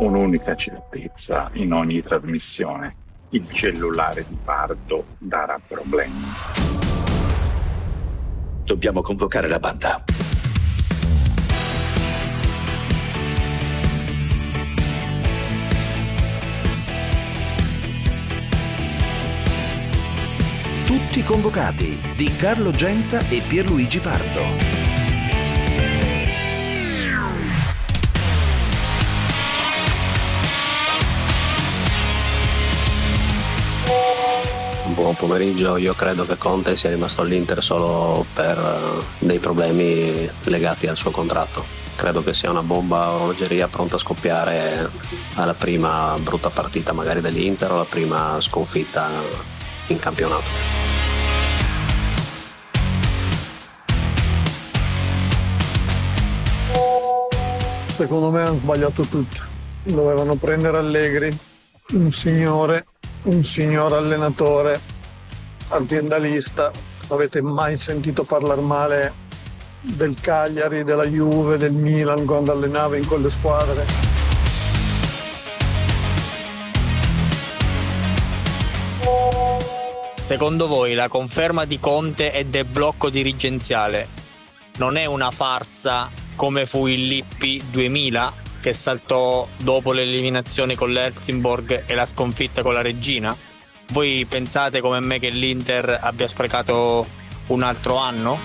un'unica 0.00 0.54
certezza 0.56 1.50
in 1.54 1.72
ogni 1.72 2.00
trasmissione. 2.00 2.96
Il 3.30 3.48
cellulare 3.50 4.24
di 4.26 4.36
Pardo 4.42 5.04
darà 5.18 5.60
problemi. 5.64 6.24
Dobbiamo 8.64 9.02
convocare 9.02 9.48
la 9.48 9.58
banda. 9.58 10.02
Tutti 20.84 21.22
convocati 21.22 22.00
di 22.16 22.34
Carlo 22.36 22.70
Genta 22.70 23.20
e 23.28 23.42
Pierluigi 23.46 24.00
Pardo. 24.00 24.79
Buon 34.94 35.14
pomeriggio. 35.14 35.76
Io 35.76 35.94
credo 35.94 36.24
che 36.26 36.36
Conte 36.36 36.76
sia 36.76 36.90
rimasto 36.90 37.22
all'Inter 37.22 37.62
solo 37.62 38.24
per 38.32 38.58
eh, 38.58 39.04
dei 39.18 39.38
problemi 39.38 40.28
legati 40.44 40.86
al 40.86 40.96
suo 40.96 41.10
contratto. 41.10 41.64
Credo 41.96 42.22
che 42.22 42.32
sia 42.32 42.50
una 42.50 42.62
bomba 42.62 43.10
orologeria 43.10 43.68
pronta 43.68 43.96
a 43.96 43.98
scoppiare 43.98 44.88
alla 45.34 45.54
prima 45.54 46.16
brutta 46.18 46.50
partita 46.50 46.92
magari 46.92 47.20
dell'Inter 47.20 47.70
o 47.70 47.74
alla 47.74 47.84
prima 47.84 48.40
sconfitta 48.40 49.08
in 49.88 49.98
campionato. 49.98 50.78
Secondo 57.88 58.30
me 58.30 58.42
hanno 58.42 58.58
sbagliato 58.58 59.02
tutto. 59.02 59.36
Dovevano 59.82 60.36
prendere 60.36 60.78
Allegri, 60.78 61.36
un 61.92 62.10
signore, 62.10 62.86
un 63.22 63.42
signor 63.42 63.92
allenatore 63.92 64.80
aziendalista, 65.68 66.70
avete 67.08 67.42
mai 67.42 67.76
sentito 67.76 68.24
parlare 68.24 68.60
male 68.60 69.12
del 69.80 70.14
Cagliari, 70.20 70.84
della 70.84 71.06
Juve, 71.06 71.56
del 71.56 71.72
Milan 71.72 72.24
quando 72.24 72.52
allenava 72.52 72.96
in 72.96 73.06
quelle 73.06 73.30
squadre? 73.30 73.84
Secondo 80.16 80.66
voi 80.68 80.94
la 80.94 81.08
conferma 81.08 81.64
di 81.64 81.80
Conte 81.80 82.32
e 82.32 82.44
del 82.44 82.64
blocco 82.64 83.10
dirigenziale 83.10 84.06
non 84.76 84.96
è 84.96 85.04
una 85.04 85.30
farsa 85.30 86.08
come 86.36 86.66
fu 86.66 86.86
il 86.86 87.06
Lippi 87.06 87.62
2000 87.70 88.32
che 88.60 88.72
saltò 88.72 89.48
dopo 89.56 89.92
l'eliminazione 89.92 90.74
con 90.74 90.92
l'Helsingborg 90.92 91.84
e 91.86 91.94
la 91.94 92.04
sconfitta 92.04 92.62
con 92.62 92.74
la 92.74 92.82
Regina? 92.82 93.34
Voi 93.88 94.24
pensate 94.28 94.80
come 94.80 95.00
me 95.00 95.18
che 95.18 95.30
l'Inter 95.30 95.98
abbia 96.00 96.26
sprecato 96.26 97.06
un 97.48 97.62
altro 97.62 97.96
anno? 97.96 98.38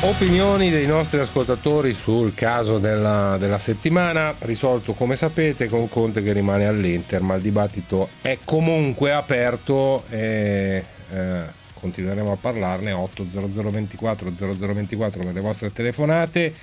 Opinioni 0.00 0.70
dei 0.70 0.86
nostri 0.86 1.18
ascoltatori 1.18 1.92
sul 1.92 2.32
caso 2.32 2.78
della, 2.78 3.36
della, 3.36 3.58
settimana, 3.58 4.32
risolto 4.38 4.92
come 4.92 5.16
sapete 5.16 5.66
con 5.66 5.88
Conte 5.88 6.22
che 6.22 6.32
rimane 6.32 6.66
all'Inter, 6.66 7.20
ma 7.20 7.34
il 7.34 7.42
dibattito 7.42 8.08
è 8.22 8.38
comunque 8.44 9.12
aperto 9.12 10.04
e 10.08 10.84
eh, 11.10 11.42
continueremo 11.74 12.30
a 12.30 12.36
parlarne 12.36 12.92
80024 12.92 14.32
0024 14.32 15.20
per 15.20 15.34
le 15.34 15.40
vostre 15.40 15.72
telefonate 15.72 16.54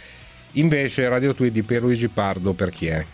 invece 0.53 1.09
Radio 1.09 1.35
Tweet 1.35 1.51
di 1.51 1.63
Pierluigi 1.63 2.07
Pardo 2.07 2.53
per 2.53 2.69
chi 2.69 2.87
è? 2.87 3.05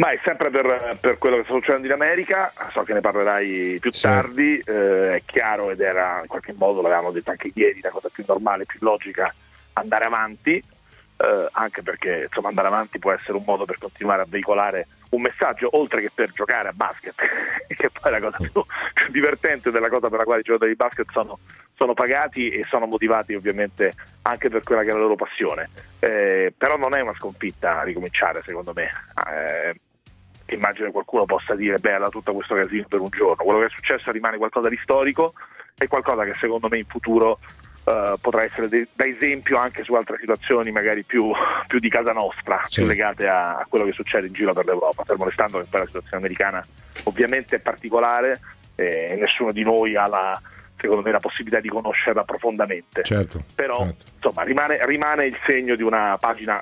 Ma 0.00 0.12
è 0.12 0.20
sempre 0.24 0.48
per, 0.48 0.96
per, 0.98 1.18
quello 1.18 1.36
che 1.36 1.42
sta 1.42 1.52
succedendo 1.52 1.86
in 1.86 1.92
America, 1.92 2.50
so 2.72 2.84
che 2.84 2.94
ne 2.94 3.02
parlerai 3.02 3.76
più 3.80 3.90
sì. 3.92 4.00
tardi, 4.00 4.58
eh, 4.64 5.16
è 5.16 5.22
chiaro 5.26 5.70
ed 5.70 5.80
era 5.80 6.20
in 6.22 6.26
qualche 6.26 6.54
modo, 6.54 6.80
l'avevamo 6.80 7.10
detto 7.10 7.28
anche 7.28 7.50
ieri, 7.52 7.82
la 7.82 7.90
cosa 7.90 8.08
più 8.10 8.24
normale, 8.26 8.64
più 8.64 8.78
logica 8.80 9.30
andare 9.74 10.06
avanti, 10.06 10.52
eh, 10.54 11.48
anche 11.52 11.82
perché 11.82 12.22
insomma, 12.28 12.48
andare 12.48 12.68
avanti 12.68 12.98
può 12.98 13.12
essere 13.12 13.36
un 13.36 13.42
modo 13.44 13.66
per 13.66 13.76
continuare 13.76 14.22
a 14.22 14.26
veicolare 14.26 14.86
un 15.10 15.20
messaggio, 15.20 15.68
oltre 15.72 16.00
che 16.00 16.10
per 16.14 16.30
giocare 16.32 16.68
a 16.68 16.72
basket, 16.72 17.14
che 17.68 17.90
poi 17.90 18.02
è 18.02 18.18
la 18.18 18.20
cosa 18.20 18.38
più, 18.38 18.50
più, 18.94 19.10
divertente 19.10 19.70
della 19.70 19.90
cosa 19.90 20.08
per 20.08 20.16
la 20.16 20.24
quale 20.24 20.40
i 20.40 20.44
giocatori 20.44 20.70
di 20.70 20.76
basket 20.76 21.10
sono, 21.10 21.40
sono, 21.74 21.92
pagati 21.92 22.48
e 22.48 22.64
sono 22.70 22.86
motivati 22.86 23.34
ovviamente 23.34 23.92
anche 24.22 24.48
per 24.48 24.62
quella 24.62 24.82
che 24.82 24.88
è 24.88 24.92
la 24.92 24.98
loro 25.00 25.16
passione. 25.16 25.68
Eh, 25.98 26.54
però 26.56 26.78
non 26.78 26.94
è 26.94 27.00
una 27.02 27.14
sconfitta 27.18 27.82
ricominciare, 27.82 28.40
secondo 28.46 28.72
me. 28.72 28.88
Eh, 29.28 29.74
immagino 30.54 30.86
che 30.86 30.92
qualcuno 30.92 31.24
possa 31.24 31.54
dire, 31.54 31.78
beh, 31.78 32.08
tutto 32.10 32.32
questo 32.32 32.54
casino 32.54 32.84
per 32.88 33.00
un 33.00 33.08
giorno. 33.10 33.44
Quello 33.44 33.60
che 33.60 33.66
è 33.66 33.70
successo 33.70 34.10
rimane 34.10 34.36
qualcosa 34.36 34.68
di 34.68 34.78
storico 34.82 35.34
e 35.76 35.86
qualcosa 35.86 36.24
che 36.24 36.34
secondo 36.34 36.68
me 36.68 36.78
in 36.78 36.86
futuro 36.86 37.38
Uh, 37.82 38.14
potrà 38.20 38.42
essere 38.42 38.68
de- 38.68 38.88
da 38.92 39.06
esempio 39.06 39.56
anche 39.56 39.82
su 39.84 39.94
altre 39.94 40.18
situazioni 40.20 40.70
magari 40.70 41.02
più, 41.02 41.32
più 41.66 41.78
di 41.78 41.88
casa 41.88 42.12
nostra, 42.12 42.60
sì. 42.66 42.80
più 42.80 42.88
legate 42.88 43.26
a, 43.26 43.56
a, 43.56 43.66
quello 43.66 43.86
che 43.86 43.92
succede 43.92 44.26
in 44.26 44.34
giro 44.34 44.52
per 44.52 44.66
l'Europa, 44.66 45.02
fermo 45.02 45.24
restando 45.24 45.58
che 45.58 45.66
poi 45.68 45.80
la 45.80 45.86
situazione 45.86 46.18
americana 46.18 46.62
ovviamente 47.04 47.56
è 47.56 47.58
particolare 47.58 48.38
e 48.74 49.16
nessuno 49.18 49.50
di 49.50 49.62
noi 49.62 49.96
ha 49.96 50.06
la, 50.06 50.40
secondo 50.80 51.02
me 51.02 51.10
la 51.10 51.20
possibilità 51.20 51.60
di 51.60 51.68
conoscerla 51.68 52.24
profondamente. 52.24 53.02
Certo, 53.02 53.44
Però 53.54 53.78
certo. 53.78 54.04
insomma 54.14 54.42
rimane, 54.42 54.84
rimane 54.86 55.26
il 55.26 55.36
segno 55.46 55.74
di 55.74 55.82
una 55.82 56.16
pagina 56.18 56.60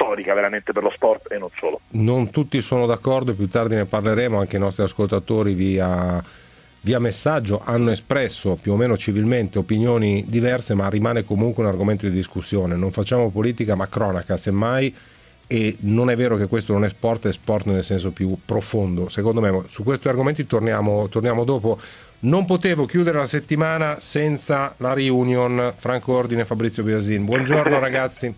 storica 0.00 0.32
veramente 0.32 0.72
per 0.72 0.82
lo 0.82 0.90
sport 0.90 1.30
e 1.30 1.36
non 1.36 1.50
solo. 1.58 1.80
Non 1.90 2.30
tutti 2.30 2.62
sono 2.62 2.86
d'accordo, 2.86 3.34
più 3.34 3.48
tardi 3.48 3.74
ne 3.74 3.84
parleremo, 3.84 4.38
anche 4.38 4.56
i 4.56 4.60
nostri 4.60 4.82
ascoltatori 4.82 5.52
via 5.52 6.24
via 6.82 6.98
messaggio 6.98 7.60
hanno 7.62 7.90
espresso 7.90 8.56
più 8.56 8.72
o 8.72 8.76
meno 8.76 8.96
civilmente 8.96 9.58
opinioni 9.58 10.24
diverse, 10.26 10.72
ma 10.72 10.88
rimane 10.88 11.26
comunque 11.26 11.62
un 11.62 11.68
argomento 11.68 12.06
di 12.06 12.12
discussione. 12.12 12.74
Non 12.74 12.90
facciamo 12.90 13.28
politica, 13.28 13.74
ma 13.74 13.86
cronaca, 13.86 14.38
semmai. 14.38 14.94
E 15.46 15.76
non 15.80 16.10
è 16.10 16.16
vero 16.16 16.36
che 16.36 16.46
questo 16.46 16.72
non 16.72 16.84
è 16.84 16.88
sport, 16.88 17.26
è 17.26 17.32
sport 17.32 17.66
nel 17.66 17.84
senso 17.84 18.12
più 18.12 18.38
profondo. 18.42 19.10
Secondo 19.10 19.40
me, 19.40 19.64
su 19.66 19.82
questi 19.82 20.08
argomenti 20.08 20.46
torniamo, 20.46 21.08
torniamo 21.08 21.44
dopo. 21.44 21.78
Non 22.20 22.46
potevo 22.46 22.86
chiudere 22.86 23.18
la 23.18 23.26
settimana 23.26 23.96
senza 23.98 24.74
la 24.78 24.94
reunion 24.94 25.74
Franco 25.76 26.14
Ordine 26.14 26.42
e 26.42 26.44
Fabrizio 26.44 26.82
Biasin. 26.82 27.24
Buongiorno 27.24 27.76
ragazzi. 27.80 28.34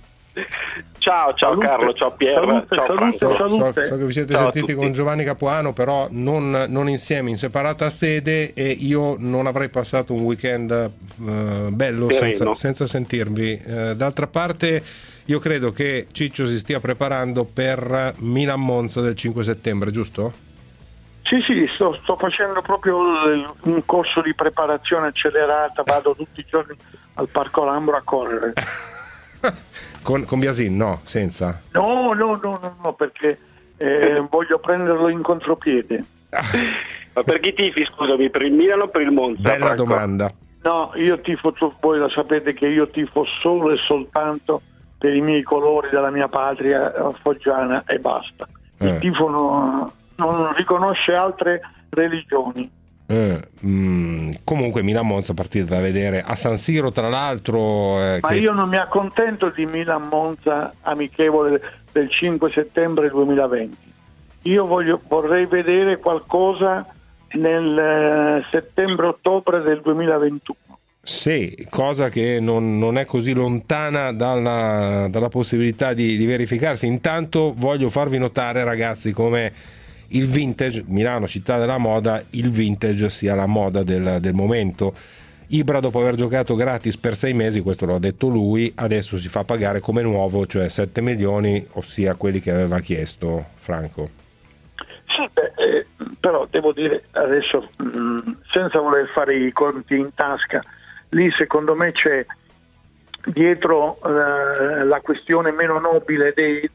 Ciao, 1.03 1.35
ciao 1.35 1.51
salute. 1.51 1.67
Carlo, 1.67 1.93
ciao 1.95 2.11
Piero, 2.17 2.65
salute, 2.69 2.77
ciao 2.77 2.87
salute, 2.87 3.37
salute. 3.37 3.85
So, 3.85 3.89
so, 3.89 3.97
che 3.97 4.05
vi 4.05 4.13
siete 4.13 4.35
ciao 4.35 4.53
sentiti 4.53 4.73
con 4.75 4.93
Giovanni 4.93 5.25
Capuano, 5.25 5.73
però 5.73 6.07
non, 6.11 6.67
non, 6.69 6.89
insieme, 6.89 7.31
in 7.31 7.37
separata 7.37 7.91
sede 7.91 8.55
e 8.55 8.69
io 8.71 9.17
non 9.19 9.49
avrei 9.49 9.69
passato 9.69 10.15
un 10.15 10.23
weekend 10.23 10.71
uh, 10.71 11.71
bello 11.71 12.09
senza, 12.11 12.55
senza, 12.55 12.87
sentirvi. 12.87 13.61
Uh, 13.65 13.95
d'altra 13.95 14.29
parte 14.29 14.81
io 15.25 15.41
credo 15.41 15.73
che 15.73 16.07
Ciccio 16.13 16.47
si 16.47 16.57
stia 16.57 16.79
preparando 16.79 17.45
per 17.53 18.15
Milan 18.19 18.61
Monza 18.61 19.01
del 19.01 19.17
5 19.17 19.43
settembre, 19.43 19.91
giusto? 19.91 20.33
Sì, 21.25 21.43
sì, 21.45 21.69
sto, 21.75 21.99
sto 22.05 22.15
facendo 22.17 22.63
proprio 22.63 22.99
un 23.63 23.83
corso 23.85 24.21
di 24.21 24.35
preparazione 24.35 25.09
accelerata, 25.09 25.83
vado 25.85 26.15
tutti 26.15 26.39
i 26.39 26.47
giorni 26.49 26.77
al 27.15 27.27
Parco 27.27 27.65
Lambro 27.65 27.97
a 27.97 28.03
correre. 28.05 28.53
con, 30.03 30.25
con, 30.25 30.41
Biasin, 30.41 30.77
no, 30.77 31.01
senza? 31.03 31.63
No, 31.73 32.13
no, 32.13 32.37
no, 32.37 32.59
no, 32.61 32.77
no 32.83 32.93
perché 32.95 33.39
eh, 33.77 34.25
voglio 34.31 34.59
prenderlo 34.59 35.09
in 35.09 35.23
contropiede. 35.23 36.05
Ma 37.15 37.23
per 37.23 37.41
chi 37.41 37.53
tifi, 37.53 37.85
scusami, 37.85 38.31
per 38.31 38.43
il 38.43 38.53
Milano 38.53 38.85
o 38.85 38.89
per 38.89 39.03
il 39.03 39.11
Monza? 39.11 39.43
Bella 39.43 39.67
Franco? 39.67 39.85
domanda. 39.85 40.31
No, 40.63 40.93
io 40.95 41.21
tifo, 41.21 41.53
voi 41.81 41.99
lo 41.99 42.09
sapete 42.09 42.55
che 42.55 42.67
io 42.69 42.89
tifo 42.89 43.25
solo 43.41 43.73
e 43.73 43.77
soltanto 43.79 44.63
per 44.97 45.15
i 45.15 45.21
miei 45.21 45.43
colori 45.43 45.89
della 45.91 46.11
mia 46.11 46.29
patria 46.29 46.95
eh, 46.95 47.13
foggiana 47.21 47.83
e 47.87 47.99
basta. 47.99 48.47
Il 48.79 48.89
eh. 48.89 48.99
tifo 48.99 49.29
no, 49.29 49.93
non 50.17 50.55
riconosce 50.55 51.13
altre 51.13 51.61
religioni. 51.91 52.71
Eh, 53.13 53.41
mh, 53.61 53.69
mm, 53.69 54.31
comunque 54.43 54.83
Milan 54.83 55.07
Monza 55.07 55.35
partita 55.35 55.75
da 55.75 55.81
vedere 55.83 56.23
a 56.23 56.35
San 56.35 56.57
Siro 56.57 56.93
tra 56.93 57.11
l'altro 57.11 58.01
eh, 58.01 58.21
ma 58.23 58.29
che... 58.29 58.37
io 58.37 58.55
non 58.55 58.71
mi 58.71 58.79
accontento 58.79 59.51
di 59.51 59.67
Milan 59.67 60.09
Monza 60.09 60.73
amichevole 60.81 61.61
del 61.93 62.09
5 62.09 62.51
settembre 62.53 63.11
2020 63.11 63.77
io 64.45 64.67
voglio, 64.67 64.99
vorrei 65.07 65.45
vedere 65.45 65.99
qualcosa 65.99 66.87
nel 67.33 67.79
eh, 67.79 68.47
settembre-ottobre 68.51 69.61
del 69.61 69.83
2021 69.83 70.79
sì, 71.05 71.67
cosa 71.69 72.09
che 72.09 72.39
non, 72.41 72.79
non 72.79 72.97
è 72.97 73.05
così 73.05 73.35
lontana 73.35 74.13
dalla, 74.13 75.09
dalla 75.11 75.29
possibilità 75.29 75.95
di, 75.95 76.17
di 76.17 76.27
verificarsi. 76.27 76.87
Intanto 76.87 77.55
voglio 77.57 77.89
farvi 77.89 78.19
notare, 78.19 78.63
ragazzi, 78.63 79.11
come 79.11 79.53
il 80.13 80.27
vintage, 80.27 80.85
Milano 80.87 81.27
città 81.27 81.59
della 81.59 81.79
moda, 81.79 82.23
il 82.31 82.51
vintage 82.51 83.09
sia 83.11 83.35
la 83.35 83.47
moda 83.47 83.83
del, 83.83 84.19
del 84.21 84.35
momento. 84.35 84.95
Ibra 85.49 85.81
dopo 85.81 86.01
aver 86.01 86.15
giocato 86.15 86.55
gratis 86.55 86.97
per 86.97 87.15
sei 87.15 87.35
mesi, 87.35 87.61
questo 87.61 87.85
lo 87.85 87.95
ha 87.95 87.99
detto 87.99 88.29
lui, 88.29 88.73
adesso 88.77 89.19
si 89.19 89.29
fa 89.29 89.45
pagare 89.45 89.81
come 89.81 90.01
nuovo, 90.01 90.47
cioè 90.47 90.69
7 90.69 91.01
milioni, 91.03 91.65
ossia 91.73 92.15
quelli 92.15 92.41
che 92.41 92.51
aveva 92.51 92.81
chiesto 92.81 93.47
Franco. 93.57 94.09
Sì, 95.07 95.29
beh, 95.31 95.53
eh, 95.57 95.87
però 96.19 96.47
devo 96.51 96.73
dire 96.73 97.05
adesso, 97.11 97.69
mh, 97.77 97.85
mm, 97.85 98.19
senza 98.51 98.81
voler 98.81 99.11
fare 99.13 99.37
i 99.37 99.53
conti 99.53 99.95
in 99.95 100.15
tasca, 100.15 100.63
lì 101.11 101.31
secondo 101.33 101.75
me 101.75 101.93
c'è 101.93 102.25
dietro 103.27 103.99
eh, 104.05 104.85
la 104.85 105.01
questione 105.01 105.53
meno 105.53 105.79
nobile 105.79 106.33
dei, 106.35 106.69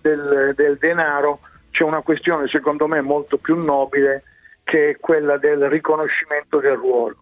del, 0.00 0.54
del, 0.56 0.76
denaro, 0.78 1.40
c'è 1.74 1.82
una 1.82 2.02
questione 2.02 2.46
secondo 2.46 2.86
me 2.86 3.00
molto 3.00 3.36
più 3.36 3.56
nobile 3.56 4.22
che 4.62 4.90
è 4.90 4.96
quella 4.96 5.38
del 5.38 5.68
riconoscimento 5.68 6.60
del 6.60 6.76
ruolo. 6.76 7.16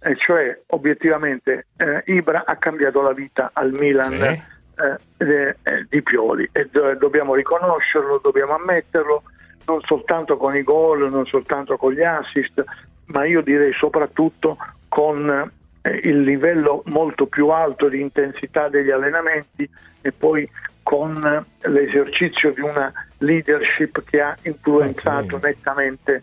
E 0.00 0.16
cioè 0.16 0.58
obiettivamente 0.68 1.66
eh, 1.76 2.02
Ibra 2.06 2.44
ha 2.46 2.54
cambiato 2.56 3.02
la 3.02 3.12
vita 3.12 3.50
al 3.52 3.72
Milan 3.72 4.12
sì. 4.12 5.24
eh, 5.24 5.56
eh 5.62 5.86
di 5.88 6.02
Pioli 6.02 6.48
e 6.52 6.68
do- 6.70 6.94
dobbiamo 6.94 7.34
riconoscerlo, 7.34 8.20
dobbiamo 8.22 8.54
ammetterlo, 8.54 9.24
non 9.66 9.80
soltanto 9.82 10.36
con 10.36 10.54
i 10.54 10.62
gol, 10.62 11.10
non 11.10 11.26
soltanto 11.26 11.76
con 11.76 11.92
gli 11.92 12.02
assist, 12.02 12.62
ma 13.06 13.24
io 13.24 13.42
direi 13.42 13.72
soprattutto 13.72 14.56
con 14.86 15.50
eh, 15.82 15.90
il 16.04 16.20
livello 16.22 16.82
molto 16.86 17.26
più 17.26 17.48
alto 17.48 17.88
di 17.88 18.00
intensità 18.00 18.68
degli 18.68 18.90
allenamenti 18.90 19.68
e 20.00 20.12
poi 20.12 20.48
con 20.82 21.44
l'esercizio 21.62 22.52
di 22.52 22.60
una 22.60 22.92
leadership 23.18 24.02
che 24.04 24.20
ha 24.20 24.36
influenzato 24.42 25.36
okay. 25.36 25.52
nettamente 25.52 26.22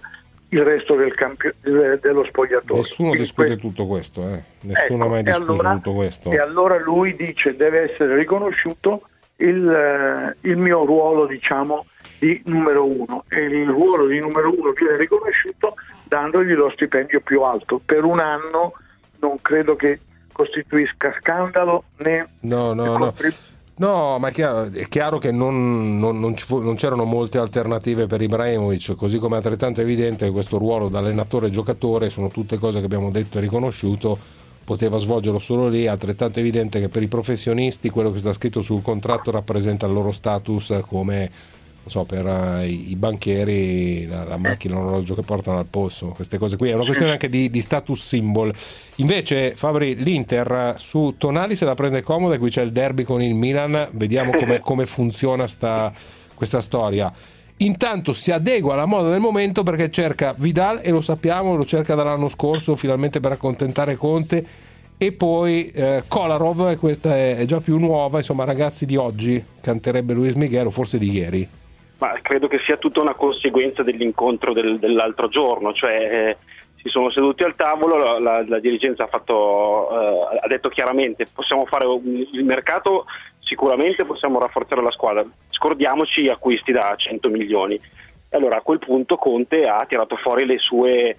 il 0.50 0.64
resto 0.64 0.96
del 0.96 1.14
campio- 1.14 1.54
dello 1.62 2.24
spogliatoio. 2.26 2.76
Nessuno 2.76 3.10
Quindi 3.10 3.28
discute 3.28 3.58
tutto 3.58 3.86
questo, 3.86 4.22
eh? 4.30 4.44
nessuno 4.62 5.04
ecco, 5.04 5.06
ha 5.06 5.14
mai 5.14 5.24
discusso 5.24 5.52
allora, 5.52 5.74
tutto 5.74 5.92
questo. 5.94 6.32
E 6.32 6.40
allora 6.40 6.80
lui 6.80 7.16
dice 7.16 7.56
deve 7.56 7.92
essere 7.92 8.16
riconosciuto 8.16 9.02
il, 9.38 9.70
eh, 9.70 10.50
il 10.50 10.58
mio 10.58 10.86
ruolo 10.86 11.26
diciamo 11.26 11.86
di 12.20 12.42
numero 12.46 12.86
uno 12.86 13.26
e 13.28 13.42
il 13.42 13.68
ruolo 13.68 14.08
di 14.08 14.20
numero 14.20 14.50
uno 14.50 14.72
viene 14.72 14.98
riconosciuto 14.98 15.76
dandogli 16.06 16.54
lo 16.54 16.72
stipendio 16.72 17.20
più 17.22 17.42
alto 17.42 17.80
per 17.84 18.04
un 18.04 18.20
anno 18.20 18.74
non 19.20 19.40
credo 19.42 19.76
che 19.76 20.00
costituisca 20.32 21.16
scandalo 21.20 21.84
né 21.98 22.28
no, 22.42 22.74
no, 22.74 22.98
no. 22.98 23.14
No, 23.80 24.18
ma 24.18 24.30
è 24.30 24.32
chiaro, 24.32 24.72
è 24.72 24.88
chiaro 24.88 25.20
che 25.20 25.32
non, 25.32 26.00
non, 26.00 26.20
non, 26.20 26.36
fu, 26.36 26.64
non, 26.64 26.76
c'erano 26.76 27.04
molte 27.04 27.38
alternative 27.38 28.08
per 28.08 28.22
Ibrahimovic, 28.24 28.96
così 28.96 29.20
come 29.20 29.36
è 29.36 29.38
altrettanto 29.38 29.82
evidente 29.82 30.26
che 30.26 30.32
questo 30.32 30.58
ruolo 30.58 30.90
da 30.90 30.98
allenatore 30.98 31.48
e 31.48 31.50
giocatore 31.52 32.10
sono 32.10 32.30
tutte 32.30 32.58
cose 32.58 32.80
che 32.80 32.86
abbiamo 32.86 33.12
detto 33.12 33.38
e 33.38 33.42
riconosciuto, 33.42 34.18
poteva 34.64 34.98
svolgerlo 34.98 35.38
solo 35.38 35.68
lì, 35.68 35.84
è 35.84 35.90
altrettanto 35.90 36.40
evidente 36.40 36.80
che 36.80 36.90
per 36.90 37.04
i 37.04 37.08
professionisti 37.08 37.92
quello 37.92 38.12
che 38.12 38.18
sta 38.18 38.34
scritto 38.34 38.62
sul 38.62 38.82
contratto 38.82 39.30
rappresenta 39.30 39.86
il 39.86 39.94
loro 39.94 40.12
status 40.12 40.80
come 40.88 41.30
so, 41.90 42.04
per 42.04 42.26
uh, 42.26 42.62
i, 42.64 42.96
banchieri 42.96 44.06
la, 44.06 44.24
la 44.24 44.38
macchina, 44.38 44.76
l'orologio 44.76 45.16
che 45.16 45.22
portano 45.22 45.60
al 45.60 45.66
polso, 45.66 46.08
queste 46.08 46.38
cose 46.38 46.58
qui. 46.58 46.70
È 46.70 46.74
una 46.74 46.86
questione 46.86 47.12
anche 47.12 47.30
di, 47.30 47.50
di 47.50 47.62
status 47.62 48.02
symbol. 48.02 48.54
Invece, 48.96 49.54
Fabri, 49.56 49.96
l'Inter 49.96 50.76
su 50.78 51.16
Tonali 51.18 51.56
se 51.56 51.66
la 51.66 51.76
prende 51.76 52.02
comoda, 52.02 52.38
qui 52.38 52.50
c'è 52.50 52.62
il 52.62 52.72
derby 52.72 53.04
con 53.04 53.22
il 53.22 53.34
Milan, 53.34 53.90
vediamo 53.92 54.32
come, 54.32 54.60
come 54.66 54.86
funziona 54.86 55.48
sta, 55.48 55.92
questa 56.34 56.62
storia. 56.62 57.12
Intanto 57.60 58.14
si 58.14 58.32
adegua 58.32 58.74
alla 58.74 58.86
moda 58.86 59.10
del 59.10 59.20
momento 59.20 59.64
perché 59.64 59.90
cerca 59.90 60.36
Vidal 60.38 60.80
e 60.84 60.92
lo 60.92 61.02
sappiamo, 61.02 61.56
lo 61.56 61.66
cerca 61.66 61.96
dall'anno 61.96 62.30
scorso 62.30 62.76
finalmente 62.76 63.20
per 63.20 63.32
accontentare 63.32 63.96
Conte 63.96 64.46
e 65.00 65.12
poi 65.12 65.68
eh, 65.68 66.04
Kolarov, 66.08 66.76
questa 66.78 67.16
è, 67.16 67.38
è, 67.38 67.46
già 67.46 67.60
più 67.60 67.78
nuova, 67.78 68.18
insomma 68.18 68.44
ragazzi 68.44 68.86
di 68.88 68.96
oggi, 68.96 69.44
canterebbe 69.62 70.14
Luis 70.14 70.34
Miguel 70.34 70.66
o 70.66 70.72
forse 70.72 70.98
di 70.98 71.12
ieri. 71.12 71.48
Ma 72.00 72.14
credo 72.22 72.48
che 72.48 72.60
sia 72.60 72.78
tutta 72.78 73.02
una 73.02 73.16
conseguenza 73.16 73.82
dell'incontro 73.82 74.54
del, 74.54 74.78
dell'altro 74.78 75.30
giorno, 75.30 75.74
cioè 75.74 75.92
eh, 75.94 76.38
si 76.76 76.90
sono 76.90 77.10
seduti 77.10 77.44
al 77.44 77.56
tavolo, 77.56 77.98
la, 77.98 78.20
la, 78.20 78.46
la 78.48 78.60
dirigenza 78.60 79.04
ha, 79.04 79.08
fatto, 79.08 79.90
eh, 79.90 80.40
ha, 80.42 80.48
detto 80.48 80.70
chiaramente 80.70 81.26
possiamo 81.34 81.66
fare 81.66 81.86
un, 81.86 82.24
il 82.32 82.44
mercato, 82.44 83.06
sicuramente 83.40 84.06
possiamo 84.06 84.40
rafforzare 84.40 84.82
la 84.82 84.92
squadra, 84.92 85.26
scordiamoci 85.50 86.30
acquisti 86.30 86.72
da 86.72 86.94
100 86.96 87.30
milioni. 87.30 87.76
E 88.30 88.38
allora 88.38 88.58
a 88.58 88.62
quel 88.62 88.80
punto 88.80 89.16
Conte 89.16 89.68
ha 89.68 89.86
tirato 89.86 90.18
fuori 90.18 90.46
le 90.46 90.58
sue 90.60 91.16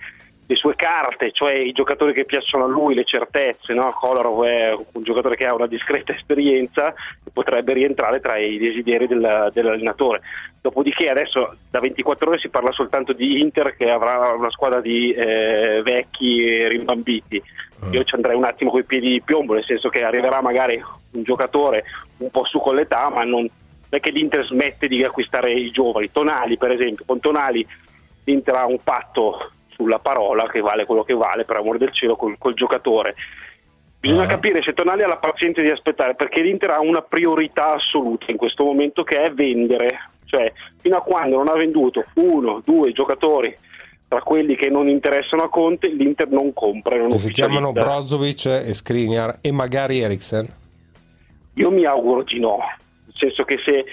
le 0.50 0.56
sue 0.56 0.74
carte, 0.76 1.30
cioè 1.30 1.52
i 1.52 1.72
giocatori 1.72 2.14
che 2.14 2.24
piacciono 2.24 2.64
a 2.64 2.68
lui, 2.68 2.94
le 2.94 3.04
certezze. 3.04 3.74
No? 3.74 3.92
Kolarov 3.92 4.44
è 4.44 4.74
un 4.92 5.02
giocatore 5.02 5.36
che 5.36 5.44
ha 5.44 5.52
una 5.52 5.66
discreta 5.66 6.14
esperienza 6.16 6.88
e 6.88 7.30
potrebbe 7.30 7.74
rientrare 7.74 8.18
tra 8.20 8.38
i 8.38 8.56
desideri 8.56 9.06
del, 9.06 9.50
dell'allenatore. 9.52 10.22
Dopodiché 10.62 11.10
adesso 11.10 11.54
da 11.70 11.80
24 11.80 12.30
ore 12.30 12.38
si 12.38 12.48
parla 12.48 12.72
soltanto 12.72 13.12
di 13.12 13.40
Inter 13.40 13.76
che 13.76 13.90
avrà 13.90 14.32
una 14.32 14.50
squadra 14.50 14.80
di 14.80 15.12
eh, 15.12 15.82
vecchi 15.84 16.42
e 16.42 16.68
rimbambiti. 16.68 17.42
Ah. 17.80 17.88
Io 17.92 18.04
ci 18.04 18.14
andrei 18.14 18.34
un 18.34 18.44
attimo 18.44 18.70
coi 18.70 18.84
piedi 18.84 19.10
di 19.10 19.20
piombo, 19.20 19.52
nel 19.52 19.64
senso 19.64 19.90
che 19.90 20.02
arriverà 20.02 20.40
magari 20.40 20.82
un 21.12 21.22
giocatore 21.24 21.84
un 22.18 22.30
po' 22.30 22.46
su 22.46 22.58
con 22.58 22.74
l'età, 22.74 23.10
ma 23.10 23.22
non 23.22 23.46
è 23.90 24.00
che 24.00 24.10
l'Inter 24.10 24.46
smette 24.46 24.88
di 24.88 25.04
acquistare 25.04 25.52
i 25.52 25.70
giovani. 25.70 26.10
Tonali, 26.10 26.56
per 26.56 26.70
esempio, 26.70 27.04
con 27.06 27.20
Tonali 27.20 27.66
l'Inter 28.24 28.54
ha 28.54 28.66
un 28.66 28.82
patto 28.82 29.52
sulla 29.78 30.00
parola 30.00 30.48
che 30.48 30.60
vale 30.60 30.84
quello 30.84 31.04
che 31.04 31.14
vale, 31.14 31.44
per 31.44 31.56
amore 31.56 31.78
del 31.78 31.92
cielo, 31.92 32.16
col, 32.16 32.36
col 32.36 32.54
giocatore. 32.54 33.14
Bisogna 34.00 34.24
uh 34.24 34.28
capire 34.28 34.62
se 34.62 34.74
Tonali 34.74 35.02
ha 35.02 35.08
la 35.08 35.16
pazienza 35.16 35.60
di 35.60 35.70
aspettare 35.70 36.14
perché 36.14 36.40
l'Inter 36.40 36.70
ha 36.70 36.80
una 36.80 37.02
priorità 37.02 37.74
assoluta 37.74 38.26
in 38.28 38.36
questo 38.36 38.64
momento 38.64 39.04
che 39.04 39.22
è 39.22 39.32
vendere, 39.32 40.10
cioè 40.26 40.52
fino 40.80 40.96
a 40.96 41.02
quando 41.02 41.36
non 41.36 41.48
ha 41.48 41.54
venduto 41.54 42.04
uno, 42.14 42.60
due 42.64 42.92
giocatori 42.92 43.56
tra 44.08 44.22
quelli 44.22 44.56
che 44.56 44.70
non 44.70 44.88
interessano 44.88 45.42
a 45.42 45.48
Conte, 45.48 45.88
l'Inter 45.88 46.28
non 46.28 46.52
compra. 46.54 46.96
Non 46.96 47.18
si 47.18 47.30
chiamano 47.30 47.72
Brozovic 47.72 48.46
e 48.46 48.72
Skriniar 48.72 49.38
e 49.42 49.52
magari 49.52 50.00
Eriksen? 50.00 50.46
Io 51.54 51.70
mi 51.70 51.84
auguro 51.84 52.22
di 52.22 52.40
no, 52.40 52.58
nel 53.04 53.14
senso 53.14 53.44
che 53.44 53.58
se 53.64 53.84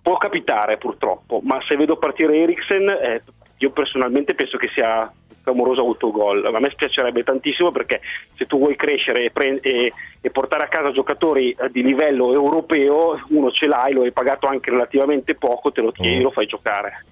può 0.00 0.16
capitare 0.16 0.78
purtroppo, 0.78 1.40
ma 1.42 1.60
se 1.66 1.76
vedo 1.76 1.98
partire 1.98 2.36
Eriksen 2.38 2.88
eh, 2.88 3.22
io 3.60 3.70
personalmente 3.70 4.34
penso 4.34 4.56
che 4.56 4.68
sia 4.72 5.12
clamoroso 5.42 5.80
autogol. 5.80 6.44
A 6.44 6.60
me 6.60 6.70
spiacerebbe 6.70 7.22
tantissimo 7.22 7.70
perché 7.70 8.00
se 8.36 8.46
tu 8.46 8.58
vuoi 8.58 8.76
crescere 8.76 9.24
e, 9.24 9.30
pre- 9.30 9.60
e, 9.60 9.92
e, 10.20 10.30
portare 10.30 10.64
a 10.64 10.68
casa 10.68 10.92
giocatori 10.92 11.50
eh, 11.50 11.70
di 11.70 11.82
livello 11.82 12.32
europeo, 12.32 13.20
uno 13.28 13.50
ce 13.50 13.66
l'hai, 13.66 13.92
lo 13.92 14.02
hai 14.02 14.12
pagato 14.12 14.46
anche 14.46 14.70
relativamente 14.70 15.34
poco, 15.34 15.72
te 15.72 15.80
lo 15.80 15.92
tieni, 15.92 16.20
mm. 16.20 16.22
lo 16.22 16.30
fai 16.30 16.46
giocare. 16.46 17.04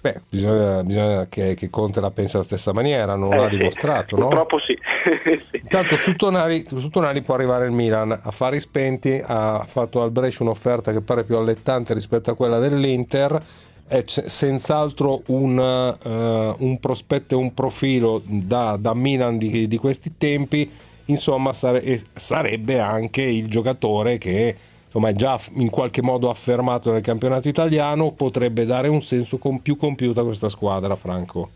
Beh, 0.00 0.22
bisogna, 0.28 0.84
bisogna 0.84 1.26
che, 1.26 1.54
che, 1.54 1.68
Conte 1.68 2.00
la 2.00 2.12
pensi 2.12 2.36
alla 2.36 2.44
stessa 2.44 2.72
maniera, 2.72 3.16
non 3.16 3.32
eh, 3.32 3.36
l'ha 3.36 3.50
sì. 3.50 3.56
dimostrato, 3.56 4.16
no? 4.16 4.28
Purtroppo 4.28 4.58
sì. 4.60 4.78
sì. 5.50 5.60
Intanto 5.60 5.96
su 5.96 6.14
Tonali, 6.14 6.64
su 6.68 6.88
Tonali, 6.90 7.22
può 7.22 7.34
arrivare 7.34 7.66
il 7.66 7.72
Milan, 7.72 8.12
affari 8.12 8.60
spenti, 8.60 9.20
ha 9.24 9.64
fatto 9.66 10.02
al 10.02 10.12
Brescia 10.12 10.44
un'offerta 10.44 10.92
che 10.92 11.00
pare 11.00 11.24
più 11.24 11.36
allettante 11.36 11.92
rispetto 11.92 12.30
a 12.30 12.36
quella 12.36 12.58
dell'Inter 12.58 13.42
è 13.88 14.02
senz'altro 14.06 15.22
un, 15.26 15.58
uh, 15.58 16.64
un 16.64 16.78
prospetto 16.80 17.34
e 17.34 17.38
un 17.38 17.54
profilo 17.54 18.20
da, 18.24 18.76
da 18.78 18.94
Milan 18.94 19.38
di, 19.38 19.68
di, 19.68 19.76
questi 19.78 20.16
tempi, 20.16 20.70
insomma 21.06 21.52
sare- 21.52 22.00
sarebbe 22.12 22.80
anche 22.80 23.22
il 23.22 23.48
giocatore 23.48 24.18
che 24.18 24.56
insomma, 24.84 25.10
è 25.10 25.12
già 25.12 25.38
in 25.54 25.70
qualche 25.70 26.02
modo 26.02 26.30
affermato 26.30 26.90
nel 26.90 27.02
campionato 27.02 27.48
italiano, 27.48 28.10
potrebbe 28.10 28.64
dare 28.64 28.88
un 28.88 29.02
senso 29.02 29.38
con 29.38 29.62
più 29.62 29.76
compiuto 29.76 30.20
a 30.20 30.24
questa 30.24 30.48
squadra, 30.48 30.96
Franco. 30.96 31.50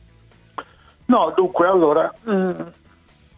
No, 1.06 1.32
dunque, 1.34 1.66
allora, 1.66 2.14
mh, 2.22 2.32
mm, 2.32 2.66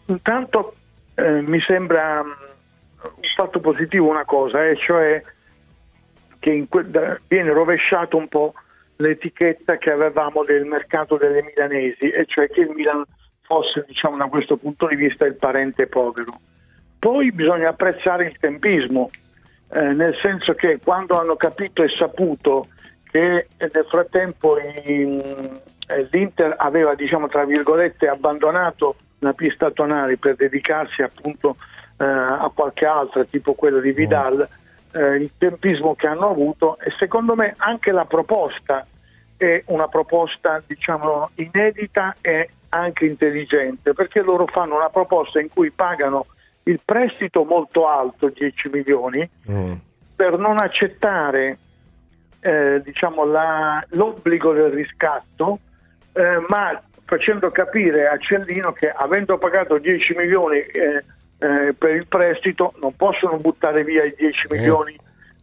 intanto 0.07 0.75
eh, 1.15 1.41
mi 1.41 1.61
sembra 1.61 2.23
mh, 2.23 2.27
mm, 2.27 3.11
un 3.17 3.29
fatto 3.35 3.61
positivo 3.61 4.11
una 4.11 4.27
cosa, 4.27 4.63
e 4.67 4.73
eh, 4.73 4.77
cioè 4.77 5.23
che 6.39 6.67
que- 6.69 6.91
da, 6.91 7.19
viene 7.27 7.53
rovesciato 7.53 8.19
un 8.19 8.29
po' 8.29 8.53
l'etichetta 9.02 9.76
che 9.76 9.90
avevamo 9.90 10.44
del 10.44 10.64
mercato 10.64 11.16
delle 11.16 11.42
milanesi, 11.42 12.09
e 12.09 12.25
cioè 12.26 12.49
che 12.49 12.61
il 12.61 12.71
Milan 12.71 13.04
fosse, 13.42 13.85
diciamo, 13.87 14.16
da 14.16 14.26
questo 14.26 14.56
punto 14.56 14.87
di 14.87 14.97
vista 14.97 15.26
il 15.26 15.35
parente 15.35 15.87
povero. 15.87 16.40
Poi 16.99 17.32
bisogna 17.32 17.71
apprezzare 17.71 18.26
il 18.26 18.38
tempismo, 18.38 19.11
eh, 19.73 19.92
nel 19.92 20.16
senso 20.23 20.54
che 20.54 20.78
quando 20.82 21.18
hanno 21.18 21.37
capito 21.37 21.82
e 21.82 21.88
saputo 21.88 22.68
che 23.11 23.49
nel 23.59 23.87
frattempo 23.88 24.56
in, 24.85 25.61
eh, 25.88 26.09
l'Inter 26.11 26.54
aveva, 26.56 26.94
diciamo, 26.94 27.28
tra 27.28 27.44
virgolette, 27.44 28.06
abbandonato 28.06 28.97
la 29.18 29.32
pista 29.32 29.71
tonali 29.71 30.16
per 30.16 30.37
dedicarsi 30.37 31.02
appunto 31.02 31.56
eh, 31.99 32.04
a 32.04 32.50
qualche 32.54 32.87
altra, 32.87 33.25
tipo 33.25 33.54
quello 33.54 33.80
di 33.80 33.92
Vidal, 33.92 34.49
eh, 34.92 35.16
il 35.16 35.32
tempismo 35.37 35.94
che 35.94 36.06
hanno 36.06 36.30
avuto 36.30 36.78
e 36.78 36.92
secondo 36.99 37.35
me 37.35 37.54
anche 37.59 37.92
la 37.92 38.04
proposta 38.04 38.87
è 39.43 39.63
una 39.67 39.89
proposta 39.89 40.63
diciamo 40.67 41.31
inedita 41.37 42.17
e 42.21 42.49
anche 42.71 43.07
intelligente 43.07 43.93
perché 43.93 44.23
loro 44.23 44.47
fanno 44.47 44.77
una 44.77 44.89
proposta 44.89 45.41
in 45.41 45.49
cui 45.49 45.71
pagano 45.71 46.27
il 46.65 46.81
prestito 46.85 47.45
molto 47.45 47.89
alto, 47.89 48.29
10 48.29 48.69
milioni, 48.69 49.29
mm. 49.51 49.73
per 50.15 50.39
non 50.39 50.59
accettare 50.61 51.59
eh, 52.41 52.81
diciamo, 52.85 53.25
la, 53.25 53.85
l'obbligo 53.91 54.53
del 54.53 54.71
riscatto, 54.71 55.59
eh, 56.13 56.45
ma 56.49 56.81
facendo 57.05 57.51
capire 57.51 58.07
a 58.07 58.17
Cellino 58.19 58.73
che 58.73 58.91
avendo 58.91 59.39
pagato 59.39 59.79
10 59.79 60.15
milioni 60.15 60.59
eh, 60.59 61.05
eh, 61.39 61.75
per 61.75 61.91
il 61.91 62.07
prestito 62.07 62.75
non 62.81 62.95
possono 62.95 63.39
buttare 63.39 63.85
via 63.85 64.05
i 64.05 64.15
10 64.17 64.47
eh. 64.47 64.57
milioni 64.57 64.97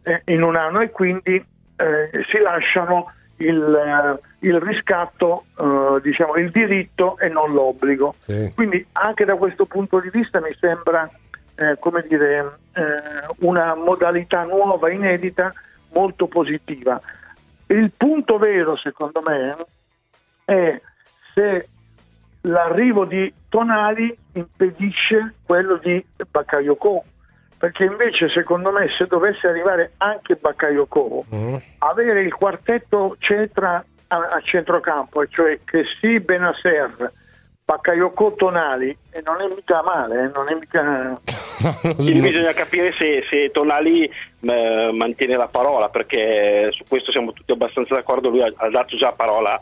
eh, 0.04 0.22
in 0.26 0.42
un 0.42 0.56
anno 0.56 0.80
e 0.80 0.90
quindi 0.90 1.44
si 2.30 2.36
lasciano 2.36 3.10
il, 3.40 4.20
il 4.40 4.60
riscatto, 4.60 5.44
diciamo, 6.02 6.36
il 6.36 6.50
diritto 6.50 7.18
e 7.18 7.28
non 7.28 7.52
l'obbligo. 7.52 8.14
Sì. 8.18 8.52
Quindi 8.54 8.86
anche 8.92 9.24
da 9.24 9.34
questo 9.36 9.66
punto 9.66 10.00
di 10.00 10.10
vista 10.10 10.40
mi 10.40 10.54
sembra 10.58 11.10
come 11.78 12.04
dire, 12.08 12.58
una 13.40 13.74
modalità 13.74 14.44
nuova, 14.44 14.90
inedita, 14.90 15.52
molto 15.92 16.26
positiva. 16.26 16.98
Il 17.66 17.92
punto 17.96 18.38
vero, 18.38 18.76
secondo 18.76 19.20
me, 19.20 19.56
è 20.44 20.80
se 21.34 21.68
l'arrivo 22.42 23.04
di 23.04 23.32
Tonali 23.48 24.16
impedisce 24.32 25.34
quello 25.44 25.76
di 25.76 26.02
Bakayoko 26.30 27.04
perché 27.60 27.84
invece 27.84 28.30
secondo 28.30 28.72
me 28.72 28.88
se 28.96 29.06
dovesse 29.06 29.46
arrivare 29.46 29.92
anche 29.98 30.36
Bakayoko 30.36 31.26
mm. 31.34 31.54
avere 31.78 32.22
il 32.22 32.32
quartetto 32.32 33.16
Cetra 33.18 33.84
a, 34.06 34.16
a 34.16 34.40
centrocampo 34.40 35.26
cioè 35.26 35.60
che 35.62 35.84
sì 36.00 36.18
Benasser 36.20 37.12
Bakayoko 37.70 38.32
Tonali 38.32 38.96
e 39.10 39.22
non 39.24 39.40
è 39.40 39.46
mica 39.54 39.80
male, 39.82 40.24
eh, 40.24 40.30
non 40.34 40.48
è 40.48 40.54
mica... 40.54 41.20
Sì, 41.98 42.18
bisogna 42.18 42.52
capire 42.54 42.90
se, 42.92 43.22
se 43.28 43.50
Tonali 43.52 44.04
eh, 44.04 44.90
mantiene 44.92 45.36
la 45.36 45.46
parola 45.46 45.90
perché 45.90 46.70
su 46.72 46.84
questo 46.88 47.12
siamo 47.12 47.32
tutti 47.34 47.52
abbastanza 47.52 47.94
d'accordo, 47.94 48.30
lui 48.30 48.42
ha, 48.42 48.50
ha 48.56 48.70
dato 48.70 48.96
già 48.96 49.12
parola 49.12 49.60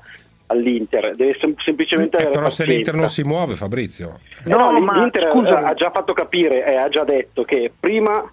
all'Inter, 0.49 1.15
deve 1.15 1.37
sem- 1.41 1.59
semplicemente 1.59 2.17
eh, 2.17 2.31
però 2.31 2.49
se 2.49 2.65
l'Inter 2.65 2.95
non 2.95 3.09
si 3.09 3.23
muove 3.23 3.55
Fabrizio 3.55 4.19
no, 4.45 4.71
no 4.71 4.93
l'Inter 4.93 5.31
scusa. 5.31 5.59
ha 5.65 5.75
già 5.75 5.91
fatto 5.91 6.13
capire 6.13 6.65
e 6.65 6.77
ha 6.77 6.89
già 6.89 7.05
detto 7.05 7.45
che 7.45 7.73
prima 7.79 8.25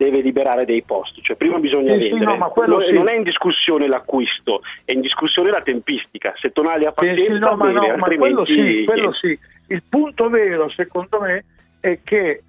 deve 0.00 0.22
liberare 0.22 0.64
dei 0.64 0.80
posti, 0.80 1.20
cioè 1.20 1.36
prima 1.36 1.58
bisogna 1.58 1.92
sì, 1.92 2.08
vendere. 2.08 2.32
Sì, 2.32 2.38
no, 2.38 2.52
non, 2.66 2.82
sì. 2.86 2.92
non, 2.94 3.08
è 3.10 3.16
in 3.16 3.22
discussione 3.22 3.86
l'acquisto, 3.86 4.62
è 4.86 4.92
in 4.92 5.02
discussione 5.02 5.50
la 5.50 5.60
tempistica. 5.60 6.32
Se 6.38 6.52
Tonali 6.52 6.86
ha 6.86 6.92
pazienza, 6.92 7.34
sì, 7.34 7.38
no, 7.38 7.54
ma, 7.54 7.66
bene, 7.66 7.86
no, 7.88 7.96
ma 7.98 8.06
quello, 8.06 8.46
sì, 8.46 8.84
quello 8.86 9.12
sì. 9.12 9.38
Il 9.66 9.82
punto 9.86 10.30
vero, 10.30 10.70
secondo 10.70 11.20
me, 11.20 11.44
è 11.80 11.98
che 12.02 12.42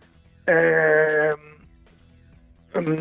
eh, 0.46 1.36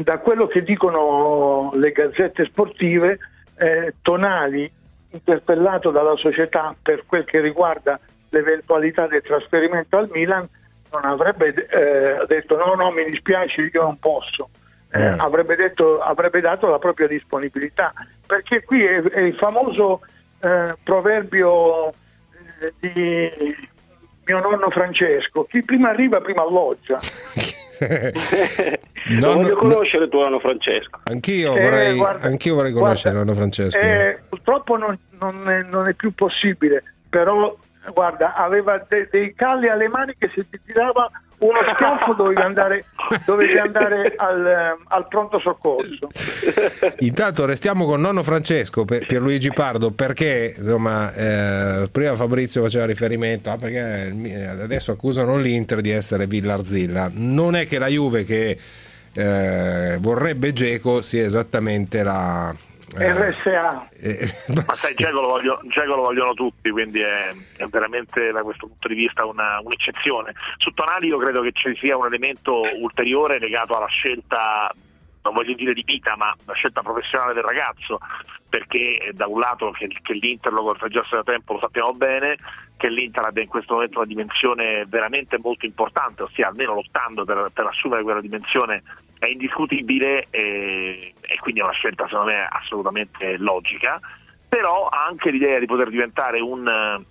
da 0.02 0.18
quello 0.18 0.48
che 0.48 0.64
dicono 0.64 1.70
le 1.74 1.92
gazzette 1.92 2.44
sportive, 2.46 3.18
eh, 3.56 3.94
Tonali, 4.02 4.68
interpellato 5.10 5.90
dalla 5.90 6.16
società 6.16 6.74
per 6.80 7.04
quel 7.06 7.24
che 7.24 7.40
riguarda 7.40 7.98
l'eventualità 8.30 9.06
del 9.06 9.22
trasferimento 9.22 9.96
al 9.96 10.08
Milan, 10.12 10.48
non 10.92 11.04
avrebbe 11.04 11.54
eh, 11.54 12.26
detto 12.26 12.56
no, 12.56 12.74
no, 12.74 12.90
mi 12.90 13.04
dispiace, 13.04 13.70
io 13.72 13.82
non 13.82 13.98
posso. 13.98 14.50
Eh, 14.92 15.00
eh. 15.00 15.14
avrebbe, 15.18 15.54
detto, 15.54 16.00
avrebbe, 16.00 16.40
dato 16.40 16.68
la 16.68 16.78
propria 16.78 17.06
disponibilità, 17.06 17.92
perché 18.26 18.64
qui 18.64 18.84
è, 18.84 19.00
è 19.02 19.20
il 19.20 19.36
famoso 19.36 20.00
eh, 20.40 20.74
proverbio 20.82 21.88
eh, 21.90 22.72
di 22.80 23.68
mio 24.24 24.40
nonno 24.40 24.70
Francesco, 24.70 25.44
chi 25.44 25.62
prima 25.62 25.90
arriva 25.90 26.20
prima 26.20 26.42
alloggia. 26.42 26.98
non, 29.20 29.34
voglio 29.34 29.56
conoscere 29.56 30.08
tuo 30.08 30.22
nonno 30.22 30.40
Francesco. 30.40 31.00
Anch'io 31.04 31.56
eh, 31.56 31.62
vorrei, 31.62 31.96
guarda, 31.96 32.26
anch'io 32.26 32.54
vorrei 32.54 32.72
conoscere 32.72 33.14
guarda, 33.14 33.32
nonno 33.32 33.34
Francesco. 33.34 33.78
purtroppo 34.28 34.76
non, 34.76 34.98
non, 35.18 35.48
è, 35.48 35.62
non 35.62 35.88
è 35.88 35.94
più 35.94 36.12
possibile, 36.12 36.82
però 37.08 37.56
guarda, 37.92 38.34
aveva 38.34 38.84
de- 38.88 39.08
dei 39.10 39.34
calli 39.34 39.68
alle 39.68 39.88
mani 39.88 40.14
che 40.18 40.30
se 40.34 40.46
ti 40.48 40.60
tirava 40.64 41.10
uno 41.40 41.58
schiaffo 41.74 42.12
dovevi 42.14 42.40
andare, 42.40 42.84
dovevi 43.24 43.58
andare 43.58 44.14
al, 44.16 44.46
eh, 44.46 44.76
al, 44.88 45.08
pronto 45.08 45.38
soccorso. 45.38 46.08
Intanto 46.98 47.46
restiamo 47.46 47.86
con 47.86 48.00
nonno 48.00 48.22
Francesco 48.22 48.84
per 48.84 49.06
Pierluigi 49.06 49.50
Pardo 49.50 49.90
perché 49.90 50.54
insomma, 50.56 51.12
eh, 51.14 51.88
prima 51.90 52.14
Fabrizio 52.14 52.62
faceva 52.62 52.84
riferimento 52.84 53.50
ah, 53.50 53.58
adesso 54.62 54.92
accusano 54.92 55.36
l'Inter 55.38 55.80
di 55.80 55.90
essere 55.90 56.26
Villarzilla. 56.26 57.10
Non 57.14 57.56
è 57.56 57.66
che 57.66 57.78
la 57.78 57.88
Juve 57.88 58.24
che 58.24 58.58
eh, 59.14 59.96
vorrebbe 59.98 60.52
Geco 60.52 61.00
sia 61.00 61.24
esattamente 61.24 62.02
la, 62.02 62.54
RSA. 62.96 63.88
Eh, 64.00 64.18
ma 64.66 64.72
sai, 64.72 64.94
Giacomo 64.94 65.20
lo, 65.20 65.28
voglio, 65.28 65.60
lo, 65.62 65.96
vogliono 65.96 66.34
tutti, 66.34 66.70
quindi 66.70 67.00
è, 67.00 67.32
è, 67.56 67.66
veramente 67.66 68.32
da 68.32 68.42
questo 68.42 68.66
punto 68.66 68.88
di 68.88 68.94
vista 68.94 69.24
una, 69.24 69.60
un'eccezione. 69.62 70.32
Su 70.58 70.70
Tonali 70.72 71.06
io 71.06 71.18
credo 71.18 71.42
che 71.42 71.52
ci 71.52 71.74
sia 71.78 71.96
un 71.96 72.06
elemento 72.06 72.62
ulteriore 72.80 73.38
legato 73.38 73.76
alla 73.76 73.86
scelta 73.86 74.72
non 75.22 75.34
voglio 75.34 75.54
dire 75.54 75.74
di 75.74 75.82
vita, 75.84 76.16
ma 76.16 76.34
la 76.44 76.54
scelta 76.54 76.82
professionale 76.82 77.34
del 77.34 77.42
ragazzo, 77.42 77.98
perché 78.48 79.10
da 79.14 79.26
un 79.26 79.40
lato 79.40 79.70
che, 79.70 79.88
che 80.02 80.12
l'Inter 80.14 80.52
lo 80.52 80.62
corteggiasse 80.62 81.16
da 81.16 81.22
tempo 81.22 81.54
lo 81.54 81.60
sappiamo 81.60 81.92
bene, 81.92 82.36
che 82.76 82.88
l'Inter 82.88 83.24
abbia 83.24 83.42
in 83.42 83.48
questo 83.48 83.74
momento 83.74 83.98
una 83.98 84.06
dimensione 84.06 84.84
veramente 84.86 85.38
molto 85.38 85.66
importante, 85.66 86.22
ossia 86.22 86.48
almeno 86.48 86.74
lottando 86.74 87.24
per, 87.24 87.50
per 87.52 87.66
assumere 87.66 88.02
quella 88.02 88.20
dimensione 88.20 88.82
è 89.18 89.26
indiscutibile 89.26 90.28
e, 90.30 91.12
e 91.20 91.38
quindi 91.40 91.60
è 91.60 91.64
una 91.64 91.72
scelta 91.72 92.06
secondo 92.08 92.30
me 92.30 92.48
assolutamente 92.50 93.36
logica, 93.36 94.00
però 94.48 94.88
ha 94.88 95.04
anche 95.04 95.30
l'idea 95.30 95.58
di 95.58 95.66
poter 95.66 95.90
diventare 95.90 96.40
un 96.40 97.04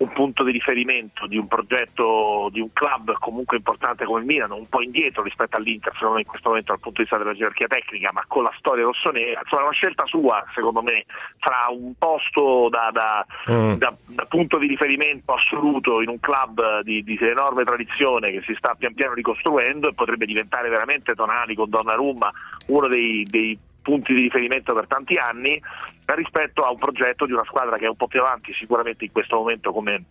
un 0.00 0.12
punto 0.12 0.44
di 0.44 0.52
riferimento 0.52 1.26
di 1.26 1.36
un 1.36 1.46
progetto 1.46 2.48
di 2.50 2.60
un 2.60 2.72
club 2.72 3.12
comunque 3.18 3.58
importante 3.58 4.04
come 4.04 4.20
il 4.20 4.26
Milano, 4.26 4.56
un 4.56 4.68
po' 4.68 4.80
indietro 4.80 5.22
rispetto 5.22 5.56
all'Inter 5.56 5.92
secondo 5.92 6.14
me 6.14 6.20
in 6.20 6.26
questo 6.26 6.48
momento 6.48 6.72
dal 6.72 6.80
punto 6.80 7.02
di 7.02 7.08
vista 7.08 7.22
della 7.22 7.36
gerarchia 7.36 7.66
tecnica, 7.66 8.10
ma 8.12 8.24
con 8.26 8.42
la 8.42 8.52
storia 8.58 8.84
rossonera, 8.84 9.40
insomma 9.42 9.62
è 9.62 9.64
una 9.64 9.74
scelta 9.74 10.06
sua 10.06 10.44
secondo 10.54 10.82
me 10.82 11.04
fra 11.38 11.66
un 11.70 11.92
posto 11.98 12.68
da, 12.70 12.90
da, 12.92 13.26
mm. 13.52 13.74
da, 13.74 13.94
da 14.06 14.24
punto 14.24 14.56
di 14.56 14.66
riferimento 14.66 15.34
assoluto 15.34 16.00
in 16.00 16.08
un 16.08 16.18
club 16.18 16.80
di, 16.80 17.02
di, 17.02 17.18
enorme 17.20 17.64
tradizione 17.64 18.30
che 18.30 18.42
si 18.46 18.54
sta 18.56 18.74
pian 18.74 18.94
piano 18.94 19.12
ricostruendo 19.12 19.88
e 19.88 19.94
potrebbe 19.94 20.24
diventare 20.24 20.70
veramente 20.70 21.14
Tonali 21.14 21.54
con 21.54 21.68
Donnarumma 21.68 22.32
uno 22.68 22.88
dei, 22.88 23.24
dei 23.28 23.58
punti 23.82 24.14
di 24.14 24.22
riferimento 24.22 24.74
per 24.74 24.86
tanti 24.86 25.16
anni 25.16 25.60
rispetto 26.06 26.64
a 26.64 26.70
un 26.70 26.78
progetto 26.78 27.26
di 27.26 27.32
una 27.32 27.44
squadra 27.44 27.76
che 27.76 27.84
è 27.84 27.88
un 27.88 27.96
po' 27.96 28.08
più 28.08 28.20
avanti 28.20 28.52
sicuramente 28.54 29.04
in 29.04 29.12
questo 29.12 29.36
momento 29.36 29.72
come 29.72 30.04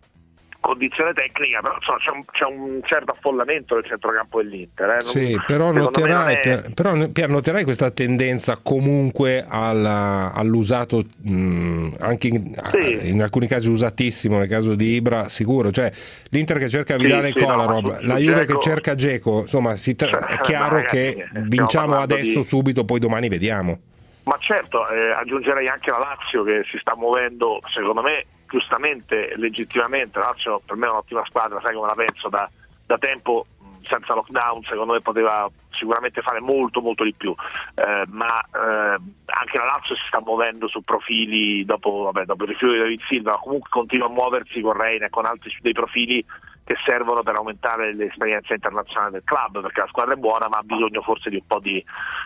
condizione 0.59 1.13
tecnica, 1.13 1.61
però 1.61 1.75
insomma, 1.75 1.97
c'è, 1.97 2.09
un, 2.11 2.25
c'è, 2.25 2.45
un, 2.45 2.79
certo 2.83 3.11
affollamento 3.11 3.75
nel 3.75 3.85
centrocampo 3.85 4.41
dell'Inter. 4.41 4.89
Eh? 4.89 4.91
Non, 4.91 4.99
sì, 5.01 5.41
però 5.45 5.71
noterai, 5.71 6.35
è... 6.35 6.71
però 6.73 6.93
Pier, 7.09 7.29
noterai, 7.29 7.63
questa 7.63 7.91
tendenza 7.91 8.59
comunque 8.61 9.45
alla, 9.47 10.31
all'usato, 10.33 11.01
mh, 11.21 11.95
anche 11.99 12.27
in, 12.27 12.53
sì. 12.71 13.09
in, 13.09 13.21
alcuni 13.21 13.47
casi 13.47 13.69
usatissimo, 13.69 14.37
nel 14.37 14.47
caso 14.47 14.75
di 14.75 14.95
Ibra, 14.95 15.29
sicuro. 15.29 15.71
Cioè, 15.71 15.91
L'Inter 16.29 16.57
che 16.57 16.69
cerca 16.69 16.97
Vidale 16.97 17.31
sì, 17.31 17.39
sì, 17.39 17.45
Kolarov, 17.45 17.85
no, 17.85 17.97
la 18.01 18.17
Juve 18.17 18.45
Geco... 18.45 18.53
che 18.53 18.59
cerca 18.61 18.95
Geco, 18.95 19.39
insomma 19.41 19.73
tra... 19.95 20.27
è 20.27 20.37
chiaro 20.41 20.75
ragazzi, 20.75 20.95
che 20.95 21.29
vinciamo 21.33 21.95
adesso, 21.95 22.39
di... 22.39 22.45
subito, 22.45 22.85
poi 22.85 22.99
domani 22.99 23.29
vediamo. 23.29 23.79
Ma 24.23 24.37
certo, 24.39 24.87
eh, 24.89 25.11
aggiungerei 25.11 25.67
anche 25.67 25.89
la 25.89 25.97
Lazio 25.97 26.43
che 26.43 26.63
si 26.69 26.77
sta 26.79 26.95
muovendo, 26.95 27.61
secondo 27.73 28.01
me, 28.03 28.25
giustamente, 28.49 29.33
legittimamente. 29.35 30.19
La 30.19 30.27
Lazio 30.27 30.61
per 30.65 30.75
me 30.75 30.87
è 30.87 30.89
un'ottima 30.89 31.23
squadra, 31.25 31.59
sai 31.61 31.73
come 31.73 31.87
la 31.87 31.93
penso 31.93 32.29
da, 32.29 32.49
da 32.85 32.97
tempo 32.97 33.45
senza 33.81 34.13
lockdown 34.13 34.63
secondo 34.63 34.93
me 34.93 35.01
poteva 35.01 35.49
sicuramente 35.69 36.21
fare 36.21 36.39
molto 36.39 36.81
molto 36.81 37.03
di 37.03 37.13
più 37.13 37.33
eh, 37.75 38.03
ma 38.07 38.41
eh, 38.41 38.99
anche 39.25 39.57
la 39.57 39.65
Lazio 39.65 39.95
si 39.95 40.03
sta 40.07 40.21
muovendo 40.21 40.67
su 40.67 40.81
profili 40.83 41.65
dopo, 41.65 42.03
vabbè, 42.11 42.25
dopo 42.25 42.43
il 42.43 42.49
rifiuto 42.49 42.73
di 42.73 42.79
David 42.79 43.01
Silva 43.07 43.39
comunque 43.41 43.69
continua 43.69 44.07
a 44.07 44.11
muoversi 44.11 44.61
con 44.61 44.73
Reina 44.73 45.05
e 45.05 45.09
con 45.09 45.25
altri 45.25 45.55
dei 45.61 45.73
profili 45.73 46.25
che 46.69 46.77
servono 46.85 47.23
per 47.23 47.33
aumentare 47.33 47.95
l'esperienza 47.95 48.53
internazionale 48.53 49.09
del 49.13 49.23
club, 49.23 49.59
perché 49.59 49.81
la 49.81 49.88
squadra 49.88 50.13
è 50.13 50.17
buona 50.17 50.47
ma 50.49 50.57
ha 50.57 50.61
bisogno 50.61 51.01
forse 51.01 51.31
di 51.31 51.38
un 51.38 51.47
po' 51.47 51.57
di, 51.57 51.83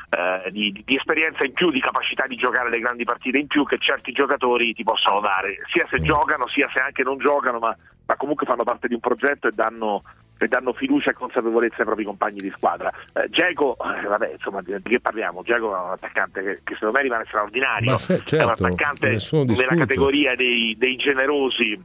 eh, 0.09 0.51
di, 0.51 0.83
di, 0.83 0.95
esperienza 0.97 1.45
in 1.45 1.53
più, 1.53 1.71
di 1.71 1.79
capacità 1.79 2.27
di 2.27 2.35
giocare 2.35 2.69
le 2.69 2.79
grandi 2.79 3.05
partite 3.05 3.37
in 3.37 3.47
più 3.47 3.63
che 3.65 3.77
certi 3.79 4.11
giocatori 4.11 4.73
ti 4.73 4.83
possono 4.83 5.21
dare, 5.21 5.59
sia 5.71 5.87
se 5.89 5.99
giocano 5.99 6.49
sia 6.49 6.69
se 6.73 6.81
anche 6.81 7.03
non 7.03 7.19
giocano, 7.19 7.59
ma, 7.59 7.73
ma 8.05 8.15
comunque 8.17 8.45
fanno 8.45 8.65
parte 8.65 8.89
di 8.89 8.95
un 8.95 8.99
progetto 8.99 9.47
e 9.47 9.51
danno, 9.53 10.03
e 10.37 10.49
danno 10.49 10.73
fiducia 10.73 11.11
e 11.11 11.13
consapevolezza 11.13 11.77
ai 11.77 11.85
propri 11.85 12.03
compagni 12.03 12.39
di 12.39 12.51
squadra. 12.53 12.91
Eh, 13.13 13.29
Geco, 13.33 13.75
eh, 13.79 14.05
vabbè, 14.07 14.33
insomma, 14.33 14.61
di, 14.61 14.73
di 14.73 14.89
che 14.89 14.99
parliamo? 14.99 15.41
Geco 15.41 15.75
è 15.75 15.79
un 15.79 15.91
attaccante 15.91 16.43
che, 16.43 16.59
che 16.63 16.75
secondo 16.75 16.97
me 16.97 17.01
rimane 17.01 17.25
straordinario, 17.25 17.97
se, 17.97 18.21
certo, 18.23 18.35
è 18.35 18.43
un 18.43 18.49
attaccante 18.51 19.17
nella 19.31 19.75
categoria 19.75 20.35
dei, 20.35 20.75
dei 20.77 20.95
generosi 20.95 21.83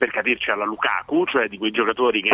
per 0.00 0.10
capirci 0.10 0.50
alla 0.50 0.64
Lukaku, 0.64 1.26
cioè 1.26 1.46
di 1.46 1.58
quei 1.58 1.72
giocatori 1.72 2.22
che 2.22 2.30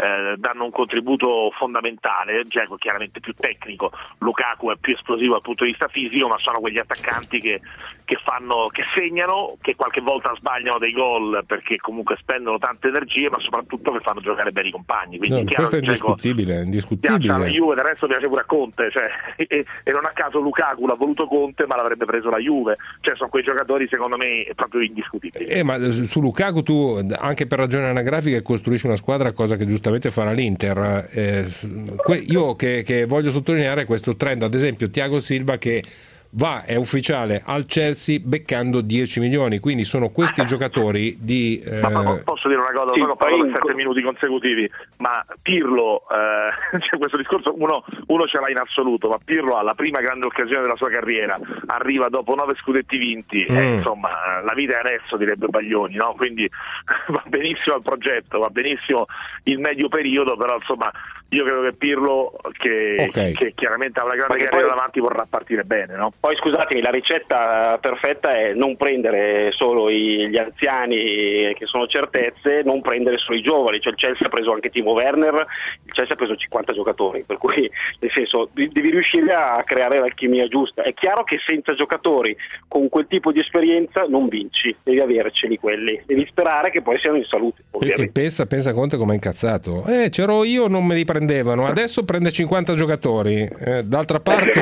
eh, 0.00 0.36
danno 0.38 0.64
un 0.64 0.70
contributo 0.70 1.50
fondamentale, 1.58 2.44
Dzeko 2.44 2.76
è 2.76 2.78
chiaramente 2.78 3.20
più 3.20 3.34
tecnico, 3.34 3.90
Lukaku 4.18 4.70
è 4.70 4.76
più 4.80 4.94
esplosivo 4.94 5.32
dal 5.32 5.42
punto 5.42 5.64
di 5.64 5.70
vista 5.70 5.88
fisico, 5.88 6.28
ma 6.28 6.38
sono 6.38 6.60
quegli 6.60 6.78
attaccanti 6.78 7.40
che, 7.40 7.60
che, 8.04 8.16
fanno, 8.24 8.68
che 8.70 8.84
segnano, 8.94 9.56
che 9.60 9.74
qualche 9.74 10.00
volta 10.00 10.32
sbagliano 10.36 10.78
dei 10.78 10.92
gol 10.92 11.44
perché 11.46 11.76
comunque 11.76 12.16
spendono 12.18 12.58
tante 12.58 12.88
energie, 12.88 13.28
ma 13.28 13.38
soprattutto 13.40 13.92
che 13.92 14.00
fanno 14.00 14.20
giocare 14.20 14.52
bene 14.52 14.68
i 14.68 14.72
compagni. 14.72 15.18
Quindi, 15.18 15.42
no, 15.42 15.52
questo 15.52 15.76
è 15.76 15.80
indiscutibile, 15.80 16.60
è 16.60 16.62
indiscutibile. 16.62 17.18
Piace 17.18 17.32
alla 17.32 17.50
Juve, 17.50 17.74
del 17.74 17.84
resto 17.84 18.06
piace 18.06 18.28
pure 18.28 18.40
a 18.40 18.44
Conte, 18.44 18.90
cioè, 18.90 19.10
e, 19.36 19.66
e, 19.84 19.90
non 19.90 20.06
a 20.06 20.12
caso 20.14 20.38
Lukaku 20.38 20.86
l'ha 20.86 20.94
voluto 20.94 21.26
Conte, 21.26 21.66
ma 21.66 21.76
l'avrebbe 21.76 22.04
preso 22.04 22.30
la 22.30 22.38
Juve, 22.38 22.78
cioè 23.00 23.16
sono 23.16 23.28
quei 23.28 23.42
giocatori 23.42 23.86
secondo 23.88 24.16
me 24.16 24.50
proprio 24.54 24.80
indiscutibili. 24.80 25.44
Eh, 25.44 25.62
ma 25.62 25.76
su 25.90 26.20
Lukaku 26.20 26.62
tu, 26.62 26.99
anche 27.18 27.46
per 27.46 27.58
ragioni 27.58 27.86
anagrafiche, 27.86 28.42
costruisci 28.42 28.86
una 28.86 28.96
squadra, 28.96 29.32
cosa 29.32 29.56
che 29.56 29.66
giustamente 29.66 29.78
giustamente 29.90 30.10
farà 30.10 30.32
l'Inter. 30.32 31.08
Eh, 31.10 31.46
io 32.26 32.54
che, 32.56 32.82
che, 32.84 33.04
voglio 33.06 33.30
sottolineare 33.30 33.84
questo 33.84 34.16
trend, 34.16 34.42
ad 34.42 34.54
esempio 34.54 34.90
Tiago 34.90 35.18
Silva 35.18 35.58
che 35.58 35.82
va, 36.30 36.64
è 36.64 36.76
ufficiale, 36.76 37.42
al 37.44 37.66
Chelsea 37.66 38.18
beccando 38.22 38.80
10 38.80 39.20
milioni, 39.20 39.58
quindi 39.58 39.84
sono 39.84 40.10
questi 40.10 40.44
giocatori 40.44 41.16
di... 41.20 41.58
Eh... 41.58 41.80
Ma 41.80 42.20
posso 42.24 42.48
dire 42.48 42.60
una 42.60 42.72
cosa, 42.72 42.92
sì, 42.92 43.00
ho 43.00 43.16
parlato 43.16 43.46
per 43.46 43.60
7 43.62 43.74
minuti 43.74 44.02
consecutivi, 44.02 44.70
ma 44.98 45.24
Pirlo, 45.42 46.02
eh, 46.10 46.78
cioè 46.88 46.98
questo 46.98 47.16
discorso 47.16 47.54
uno, 47.56 47.84
uno, 48.06 48.26
ce 48.26 48.38
l'ha 48.38 48.50
in 48.50 48.58
assoluto, 48.58 49.08
ma 49.08 49.18
Pirlo 49.24 49.56
ha 49.56 49.62
la 49.62 49.74
prima 49.74 50.00
grande 50.00 50.26
occasione 50.26 50.62
della 50.62 50.76
sua 50.76 50.90
carriera, 50.90 51.38
arriva 51.66 52.08
dopo 52.08 52.34
9 52.34 52.54
scudetti 52.56 52.96
vinti, 52.96 53.46
mm. 53.50 53.56
e, 53.56 53.74
insomma 53.74 54.40
la 54.44 54.54
vita 54.54 54.74
è 54.74 54.78
adesso 54.80 55.16
direbbe 55.16 55.48
Baglioni, 55.48 55.96
no? 55.96 56.14
quindi 56.16 56.48
va 57.08 57.22
benissimo 57.26 57.76
il 57.76 57.82
progetto, 57.82 58.38
va 58.38 58.50
benissimo 58.50 59.06
il 59.44 59.58
medio 59.58 59.88
periodo, 59.88 60.36
però 60.36 60.56
insomma 60.56 60.90
io 61.30 61.44
credo 61.44 61.62
che 61.62 61.72
Pirlo, 61.74 62.32
che, 62.58 63.06
okay. 63.08 63.32
che 63.32 63.52
chiaramente 63.54 64.00
ha 64.00 64.04
una 64.04 64.16
grande 64.16 64.34
carriera 64.34 64.66
poi, 64.66 64.68
davanti, 64.68 65.00
vorrà 65.00 65.26
partire 65.28 65.62
bene. 65.62 65.94
No? 65.94 66.12
Poi 66.18 66.34
scusatemi, 66.36 66.80
la 66.80 66.90
ricetta 66.90 67.78
perfetta 67.80 68.36
è 68.36 68.52
non 68.52 68.76
prendere 68.76 69.52
solo 69.52 69.90
gli 69.90 70.36
anziani 70.36 71.54
che 71.54 71.66
sono 71.66 71.86
certezze, 71.86 72.62
non 72.64 72.80
prendere 72.80 73.18
solo 73.18 73.38
i 73.38 73.42
giovani. 73.42 73.80
Cioè 73.80 73.92
il 73.92 73.98
Chelsea 73.98 74.26
ha 74.26 74.30
preso 74.30 74.52
anche 74.52 74.70
Timo 74.70 74.92
Werner, 74.92 75.46
il 75.84 75.92
Chelsea 75.92 76.14
ha 76.14 76.18
preso 76.18 76.34
50 76.34 76.72
giocatori, 76.72 77.22
per 77.24 77.38
cui 77.38 77.70
nel 78.00 78.10
senso 78.10 78.48
devi 78.52 78.90
riuscire 78.90 79.32
a 79.32 79.62
creare 79.64 80.00
l'alchimia 80.00 80.48
giusta. 80.48 80.82
È 80.82 80.92
chiaro 80.94 81.22
che 81.22 81.38
senza 81.46 81.74
giocatori 81.74 82.36
con 82.66 82.88
quel 82.88 83.06
tipo 83.06 83.30
di 83.30 83.38
esperienza 83.38 84.04
non 84.08 84.26
vinci, 84.26 84.74
devi 84.82 84.98
averceli 84.98 85.58
quelli, 85.58 86.02
devi 86.06 86.26
sperare 86.28 86.70
che 86.70 86.82
poi 86.82 86.98
siano 86.98 87.18
in 87.18 87.24
salute. 87.24 87.62
E, 87.78 87.94
e 87.96 88.10
pensa, 88.10 88.46
pensa 88.46 88.72
Conte 88.72 88.96
come 88.96 89.12
è 89.12 89.14
incazzato. 89.14 89.84
Eh, 89.86 90.08
c'ero 90.10 90.42
io, 90.42 90.66
non 90.66 90.84
me 90.84 90.96
li 90.96 91.04
prendo 91.04 91.19
prendevano, 91.20 91.66
adesso 91.66 92.04
prende 92.04 92.32
50 92.32 92.74
giocatori. 92.74 93.46
Eh, 93.46 93.84
d'altra 93.84 94.20
parte, 94.20 94.52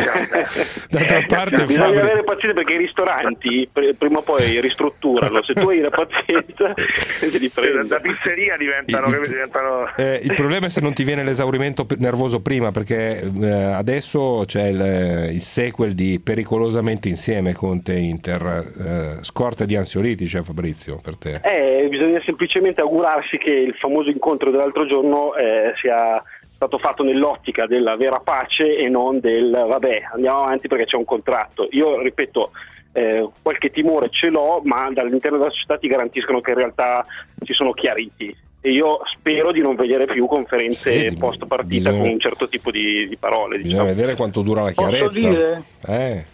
d'altra 0.91 1.25
parte 1.27 1.63
bisogna 1.63 1.85
fabbrica... 1.85 2.03
avere 2.03 2.25
pazienza 2.25 2.55
perché 2.55 2.73
i 2.75 2.79
ristoranti 2.79 3.71
prima 3.97 4.19
o 4.19 4.23
poi 4.23 4.61
ristrutturano. 4.61 5.43
Se 5.43 5.53
tu 5.53 5.69
hai 5.69 5.79
la 5.81 5.91
pazienza, 5.91 6.75
li 7.39 7.49
prendi. 7.49 7.89
Da 7.89 8.01
pizzeria 8.01 8.57
diventano. 8.57 9.07
Il, 9.07 9.29
diventano... 9.29 9.93
Eh, 9.97 10.21
il 10.23 10.35
problema 10.35 10.67
è 10.67 10.69
se 10.69 10.81
non 10.81 10.93
ti 10.93 11.05
viene 11.05 11.23
l'esaurimento 11.23 11.87
nervoso 11.99 12.43
prima, 12.43 12.73
perché 12.73 13.21
eh, 13.21 13.51
adesso 13.51 14.43
c'è 14.45 14.67
il, 14.67 15.35
il, 15.35 15.43
sequel 15.43 15.95
di 15.95 16.21
Pericolosamente 16.23 17.09
Insieme 17.09 17.53
Conte 17.53 17.95
Inter. 17.95 19.17
Eh, 19.21 19.25
scorta 19.25 19.65
di 19.65 19.77
ansiolitici, 19.77 20.31
cioè 20.31 20.43
Fabrizio, 20.43 20.99
per 21.03 21.17
te? 21.17 21.41
Eh, 21.43 21.87
bisogna 21.89 22.21
semplicemente 22.25 22.81
augurarsi 22.81 23.39
che 23.39 23.51
il 23.51 23.75
famoso 23.75 24.11
incontro 24.11 24.51
dell'altro 24.51 24.87
giorno 24.87 25.35
eh, 25.37 25.73
sia 25.81 26.23
stato 26.59 26.79
fatto 26.79 27.05
nell'ottica 27.05 27.67
della 27.67 27.97
vera 27.97 28.19
pace 28.19 28.77
e 28.77 28.89
non 28.89 29.21
del 29.21 29.49
vabbè 29.49 30.09
andiamo 30.15 30.43
avanti 30.43 30.67
perché 30.67 30.87
c'è 30.87 30.97
un 30.97 31.05
contratto. 31.05 31.69
Io 31.71 32.03
ripeto, 32.03 32.51
eh, 32.93 33.29
qualche 33.41 33.71
timore 33.71 34.11
ce 34.11 34.29
l'ho, 34.29 34.61
ma 34.65 34.91
dall'interno 34.91 35.39
della 35.39 35.53
società 35.53 35.79
ti 35.79 35.87
garantiscono 35.87 36.41
che 36.41 36.51
in 36.51 36.57
realtà 36.57 37.07
si 37.45 37.53
sono 37.53 37.73
chiariti. 37.73 38.37
E 38.61 38.73
io 38.73 38.99
spero 39.05 39.53
di 39.53 39.61
non 39.61 39.77
vedere 39.77 40.07
più 40.07 40.27
conferenze 40.27 41.11
sì, 41.11 41.17
post 41.17 41.47
partita 41.47 41.91
bisogna, 41.91 41.99
con 42.01 42.09
un 42.09 42.19
certo 42.19 42.49
tipo 42.49 42.73
di, 42.73 43.07
di 43.07 43.17
parole. 43.17 43.59
Bisogna 43.59 43.85
diciamo. 43.85 43.95
vedere 43.95 44.17
quanto 44.17 44.43
dura 44.43 44.63
la 44.63 44.73
chiarezza. 44.73 45.05
Posso 45.07 45.29
dire? 45.29 45.63
Eh. 45.87 46.25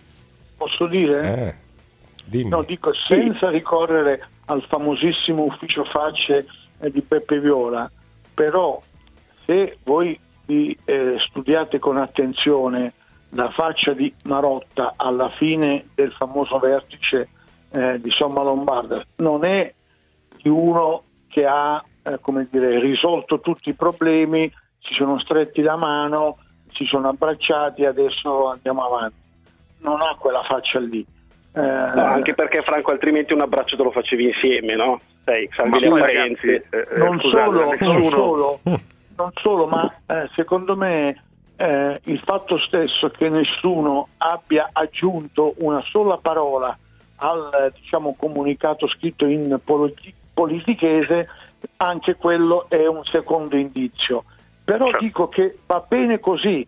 Posso 0.56 0.87
dire? 0.87 1.58
Eh. 2.30 2.44
No, 2.44 2.62
dico 2.62 2.94
senza 2.94 3.50
ricorrere 3.50 4.26
al 4.46 4.64
famosissimo 4.66 5.42
ufficio 5.42 5.84
facce 5.84 6.46
di 6.78 7.02
Peppe 7.02 7.38
Viola, 7.40 7.90
però 8.32 8.80
se 9.44 9.78
voi 9.85 10.18
vi, 10.46 10.76
eh, 10.85 11.16
studiate 11.28 11.78
con 11.78 11.96
attenzione 11.96 12.92
la 13.30 13.50
faccia 13.50 13.92
di 13.92 14.12
Marotta 14.24 14.94
alla 14.96 15.30
fine 15.30 15.87
del 15.94 16.12
famoso 16.12 16.59
vertice 16.59 17.28
eh, 17.70 18.00
di 18.00 18.11
Somma 18.11 18.42
Lombarda, 18.42 19.04
non 19.16 19.44
è 19.44 19.72
di 20.40 20.48
uno 20.48 21.02
che 21.28 21.44
ha 21.44 21.83
eh, 22.04 22.18
come 22.20 22.46
dire, 22.50 22.78
risolto 22.80 23.40
tutti 23.40 23.70
i 23.70 23.74
problemi, 23.74 24.50
si 24.78 24.94
sono 24.94 25.18
stretti 25.18 25.62
la 25.62 25.76
mano, 25.76 26.38
si 26.72 26.85
sono 26.85 27.09
abbracciati 27.09 27.83
e 27.83 27.87
adesso 27.87 28.50
andiamo 28.50 28.85
avanti. 28.85 29.16
Non 29.78 30.00
ha 30.00 30.14
quella 30.18 30.42
faccia 30.42 30.78
lì. 30.78 31.04
Eh, 31.57 31.61
no, 31.61 32.04
anche 32.04 32.35
perché 32.35 32.62
Franco 32.62 32.90
altrimenti 32.90 33.33
un 33.33 33.40
abbraccio 33.40 33.76
te 33.76 33.83
lo 33.83 33.90
facevi 33.90 34.24
insieme, 34.24 34.74
no? 34.74 35.00
Sei, 35.24 35.48
salvi 35.54 35.80
le 35.80 35.87
apparenze. 35.87 36.66
Eh, 36.70 36.78
eh, 36.78 36.98
non, 36.98 37.18
solo, 37.20 37.74
non 37.78 38.11
solo, 38.11 38.61
non 39.16 39.31
solo, 39.35 39.66
ma 39.66 39.92
eh, 40.07 40.29
secondo 40.35 40.77
me 40.77 41.22
eh, 41.57 42.00
il 42.05 42.20
fatto 42.20 42.59
stesso 42.59 43.09
che 43.11 43.29
nessuno 43.29 44.09
abbia 44.18 44.70
aggiunto 44.72 45.55
una 45.59 45.83
sola 45.83 46.18
parola 46.18 46.77
al 47.16 47.72
diciamo, 47.74 48.14
comunicato 48.16 48.88
scritto 48.88 49.27
in 49.27 49.59
politi- 49.64 50.14
politichese, 50.33 51.29
anche 51.77 52.16
quello 52.16 52.66
è 52.68 52.87
un 52.87 53.05
secondo 53.05 53.57
indizio. 53.57 54.24
Però 54.64 54.87
certo. 54.87 55.05
dico 55.05 55.29
che 55.29 55.59
va 55.66 55.85
bene 55.87 56.18
così. 56.20 56.66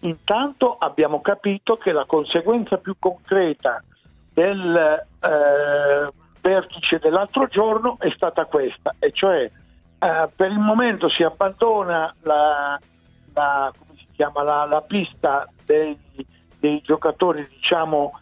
Intanto 0.00 0.76
abbiamo 0.78 1.20
capito 1.20 1.76
che 1.76 1.92
la 1.92 2.04
conseguenza 2.04 2.76
più 2.76 2.94
concreta 2.98 3.82
del 4.32 4.76
eh, 5.20 6.12
vertice 6.40 6.98
dell'altro 6.98 7.46
giorno 7.48 7.96
è 7.98 8.10
stata 8.14 8.44
questa, 8.44 8.94
e 9.00 9.10
cioè 9.12 9.50
eh, 9.98 10.28
per 10.34 10.50
il 10.50 10.58
momento 10.58 11.08
si 11.08 11.22
abbandona 11.22 12.14
la, 12.22 12.78
la, 13.34 13.72
chiama, 14.14 14.42
la, 14.42 14.64
la 14.64 14.80
pista 14.82 15.48
dei, 15.64 15.96
dei, 16.58 16.80
giocatori 16.82 17.46
diciamo, 17.48 18.18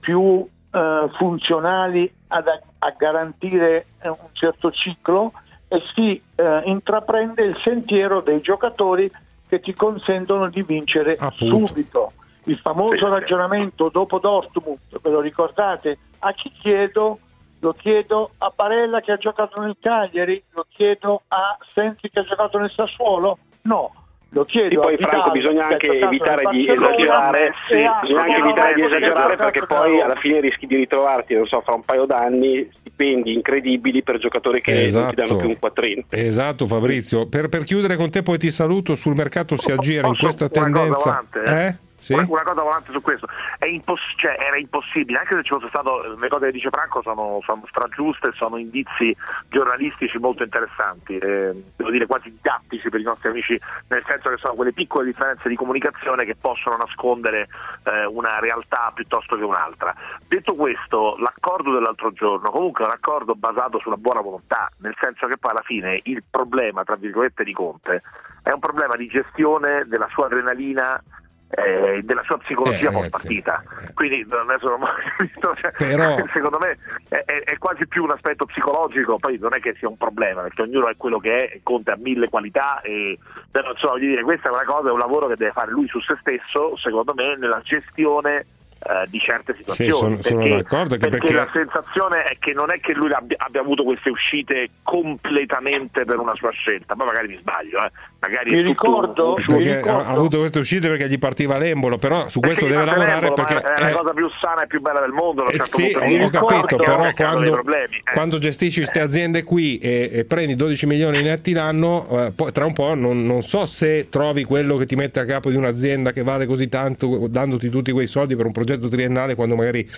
più 0.00 0.46
eh, 0.70 1.08
funzionali 1.16 2.12
ad, 2.28 2.46
a 2.48 2.94
garantire 2.96 3.86
un 4.02 4.28
certo 4.32 4.70
ciclo 4.70 5.32
e 5.68 5.82
si 5.94 6.20
eh, 6.34 6.62
intraprende 6.64 7.42
il 7.42 7.56
sentiero 7.62 8.20
dei 8.20 8.40
giocatori 8.40 9.10
che 9.48 9.60
ti 9.60 9.74
consentono 9.74 10.48
di 10.48 10.62
vincere 10.62 11.14
Appunto. 11.14 11.66
subito. 11.66 12.12
Il 12.46 12.58
famoso 12.58 13.08
ragionamento 13.08 13.88
dopo 13.88 14.18
Dortmund, 14.18 14.78
ve 15.00 15.10
lo 15.10 15.20
ricordate? 15.20 15.98
A 16.18 16.32
chi 16.32 16.50
chiedo 16.50 17.20
lo 17.64 17.72
chiedo 17.72 18.32
a 18.38 18.52
Barella 18.54 19.00
che 19.00 19.12
ha 19.12 19.16
giocato 19.16 19.58
nel 19.58 19.76
Cagliari, 19.80 20.42
lo 20.52 20.66
chiedo 20.68 21.22
a 21.28 21.56
Sensi 21.72 22.10
che 22.10 22.20
ha 22.20 22.24
giocato 22.24 22.58
nel 22.58 22.70
Sassuolo? 22.70 23.38
No, 23.62 23.90
lo 24.28 24.44
chiedo. 24.44 24.82
E 24.82 24.96
poi 24.96 24.96
Franco 24.98 25.30
bisogna 25.30 25.68
anche 25.68 25.86
evitare 25.86 26.42
di 26.50 26.68
esagerare, 26.68 27.52
sì, 27.66 27.76
bisogna 28.02 28.22
anche 28.22 28.36
evitare 28.36 28.74
di 28.74 28.82
esagerare 28.82 29.36
perché 29.36 29.64
poi 29.64 29.98
alla 30.02 30.16
fine 30.16 30.40
rischi 30.40 30.66
di 30.66 30.76
ritrovarti, 30.76 31.34
non 31.34 31.46
so, 31.46 31.62
fra 31.62 31.72
un 31.72 31.84
paio 31.84 32.04
d'anni 32.04 32.68
stipendi 32.80 33.32
incredibili 33.32 34.02
per 34.02 34.18
giocatori 34.18 34.60
che 34.60 34.82
esatto. 34.82 35.04
non 35.04 35.14
ti 35.14 35.22
danno 35.22 35.40
più 35.40 35.48
un 35.48 35.58
quattrino. 35.58 36.02
Esatto 36.10 36.66
Fabrizio, 36.66 37.26
per, 37.26 37.48
per, 37.48 37.64
chiudere 37.64 37.96
con 37.96 38.10
te 38.10 38.22
poi 38.22 38.36
ti 38.36 38.50
saluto, 38.50 38.94
sul 38.94 39.14
mercato 39.14 39.56
si 39.56 39.72
aggira 39.72 40.06
in 40.06 40.18
questa 40.18 40.50
tendenza. 40.50 41.24
eh? 41.46 41.92
Sì? 42.04 42.12
Una, 42.12 42.42
cosa 42.42 42.60
volante 42.60 42.92
su 42.92 43.00
questo, 43.00 43.26
È 43.58 43.64
imposs- 43.64 44.12
cioè, 44.16 44.36
era 44.38 44.58
impossibile, 44.58 45.20
anche 45.20 45.36
se 45.36 45.42
ci 45.42 45.54
fosse 45.54 45.68
stato, 45.68 46.14
le 46.18 46.28
cose 46.28 46.44
che 46.46 46.52
dice 46.52 46.68
Franco 46.68 47.00
sono, 47.00 47.40
sono 47.46 47.62
stragiuste, 47.66 48.32
sono 48.34 48.58
indizi 48.58 49.16
giornalistici 49.48 50.18
molto 50.18 50.42
interessanti, 50.42 51.16
eh, 51.16 51.64
devo 51.74 51.90
dire 51.90 52.04
quasi 52.04 52.28
didattici 52.28 52.90
per 52.90 53.00
i 53.00 53.04
nostri 53.04 53.30
amici, 53.30 53.58
nel 53.88 54.04
senso 54.06 54.28
che 54.28 54.36
sono 54.36 54.52
quelle 54.52 54.74
piccole 54.74 55.06
differenze 55.06 55.48
di 55.48 55.56
comunicazione 55.56 56.26
che 56.26 56.36
possono 56.36 56.76
nascondere 56.76 57.48
eh, 57.84 58.04
una 58.04 58.38
realtà 58.38 58.92
piuttosto 58.94 59.36
che 59.36 59.44
un'altra. 59.44 59.94
Detto 60.28 60.54
questo, 60.54 61.16
l'accordo 61.16 61.72
dell'altro 61.72 62.12
giorno 62.12 62.50
comunque 62.50 62.84
è 62.84 62.86
un 62.86 62.92
accordo 62.92 63.34
basato 63.34 63.78
sulla 63.78 63.96
buona 63.96 64.20
volontà, 64.20 64.70
nel 64.80 64.94
senso 65.00 65.26
che 65.26 65.38
poi 65.38 65.52
alla 65.52 65.62
fine 65.62 66.00
il 66.02 66.22
problema, 66.30 66.84
tra 66.84 66.96
virgolette, 66.96 67.44
di 67.44 67.54
Conte 67.54 68.02
è 68.42 68.50
un 68.50 68.60
problema 68.60 68.94
di 68.94 69.06
gestione 69.06 69.84
della 69.86 70.06
sua 70.10 70.26
adrenalina 70.26 71.02
eh, 71.50 72.00
della 72.02 72.22
sua 72.24 72.38
psicologia 72.38 72.88
Eh, 72.88 72.92
post 72.92 73.10
partita. 73.10 73.62
Quindi 73.94 74.26
non 74.28 74.50
cioè, 75.60 75.72
Però- 75.76 76.16
secondo 76.32 76.58
me 76.58 76.78
è, 77.08 77.22
è- 77.24 77.58
quasi 77.58 77.86
più 77.86 78.02
un 78.04 78.10
aspetto 78.10 78.46
psicologico, 78.46 79.18
poi 79.18 79.38
non 79.38 79.54
è 79.54 79.60
che 79.60 79.74
sia 79.78 79.88
un 79.88 79.96
problema, 79.96 80.42
perché 80.42 80.62
ognuno 80.62 80.88
è 80.88 80.96
quello 80.96 81.18
che 81.18 81.48
è, 81.48 81.60
Conte 81.62 81.92
ha 81.92 81.96
mille 81.96 82.28
qualità 82.28 82.80
e 82.80 83.18
però 83.50 83.70
insomma 83.70 83.92
voglio 83.92 84.08
dire, 84.08 84.22
questa 84.22 84.48
è 84.48 84.52
una 84.52 84.64
cosa, 84.64 84.88
è 84.88 84.92
un 84.92 84.98
lavoro 84.98 85.28
che 85.28 85.36
deve 85.36 85.52
fare 85.52 85.70
lui 85.70 85.86
su 85.88 86.00
se 86.00 86.16
stesso, 86.20 86.76
secondo 86.76 87.14
me, 87.14 87.36
nella 87.36 87.60
gestione 87.62 88.46
eh, 88.86 89.06
di 89.08 89.18
certe 89.18 89.54
situazioni. 89.56 89.90
sono- 89.92 90.22
sono 90.22 90.40
Perché- 90.40 90.56
d'accordo 90.56 90.94
che 90.96 91.08
perché, 91.08 91.18
perché- 91.18 91.34
la 91.34 91.48
sensazione 91.52 92.22
è 92.24 92.36
che 92.38 92.52
non 92.52 92.70
è 92.70 92.80
che 92.80 92.92
lui 92.92 93.12
abbia, 93.12 93.36
abbia 93.40 93.60
avuto 93.60 93.82
queste 93.84 94.10
uscite 94.10 94.68
completamente 94.82 96.04
per 96.04 96.18
una 96.18 96.34
sua 96.34 96.50
scelta, 96.50 96.94
poi 96.94 97.06
magari 97.06 97.28
mi 97.28 97.36
sbaglio, 97.40 97.84
eh. 97.84 97.90
magari 98.20 98.50
Mi 98.50 98.62
tutto 98.62 98.68
ricordo- 98.68 99.34
Mi 99.48 99.56
ricordo- 99.74 99.98
ha 100.08 100.12
avuto 100.12 100.38
queste 100.38 100.58
uscite 100.58 100.88
perché 100.88 101.08
gli 101.08 101.18
partiva 101.18 101.56
l'embolo, 101.58 101.98
però 101.98 102.28
su 102.28 102.40
questo 102.40 102.66
deve 102.66 102.84
lavorare 102.84 103.32
perché... 103.32 103.54
ma 103.54 103.74
è 103.74 103.80
la 103.80 103.88
eh, 103.90 103.92
cosa 103.92 104.12
più 104.12 104.28
sana 104.40 104.62
e 104.62 104.66
più 104.66 104.80
bella 104.80 105.00
del 105.00 105.12
mondo. 105.12 105.44
Eh, 105.46 105.52
certo 105.52 105.64
sì, 105.64 105.94
ho, 105.94 106.28
capito, 106.30 106.76
però 106.76 107.10
quando, 107.14 107.50
problemi, 107.50 107.96
eh. 107.96 108.12
quando 108.12 108.38
gestisci 108.38 108.78
queste 108.80 109.00
aziende 109.00 109.42
qui 109.44 109.78
e, 109.78 110.10
e 110.12 110.24
prendi 110.24 110.56
12 110.56 110.86
milioni 110.86 111.22
netti 111.22 111.52
l'anno, 111.52 112.06
eh, 112.10 112.32
poi 112.34 112.52
tra 112.52 112.64
un 112.66 112.72
po' 112.72 112.94
non, 112.94 113.24
non 113.24 113.42
so 113.42 113.66
se 113.66 114.08
trovi 114.10 114.44
quello 114.44 114.76
che 114.76 114.86
ti 114.86 114.94
mette 114.96 115.20
a 115.20 115.24
capo 115.24 115.50
di 115.50 115.56
un'azienda 115.56 116.12
che 116.12 116.22
vale 116.22 116.46
così 116.46 116.68
tanto, 116.68 117.26
dandoti 117.28 117.68
tutti 117.68 117.92
quei 117.92 118.06
soldi 118.06 118.36
per 118.36 118.46
un 118.46 118.52
progetto 118.52 118.72
triennale 118.78 119.34
quando 119.34 119.56
magari 119.56 119.88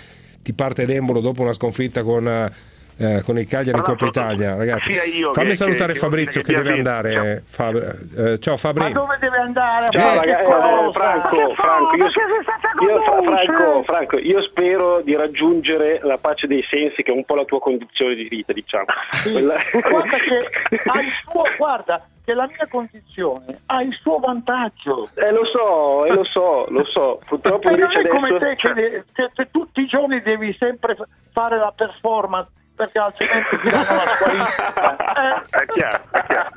ti 0.43 0.53
parte 0.53 0.85
l'embolo 0.85 1.21
dopo 1.21 1.43
una 1.43 1.53
sconfitta 1.53 2.03
con... 2.03 2.53
eh, 2.99 3.15
eh, 3.17 3.23
con 3.23 3.39
il 3.39 3.47
Cagliari 3.47 3.79
in 3.79 3.85
Coppa 3.85 4.07
Italia, 4.07 4.55
ragazzi. 4.57 4.93
Fammi 5.33 5.49
che- 5.49 5.55
salutare 5.55 5.93
che- 5.93 5.99
Fabrizio 5.99 6.41
che 6.43 6.53
che, 6.55 6.63
deve 6.63 6.73
andare. 6.73 7.43
Fab- 7.47 7.77
eh, 8.17 8.39
ciao 8.39 8.55
Ma 8.55 8.59
Fabri. 8.59 8.93
dove 8.93 9.17
deve 9.21 9.37
andare? 9.39 9.87
Ciao, 9.91 10.15
Ma 10.15 10.21
che 10.21 10.27
ragazzi, 10.33 10.45
eh, 10.45 10.93
Franco, 10.93 11.55
Franco, 11.55 11.97
io, 11.97 12.05
io-? 12.07 13.03
Franco, 13.23 13.83
Franco, 13.85 14.19
io 14.19 14.43
spero 14.43 15.01
di 15.03 15.15
raggiungere 15.15 16.01
la 16.03 16.19
pace 16.19 16.47
dei 16.47 16.65
sensi, 16.69 17.03
che 17.03 17.13
è 17.13 17.15
un 17.15 17.25
po' 17.25 17.35
la 17.35 17.45
tua 17.45 17.61
condizione 17.61 18.15
di 18.15 18.29
vita, 18.29 18.53
diciamo. 18.53 18.85
Sì. 19.13 19.33
Quella- 19.33 19.55
Guarda 19.73 20.17
che 20.19 20.49
suo, 21.29 21.43
guarda 21.59 22.07
che 22.25 22.35
la 22.35 22.47
mia 22.49 22.67
condizione 22.69 23.61
ha 23.67 23.83
il 23.83 23.93
suo 24.01 24.19
vantaggio. 24.19 25.09
Eh, 25.15 25.31
lo 25.33 25.45
so, 25.45 26.05
eh, 26.07 26.15
lo 26.15 26.25
so, 26.25 26.67
lo 26.71 26.85
so. 26.85 27.21
Purtroppo 27.27 27.69
E 27.69 27.77
non 27.77 27.91
è 27.97 28.09
come 28.09 28.29
adesso... 28.29 28.45
te 28.45 28.57
che, 28.57 28.73
de- 28.75 29.05
che- 29.13 29.31
che 29.35 29.49
tutti 29.53 29.81
i 29.83 29.87
giorni 29.87 30.21
devi 30.23 30.55
sempre 30.59 30.97
fare 31.33 31.57
la 31.59 31.73
performance 31.77 32.51
perché 32.77 32.99
altrimenti 32.99 33.57
ti 33.63 33.69
danno 33.71 33.85
la 33.95 34.07
squalifica. 34.07 34.97
Eh, 35.17 35.43
È 35.63 35.67
chiaro, 35.73 36.01
è 36.11 36.25
chiaro. 36.27 36.49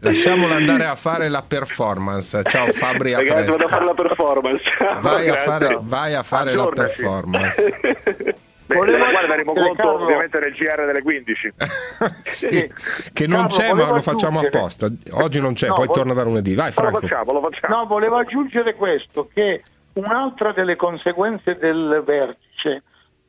Lasciamolo 0.00 0.54
andare 0.54 0.84
a 0.86 0.96
fare 0.96 1.28
la 1.28 1.42
performance. 1.42 2.42
Ciao 2.44 2.68
Fabri, 2.68 3.12
a 3.14 3.18
Ragazzi, 3.18 3.34
presto. 3.44 3.50
vado 3.52 3.64
a 3.64 3.68
fare 3.68 3.84
la 3.84 3.94
performance. 3.94 4.70
Vai 5.00 5.28
a 5.28 5.34
fare, 5.36 5.78
vai 5.80 6.14
a 6.14 6.22
fare 6.22 6.54
la 6.54 6.66
performance. 6.68 7.78
Beh, 8.64 8.76
Volevo 8.76 9.04
guarderemo 9.10 9.52
dire, 9.52 9.66
conto 9.66 9.82
Carlo- 9.82 10.02
ovviamente 10.04 10.38
del 10.38 10.52
GR 10.54 10.86
delle 10.86 11.02
15. 11.02 11.52
Sì, 12.22 12.72
che 13.12 13.26
non 13.26 13.46
Carlo, 13.48 13.56
c'è, 13.56 13.72
ma 13.74 13.90
lo 13.92 14.00
facciamo 14.00 14.38
aggiungere- 14.38 14.58
apposta. 14.58 14.86
Oggi 15.22 15.40
non 15.40 15.52
c'è, 15.54 15.66
No, 15.68 15.74
poi 15.74 15.86
vol- 15.86 15.96
torna 15.96 16.14
da 16.14 16.22
lunedì. 16.22 16.54
Vai, 16.54 16.72
Ma 16.74 16.82
lo 16.82 16.88
Franco. 16.88 17.00
facciamo, 17.00 17.32
lo 17.32 17.40
facciamo. 17.50 17.76
No, 17.76 17.86
volevo 17.86 18.16
aggiungere 18.16 18.74
questo, 18.74 19.28
che 19.34 19.62
un'altra 19.94 20.52
delle 20.52 20.76
conseguenze 20.76 21.56
del 21.58 22.02
vertice 22.06 22.82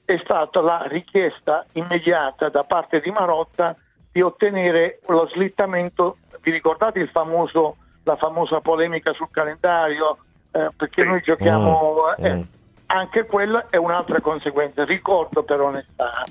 è 0.05 0.19
stata 0.23 0.61
la 0.61 0.85
richiesta 0.87 1.65
immediata 1.73 2.49
da 2.49 2.63
parte 2.63 2.99
di 2.99 3.09
Marotta 3.11 3.75
di 4.11 4.21
ottenere 4.21 4.99
lo 5.07 5.27
slittamento, 5.27 6.17
vi 6.41 6.51
ricordate 6.51 6.99
il 6.99 7.09
famoso, 7.09 7.77
la 8.03 8.15
famosa 8.15 8.59
polemica 8.61 9.11
sul 9.13 9.29
calendario? 9.31 10.17
Eh, 10.51 10.69
perché 10.75 11.03
noi 11.03 11.21
giochiamo... 11.21 12.13
Mm, 12.19 12.25
eh. 12.25 12.47
Anche 12.85 13.25
quella 13.25 13.69
è 13.71 13.77
un'altra 13.77 14.21
conseguenza. 14.21 14.85
Ricordo 14.85 15.41
per 15.41 15.59
onestà 15.59 16.23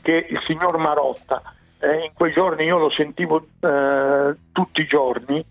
che 0.00 0.26
il 0.30 0.40
signor 0.46 0.78
Marotta, 0.78 1.42
eh, 1.78 2.04
in 2.04 2.12
quei 2.14 2.32
giorni 2.32 2.64
io 2.64 2.78
lo 2.78 2.90
sentivo 2.90 3.44
eh, 3.60 4.34
tutti 4.52 4.80
i 4.80 4.86
giorni, 4.86 5.44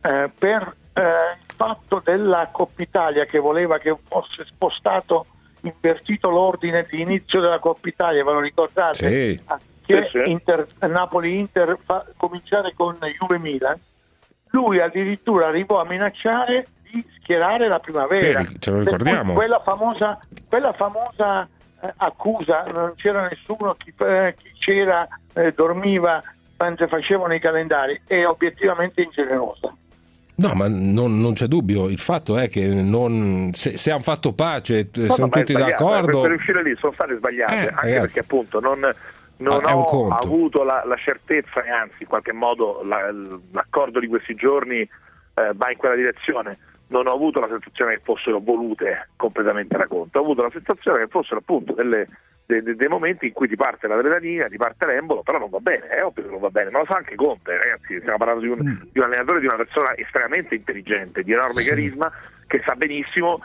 eh, 0.00 0.30
per 0.36 0.74
eh, 0.94 1.02
il 1.02 1.54
fatto 1.54 2.00
della 2.04 2.48
Coppa 2.50 2.82
Italia 2.82 3.24
che 3.24 3.38
voleva 3.38 3.78
che 3.78 3.96
fosse 4.08 4.44
spostato, 4.46 5.26
invertito 5.66 6.30
l'ordine 6.30 6.86
di 6.90 7.00
inizio 7.00 7.40
della 7.40 7.58
Coppa 7.58 7.88
Italia, 7.88 8.24
ve 8.24 8.32
lo 8.32 8.40
ricordate? 8.40 9.08
Sì. 9.10 9.40
Ah, 9.46 9.58
Che 9.84 10.08
Sì, 10.10 10.18
sì. 10.24 10.30
Inter- 10.30 10.66
Napoli-Inter 10.80 11.78
fa 11.84 12.04
cominciare 12.16 12.72
con 12.74 12.98
Juve-Milan. 13.18 13.78
Lui 14.50 14.80
addirittura 14.80 15.46
arrivò 15.48 15.80
a 15.80 15.84
minacciare 15.84 16.66
di 16.90 17.04
schierare 17.18 17.68
la 17.68 17.78
primavera. 17.78 18.42
Sì, 18.42 18.60
ce 18.60 18.70
lo 18.70 18.78
ricordiamo. 18.80 19.34
Quella 19.34 19.60
famosa, 19.60 20.18
quella 20.48 20.72
famosa 20.72 21.48
eh, 21.82 21.92
accusa, 21.98 22.64
non 22.64 22.94
c'era 22.96 23.28
nessuno, 23.28 23.74
chi, 23.74 23.92
eh, 23.98 24.34
chi 24.38 24.50
c'era 24.58 25.06
eh, 25.34 25.52
dormiva 25.52 26.22
mentre 26.58 26.88
facevano 26.88 27.34
i 27.34 27.40
calendari, 27.40 28.00
è 28.06 28.24
obiettivamente 28.26 29.02
ingenerosa. 29.02 29.72
No, 30.38 30.52
ma 30.54 30.68
non, 30.68 31.18
non 31.20 31.32
c'è 31.32 31.46
dubbio. 31.46 31.88
Il 31.88 31.98
fatto 31.98 32.36
è 32.36 32.48
che 32.50 32.66
non, 32.66 33.50
se, 33.54 33.76
se 33.78 33.90
hanno 33.90 34.02
fatto 34.02 34.34
pace, 34.34 34.78
eh, 34.80 34.88
No, 34.94 35.08
sono 35.08 35.26
no, 35.32 35.32
tutti 35.40 35.52
d'accordo. 35.54 36.20
Per, 36.20 36.30
per 36.30 36.38
uscire 36.38 36.62
lì 36.62 36.76
sono 36.78 36.92
state 36.92 37.16
sbagliate, 37.16 37.52
Eh, 37.54 37.58
anche 37.58 37.74
ragazzi. 37.74 38.00
perché 38.00 38.18
appunto 38.20 38.60
non, 38.60 38.78
non 39.38 39.64
Ah, 39.64 39.76
ho 39.76 40.08
avuto 40.08 40.62
la, 40.62 40.82
la 40.86 40.96
certezza 40.96 41.64
e 41.64 41.70
anzi 41.70 41.96
in 42.00 42.06
qualche 42.08 42.32
modo 42.32 42.82
la- 42.84 43.10
l'accordo 43.52 43.98
di 43.98 44.06
questi 44.08 44.34
giorni 44.34 44.80
eh, 44.80 44.88
va 45.54 45.70
in 45.70 45.76
quella 45.78 45.94
direzione. 45.94 46.58
Non 46.88 47.06
ho 47.08 47.12
avuto 47.12 47.40
la 47.40 47.48
sensazione 47.48 47.94
che 47.96 48.00
fossero 48.04 48.38
volute 48.38 49.08
completamente 49.16 49.76
da 49.76 49.86
conto, 49.86 50.18
ho 50.18 50.22
avuto 50.22 50.42
la 50.42 50.50
sensazione 50.50 51.00
che 51.00 51.08
fossero 51.08 51.38
appunto 51.38 51.72
delle- 51.72 52.06
de- 52.46 52.62
de- 52.62 52.76
dei 52.76 52.86
momenti 52.86 53.26
in 53.26 53.32
cui 53.32 53.48
ti 53.48 53.56
parte 53.56 53.88
l'adrenalina, 53.88 54.46
ti 54.46 54.56
parte 54.56 54.86
l'embolo, 54.86 55.22
però 55.22 55.38
non 55.38 55.50
va 55.50 55.58
bene, 55.58 55.88
è 55.88 56.04
ovvio 56.04 56.22
che 56.22 56.30
non 56.30 56.38
va 56.38 56.50
bene, 56.50 56.70
ma 56.70 56.78
lo 56.78 56.84
sa 56.84 56.94
anche 56.96 57.16
Conte, 57.16 57.56
ragazzi, 57.58 57.98
stiamo 57.98 58.18
parlando 58.18 58.42
di 58.42 58.48
un, 58.48 58.58
Mm. 58.60 58.76
di 58.92 58.98
un 59.00 59.04
allenatore, 59.04 59.40
di 59.40 59.46
una 59.46 59.56
persona 59.56 59.96
estremamente 59.96 60.54
intelligente, 60.54 61.22
di 61.24 61.32
enorme 61.32 61.64
carisma, 61.64 62.12
che 62.46 62.62
sa 62.64 62.74
benissimo 62.76 63.42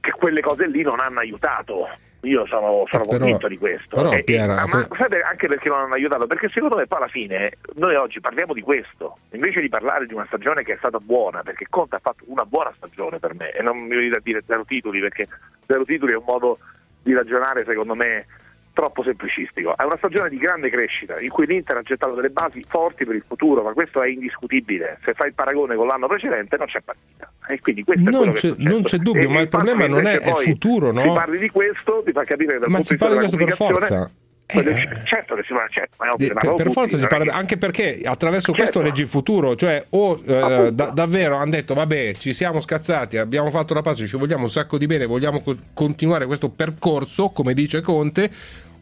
che 0.00 0.10
quelle 0.12 0.40
cose 0.40 0.66
lì 0.66 0.80
non 0.82 0.98
hanno 0.98 1.18
aiutato. 1.20 1.86
Io 2.24 2.46
sono, 2.46 2.84
sono 2.88 3.02
Eh, 3.02 3.06
però- 3.06 3.18
convinto 3.18 3.48
di 3.48 3.58
questo. 3.58 3.96
però, 3.96 4.12
E- 4.12 4.18
e- 4.18 4.22
Piera, 4.22 4.64
ma 4.66 4.86
que- 4.86 4.96
sapete 4.96 5.22
anche 5.22 5.48
perché 5.48 5.68
non 5.68 5.80
hanno 5.80 5.94
aiutato? 5.94 6.26
Perché 6.28 6.48
secondo 6.50 6.76
me 6.76 6.86
poi 6.86 6.98
alla 6.98 7.08
fine 7.08 7.54
noi 7.74 7.96
oggi 7.96 8.20
parliamo 8.20 8.54
di 8.54 8.60
questo, 8.60 9.18
invece 9.32 9.60
di 9.60 9.68
parlare 9.68 10.06
di 10.06 10.14
una 10.14 10.24
stagione 10.26 10.62
che 10.62 10.74
è 10.74 10.76
stata 10.76 10.98
buona, 10.98 11.42
perché 11.42 11.66
Conte 11.68 11.96
ha 11.96 12.00
fatto 12.00 12.22
una 12.28 12.44
buona 12.44 12.72
stagione 12.76 13.18
per 13.18 13.34
me, 13.34 13.50
e 13.50 13.60
non 13.62 13.76
mi 13.78 13.96
venite 13.96 14.16
a 14.16 14.20
dire 14.22 14.42
zero 14.46 14.64
titoli, 14.64 15.00
perché 15.00 15.26
zero 15.66 15.84
titoli 15.84 16.12
è 16.12 16.16
un 16.16 16.24
modo 16.24 16.58
di 17.02 17.12
ragionare 17.12 17.64
secondo 17.64 17.96
me 17.96 18.26
troppo 18.72 19.02
semplicistico. 19.02 19.76
È 19.76 19.82
una 19.84 19.96
stagione 19.96 20.28
di 20.28 20.36
grande 20.38 20.70
crescita 20.70 21.18
in 21.20 21.28
cui 21.30 21.46
l'Inter 21.46 21.76
ha 21.76 21.82
gettato 21.82 22.14
delle 22.14 22.30
basi 22.30 22.62
forti 22.68 23.04
per 23.04 23.14
il 23.14 23.24
futuro, 23.26 23.62
ma 23.62 23.72
questo 23.72 24.02
è 24.02 24.08
indiscutibile. 24.08 24.98
Se 25.04 25.14
fai 25.14 25.28
il 25.28 25.34
paragone 25.34 25.76
con 25.76 25.86
l'anno 25.86 26.06
precedente 26.06 26.56
non 26.56 26.66
c'è 26.66 26.80
partita. 26.80 27.30
E 27.48 27.60
quindi 27.60 27.82
questo 27.84 28.08
è 28.08 28.12
Non 28.12 28.32
c'è- 28.32 28.48
è 28.48 28.52
successo. 28.52 28.68
non 28.68 28.82
c'è 28.82 28.96
dubbio, 28.98 29.28
E- 29.28 29.32
ma 29.32 29.40
il 29.40 29.48
problema 29.48 29.86
non 29.86 30.06
è- 30.06 30.14
il 30.16 30.34
futuro, 30.36 30.92
no? 30.92 31.02
Si 31.02 31.08
parli 31.08 31.38
di 31.38 31.48
questo, 31.50 32.02
ti 32.04 32.12
fa 32.12 32.24
capire 32.24 32.54
che 32.54 32.58
dal 32.60 32.70
Ma 32.70 32.76
punto 32.76 32.82
si 32.84 32.94
vista 32.94 33.06
parla 33.06 33.20
di 33.20 33.26
della 33.26 33.46
questo 33.46 33.56
per 33.56 33.66
comunicazione- 33.68 34.02
forza. 34.02 34.30
Eh. 34.46 34.88
certo 35.04 35.34
che 35.34 35.42
si 35.46 35.52
parla, 35.54 35.68
certo, 35.70 35.96
ma 35.98 36.06
è 36.08 36.10
ovvio, 36.10 36.26
Eh, 36.30 36.32
ma 36.34 36.40
per, 36.40 36.48
non 36.48 36.56
per 36.56 36.66
tutti, 36.66 36.78
forza 36.78 36.98
si 36.98 37.06
parla 37.06 37.24
che- 37.32 37.38
anche 37.38 37.56
perché 37.56 38.00
attraverso 38.04 38.46
Certo. 38.52 38.60
questo 38.60 38.82
leggi 38.82 39.00
il 39.02 39.08
futuro 39.08 39.54
cioè 39.56 39.82
o 39.90 40.20
eh, 40.26 40.70
da- 40.72 40.90
davvero 40.90 41.36
hanno 41.36 41.52
detto 41.52 41.72
vabbè 41.72 42.12
ci 42.14 42.34
siamo 42.34 42.60
scazzati 42.60 43.16
abbiamo 43.16 43.50
fatto 43.50 43.72
la 43.72 43.80
pace 43.80 44.06
ci 44.06 44.16
vogliamo 44.18 44.42
un 44.42 44.50
sacco 44.50 44.76
di 44.76 44.84
bene 44.86 45.06
vogliamo 45.06 45.40
co- 45.40 45.56
continuare 45.72 46.26
questo 46.26 46.50
percorso 46.50 47.30
come 47.30 47.54
dice 47.54 47.80
Conte 47.80 48.30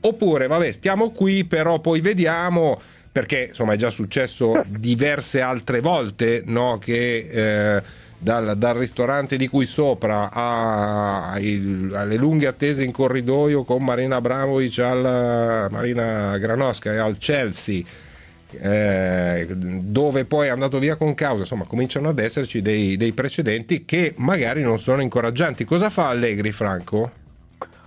oppure 0.00 0.46
vabbè 0.48 0.72
stiamo 0.72 1.10
qui 1.12 1.44
però 1.44 1.78
poi 1.78 2.00
vediamo 2.00 2.80
perché 3.12 3.46
insomma 3.48 3.74
è 3.74 3.76
già 3.76 3.90
successo 3.90 4.62
diverse 4.66 5.40
altre 5.40 5.80
volte 5.80 6.42
no, 6.46 6.78
che 6.80 7.28
eh, 7.76 7.82
dal, 8.20 8.56
dal 8.56 8.74
ristorante 8.74 9.36
di 9.36 9.48
qui 9.48 9.64
sopra 9.64 10.30
a- 10.30 11.30
ai- 11.30 11.90
alle 11.94 12.16
lunghe 12.16 12.46
attese 12.46 12.84
in 12.84 12.92
corridoio 12.92 13.64
con 13.64 13.82
Marina 13.82 14.16
Abramovic 14.16 14.78
al 14.80 15.68
Marina 15.70 16.36
Granosca 16.36 16.92
e 16.92 16.98
al 16.98 17.16
Chelsea 17.16 17.82
eh, 18.52 19.46
dove 19.48 20.24
poi 20.24 20.48
è 20.48 20.50
andato 20.50 20.78
via 20.78 20.96
con 20.96 21.14
causa, 21.14 21.40
insomma 21.40 21.64
cominciano 21.64 22.08
ad 22.08 22.18
esserci 22.18 22.60
dei, 22.60 22.96
dei 22.96 23.12
precedenti 23.12 23.84
che 23.84 24.14
magari 24.18 24.62
non 24.62 24.78
sono 24.78 25.02
incoraggianti. 25.02 25.64
Cosa 25.64 25.90
fa 25.90 26.08
Allegri, 26.08 26.52
Franco? 26.52 27.12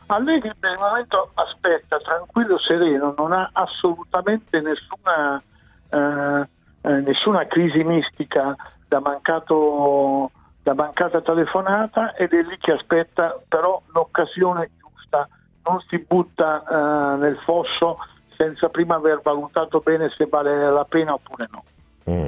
Allegri 0.08 0.52
per 0.60 0.72
il 0.72 0.80
momento 0.80 1.32
aspetta 1.34 1.98
tranquillo, 2.00 2.58
sereno, 2.60 3.14
non 3.18 3.34
ha 3.34 3.50
assolutamente 3.54 4.62
nessuna, 4.62 5.42
eh, 5.90 6.48
eh, 6.82 7.02
nessuna 7.02 7.46
crisi 7.48 7.84
mistica 7.84 8.56
da, 8.94 9.00
mancato, 9.00 10.30
da 10.62 10.76
mancata 10.76 11.22
telefonata 11.22 12.16
ed 12.16 12.32
è 12.32 12.42
lì 12.44 12.58
che 12.60 12.74
aspetta 12.74 13.42
però 13.48 13.82
l'occasione 13.92 14.70
giusta, 14.78 15.28
non 15.64 15.80
si 15.88 15.98
butta 15.98 16.64
eh, 16.64 17.18
nel 17.18 17.40
fosso 17.44 17.98
senza 18.38 18.70
prima 18.70 18.96
aver 18.96 19.22
valutato 19.24 19.80
bene 19.80 20.12
se 20.16 20.28
vale 20.28 20.70
la 20.70 20.86
pena 20.86 21.14
oppure 21.14 21.50
no. 21.52 21.64
Mm. 22.10 22.28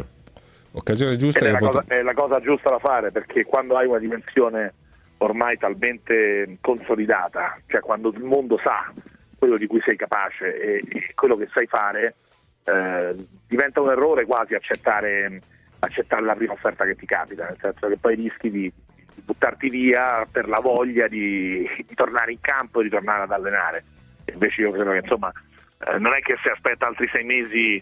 Occasione 0.72 1.18
giusta 1.18 1.46
è 1.46 1.52
la, 1.52 1.58
pot- 1.60 1.72
cosa, 1.72 1.86
è 1.88 2.02
la 2.02 2.14
cosa 2.14 2.40
giusta 2.42 2.70
da 2.72 2.80
fare 2.80 3.12
perché 3.12 3.46
quando 3.46 3.78
hai 3.78 3.86
una 3.88 4.00
dimensione 4.00 4.74
ormai 5.20 5.58
talmente 5.58 6.58
consolidata, 6.62 7.60
cioè 7.68 7.80
quando 7.80 8.10
il 8.10 8.24
mondo 8.24 8.58
sa 8.58 8.92
quello 9.38 9.58
di 9.58 9.68
cui 9.68 9.82
sei 9.86 9.96
capace 9.96 10.60
e, 10.60 10.84
e 10.90 11.14
quello 11.14 11.38
che 11.38 11.48
sai 11.54 11.68
fare, 11.68 12.16
eh, 12.64 13.16
diventa 13.48 13.82
un 13.82 13.92
errore 13.92 14.26
quasi 14.26 14.56
accettare, 14.56 15.42
accettare, 15.86 16.24
la 16.24 16.36
prima 16.36 16.54
offerta 16.54 16.86
che 16.86 16.96
ti 16.96 17.06
capita, 17.06 17.46
nel 17.46 17.58
senso 17.60 17.88
che 17.88 17.98
poi 17.98 18.16
rischi 18.16 18.50
di, 18.50 18.72
di 19.14 19.22
buttarti 19.24 19.70
via 19.70 20.28
per 20.30 20.48
la 20.48 20.60
voglia 20.60 21.08
di, 21.08 21.68
di, 21.78 21.96
tornare 21.96 22.32
in 22.32 22.42
campo 22.42 22.80
e 22.80 22.84
di 22.84 22.90
tornare 22.90 23.24
ad 23.24 23.32
allenare. 23.32 23.84
Invece 24.32 24.62
io 24.62 24.72
credo 24.72 24.92
che 24.92 24.98
insomma 24.98 25.32
eh, 25.88 25.98
non 25.98 26.14
è 26.14 26.20
che 26.20 26.38
se 26.42 26.50
aspetta 26.50 26.88
altri 26.88 27.08
sei 27.12 27.24
mesi 27.24 27.82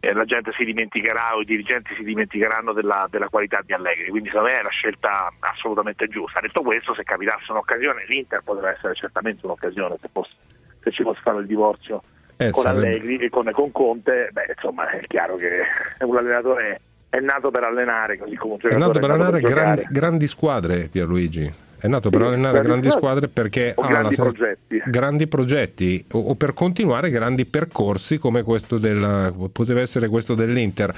eh, 0.00 0.12
la 0.12 0.24
gente 0.24 0.52
si 0.52 0.64
dimenticherà 0.64 1.34
o 1.34 1.40
i 1.40 1.46
dirigenti 1.46 1.94
si 1.94 2.04
dimenticheranno 2.04 2.72
della, 2.72 3.06
della, 3.10 3.28
qualità 3.28 3.60
di 3.64 3.72
Allegri, 3.72 4.10
quindi 4.10 4.28
secondo 4.28 4.50
me 4.50 4.60
è 4.60 4.62
la 4.62 4.68
scelta 4.70 5.32
assolutamente 5.40 6.08
giusta. 6.08 6.40
Detto 6.40 6.62
questo, 6.62 6.94
se 6.94 7.04
capitasse 7.04 7.50
un'occasione, 7.52 8.04
l'Inter 8.06 8.42
potrebbe 8.42 8.76
essere 8.76 8.94
certamente 8.94 9.44
un'occasione 9.46 9.96
se, 10.00 10.08
fosse, 10.12 10.34
se 10.82 10.90
ci 10.90 11.02
fosse 11.02 11.20
stato 11.20 11.38
il 11.38 11.46
divorzio 11.46 12.02
eh, 12.36 12.50
con 12.50 12.62
sarebbe... 12.62 12.88
Allegri 12.88 13.16
e 13.18 13.30
con, 13.30 13.50
con, 13.52 13.72
Conte, 13.72 14.28
beh, 14.32 14.52
insomma 14.54 14.90
è 14.90 15.06
chiaro 15.06 15.36
che 15.36 15.62
è 15.98 16.04
un 16.04 16.16
allenatore 16.16 16.80
è 17.14 17.20
nato 17.20 17.50
per 17.52 17.62
allenare, 17.62 18.18
è 18.18 18.76
nato 18.76 18.98
per 18.98 19.10
allenare 19.10 19.40
grandi, 19.40 19.86
grandi 19.88 20.26
squadre 20.26 20.88
Pierluigi 20.90 21.54
è 21.78 21.86
nato 21.86 22.10
per 22.10 22.22
allenare 22.22 22.60
grandi 22.60 22.90
squadre 22.90 23.28
perché 23.28 23.72
ha 23.76 23.86
grandi, 23.86 24.16
la, 24.16 24.22
progetti. 24.22 24.82
grandi 24.86 25.26
progetti 25.28 26.04
o, 26.12 26.18
o, 26.18 26.34
per 26.34 26.54
continuare 26.54 27.10
grandi 27.10 27.44
percorsi 27.44 28.18
come 28.18 28.42
questo 28.42 28.78
del, 28.78 29.50
poteva 29.52 29.80
essere 29.80 30.08
questo 30.08 30.34
dell'Inter. 30.34 30.92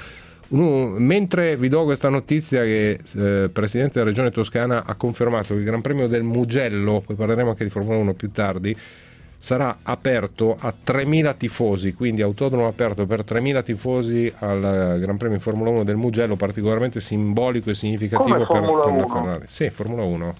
Uh, 0.47 0.95
mentre 0.97 1.57
vi 1.57 1.67
do 1.67 1.83
questa 1.83 2.07
notizia 2.07 2.61
che 2.61 2.91
eh, 2.91 2.99
il 3.43 3.49
Presidente 3.51 3.95
della 3.95 4.05
Regione 4.05 4.31
Toscana 4.31 4.85
ha 4.85 4.95
confermato 4.95 5.53
che 5.53 5.59
il 5.59 5.65
Gran 5.65 5.81
Premio 5.81 6.07
del 6.07 6.23
Mugello, 6.23 7.03
poi 7.05 7.17
parleremo 7.17 7.49
anche 7.49 7.65
di 7.65 7.69
Formula 7.69 7.97
1 7.97 8.13
più 8.13 8.31
tardi, 8.31 8.73
sarà 9.37 9.79
aperto 9.83 10.57
a 10.59 10.73
3.000 10.85 11.37
tifosi, 11.37 11.93
quindi 11.93 12.21
autodromo 12.21 12.67
aperto 12.67 13.05
per 13.05 13.21
3.000 13.21 13.63
tifosi 13.63 14.31
al 14.37 14.97
Gran 14.99 15.17
Premio 15.17 15.39
Formula 15.39 15.69
1 15.69 15.83
del 15.83 15.95
Mugello, 15.95 16.35
particolarmente 16.35 16.99
simbolico 16.99 17.69
e 17.69 17.75
significativo 17.75 18.45
per, 18.45 18.47
per 18.47 18.95
la 18.95 19.07
Ferrari. 19.07 19.47
Sì, 19.47 19.69
Formula 19.69 20.03
1. 20.03 20.35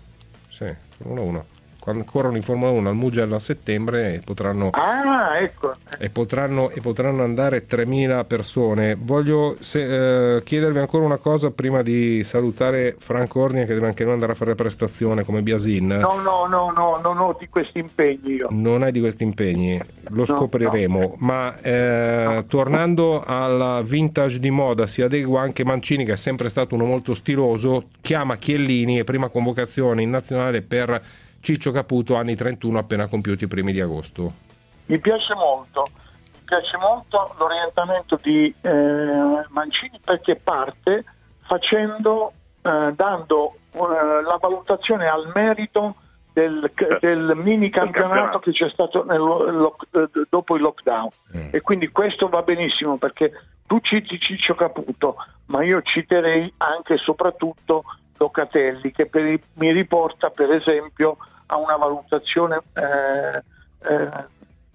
Sì, 0.50 0.76
Formula 0.98 1.22
1. 1.22 1.46
Quando 1.88 2.04
corrono 2.04 2.36
in 2.36 2.42
Formula 2.42 2.70
1 2.72 2.90
al 2.90 2.96
Mugello 2.96 3.36
a 3.36 3.40
settembre 3.40 4.16
e 4.16 4.20
potranno, 4.20 4.72
ah, 4.74 5.40
ecco. 5.40 5.72
e 5.98 6.10
potranno, 6.10 6.70
e 6.70 6.82
potranno 6.82 7.24
andare 7.24 7.66
3.000 7.66 8.26
persone. 8.26 8.98
Voglio 9.00 9.56
se, 9.60 10.36
eh, 10.36 10.44
chiedervi 10.44 10.80
ancora 10.80 11.06
una 11.06 11.16
cosa 11.16 11.50
prima 11.52 11.84
di 11.84 12.26
salutare 12.26 12.94
Franco 13.00 13.40
Ordine 13.40 13.64
che 13.64 13.74
deve 13.74 13.88
anche 13.88 14.04
lui 14.04 14.12
andare 14.12 14.34
a 14.34 14.36
fare 14.36 14.54
prestazione 14.54 15.24
come 15.24 15.42
Biasin. 15.42 15.88
No, 15.88 16.20
no, 16.20 16.46
no, 16.46 16.74
no, 16.76 17.00
non 17.02 17.20
ho 17.20 17.38
di 17.40 17.48
questi 17.48 17.80
impegni 17.80 18.34
io. 18.34 18.48
Non 18.52 18.84
hai 18.84 18.92
di 18.92 19.00
questi 19.00 19.24
impegni, 19.24 19.82
lo 20.10 20.26
scopriremo. 20.26 21.00
No. 21.00 21.16
Ma 21.20 21.58
eh, 21.62 22.24
no. 22.26 22.46
tornando 22.48 23.24
alla 23.26 23.80
vintage 23.82 24.40
di 24.40 24.52
moda, 24.52 24.88
si 24.88 25.04
adegua 25.04 25.40
anche 25.40 25.64
Mancini 25.64 26.04
che 26.04 26.12
è 26.12 26.18
sempre 26.18 26.50
stato 26.50 26.76
uno 26.76 26.84
molto 26.84 27.14
stiloso, 27.14 27.86
chiama 28.02 28.36
Chiellini 28.36 29.00
e 29.00 29.06
prima 29.06 29.30
convocazione 29.30 30.02
in 30.02 30.10
nazionale 30.10 30.62
per 30.62 31.26
Ciccio 31.48 31.72
Caputo, 31.72 32.18
anni 32.18 32.36
31 32.36 32.78
appena 32.78 33.08
compiuti 33.08 33.46
i 33.46 33.48
primi 33.48 33.72
di 33.72 33.80
agosto. 33.80 34.34
Mi 34.88 35.00
piace 35.00 35.34
molto, 35.34 35.86
mi 36.34 36.42
piace 36.44 36.76
molto 36.76 37.34
l'orientamento 37.40 38.20
di 38.22 38.54
eh, 38.60 39.46
Mancini 39.48 39.98
perché 40.04 40.36
parte 40.36 41.06
facendo, 41.44 42.34
eh, 42.62 42.92
dando 42.94 43.54
eh, 43.72 43.80
la 43.80 44.38
valutazione 44.42 45.08
al 45.08 45.32
merito 45.34 45.96
del, 46.34 46.70
del 47.00 47.32
mini 47.38 47.70
campionato 47.70 48.40
che 48.40 48.52
c'è 48.52 48.70
stato 48.72 49.06
nel, 49.06 49.72
eh, 49.92 50.28
dopo 50.30 50.58
il 50.58 50.62
lockdown 50.64 51.10
mm. 51.34 51.50
e 51.54 51.62
quindi 51.62 51.88
questo 51.88 52.28
va 52.28 52.42
benissimo 52.42 52.98
perché 52.98 53.32
tu 53.66 53.80
citi 53.80 54.20
Ciccio 54.20 54.54
Caputo 54.54 55.16
ma 55.46 55.64
io 55.64 55.82
citerei 55.82 56.54
anche 56.58 56.96
e 56.96 56.98
soprattutto 56.98 57.86
Locatelli 58.18 58.92
che 58.92 59.06
per, 59.06 59.40
mi 59.54 59.72
riporta 59.72 60.30
per 60.30 60.52
esempio 60.52 61.18
a 61.48 61.58
una 61.58 61.76
valutazione 61.76 62.62
eh, 62.74 63.44
eh, 63.90 64.10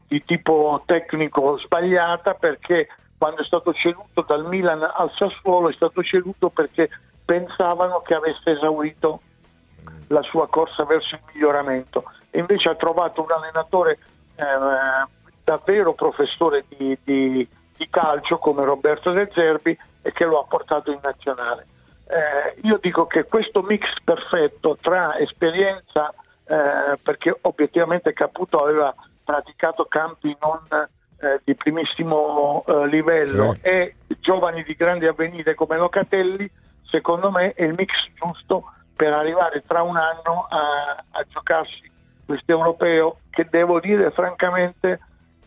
di 0.08 0.24
tipo 0.24 0.82
tecnico 0.86 1.58
sbagliata 1.58 2.34
perché 2.34 2.88
quando 3.16 3.42
è 3.42 3.44
stato 3.44 3.72
ceduto 3.72 4.22
dal 4.26 4.46
Milan 4.46 4.82
al 4.82 5.10
Sassuolo 5.16 5.68
è 5.68 5.72
stato 5.72 6.02
ceduto 6.02 6.48
perché 6.50 6.90
pensavano 7.24 8.00
che 8.00 8.14
avesse 8.14 8.50
esaurito 8.50 9.20
la 10.08 10.22
sua 10.22 10.48
corsa 10.48 10.84
verso 10.84 11.14
il 11.14 11.22
miglioramento. 11.32 12.04
E 12.30 12.38
invece 12.38 12.68
ha 12.68 12.74
trovato 12.74 13.22
un 13.22 13.30
allenatore 13.30 13.98
eh, 14.34 14.44
davvero 15.44 15.94
professore 15.94 16.64
di, 16.68 16.98
di, 17.02 17.48
di, 17.76 17.88
calcio 17.90 18.38
come 18.38 18.64
Roberto 18.64 19.12
De 19.12 19.30
Zerbi 19.32 19.76
e 20.02 20.12
che 20.12 20.24
lo 20.24 20.40
ha 20.40 20.44
portato 20.44 20.90
in 20.90 21.00
nazionale. 21.02 21.66
Eh, 22.06 22.60
io 22.62 22.78
dico 22.80 23.06
che 23.06 23.24
questo 23.24 23.62
mix 23.62 23.86
perfetto 24.04 24.76
tra 24.80 25.16
esperienza, 25.18 26.12
eh, 26.44 26.98
perché 27.02 27.36
obiettivamente 27.42 28.12
Caputo 28.12 28.62
aveva 28.62 28.94
praticato 29.24 29.84
campi 29.84 30.36
non 30.40 30.60
eh, 30.72 31.40
di 31.44 31.54
primissimo 31.54 32.64
eh, 32.66 32.86
livello 32.88 33.52
sì. 33.54 33.60
e 33.62 33.94
giovani 34.20 34.62
di 34.64 34.74
grande 34.74 35.08
avvenire 35.08 35.54
come 35.54 35.76
Locatelli, 35.76 36.50
secondo 36.84 37.30
me 37.30 37.52
è 37.54 37.64
il 37.64 37.74
mix 37.74 37.90
giusto 38.14 38.72
per 38.94 39.12
arrivare 39.12 39.62
tra 39.66 39.82
un 39.82 39.96
anno 39.96 40.46
a, 40.48 41.04
a 41.10 41.24
giocarsi 41.28 41.90
questo 42.24 42.52
europeo 42.52 43.18
che 43.30 43.46
devo 43.50 43.80
dire 43.80 44.10
francamente 44.10 45.00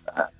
eh, 0.05 0.33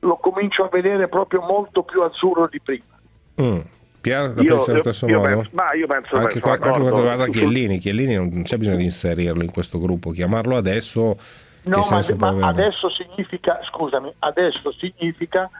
lo 0.00 0.16
comincio 0.16 0.64
a 0.64 0.68
vedere 0.68 1.08
proprio 1.08 1.40
molto 1.40 1.82
più 1.82 2.02
azzurro 2.02 2.48
di 2.48 2.60
prima. 2.60 2.96
Mm. 3.40 3.60
Pier, 4.00 4.34
la 4.34 4.42
pensi 4.42 4.70
allo 4.70 4.78
stesso 4.78 5.06
io 5.06 5.18
modo? 5.20 5.34
Penso, 5.34 5.50
ma 5.52 5.74
io 5.74 5.86
penso 5.86 6.16
anche, 6.16 6.40
qua, 6.40 6.52
anche 6.52 6.70
quando 6.70 6.96
riguarda 6.96 7.26
Chiellini, 7.26 7.78
Chiellini 7.78 8.14
non 8.14 8.42
c'è 8.42 8.56
bisogno 8.56 8.76
di 8.76 8.84
inserirlo 8.84 9.42
in 9.42 9.50
questo 9.50 9.78
gruppo, 9.78 10.10
chiamarlo 10.10 10.56
adesso. 10.56 11.16
No, 11.62 11.84
ma, 11.90 12.32
ma 12.32 12.46
adesso 12.46 12.88
significa, 12.90 13.60
scusami, 13.70 14.12
adesso 14.20 14.72
significa 14.72 15.50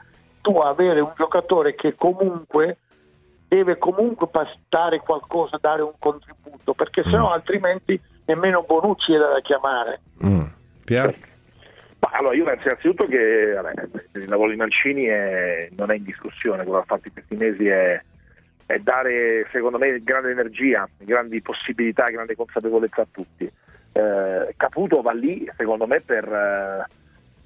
tu 0.41 0.57
avere 0.57 1.01
un 1.01 1.11
giocatore 1.15 1.75
che 1.75 1.95
comunque 1.95 2.77
deve 3.47 3.77
comunque 3.77 4.27
dare 4.69 4.99
qualcosa, 4.99 5.57
dare 5.59 5.81
un 5.81 5.93
contributo, 5.99 6.73
perché 6.73 7.01
mm. 7.01 7.11
sennò 7.11 7.31
altrimenti 7.31 7.99
nemmeno 8.25 8.63
Bonucci 8.63 9.13
era 9.13 9.27
da 9.33 9.41
chiamare. 9.41 10.01
Mm. 10.23 10.43
Pier? 10.85 11.13
Ma 11.99 12.09
allora 12.13 12.35
io 12.35 12.45
penso 12.45 12.67
innanzitutto 12.67 13.05
che 13.07 13.51
vabbè, 13.53 13.73
il 14.13 14.29
lavoro 14.29 14.51
di 14.51 14.55
Mancini 14.55 15.03
è, 15.05 15.67
non 15.75 15.91
è 15.91 15.95
in 15.95 16.03
discussione, 16.03 16.63
quello 16.63 16.77
che 16.77 16.83
ha 16.83 16.95
fatto 16.95 17.07
in 17.07 17.13
questi 17.13 17.35
mesi 17.35 17.67
è, 17.67 18.01
è 18.69 18.77
dare 18.77 19.47
secondo 19.51 19.79
me 19.79 19.99
grande 20.03 20.29
energia, 20.29 20.87
grandi 20.99 21.41
possibilità, 21.41 22.07
grande 22.09 22.35
consapevolezza 22.35 23.01
a 23.01 23.07
tutti. 23.09 23.51
Eh, 23.91 24.53
Caputo 24.55 25.01
va 25.01 25.11
lì 25.11 25.49
secondo 25.57 25.87
me 25.87 26.01
per, 26.01 26.23
eh, 26.31 26.85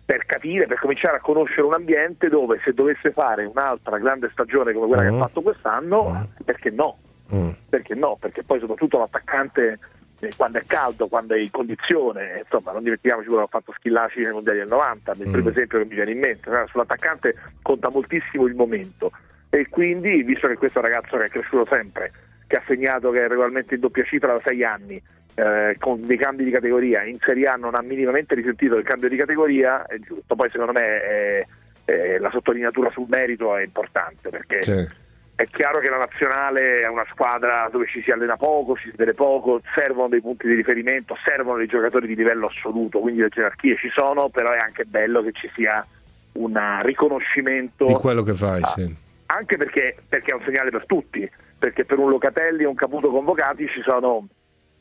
per, 0.03 0.25
capire, 0.25 0.67
per 0.67 0.79
cominciare 0.79 1.15
a 1.15 1.21
conoscere 1.21 1.61
un 1.61 1.75
ambiente 1.75 2.27
dove 2.27 2.59
se 2.65 2.73
dovesse 2.73 3.13
fare 3.13 3.45
un'altra 3.45 3.99
grande 3.99 4.27
stagione 4.33 4.73
come 4.73 4.87
quella 4.87 5.03
uh-huh. 5.03 5.07
che 5.07 5.13
ha 5.13 5.17
mm. 5.17 5.21
fatto 5.21 5.41
quest'anno, 5.41 6.01
uh-huh. 6.01 6.43
perché 6.43 6.69
no? 6.71 6.97
Uh-huh. 7.29 7.55
Perché 7.69 7.95
no? 7.95 8.17
Perché 8.19 8.43
poi 8.43 8.59
soprattutto 8.59 8.97
l'attaccante 8.97 9.79
eh, 10.19 10.33
quando 10.35 10.57
è 10.57 10.63
caldo, 10.67 11.07
quando 11.07 11.35
è 11.35 11.39
in 11.39 11.51
condizione, 11.51 12.39
insomma 12.43 12.73
non 12.73 12.83
dimentichiamoci 12.83 13.27
quello 13.29 13.47
che 13.47 13.55
ha 13.55 13.59
fatto 13.59 13.73
Schillaci 13.77 14.19
nei 14.19 14.33
mondiali 14.33 14.59
del 14.59 14.67
90, 14.67 15.13
il 15.19 15.31
primo 15.31 15.47
esempio 15.47 15.77
che 15.79 15.85
mi 15.85 15.95
viene 15.95 16.11
in 16.11 16.19
mente, 16.19 16.51
sull'attaccante 16.67 17.33
conta 17.61 17.89
moltissimo 17.89 18.45
il 18.45 18.55
momento 18.55 19.09
e 19.53 19.69
quindi 19.69 20.23
visto 20.23 20.47
che 20.47 20.55
questo 20.55 20.81
ragazzo 20.81 21.15
che 21.15 21.25
è 21.25 21.29
cresciuto 21.29 21.67
sempre, 21.69 22.11
che 22.47 22.55
ha 22.55 22.63
segnato 22.65 23.11
che 23.11 23.23
è 23.23 23.27
regolarmente 23.27 23.75
in 23.75 23.81
doppia 23.81 24.03
cifra 24.03 24.33
da 24.33 24.41
sei 24.43 24.63
anni, 24.63 24.99
eh, 25.35 25.75
con 25.79 26.07
dei 26.07 26.17
cambi 26.17 26.43
di 26.43 26.49
categoria, 26.49 27.03
in 27.03 27.19
Serie 27.19 27.47
A 27.47 27.55
non 27.55 27.75
ha 27.75 27.81
minimamente 27.83 28.33
risentito 28.33 28.77
il 28.77 28.83
cambio 28.83 29.09
di 29.09 29.15
categoria, 29.15 29.85
è 29.85 29.99
giusto, 29.99 30.33
poi 30.35 30.49
secondo 30.49 30.71
me 30.71 30.81
è, 31.03 31.45
è, 31.85 32.17
la 32.17 32.31
sottolineatura 32.31 32.89
sul 32.89 33.05
merito 33.07 33.55
è 33.55 33.61
importante 33.63 34.29
perché 34.29 34.63
Sì. 34.63 34.89
è 35.35 35.45
chiaro 35.45 35.77
che 35.77 35.89
la 35.89 35.97
nazionale 35.97 36.81
è 36.81 36.87
una 36.87 37.05
squadra 37.11 37.69
dove 37.71 37.85
ci 37.85 38.01
si 38.01 38.09
allena 38.09 38.37
poco, 38.37 38.75
ci 38.75 38.89
si 38.89 38.95
vede 38.97 39.13
poco, 39.13 39.61
servono 39.75 40.07
dei 40.09 40.21
punti 40.21 40.47
di 40.47 40.55
riferimento, 40.55 41.15
servono 41.23 41.59
dei 41.59 41.67
giocatori 41.67 42.07
di 42.07 42.15
livello 42.15 42.47
assoluto, 42.47 42.99
quindi 43.01 43.21
le 43.21 43.29
gerarchie 43.29 43.77
ci 43.77 43.89
sono, 43.93 44.29
però 44.29 44.49
è 44.51 44.57
anche 44.57 44.85
bello 44.85 45.21
che 45.21 45.31
ci 45.33 45.47
sia 45.53 45.85
un 46.33 46.59
riconoscimento 46.81 47.85
Di 47.85 47.93
quello 47.93 48.23
che 48.23 48.33
fai, 48.33 48.61
Ah. 48.63 48.65
sì. 48.65 49.01
Anche 49.33 49.57
perché, 49.57 49.95
perché 50.07 50.31
è 50.31 50.35
un 50.35 50.43
segnale 50.45 50.69
per 50.69 50.85
tutti, 50.85 51.29
perché 51.57 51.85
per 51.85 51.97
un 51.97 52.09
Locatelli 52.09 52.63
e 52.63 52.67
un 52.67 52.75
Caputo 52.75 53.09
convocati 53.09 53.67
ci 53.67 53.81
sono 53.83 54.27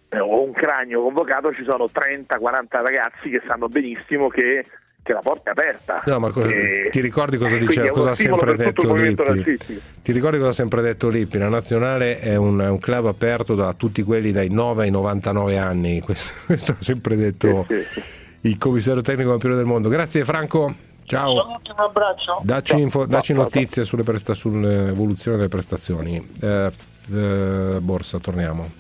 eh, 0.09 0.19
o 0.19 0.43
un 0.45 0.53
Cragno 0.53 1.01
convocato 1.03 1.53
ci 1.55 1.65
sono 1.65 1.87
30-40 1.87 2.83
ragazzi 2.83 3.31
che 3.31 3.41
sanno 3.47 3.69
benissimo 3.69 4.29
che, 4.29 4.67
che 5.03 5.13
la 5.13 5.21
porta 5.21 5.51
è 5.51 5.53
aperta. 5.53 6.03
No, 6.07 6.19
ma 6.19 6.31
co- 6.31 6.45
E- 6.45 6.89
ti 6.91 7.01
ricordi 7.01 7.39
cosa, 7.39 7.57
e 7.57 7.59
dice, 7.59 7.73
quindi 7.73 7.89
è 7.89 7.93
uno 7.93 8.01
cosa 8.01 8.11
ha 8.11 8.15
sempre 8.15 8.55
detto 8.55 8.95
Lippi? 8.95 9.81
Ti 10.03 10.13
ricordi 10.13 10.37
cosa 10.37 10.51
ha 10.51 10.55
sempre 10.55 10.83
detto 10.83 11.09
Lippi? 11.09 11.39
La 11.39 11.49
nazionale 11.49 12.19
è 12.19 12.37
un, 12.37 12.61
un 12.61 12.79
club 12.79 13.07
aperto 13.07 13.55
da 13.55 13.73
tutti 13.73 14.03
quelli 14.03 14.33
dai 14.33 14.51
9 14.51 14.85
ai 14.85 14.91
99 14.91 15.57
anni. 15.57 16.01
Questo, 16.05 16.33
questo 16.47 16.73
ha 16.73 16.83
sempre 16.83 17.17
detto 17.17 17.65
Sì, 17.69 17.83
sì, 17.83 18.03
il 18.49 18.59
commissario 18.59 19.01
tecnico 19.01 19.31
campione 19.31 19.57
del 19.57 19.65
mondo. 19.65 19.89
Grazie 19.89 20.25
Franco, 20.25 20.75
ciao. 21.17 21.47
Un 21.47 21.59
abbraccio. 21.77 22.41
Dacci, 22.43 22.81
info- 22.81 23.07
dacci 23.07 23.33
notizie 23.33 23.85
sulle 23.85 24.03
presta- 24.03 24.35
sull'evoluzione 24.35 25.37
delle 25.37 25.49
prestazioni. 25.49 26.17
Eh, 26.41 26.71
f- 26.71 27.11
eh, 27.13 27.79
Borsa, 27.81 28.19
torniamo. 28.19 28.71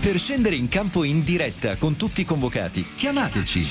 Per 0.00 0.18
scendere 0.18 0.54
in 0.54 0.68
campo 0.68 1.02
in 1.04 1.22
diretta 1.24 1.76
con 1.76 1.96
tutti 1.96 2.20
i 2.22 2.24
convocati, 2.24 2.84
chiamateci 2.94 3.68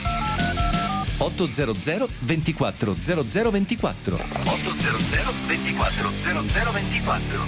800 1.20 2.08
24 2.20 2.96
0024 3.00 4.16
800 4.16 5.32
24 5.48 6.10
0024 6.10 7.40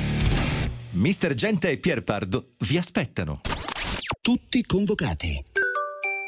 Mister 0.91 1.34
Gente 1.34 1.70
e 1.72 1.78
Pierpardo 1.78 2.52
vi 2.60 2.78
aspettano. 2.78 3.41
Tutti 4.22 4.63
convocati. 4.63 5.44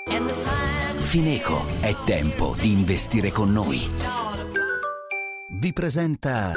Fineco, 0.08 1.66
è 1.82 1.94
tempo 2.06 2.56
di 2.60 2.72
investire 2.72 3.30
con 3.30 3.52
noi. 3.52 3.90
Vi 5.50 5.74
presenta 5.74 6.54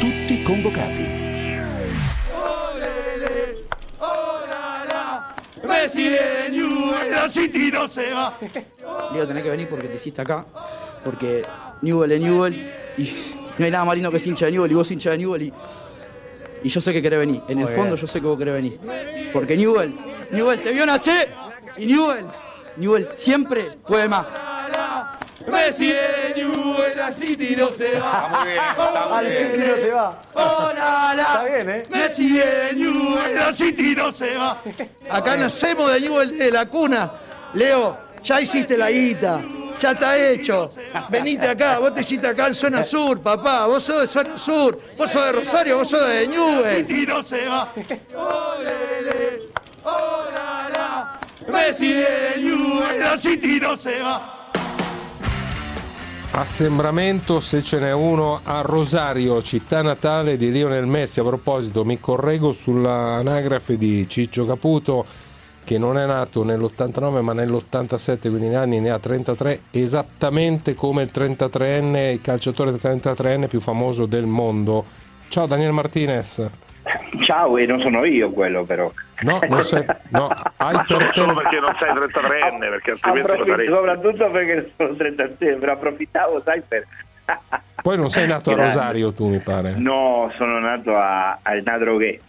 Tutti 0.00 0.42
convocati. 0.42 1.06
Leo, 9.12 9.26
tenés 9.26 9.42
que 9.42 9.50
venir 9.50 9.68
porque 9.68 9.88
te 9.88 9.96
hiciste 9.96 10.22
acá. 10.22 10.44
Porque 11.04 11.44
Newell 11.82 12.12
es 12.12 12.20
Newell. 12.20 12.72
Y 12.98 13.41
no 13.58 13.64
hay 13.64 13.70
nada 13.70 13.84
más 13.84 13.94
lindo 13.94 14.10
que 14.10 14.16
es 14.16 14.26
hincha 14.26 14.46
de 14.46 14.52
Newell. 14.52 14.70
Y 14.70 14.74
vos 14.74 14.90
hincha 14.90 15.10
de 15.10 15.18
Newell. 15.18 15.42
Y, 15.42 15.52
y 16.64 16.68
yo 16.68 16.80
sé 16.80 16.92
que 16.92 17.02
querés 17.02 17.18
venir. 17.18 17.42
En 17.48 17.58
el 17.60 17.68
fondo 17.68 17.96
yo 17.96 18.06
sé 18.06 18.20
que 18.20 18.26
vos 18.26 18.38
querés 18.38 18.54
venir. 18.54 18.78
Porque 19.32 19.56
Newell, 19.56 19.94
Newell 20.30 20.60
te 20.60 20.72
vio 20.72 20.86
nacer. 20.86 21.28
Y 21.76 21.86
Newell, 21.86 22.26
Newell 22.76 23.08
siempre 23.14 23.78
puede 23.86 24.08
más. 24.08 24.26
Messi 25.50 25.88
de 25.88 26.34
Newell, 26.36 27.00
al 27.00 27.16
City 27.16 27.56
no 27.56 27.72
se 27.72 27.98
va. 27.98 28.42
Al 29.18 29.28
City 29.36 29.58
no 29.58 29.76
se 29.76 29.90
va. 29.90 30.22
Hola, 30.34 31.14
Está 31.18 31.44
bien, 31.44 31.70
¿eh? 31.70 31.82
Messi 31.90 32.38
de 32.38 32.72
Newell, 32.74 33.38
al 33.38 33.56
City 33.56 33.94
no 33.96 34.12
se 34.12 34.36
va. 34.36 34.58
Acá 35.10 35.36
nacemos 35.36 35.92
de 35.92 36.00
Newell 36.00 36.38
de 36.38 36.50
la 36.50 36.66
cuna. 36.66 37.10
Leo, 37.54 37.98
ya 38.22 38.40
hiciste 38.40 38.76
la 38.76 38.90
guita. 38.90 39.40
Ya 39.82 39.90
está 39.90 40.16
hecho. 40.16 40.70
Venite 41.08 41.48
acá, 41.48 41.80
vos 41.80 41.92
te 41.92 42.02
hiciste 42.02 42.28
acá 42.28 42.46
en 42.46 42.54
zona 42.54 42.84
sur, 42.84 43.20
papá. 43.20 43.66
Vos 43.66 43.82
sos 43.82 44.02
de 44.02 44.06
zona 44.06 44.38
sur. 44.38 44.80
Vos 44.96 45.10
sos 45.10 45.26
de 45.26 45.32
Rosario, 45.32 45.78
vos 45.78 45.90
sos 45.90 46.06
de. 46.06 46.28
City 46.76 47.04
no 47.04 47.20
se 47.24 47.48
va. 47.48 47.68
Olele, 48.14 49.48
hola, 49.82 51.18
Messi 51.48 51.94
de 51.94 52.34
Newell, 52.36 53.02
al 53.02 53.20
City 53.20 53.58
no 53.58 53.76
se 53.76 54.00
va. 54.00 54.50
Assembramento, 56.30 57.40
se 57.40 57.60
ce 57.64 57.80
n'è 57.80 57.92
uno, 57.92 58.40
a 58.44 58.60
Rosario, 58.60 59.42
città 59.42 59.82
natale 59.82 60.36
di 60.36 60.52
Lionel 60.52 60.86
Messi. 60.86 61.18
A 61.18 61.24
proposito, 61.24 61.84
mi 61.84 61.98
correggo 61.98 62.52
sull'anagrafe 62.52 63.76
di 63.76 64.08
Ciccio 64.08 64.46
Caputo, 64.46 65.04
che 65.64 65.78
non 65.78 65.98
è 65.98 66.06
nato 66.06 66.44
nell'89 66.44 67.20
ma 67.20 67.32
nell'87, 67.32 68.20
quindi 68.20 68.48
ne 68.48 68.56
anni 68.56 68.80
ne 68.80 68.90
ha 68.90 68.98
33, 68.98 69.60
esattamente 69.70 70.74
come 70.74 71.02
il 71.02 71.10
33enne, 71.12 72.12
il 72.12 72.20
calciatore 72.20 72.72
33enne 72.72 73.48
più 73.48 73.60
famoso 73.60 74.06
del 74.06 74.26
mondo. 74.26 74.84
Ciao 75.28 75.46
Daniel 75.46 75.72
Martinez. 75.72 76.50
Ciao, 77.24 77.56
e 77.56 77.66
non 77.66 77.80
sono 77.80 78.04
io 78.04 78.30
quello 78.30 78.64
però. 78.64 78.90
No, 79.22 79.38
non 79.48 79.62
sei, 79.62 79.84
no, 80.08 80.28
hai 80.56 80.82
solo, 80.86 80.98
per 80.98 81.06
te... 81.12 81.20
solo 81.20 81.34
perché 81.34 81.60
non 81.60 81.74
sei 81.78 81.90
33enne, 81.90 82.58
perché 82.58 82.90
altrimenti 82.90 83.26
lo 83.26 83.32
Approfitto, 83.32 83.50
sarei. 83.50 83.66
soprattutto 83.68 84.30
perché 84.30 84.72
sono 84.76 84.94
36, 84.96 85.56
però 85.56 85.72
approfittavo, 85.72 86.42
sai, 86.42 86.62
per... 86.66 86.86
Poi 87.82 87.96
non 87.96 88.08
sei 88.10 88.26
nato 88.26 88.50
a. 88.50 88.54
Rosario 88.54 89.12
tu, 89.12 89.28
mi 89.28 89.38
pare. 89.38 89.74
No, 89.76 90.32
sono 90.36 90.58
nato 90.58 90.96
a, 90.96 91.38
al 91.42 91.62
Nadrogué. 91.64 92.20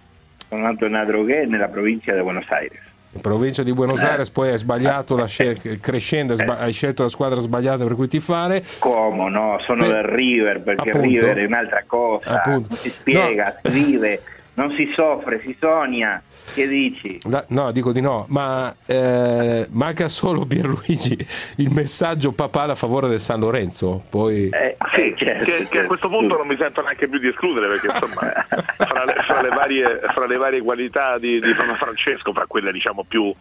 Sono 0.47 0.63
nato 0.63 0.85
a 0.85 0.89
Nadrogué 0.89 1.45
nella 1.45 1.67
provincia 1.67 2.13
di 2.13 2.21
Buenos 2.21 2.49
Aires. 2.49 2.79
In 3.15 3.21
provincia 3.21 3.61
di 3.61 3.73
Buenos 3.73 4.01
Aires, 4.01 4.31
poi 4.31 4.49
hai 4.49 4.57
sbagliato 4.57 5.15
la 5.15 5.27
scel- 5.27 5.79
crescendo, 5.79 6.33
hai 6.33 6.39
sba- 6.39 6.57
hai 6.57 6.71
scelto 6.71 7.03
la 7.03 7.09
squadra 7.09 7.39
sbagliata 7.39 7.83
per 7.83 7.93
cui 7.93 8.07
ti 8.07 8.19
fare. 8.19 8.63
Come 8.79 9.29
no? 9.29 9.59
Sono 9.65 9.85
Beh, 9.85 9.91
del 9.93 10.03
River, 10.03 10.61
perché 10.61 10.89
appunto. 10.89 11.07
il 11.07 11.19
River 11.21 11.37
è 11.37 11.45
un'altra 11.45 11.83
cosa. 11.85 12.29
Appunto. 12.41 12.67
Non 12.69 12.77
si 12.77 12.89
spiega, 12.89 13.59
si 13.61 13.69
vive, 13.83 14.21
non 14.55 14.73
si 14.75 14.91
soffre, 14.95 15.41
si 15.45 15.55
sogna. 15.59 16.21
Che 16.55 16.67
dici? 16.67 17.19
Da- 17.23 17.45
no, 17.49 17.71
dico 17.71 17.91
di 17.93 18.01
no, 18.01 18.25
ma 18.29 18.73
eh, 18.85 19.65
manca 19.69 20.07
solo 20.09 20.45
Pierluigi 20.45 21.17
il 21.57 21.69
messaggio 21.71 22.31
papale 22.33 22.73
a 22.73 22.75
favore 22.75 23.07
del 23.07 23.19
San 23.21 23.39
Lorenzo. 23.39 24.03
Poi 24.09 24.49
Eh, 24.49 24.75
Sì, 24.93 25.13
certo, 25.17 25.45
che, 25.45 25.67
che 25.69 25.79
a 25.79 25.85
questo 25.85 26.09
punto 26.09 26.35
non 26.37 26.45
mi 26.47 26.55
sento 26.57 26.81
neanche 26.81 27.07
più 27.07 27.17
di 27.19 27.27
escludere 27.29 27.67
perché 27.69 27.87
insomma 27.87 28.33
fra 28.77 29.05
le, 29.05 29.12
le 29.43 29.49
varie, 29.49 29.99
fra 30.13 30.25
le 30.25 30.37
varie 30.37 30.61
qualità 30.61 31.17
di, 31.17 31.39
di 31.39 31.53
Francesco, 31.53 32.33
fra 32.33 32.45
quelle 32.47 32.71
diciamo 32.71 33.03
più 33.03 33.33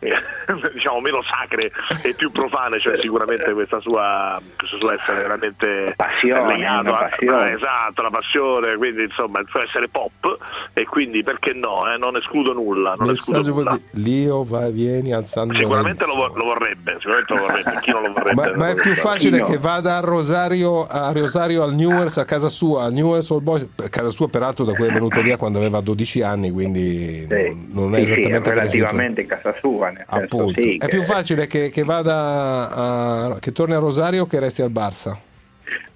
eh, 0.00 0.12
diciamo 0.74 1.00
meno 1.00 1.22
sacre 1.22 1.70
e 2.02 2.14
più 2.14 2.30
profane, 2.30 2.78
c'è 2.78 2.98
sicuramente 3.00 3.52
questa 3.52 3.80
sua, 3.80 4.40
questo 4.58 4.78
suo 4.78 4.90
essere 4.92 5.18
veramente 5.22 5.92
Passione, 5.96 6.56
legato 6.56 6.92
a- 6.94 7.08
passione. 7.10 7.36
ah, 7.42 7.50
esatto, 7.54 8.02
la 8.02 8.10
passione, 8.10 8.76
quindi 8.76 9.02
insomma 9.04 9.40
il 9.40 9.46
suo 9.48 9.62
essere 9.62 9.88
pop 9.88 10.38
e 10.72 10.84
quindi 10.84 11.22
perché 11.22 11.52
no, 11.52 11.90
eh, 11.92 11.96
non 11.98 12.16
escludo 12.16 12.52
nulla, 12.52 12.94
non 12.98 13.10
escludo 13.10 13.42
nulla. 13.50 13.76
di 13.92 14.02
Lio 14.02 14.42
vai 14.44 14.72
vieni 14.72 15.12
al 15.12 15.24
San 15.26 15.50
Sicuramente 15.54 16.06
lo, 16.06 16.14
vo- 16.14 16.32
lo 16.36 16.44
vorrebbe, 16.44 16.96
sicuramente 16.98 17.34
lo 17.34 17.40
vorrebbe, 17.40 17.78
chi 17.80 17.90
non 17.92 18.02
lo 18.02 18.12
vorrebbe? 18.12 18.50
Ma, 18.50 18.56
ma 18.56 18.68
è 18.70 18.74
più 18.74 18.94
facile 18.94 19.42
che 19.42 19.58
vada 19.58 19.96
a 19.96 20.00
Rosario, 20.00 20.86
a 20.86 21.12
Rosario 21.12 21.62
al 21.62 21.74
Newells 21.74 22.16
a 22.18 22.24
casa 22.24 22.48
sua, 22.48 22.84
al 22.84 22.92
Newells 22.92 23.28
Old 23.30 23.42
Boys, 23.42 23.68
a 23.84 23.88
casa 23.88 24.08
sua 24.10 24.28
peraltro 24.28 24.64
da 24.64 24.72
cui 24.74 24.86
è 24.86 24.90
venuto 24.92 25.20
via 25.20 25.36
quando 25.36 25.58
aveva 25.58 25.80
12 25.80 26.22
anni, 26.22 26.50
quindi 26.50 27.26
Sì. 27.28 27.68
non 27.72 27.94
è 27.94 27.98
Sì, 28.00 28.06
sì, 28.06 28.12
esattamente 28.20 28.50
cresciuto. 28.50 28.50
relativamente 28.50 29.26
casa 29.26 29.54
sua. 29.60 29.89
Senso, 29.96 30.24
Appunto. 30.36 30.60
sì, 30.60 30.76
è 30.76 30.78
che- 30.78 30.86
più 30.88 31.02
facile 31.02 31.46
che, 31.46 31.70
che 31.70 31.82
vada 31.84 32.70
a, 32.70 33.38
che 33.40 33.52
torni 33.52 33.74
a 33.74 33.78
Rosario 33.78 34.22
o 34.22 34.26
che 34.26 34.38
resti 34.40 34.62
al 34.62 34.70
Barça. 34.70 35.16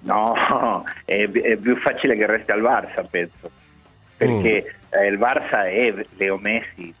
No, 0.01 0.83
è, 1.05 1.29
è 1.29 1.55
più 1.57 1.75
facile 1.77 2.15
che 2.15 2.25
resti 2.25 2.51
al 2.51 2.61
Barça, 2.61 3.03
penso. 3.09 3.49
Perché 4.17 4.75
Mm. 4.95 4.99
eh, 5.01 5.07
il 5.07 5.17
Barça 5.17 5.65
è 5.65 5.93
Leo 6.17 6.37
Messi 6.37 6.93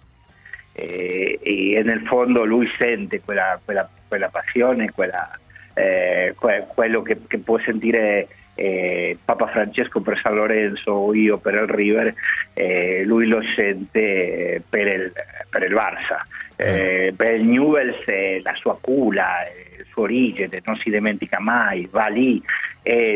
e, 0.73 1.39
e 1.41 1.81
nel 1.83 2.01
fondo 2.05 2.43
lui 2.43 2.67
sente 2.77 3.21
quella, 3.21 3.59
quella- 3.63 3.87
quella 4.07 4.27
passione, 4.29 4.91
quella, 4.91 5.37
eh, 5.73 6.33
que- 6.37 6.65
quello 6.73 7.01
che, 7.01 7.17
che 7.27 7.37
può 7.37 7.57
sentire 7.59 8.27
eh, 8.55 9.17
Papa 9.23 9.47
Francesco 9.47 10.01
per 10.01 10.19
San 10.21 10.35
Lorenzo 10.35 11.13
io 11.13 11.37
per 11.37 11.53
il 11.53 11.67
River, 11.67 12.13
eh, 12.53 13.03
lui 13.05 13.27
lo 13.27 13.41
sente 13.55 14.61
per 14.67 14.87
il, 14.87 15.11
per 15.49 15.63
il 15.63 15.73
Barça. 15.73 16.25
Eh, 16.57 17.13
per 17.15 17.33
il 17.33 17.43
Newell's 17.43 18.05
la 18.41 18.55
sua 18.55 18.77
culla, 18.79 19.45
il 19.77 19.85
suo 19.89 20.03
origine, 20.03 20.61
non 20.63 20.77
si 20.77 20.89
dimentica 20.89 21.37
mai, 21.39 21.85
va 21.91 22.07
lì, 22.07 22.41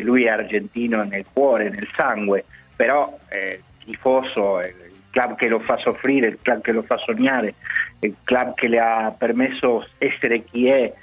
lui 0.02 0.25
è 0.25 0.30
argentino 0.30 1.04
nel 1.04 1.23
cuore, 1.32 1.69
nel 1.69 1.88
sangue, 1.95 2.43
però 2.75 3.17
eh, 3.30 3.62
tifoso, 3.84 4.62
eh, 4.62 4.67
il 4.67 5.04
club 5.12 5.36
che 5.36 5.47
lo 5.47 5.60
fa 5.60 5.78
soffrire, 5.78 6.28
il 6.28 6.39
club 6.41 6.62
che 6.62 6.71
lo 6.71 6.82
fa 6.82 6.97
sognare, 6.97 7.56
il 7.99 8.15
club 8.23 8.54
che 8.54 8.67
le 8.67 8.80
ha 8.80 9.13
permesso 9.17 9.88
essere 9.97 10.43
chi 10.43 10.67
è 10.67 10.93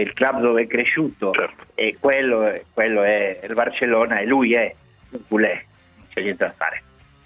il 0.00 0.12
club 0.12 0.40
dove 0.40 0.62
è 0.62 0.66
cresciuto 0.66 1.32
e 1.74 1.96
quello, 1.98 2.60
quello 2.72 3.02
è 3.02 3.40
il 3.42 3.54
Barcellona 3.54 4.18
e 4.18 4.26
lui 4.26 4.54
è 4.54 4.74
un 5.10 5.20
culé, 5.28 5.64
non 5.96 6.06
c'è 6.12 6.22
niente 6.22 6.44
da 6.44 6.52
fare. 6.56 6.82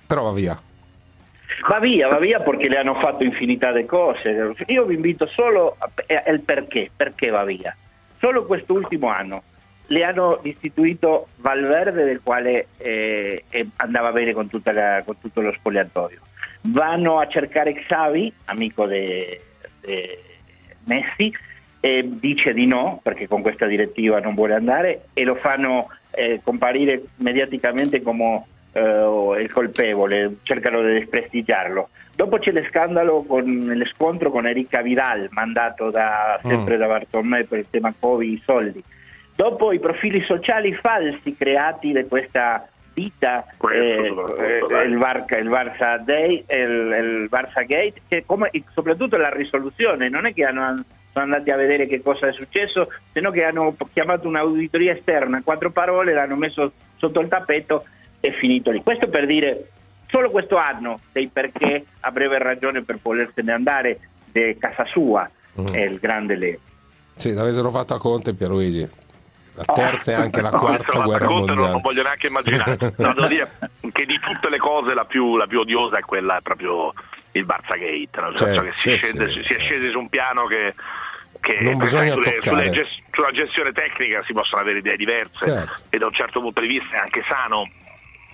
Però 0.07 0.23
va 0.23 0.33
via. 0.33 0.61
Va 1.69 1.79
via, 1.79 2.09
va 2.09 2.19
via 2.19 2.41
perché 2.41 2.69
le 2.69 2.79
hanno 2.79 2.95
fatto 2.95 3.25
infinità 3.25 3.73
di 3.73 3.87
cose. 3.87 4.55
Io 4.67 4.85
vi 4.85 4.95
invito 4.95 5.27
solo 5.27 5.77
al 5.79 6.41
perché, 6.41 6.91
perché 6.95 7.31
va 7.31 7.45
via. 7.45 7.75
Solo 8.19 8.45
quest'ultimo 8.45 9.09
anno 9.09 9.43
le 9.89 10.03
hanno 10.03 10.41
istituito 10.43 11.29
Valverde 11.37 12.05
del 12.05 12.21
quale 12.23 12.69
eh, 12.79 13.45
andava 13.77 14.11
bene 14.13 14.33
con, 14.33 14.49
la, 14.65 15.03
con, 15.05 15.19
tutto 15.21 15.41
lo 15.41 15.53
spogliatoio. 15.53 16.21
Vanno 16.63 17.21
a 17.21 17.29
cercare 17.29 17.75
Xavi, 17.75 18.33
amico 18.47 18.87
di 18.87 19.39
Messi, 20.85 21.33
dice 21.81 22.53
di 22.53 22.67
no 22.67 23.01
perché 23.03 23.29
con 23.29 23.43
questa 23.43 23.67
direttiva 23.67 24.19
non 24.19 24.35
vuole 24.35 24.55
andare 24.55 25.03
e 25.13 25.23
lo 25.25 25.37
fanno 25.37 25.89
eh, 26.11 26.41
comparire 26.43 27.03
mediaticamente 27.17 28.03
come 28.03 28.45
eh, 28.73 29.43
il 29.43 29.51
colpevole, 29.53 30.37
cercano 30.43 30.83
di 30.83 30.93
desprestigiarlo. 30.95 31.89
Dopo 32.15 32.39
c'è 32.39 32.51
lo 32.51 32.63
scandalo 32.65 33.23
con 33.23 33.73
lo 33.75 33.85
scontro 33.87 34.31
con 34.31 34.47
Erika 34.47 34.81
Vidal, 34.81 35.29
mandato 35.31 35.91
da, 35.91 36.41
sempre 36.43 36.77
mm. 36.77 36.79
da 36.79 36.87
Bartolomei 36.87 37.45
per 37.45 37.59
il 37.59 37.67
tema 37.69 37.93
Covid, 37.99 38.33
i 38.33 38.43
soldi. 38.45 38.83
Dopo 39.35 39.71
i 39.73 39.79
profili 39.79 40.23
sociali 40.23 40.73
falsi 40.73 41.37
creati 41.37 41.93
da 41.93 42.05
questa 42.07 42.67
vita, 42.95 43.47
eh, 43.71 44.07
eh, 44.07 44.83
il, 44.87 44.97
Barca, 44.97 45.37
il 45.37 45.51
Barça 45.51 45.99
Day, 46.03 46.43
il, 46.49 46.59
il 46.59 47.29
Barça 47.31 47.67
Gate, 47.67 48.01
che 48.09 48.25
come, 48.25 48.51
soprattutto 48.73 49.19
la 49.19 49.29
risoluzione, 49.29 50.09
non 50.09 50.25
è 50.25 50.33
che 50.33 50.45
hanno 50.45 50.83
sono 51.17 51.33
andati 51.33 51.51
a 51.51 51.57
vedere 51.57 51.87
che 51.87 52.03
cosa 52.03 52.29
è 52.29 52.33
successo, 52.33 52.89
se 53.11 53.21
no 53.21 53.31
che 53.31 53.43
hanno 53.43 53.75
chiamato 53.91 54.29
un'auditoria 54.29 54.93
esterna, 54.93 55.41
quattro 55.43 55.71
parole, 55.71 56.13
l'hanno 56.13 56.37
messo 56.37 56.73
sotto 56.97 57.21
il 57.21 57.29
tappeto 57.29 57.87
e 58.21 58.33
finito 58.33 58.71
lì. 58.71 58.83
Questo 58.83 59.09
per 59.09 59.25
dire 59.25 59.69
solo 60.09 60.31
questo 60.31 60.57
anno 60.57 61.01
dei 61.13 61.29
perché 61.29 61.87
avrebbe 62.01 62.37
ragione 62.37 62.83
per 62.83 62.99
volersene 63.01 63.51
andare 63.51 63.99
di 64.31 64.57
casa 64.59 64.85
sua, 64.85 65.29
mm. 65.59 65.67
è 65.69 65.85
il 65.85 65.99
grande 65.99 66.37
Leo. 66.37 66.59
Sì, 67.15 67.33
l'avessero 67.33 67.71
fatto 67.71 67.95
a 67.95 67.99
Conte 67.99 68.35
Pierluigi. 68.35 68.87
La 69.55 69.65
terza 69.73 70.13
e 70.13 70.15
anche 70.17 70.43
la 70.43 70.51
quarta 70.53 70.99
no, 70.99 71.05
guerra 71.05 71.29
mondiale. 71.31 71.71
Non 71.71 71.81
voglio 71.81 72.03
neanche 72.03 72.27
immaginare. 72.27 72.77
No, 72.99 73.15
devo 73.15 73.27
dire 73.27 73.49
che 73.91 74.05
di 74.05 74.21
tutte 74.21 74.51
le 74.51 74.59
cose 74.59 74.93
la 74.93 75.07
più, 75.07 75.39
la 75.39 75.47
più 75.47 75.61
odiosa 75.61 75.97
è 75.97 76.03
quella 76.03 76.41
proprio 76.43 76.93
il 77.33 77.47
Barça 77.47 77.79
Gate, 77.79 78.21
no? 78.21 78.35
cioè, 78.35 78.53
certo, 78.53 78.73
si, 78.75 78.91
sì, 78.91 78.97
scende, 78.97 79.31
sì, 79.31 79.43
si, 79.45 79.55
è 79.55 79.59
scesi 79.59 79.91
su 79.91 79.99
un 79.99 80.09
piano 80.09 80.47
che 80.47 80.75
che 81.47 81.61
non 81.61 81.79
bisogna 81.79 82.13
sulle, 82.13 82.39
toccare. 82.39 82.73
Sulle, 82.73 82.89
sulla 83.13 83.31
gestione 83.31 83.71
tecnica 83.71 84.23
si 84.25 84.33
possono 84.33 84.63
avere 84.63 84.79
idee 84.79 84.97
diverse 84.97 85.39
certo. 85.39 85.83
e 85.91 85.99
da 85.99 86.07
un 86.07 86.13
certo 86.13 86.41
punto 86.41 86.61
di 86.61 86.67
vista 86.67 86.97
è 86.97 86.99
anche 86.99 87.23
sano 87.29 87.71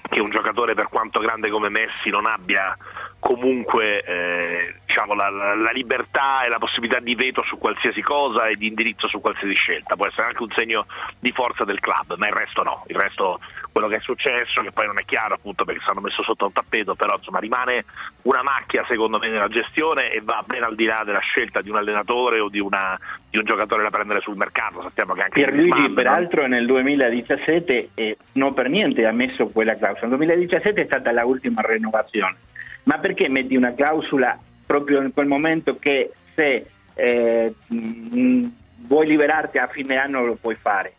che 0.08 0.18
un 0.18 0.30
giocatore 0.30 0.72
per 0.74 0.88
quanto 0.88 1.20
grande 1.20 1.50
come 1.50 1.68
Messi 1.68 2.08
non 2.08 2.24
abbia 2.24 2.74
comunque 3.22 4.02
eh, 4.02 4.74
diciamo, 4.84 5.14
la, 5.14 5.30
la, 5.30 5.70
libertà 5.70 6.42
e 6.42 6.48
la 6.48 6.58
possibilità 6.58 6.98
di 6.98 7.14
veto 7.14 7.44
su 7.44 7.56
qualsiasi 7.56 8.02
cosa 8.02 8.48
e 8.48 8.56
di 8.56 8.66
indirizzo 8.66 9.06
su 9.06 9.20
qualsiasi 9.20 9.54
scelta. 9.54 9.94
Può 9.94 10.08
essere 10.08 10.26
anche 10.26 10.42
un 10.42 10.50
segno 10.50 10.86
di 11.20 11.30
forza 11.30 11.62
del 11.62 11.78
club, 11.78 12.16
ma 12.16 12.26
il 12.26 12.32
resto 12.32 12.64
no. 12.64 12.82
Il 12.88 12.96
resto, 12.96 13.38
quello 13.70 13.86
che 13.86 13.96
è 13.96 14.00
successo, 14.00 14.60
che 14.62 14.72
poi 14.72 14.86
non 14.86 14.98
è 14.98 15.04
chiaro 15.04 15.34
appunto 15.34 15.64
perché 15.64 15.80
stanno 15.82 16.00
messo 16.00 16.24
sotto 16.24 16.46
un 16.46 16.52
tappeto, 16.52 16.96
però 16.96 17.14
insomma 17.14 17.38
rimane 17.38 17.84
una 18.22 18.42
macchia 18.42 18.84
secondo 18.88 19.20
me 19.20 19.28
nella 19.28 19.46
gestione 19.46 20.10
e 20.10 20.20
va 20.20 20.42
ben 20.44 20.64
al 20.64 20.74
di 20.74 20.86
là 20.86 21.04
della 21.04 21.20
scelta 21.20 21.62
di 21.62 21.70
un 21.70 21.76
allenatore 21.76 22.40
o 22.40 22.48
di, 22.48 22.58
una, 22.58 22.98
di 23.30 23.38
un 23.38 23.44
giocatore 23.44 23.84
da 23.84 23.90
prendere 23.90 24.20
sul 24.20 24.36
mercato. 24.36 24.82
Sappiamo 24.82 25.14
che 25.14 25.22
anche 25.22 25.40
Pierluigi 25.40 25.90
peraltro 25.90 26.48
nel 26.48 26.66
2017 26.66 27.90
eh, 27.94 28.16
non 28.32 28.52
per 28.52 28.68
niente 28.68 29.06
ha 29.06 29.12
messo 29.12 29.46
quella 29.46 29.76
clausola. 29.76 30.08
Nel 30.08 30.16
2017 30.16 30.80
è 30.80 30.84
stata 30.86 31.12
l'ultima 31.22 31.62
rinnovazione 31.62 32.50
ma 32.84 32.98
perché 32.98 33.28
metti 33.28 33.56
una 33.56 33.74
clausola 33.74 34.38
proprio 34.66 35.02
in 35.02 35.12
quel 35.12 35.26
momento 35.26 35.78
che 35.78 36.12
se 36.34 36.66
eh, 36.94 37.54
mh, 37.66 38.46
vuoi 38.86 39.06
liberarti 39.06 39.58
a 39.58 39.68
fine 39.68 39.96
anno 39.96 40.24
lo 40.24 40.34
puoi 40.34 40.54
fare, 40.54 40.94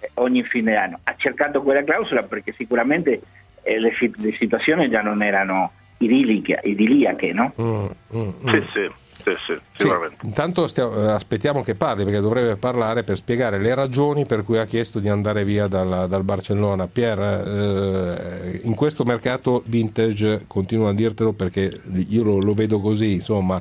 eh, 0.00 0.10
ogni 0.14 0.42
fine 0.44 0.76
anno? 0.76 1.00
Ha 1.02 1.14
cercato 1.16 1.62
quella 1.62 1.84
clausola 1.84 2.22
perché 2.22 2.52
sicuramente 2.56 3.20
eh, 3.62 3.78
le, 3.78 3.92
le, 4.16 4.32
situazioni 4.38 4.88
già 4.88 5.02
non 5.02 5.22
erano 5.22 5.72
idilliche, 5.98 6.60
idilliache, 6.62 7.32
no? 7.32 7.52
Mm, 7.60 7.86
mm, 8.14 8.28
mm. 8.44 8.48
Sì, 8.48 8.68
sì. 8.72 8.90
Sì, 9.28 9.36
sì, 9.46 9.60
sicuramente. 9.76 10.16
Sì, 10.20 10.26
intanto 10.26 10.66
stiamo, 10.66 10.94
eh, 10.94 11.10
aspettiamo 11.10 11.62
che 11.62 11.74
parli 11.74 12.04
perché 12.04 12.20
dovrebbe 12.20 12.56
parlare 12.56 13.04
per 13.04 13.16
spiegare 13.16 13.58
le 13.58 13.74
ragioni 13.74 14.24
per 14.24 14.42
cui 14.42 14.58
ha 14.58 14.64
chiesto 14.64 14.98
di 14.98 15.08
andare 15.08 15.44
via 15.44 15.66
dal, 15.66 16.06
dal 16.08 16.22
Barcellona. 16.22 16.86
Pier, 16.86 17.18
eh, 17.18 18.60
in 18.62 18.74
questo 18.74 19.04
mercato 19.04 19.62
vintage, 19.66 20.44
continuo 20.46 20.88
a 20.88 20.94
dirtelo 20.94 21.32
perché 21.32 21.80
io 22.08 22.22
lo, 22.22 22.38
lo 22.38 22.54
vedo 22.54 22.80
così, 22.80 23.14
insomma, 23.14 23.60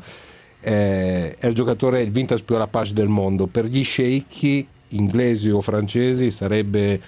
eh, 0.62 1.36
è 1.38 1.48
il 1.48 1.54
giocatore, 1.54 2.02
il 2.02 2.12
vintage 2.12 2.44
più 2.44 2.56
alla 2.56 2.68
page 2.68 2.94
del 2.94 3.08
mondo. 3.08 3.48
Per 3.48 3.66
gli 3.66 3.84
sceicchi 3.84 4.68
inglesi 4.90 5.50
o 5.50 5.62
francesi 5.62 6.32
sarebbe 6.32 7.00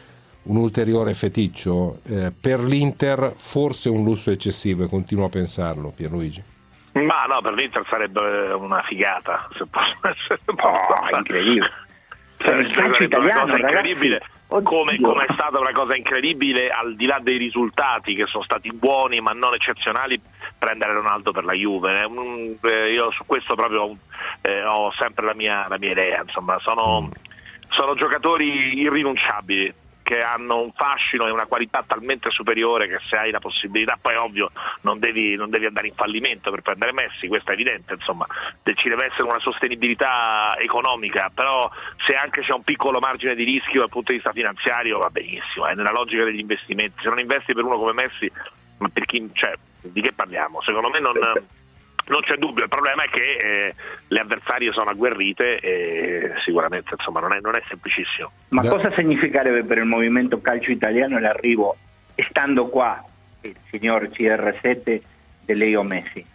un 0.44 0.58
ulteriore 0.58 1.14
feticcio. 1.14 2.00
Eh, 2.04 2.32
per 2.38 2.62
l'Inter 2.62 3.34
forse 3.36 3.90
un 3.90 4.04
lusso 4.04 4.32
eccessivo 4.32 4.84
e 4.84 4.88
continuo 4.88 5.26
a 5.26 5.30
pensarlo, 5.30 5.92
Pierluigi. 5.96 6.49
Ma 6.94 7.26
no, 7.28 7.42
per 7.42 7.54
l'Inter 7.54 7.86
sarebbe 7.88 8.52
una 8.54 8.82
figata, 8.82 9.48
se 9.54 9.66
posso 9.68 9.96
essere 10.08 10.40
oh, 10.46 11.18
incredibile. 11.18 11.72
Cioè, 12.38 12.66
sarebbe 12.74 13.04
italiano, 13.04 13.44
una 13.44 13.52
cosa 13.52 13.58
incredibile. 13.58 14.22
Come, 14.48 15.00
come, 15.00 15.26
è 15.26 15.34
stata 15.34 15.60
una 15.60 15.74
cosa 15.74 15.96
incredibile, 15.96 16.72
al 16.72 16.96
di 16.96 17.06
là 17.06 17.20
dei 17.22 17.38
risultati 17.38 18.16
che 18.16 18.26
sono 18.26 18.44
stati 18.44 18.72
buoni 18.74 19.22
ma 19.22 19.32
non 19.32 19.54
eccezionali, 19.54 20.20
prendere 20.58 20.94
Ronaldo 20.94 21.32
per 21.32 21.44
la 21.44 21.54
Juve. 21.54 22.02
Eh, 22.02 22.92
io 22.92 23.12
su 23.12 23.26
questo 23.28 23.54
proprio 23.54 23.96
eh, 24.42 24.64
ho 24.64 24.92
sempre 24.94 25.26
la 25.26 25.36
mia, 25.36 25.68
la 25.70 25.78
mia 25.78 25.92
idea. 25.92 26.22
Insomma, 26.24 26.58
sono, 26.60 27.02
mm. 27.02 27.12
sono 27.70 27.94
giocatori 27.94 28.80
irrinunciabili 28.80 29.74
che 30.10 30.24
hanno 30.24 30.60
un 30.62 30.72
fascino 30.72 31.28
e 31.28 31.32
una 31.32 31.46
qualità 31.46 31.84
talmente 31.86 32.32
superiore 32.32 32.88
che 32.88 32.98
se 33.08 33.16
hai 33.16 33.30
la 33.30 33.38
possibilità, 33.38 33.96
poi 34.02 34.16
ovvio 34.16 34.50
non 34.82 34.98
devi, 34.98 35.36
non 35.36 35.52
devi 35.52 35.68
andare 35.68 35.86
in 35.86 35.94
fallimento 35.94 36.50
per 36.50 36.64
prendere 36.64 36.94
Messi, 36.94 37.28
questo 37.28 37.52
è 37.52 37.54
evidente, 37.54 37.94
insomma 37.94 38.26
ci 38.74 38.90
deve 38.90 39.06
essere 39.06 39.24
una 39.24 39.40
sostenibilità 39.40 40.56
economica, 40.58 41.30
però 41.32 41.70
se 42.08 42.16
anche 42.16 42.42
c'è 42.42 42.54
un 42.54 42.64
piccolo 42.64 43.00
margine 43.00 43.36
di 43.36 43.44
rischio 43.44 43.82
dal 43.82 43.90
punto 43.90 44.12
di 44.12 44.18
vista 44.18 44.34
finanziario 44.34 44.98
va 44.98 45.10
benissimo, 45.12 45.68
è 45.68 45.76
nella 45.76 45.92
logica 45.92 46.24
degli 46.24 46.40
investimenti, 46.40 47.04
se 47.04 47.10
non 47.10 47.20
investi 47.20 47.54
per 47.54 47.66
uno 47.66 47.78
come 47.78 47.94
Messi, 47.94 48.32
ma 48.80 48.90
per 48.92 49.06
chi, 49.06 49.30
cioè, 49.34 49.54
di 49.82 50.02
che 50.02 50.14
parliamo? 50.14 50.60
Secondo 50.64 50.90
me 50.90 51.00
non 51.00 51.14
non 52.10 52.22
c'è 52.22 52.36
dubbio, 52.36 52.64
il 52.64 52.70
problema 52.70 53.04
è 53.04 53.10
che 53.10 53.22
eh, 53.22 53.76
le 54.08 54.20
avversarie 54.20 54.72
sono 54.72 54.90
agguerrite 54.90 55.60
e 55.60 56.32
sicuramente 56.44 56.96
insomma, 56.98 57.20
non, 57.20 57.34
è, 57.34 57.40
non, 57.40 57.56
è, 57.56 57.62
semplicissimo. 57.68 58.32
Ma 58.50 58.62
da... 58.62 58.70
cosa 58.70 58.92
significherebbe 58.92 59.64
per 59.64 59.78
il 59.78 59.86
movimento 59.86 60.42
calcio 60.42 60.72
italiano 60.72 61.20
l'arrivo, 61.20 61.78
stando 62.30 62.68
qua, 62.68 63.04
il 63.42 63.56
signor 63.70 64.10
CR7 64.10 65.02
di 65.46 65.54
Leo 65.54 65.84
Messi? 65.84 66.26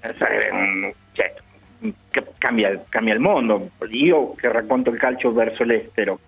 Eh, 0.00 0.14
cioè, 1.12 1.34
cambia, 2.38 2.84
cambia, 2.88 3.14
il 3.14 3.20
mondo. 3.20 3.70
Io 3.88 4.34
che 4.34 4.52
racconto 4.52 4.90
il 4.90 4.98
calcio 4.98 5.32
verso 5.32 5.64
l'estero, 5.64 6.18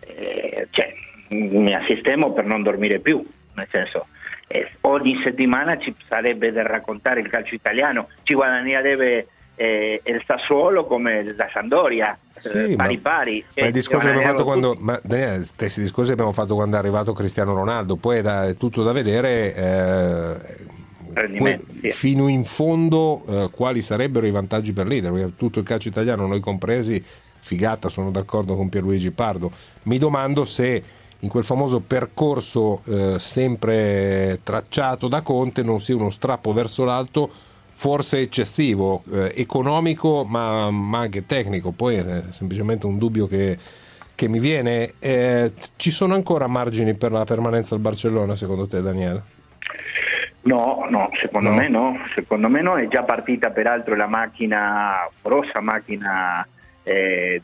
eh, 0.00 0.68
cioè, 0.70 0.94
mi 1.28 1.74
assistemo 1.74 2.32
per 2.32 2.46
non 2.46 2.62
dormire 2.62 2.98
più, 2.98 3.22
nel 3.54 3.68
senso 3.70 4.06
eh, 4.48 4.70
ogni 4.82 5.20
settimana 5.22 5.78
ci 5.78 5.94
sarebbe 6.08 6.50
da 6.50 6.62
raccontare 6.62 7.20
il 7.20 7.28
calcio 7.28 7.54
italiano, 7.54 8.08
ci 8.22 8.34
guadagnerebbe 8.34 9.28
eh, 9.54 10.00
il 10.04 10.22
Sassuolo 10.26 10.86
come 10.86 11.34
la 11.34 11.48
Sandoria, 11.52 12.16
sì, 12.36 12.48
eh, 12.48 12.74
pari 12.76 12.94
ma, 12.96 13.00
pari. 13.02 13.44
Ma 13.56 13.66
il 13.66 13.72
discorso 13.72 14.08
abbiamo 14.08 14.26
fatto 14.26 14.44
quando, 14.44 14.76
ma, 14.78 14.98
Daniele, 15.02 15.44
stessi 15.44 15.80
discorsi 15.80 16.12
abbiamo 16.12 16.32
fatto 16.32 16.54
quando 16.54 16.76
è 16.76 16.78
arrivato 16.78 17.12
Cristiano 17.12 17.52
Ronaldo, 17.52 17.96
poi 17.96 18.18
è 18.18 18.56
tutto 18.56 18.82
da 18.82 18.92
vedere. 18.92 19.54
Eh, 19.54 20.66
que, 21.12 21.60
sì. 21.80 21.90
fino 21.90 22.28
in 22.28 22.44
fondo 22.44 23.24
eh, 23.26 23.48
quali 23.50 23.82
sarebbero 23.82 24.26
i 24.26 24.30
vantaggi 24.30 24.72
per 24.72 24.86
l'Inter 24.86 25.10
perché 25.10 25.32
tutto 25.36 25.58
il 25.58 25.64
calcio 25.64 25.88
italiano 25.88 26.26
noi 26.26 26.38
compresi 26.38 27.02
figata 27.40 27.88
sono 27.88 28.12
d'accordo 28.12 28.54
con 28.54 28.68
Pierluigi 28.68 29.10
Pardo 29.10 29.50
mi 29.84 29.98
domando 29.98 30.44
se 30.44 30.82
in 31.20 31.28
quel 31.28 31.44
famoso 31.44 31.80
percorso 31.80 32.82
eh, 32.84 33.18
sempre 33.18 34.40
tracciato 34.42 35.08
da 35.08 35.22
Conte 35.22 35.62
non 35.62 35.80
sia 35.80 35.96
uno 35.96 36.10
strappo 36.10 36.52
verso 36.52 36.84
l'alto 36.84 37.28
forse 37.78 38.18
eccessivo, 38.18 39.02
eh, 39.12 39.32
economico 39.36 40.24
ma, 40.24 40.68
ma, 40.70 40.98
anche 40.98 41.26
tecnico, 41.26 41.70
poi 41.70 41.96
è 41.96 42.22
semplicemente 42.30 42.86
un 42.86 42.98
dubbio 42.98 43.28
che, 43.28 43.56
che 44.16 44.28
mi 44.28 44.40
viene. 44.40 44.94
Eh, 44.98 45.52
ci 45.76 45.92
sono 45.92 46.14
ancora 46.14 46.48
margini 46.48 46.94
per 46.94 47.12
la 47.12 47.24
permanenza 47.24 47.76
al 47.76 47.80
Barcellona 47.80 48.34
secondo 48.34 48.66
te 48.66 48.82
Daniele? 48.82 49.22
No, 50.42 50.86
no, 50.90 51.10
secondo 51.20 51.50
no. 51.50 51.56
me 51.56 51.68
no, 51.68 51.98
secondo 52.14 52.48
me 52.48 52.62
no, 52.62 52.76
è 52.76 52.88
già 52.88 53.02
partita 53.02 53.50
peraltro 53.50 53.94
la 53.94 54.08
macchina, 54.08 55.08
grossa 55.22 55.60
macchina 55.60 56.46
eh, 56.88 57.42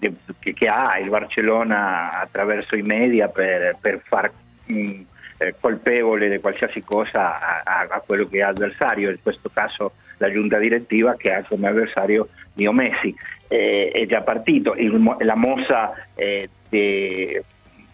che, 0.54 0.68
ha 0.68 0.98
il 0.98 1.10
Barcellona 1.10 2.18
attraverso 2.18 2.76
i 2.76 2.82
media 2.82 3.28
per, 3.28 3.76
per 3.78 4.00
far 4.02 4.32
mh, 4.64 4.74
mm, 4.74 5.00
eh, 5.36 5.54
colpevole 5.60 6.30
di 6.30 6.38
qualsiasi 6.38 6.82
cosa 6.82 7.38
a, 7.38 7.62
a, 7.62 7.86
a, 7.90 8.00
quello 8.00 8.26
che 8.26 8.38
è 8.38 8.42
avversario, 8.42 9.10
in 9.10 9.18
questo 9.22 9.50
caso 9.52 9.92
la 10.16 10.30
giunta 10.30 10.56
direttiva 10.58 11.14
che 11.16 11.32
ha 11.32 11.44
come 11.46 11.68
avversario 11.68 12.28
Nio 12.54 12.72
Messi. 12.72 13.14
Eh, 13.46 13.90
è 13.92 14.06
già 14.06 14.22
partito, 14.22 14.74
Il, 14.74 15.16
la 15.18 15.34
mossa 15.34 15.92
eh, 16.14 16.48
de, 16.70 17.44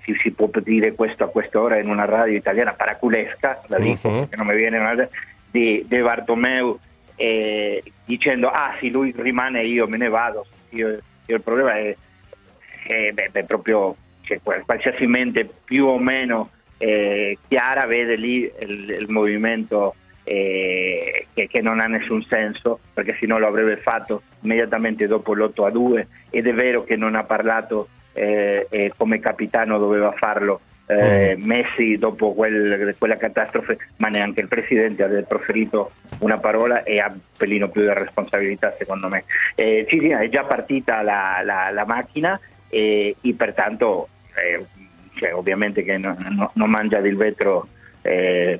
si, 0.02 0.14
si, 0.22 0.30
può 0.30 0.48
dire 0.62 0.94
questo 0.94 1.24
a 1.24 1.28
quest'ora 1.28 1.80
in 1.80 1.88
una 1.88 2.04
radio 2.04 2.36
italiana 2.36 2.72
paraculesca, 2.74 3.62
la 3.66 3.78
dico 3.78 4.08
uh-huh. 4.08 4.28
che 4.28 4.36
non 4.36 4.46
mi 4.46 4.54
viene 4.54 4.78
una 4.78 4.94
di, 5.50 5.84
di 5.84 6.00
Bartomeu 6.00 6.78
eh, 7.16 7.82
dicendo 8.04 8.48
ah 8.48 8.76
sì 8.78 8.88
lui 8.88 9.12
rimane 9.16 9.64
io 9.64 9.86
me 9.88 9.98
ne 9.98 10.08
vado 10.08 10.46
io 10.70 11.00
il 11.34 11.42
problema 11.42 11.76
è, 11.76 11.96
è 12.86 13.10
beh, 13.12 13.28
beh, 13.30 13.44
proprio 13.44 13.96
cioè, 14.22 14.40
qualsiasi 14.64 15.06
mente 15.06 15.48
più 15.64 15.86
o 15.86 15.98
meno 15.98 16.50
eh, 16.78 17.36
chiara 17.48 17.86
vede 17.86 18.16
lì 18.16 18.50
il, 18.60 18.90
il 18.90 19.06
movimento 19.08 19.94
eh, 20.24 21.26
che, 21.34 21.48
che, 21.48 21.60
non 21.60 21.80
ha 21.80 21.86
nessun 21.86 22.22
senso 22.22 22.78
perché 22.94 23.16
se 23.18 23.26
no 23.26 23.38
lo 23.38 23.46
avrebbe 23.46 23.76
fatto 23.76 24.22
immediatamente 24.40 25.06
dopo 25.06 25.34
l'8 25.34 25.64
a 25.64 25.70
2 25.70 26.08
ed 26.30 26.46
è 26.46 26.54
vero 26.54 26.84
che 26.84 26.96
non 26.96 27.14
ha 27.14 27.24
parlato 27.24 27.88
eh, 28.12 28.92
come 28.96 29.18
capitano 29.18 29.78
doveva 29.78 30.12
farlo 30.12 30.60
eh, 30.90 31.36
mm. 31.36 31.44
Messi 31.44 31.96
dopo 31.96 32.32
quel, 32.32 32.94
quella 32.98 33.16
catastrofe, 33.16 33.78
ma 33.98 34.08
neanche 34.08 34.40
il 34.40 34.48
presidente 34.48 35.04
ha 35.04 35.22
proferito 35.22 35.92
una 36.18 36.38
parola 36.38 36.82
e 36.82 36.98
ha 36.98 37.08
un 37.08 37.20
pelino 37.36 37.68
più 37.68 37.82
di 37.82 37.92
responsabilità 37.92 38.74
secondo 38.76 39.08
me. 39.08 39.24
Eh, 39.54 39.86
sì, 39.88 40.08
è 40.08 40.28
già 40.28 40.42
partita 40.44 41.02
la, 41.02 41.40
la, 41.44 41.70
la 41.70 41.84
macchina 41.86 42.38
e, 42.68 43.14
e 43.20 43.34
pertanto 43.34 44.08
eh, 44.34 44.64
cioè, 45.14 45.34
ovviamente 45.34 45.84
che 45.84 45.96
non, 45.96 46.16
no, 46.30 46.50
non 46.54 46.70
mangia 46.70 47.00
del 47.00 47.16
vetro 47.16 47.68
eh, 48.02 48.58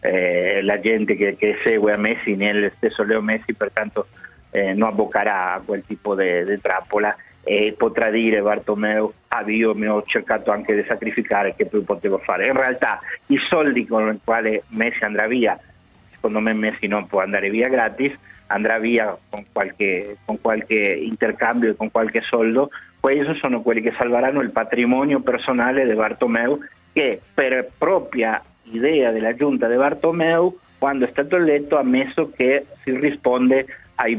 eh, 0.00 0.62
la 0.62 0.80
gente 0.80 1.16
che, 1.16 1.36
che, 1.36 1.58
segue 1.64 1.92
a 1.92 1.98
Messi 1.98 2.36
né 2.36 2.52
lo 2.52 2.70
stesso 2.76 3.02
Leo 3.02 3.20
Messi 3.20 3.54
pertanto 3.54 4.06
eh, 4.50 4.72
non 4.72 4.88
abboccherà 4.88 5.54
a 5.54 5.60
quel 5.64 5.82
tipo 5.84 6.14
di 6.14 6.60
trappola 6.60 7.14
e 7.42 7.74
potrà 7.76 8.10
dire 8.10 8.40
Bartomeu 8.40 9.12
ho 9.32 10.02
cercato 10.06 10.50
anche 10.50 10.74
di 10.74 10.84
sacrificare 10.86 11.54
che 11.54 11.66
più 11.66 11.84
potevo 11.84 12.18
fare 12.18 12.46
in 12.46 12.52
realtà 12.52 12.98
i 13.26 13.38
soldi 13.48 13.86
con 13.86 14.12
i 14.12 14.20
quali 14.24 14.60
Messi 14.68 15.04
andrà 15.04 15.28
via 15.28 15.56
secondo 16.10 16.40
me 16.40 16.52
Messi 16.52 16.88
non 16.88 17.06
può 17.06 17.20
andare 17.20 17.48
via 17.48 17.68
gratis 17.68 18.12
andrà 18.48 18.80
via 18.80 19.16
con 19.28 19.44
qualche, 19.52 20.16
con 20.24 20.40
qualche 20.40 20.74
intercambio 20.74 21.70
e 21.70 21.76
con 21.76 21.92
qualche 21.92 22.22
soldo 22.22 22.70
questi 22.98 23.38
sono 23.38 23.62
quelli 23.62 23.80
che 23.80 23.94
salveranno 23.96 24.40
il 24.40 24.50
patrimonio 24.50 25.20
personale 25.20 25.86
di 25.86 25.94
Bartomeu 25.94 26.58
che 26.92 27.20
per 27.32 27.70
propria 27.78 28.42
idea 28.64 29.12
della 29.12 29.36
giunta 29.36 29.68
di 29.68 29.76
Bartomeu 29.76 30.58
quando 30.76 31.04
è 31.04 31.08
stato 31.08 31.36
eletto 31.36 31.76
ha 31.76 31.80
ammesso 31.80 32.32
che 32.34 32.66
si 32.82 32.96
risponde 32.96 33.66
ai 33.94 34.16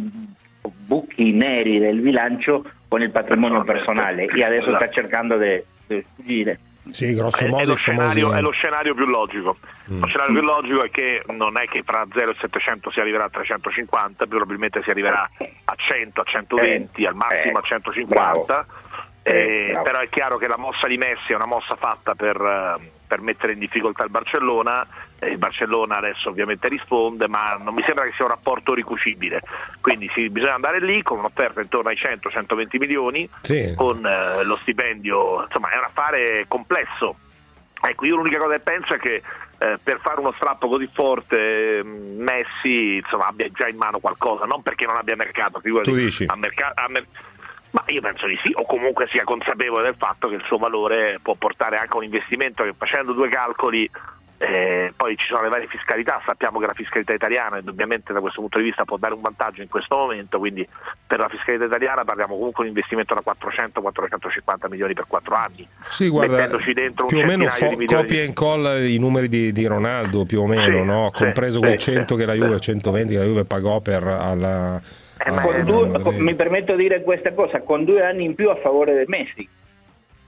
buchi 0.62 1.32
neri 1.34 1.80
del 1.80 1.99
bilancio 1.99 2.64
con 2.91 3.01
il 3.01 3.09
patrimonio 3.09 3.63
personale 3.63 4.25
e 4.25 4.43
adesso 4.43 4.75
sta 4.75 4.89
cercando 4.89 5.37
di 5.37 6.03
fuggire. 6.13 6.59
Sì, 6.87 7.13
grosso 7.13 7.45
è, 7.45 7.47
modo 7.47 7.63
è 7.63 7.65
lo, 7.65 7.75
scenario, 7.75 8.33
è 8.33 8.41
lo 8.41 8.51
scenario 8.51 8.93
più 8.93 9.05
logico. 9.05 9.55
Mm. 9.89 10.01
Lo 10.01 10.07
scenario 10.07 10.33
più 10.33 10.41
logico 10.41 10.83
è 10.83 10.89
che 10.89 11.23
non 11.27 11.57
è 11.57 11.67
che 11.67 11.83
tra 11.83 12.05
0 12.11 12.31
e 12.31 12.35
700 12.37 12.91
si 12.91 12.99
arriverà 12.99 13.23
a 13.23 13.29
350, 13.29 14.25
probabilmente 14.25 14.81
si 14.83 14.89
arriverà 14.89 15.29
a 15.63 15.73
100, 15.73 16.19
a 16.19 16.23
120, 16.25 17.01
eh, 17.01 17.07
al 17.07 17.15
massimo 17.15 17.55
eh, 17.55 17.59
a 17.59 17.61
150. 17.61 18.65
Eh, 19.24 19.80
però 19.84 19.99
è 19.99 20.09
chiaro 20.09 20.38
che 20.38 20.47
la 20.47 20.57
mossa 20.57 20.88
di 20.88 20.97
Messi 20.97 21.32
è 21.32 21.36
una 21.36 21.45
mossa 21.45 21.76
fatta 21.76 22.15
per, 22.15 22.80
per 23.07 23.22
mettere 23.22 23.53
in 23.53 23.59
difficoltà 23.59 24.03
il 24.03 24.09
Barcellona 24.09 24.88
il 25.28 25.38
Barcellona 25.38 25.97
adesso 25.97 26.30
ovviamente 26.30 26.67
risponde, 26.67 27.28
ma 27.28 27.55
non 27.61 27.74
mi 27.74 27.84
sembra 27.86 28.05
che 28.05 28.13
sia 28.15 28.26
un 28.26 28.32
rapporto 28.32 28.74
ricucibile. 28.74 29.41
Quindi 29.80 30.09
sì, 30.13 30.30
bisogna 30.30 30.55
andare 30.55 30.82
lì 30.82 31.01
con 31.03 31.19
un'offerta 31.19 31.61
intorno 31.61 31.89
ai 31.89 31.95
100-120 31.95 32.78
milioni, 32.80 33.30
sì. 33.41 33.74
con 33.76 34.05
eh, 34.05 34.43
lo 34.43 34.55
stipendio, 34.57 35.43
insomma 35.43 35.69
è 35.69 35.78
un 35.78 35.84
affare 35.84 36.45
complesso. 36.47 37.15
Ecco, 37.84 38.05
io 38.05 38.15
l'unica 38.15 38.38
cosa 38.38 38.55
che 38.55 38.59
penso 38.59 38.93
è 38.93 38.99
che 38.99 39.22
eh, 39.57 39.80
per 39.82 39.99
fare 40.01 40.19
uno 40.19 40.34
strappo 40.34 40.67
così 40.67 40.88
forte 40.91 41.82
mm, 41.84 42.22
Messi 42.22 42.95
insomma, 42.95 43.28
abbia 43.28 43.47
già 43.51 43.67
in 43.67 43.78
mano 43.78 43.99
qualcosa, 43.99 44.45
non 44.45 44.61
perché 44.61 44.86
non 44.86 44.97
abbia 44.97 45.15
mercato, 45.15 45.59
figurati, 45.59 45.89
tu 45.89 45.95
dici? 45.95 46.26
A 46.28 46.36
mercato, 46.36 46.80
a 46.80 46.88
mer- 46.88 47.05
ma 47.72 47.84
io 47.88 48.01
penso 48.01 48.28
di 48.28 48.38
sì, 48.43 48.51
o 48.53 48.65
comunque 48.65 49.07
sia 49.09 49.24
consapevole 49.24 49.84
del 49.84 49.95
fatto 49.95 50.28
che 50.28 50.36
il 50.36 50.43
suo 50.45 50.57
valore 50.57 51.19
può 51.22 51.36
portare 51.36 51.78
anche 51.78 51.93
a 51.93 51.97
un 51.97 52.03
investimento 52.03 52.63
che 52.63 52.74
facendo 52.74 53.13
due 53.13 53.30
calcoli 53.30 53.89
eh, 54.41 54.91
poi 54.95 55.15
ci 55.17 55.28
sono 55.28 55.43
le 55.43 55.49
varie 55.49 55.67
fiscalità, 55.67 56.19
sappiamo 56.26 56.57
che 56.57 56.65
la 56.65 56.74
fiscalità 56.74 57.13
italiana 57.13 57.59
indubbiamente 57.59 58.11
da 58.11 58.22
questo 58.22 58.39
punto 58.39 58.57
di 58.57 58.63
vista 58.63 58.86
può 58.86 58.97
dare 58.97 59.13
un 59.13 59.22
vantaggio 59.22 59.61
in 59.61 59.69
questo 59.69 59.95
momento, 59.95 60.39
quindi 60.39 60.67
per 61.05 61.19
la 61.19 61.30
fiscalità 61.30 61.65
italiana 61.65 62.03
parliamo 62.03 62.36
comunque 62.36 62.63
di 62.63 62.72
un 62.72 62.76
investimento 62.76 63.13
da 63.13 63.22
400-450 63.24 64.67
milioni 64.67 64.93
per 64.95 65.05
4 65.07 65.36
anni. 65.36 65.67
Sì, 65.84 66.09
guarda, 66.09 66.47
più 66.47 67.19
o 67.19 67.24
meno 67.24 67.45
fo- 67.49 67.78
copia 67.86 68.22
e 68.22 68.26
incolla 68.26 68.80
i 68.80 68.97
numeri 68.97 69.30
di, 69.30 69.51
di 69.51 69.65
Ronaldo, 69.67 70.26
più 70.26 70.41
o 70.41 70.47
meno, 70.47 70.80
sì, 70.80 70.84
no? 70.84 71.11
compreso 71.13 71.59
sì, 71.59 71.65
quei 71.65 71.78
100 71.78 72.15
sì, 72.15 72.19
che 72.19 72.26
la 72.26 72.34
Juve, 72.34 72.59
120 72.59 73.13
che 73.13 73.19
la 73.19 73.26
Juve 73.26 73.45
pagò 73.45 73.80
per 73.80 74.03
alla... 74.07 74.82
Eh, 75.24 75.63
due, 75.63 75.99
mi 76.17 76.34
permetto 76.36 76.76
di 76.76 76.84
dire 76.84 77.03
questa 77.03 77.34
cosa, 77.34 77.61
con 77.61 77.86
due 77.86 78.03
anni 78.03 78.24
in 78.24 78.36
più 78.36 78.49
a 78.49 78.55
favore 78.55 78.93
del 78.93 79.07
Messi. 79.07 79.47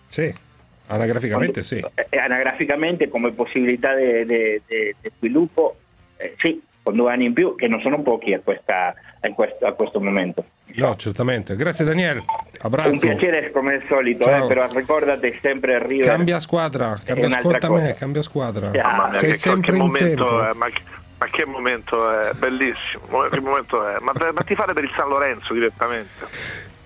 Sì. 0.08 0.34
Anagraficamente 0.88 1.64
Quando, 1.66 1.92
sì. 1.96 2.08
Eh, 2.10 2.18
anagraficamente 2.18 3.08
come 3.08 3.32
possibilità 3.32 3.96
di 3.96 4.62
sviluppo, 5.18 5.78
eh, 6.18 6.36
sì, 6.38 6.62
con 6.84 6.96
due 6.96 7.12
anni 7.12 7.26
in 7.26 7.34
più, 7.34 7.56
che 7.56 7.68
non 7.68 7.80
sono 7.82 8.02
pochi 8.02 8.34
a, 8.34 8.40
questa, 8.40 8.94
a, 9.22 9.30
questo, 9.30 9.66
a 9.66 9.72
questo, 9.72 10.02
momento. 10.02 10.46
No, 10.76 10.96
certamente. 10.98 11.56
Grazie 11.56 11.86
Daniele, 11.86 12.24
abbraccio. 12.60 12.90
Un 12.90 13.00
piacere 13.00 13.52
come 13.52 13.76
al 13.76 13.84
solito, 13.88 14.30
eh, 14.30 14.46
però 14.48 14.68
ricordate 14.72 15.38
sempre 15.42 15.84
Rio. 15.86 16.04
Cambia 16.04 16.40
squadra, 16.40 17.00
cambia 17.04 17.28
ascolta 17.28 17.72
me, 17.72 17.96
cambia 17.98 18.22
squadra. 18.22 18.72
Yeah. 18.72 19.14
Sei 19.18 19.36
sempre 19.36 19.78
in 19.78 19.92
tempo. 19.94 20.44
È, 20.44 20.54
ma, 20.54 20.68
ma, 21.24 21.30
che 21.30 21.46
momento 21.46 22.10
è, 22.10 22.34
bellissimo. 22.34 23.28
Che 23.30 23.40
momento 23.40 23.88
è. 23.88 23.98
Ma, 24.00 24.12
ma 24.34 24.42
ti 24.42 24.56
fare 24.56 24.74
per 24.74 24.84
il 24.84 24.92
San 24.96 25.08
Lorenzo 25.08 25.54
direttamente. 25.54 26.26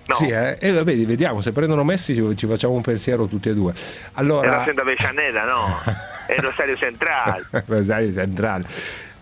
No. 0.06 0.14
Sì, 0.14 0.28
eh? 0.28 0.56
e 0.58 0.72
vabbè, 0.72 0.96
vediamo, 1.04 1.42
se 1.42 1.52
prendono 1.52 1.84
Messi 1.84 2.14
ci, 2.14 2.46
facciamo 2.46 2.72
un 2.72 2.80
pensiero 2.80 3.26
tutti 3.26 3.50
e 3.50 3.54
due. 3.54 3.74
Allora... 4.14 4.46
È 4.46 4.56
la 4.58 4.64
senda 4.64 4.82
Vecianella, 4.82 5.44
no? 5.44 5.80
È 6.26 6.32
il 6.32 6.42
Rosario 6.42 6.76
Centrale. 6.76 7.46
Rosario 7.66 8.12
Centrale. 8.12 8.64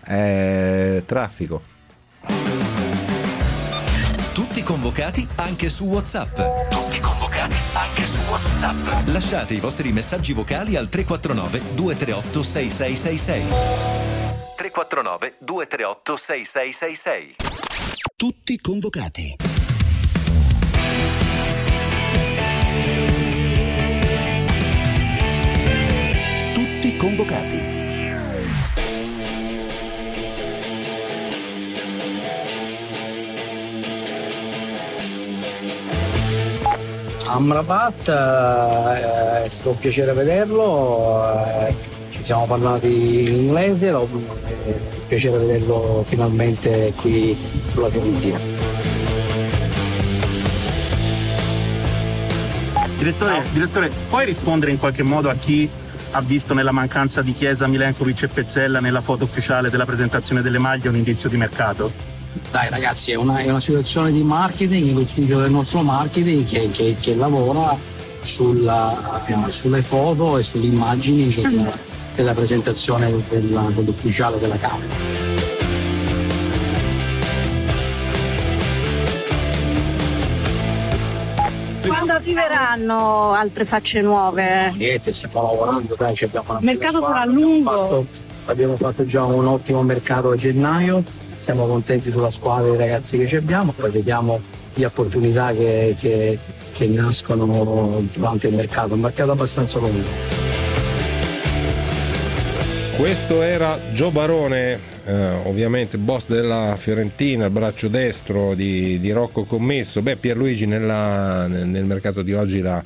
Eh, 0.07 1.03
traffico. 1.05 1.61
Tutti 4.33 4.63
convocati 4.63 5.27
anche 5.35 5.67
su 5.67 5.85
WhatsApp. 5.85 6.39
Tutti 6.69 6.99
convocati 7.01 7.55
anche 7.73 8.05
su 8.05 8.19
WhatsApp. 8.29 9.07
Lasciate 9.07 9.55
i 9.55 9.59
vostri 9.59 9.91
messaggi 9.91 10.31
vocali 10.31 10.77
al 10.77 10.87
349 10.87 11.75
238 11.75 12.41
6666. 12.43 14.06
349 14.57 15.35
238 15.37 16.15
6666. 16.17 17.35
Tutti 18.17 18.59
convocati. 18.59 19.35
convocati. 26.97 27.75
Amrabat 37.27 38.07
eh, 38.07 39.43
è 39.43 39.47
stato 39.47 39.69
un 39.69 39.77
piacere 39.77 40.13
vederlo, 40.13 41.23
eh, 41.45 41.75
siamo 42.27 42.45
parlati 42.45 42.87
in 43.29 43.35
inglese, 43.35 43.87
è 43.87 43.95
un 43.95 44.21
piacere 45.07 45.37
vederlo 45.37 46.03
finalmente 46.05 46.91
qui 46.97 47.37
sulla 47.71 47.89
Fiorentina. 47.89 48.37
Direttore, 52.97 53.43
direttore, 53.53 53.91
puoi 54.09 54.25
rispondere 54.25 54.71
in 54.71 54.77
qualche 54.77 55.03
modo 55.03 55.29
a 55.29 55.35
chi 55.35 55.69
ha 56.11 56.21
visto 56.21 56.53
nella 56.53 56.73
mancanza 56.73 57.21
di 57.21 57.31
Chiesa, 57.31 57.65
Milenkovic 57.65 58.23
e 58.23 58.27
Pezzella 58.27 58.81
nella 58.81 58.99
foto 58.99 59.23
ufficiale 59.23 59.69
della 59.69 59.85
presentazione 59.85 60.41
delle 60.41 60.57
maglie 60.57 60.89
un 60.89 60.97
indizio 60.97 61.29
di 61.29 61.37
mercato? 61.37 61.93
Dai 62.51 62.69
ragazzi, 62.69 63.11
è 63.11 63.15
una, 63.15 63.37
è 63.37 63.49
una 63.49 63.61
situazione 63.61 64.11
di 64.11 64.21
marketing, 64.21 64.93
l'ufficio 64.93 65.39
del 65.39 65.51
nostro 65.51 65.81
marketing 65.81 66.45
che, 66.45 66.69
che, 66.71 66.97
che 66.99 67.15
lavora 67.15 67.73
sulla, 68.19 69.23
sulle 69.47 69.81
foto 69.81 70.37
e 70.37 70.43
sulle 70.43 70.65
immagini 70.65 71.33
della, 71.33 71.86
della 72.17 72.33
presentazione 72.33 73.13
della, 73.29 73.69
dell'ufficiale 73.75 74.39
della 74.39 74.57
Camera. 74.57 75.15
quando 81.85 82.13
arriveranno 82.13 83.31
altre 83.33 83.65
facce 83.65 84.01
nuove? 84.01 84.73
Niente, 84.75 85.11
stiamo 85.13 85.41
lavorando, 85.43 85.95
dai, 85.97 86.15
abbiamo 86.21 86.45
una 86.49 86.59
Il 86.59 86.65
mercato 86.65 87.01
sarà 87.01 87.25
lungo. 87.25 87.69
abbiamo 87.71 87.85
fatto- 88.05 88.25
Abbiamo 88.49 88.77
fatto 88.77 89.05
già 89.05 89.25
un 89.25 89.45
ottimo 89.45 89.83
mercato 89.83 90.31
a 90.31 90.35
gennaio, 90.37 91.03
siamo 91.37 91.67
contenti 91.67 92.09
sulla 92.11 92.31
squadra 92.31 92.69
dei 92.69 92.77
ragazzi 92.77 93.17
che 93.17 93.27
ci 93.27 93.35
abbiamo, 93.35 93.73
poi 93.75 93.89
vediamo 93.91 94.39
le 94.73 94.85
opportunità 94.85 95.51
che, 95.51 95.93
che- 95.99 96.39
che 96.71 96.87
nascono 96.87 98.01
durante 98.13 98.47
il 98.47 98.55
mercato, 98.55 98.93
un 98.93 99.01
mercato 99.01 99.31
abbastanza 99.31 99.79
lungo. 99.79 100.46
Questo 102.97 103.43
era 103.43 103.79
Gio 103.93 104.09
Barone, 104.09 104.79
eh, 105.05 105.13
ovviamente 105.43 105.99
boss 105.99 106.25
della 106.27 106.75
Fiorentina, 106.77 107.45
il 107.45 107.51
braccio 107.51 107.89
destro 107.89 108.55
di, 108.55 108.99
di 108.99 109.11
Rocco 109.11 109.43
Commesso. 109.43 110.01
Beh, 110.01 110.15
Pierluigi 110.15 110.65
nella- 110.65 111.45
nel, 111.47 111.67
nel 111.67 111.85
mercato 111.85 112.23
di 112.23 112.33
oggi 112.33 112.59
la, 112.59 112.83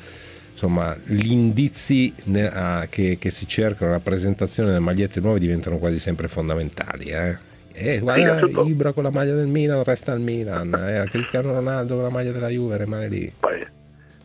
insomma, 0.51 0.97
gli 1.05 1.31
indizi 1.31 2.13
ne- 2.25 2.51
ah, 2.53 2.87
che, 2.89 3.17
che 3.19 3.29
si 3.29 3.47
cercano, 3.47 3.91
la 3.91 3.99
presentazione 4.01 4.67
delle 4.69 4.81
magliette 4.81 5.21
nuove 5.21 5.39
diventano 5.39 5.77
quasi 5.77 5.97
sempre 5.97 6.27
fondamentali. 6.27 7.05
Eh. 7.05 7.37
Eh, 7.73 7.99
guarda, 7.99 8.21
innanzitutto- 8.21 8.67
Ibra 8.67 8.91
con 8.91 9.03
la 9.03 9.11
maglia 9.11 9.33
del 9.33 9.47
Milan 9.47 9.81
resta 9.83 10.11
al 10.11 10.19
Milan, 10.19 10.73
eh, 10.73 11.07
Cristiano 11.09 11.53
Ronaldo 11.53 11.93
con 11.95 12.03
la 12.03 12.09
maglia 12.09 12.31
della 12.33 12.49
Juve 12.49 12.75
rimane 12.75 13.07
lì. 13.07 13.31
Poi, 13.39 13.65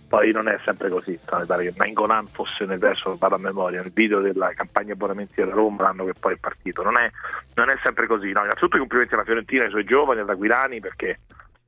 poi 0.08 0.30
non 0.32 0.48
è 0.48 0.58
sempre 0.64 0.88
così, 0.88 1.10
mi 1.12 1.46
pare 1.46 1.64
che 1.64 1.74
Mangonan 1.76 2.26
fosse 2.26 2.64
nel 2.64 2.78
verso, 2.78 3.16
vado 3.16 3.34
a 3.34 3.38
memoria, 3.38 3.80
nel 3.82 3.92
video 3.92 4.20
della 4.20 4.52
campagna 4.54 4.92
abbonamenti 4.92 5.34
della 5.36 5.54
Roma 5.54 5.82
l'anno 5.82 6.04
che 6.04 6.14
poi 6.18 6.34
è 6.34 6.38
partito. 6.38 6.82
Non 6.82 6.96
è, 6.96 7.10
non 7.54 7.70
è 7.70 7.76
sempre 7.82 8.06
così. 8.06 8.30
No, 8.32 8.42
innanzitutto 8.42 8.76
i 8.76 8.80
complimenti 8.80 9.14
alla 9.14 9.24
Fiorentina, 9.24 9.64
ai 9.64 9.70
suoi 9.70 9.84
giovani, 9.84 10.20
ad 10.20 10.30
Aquilani, 10.30 10.80
perché 10.80 11.18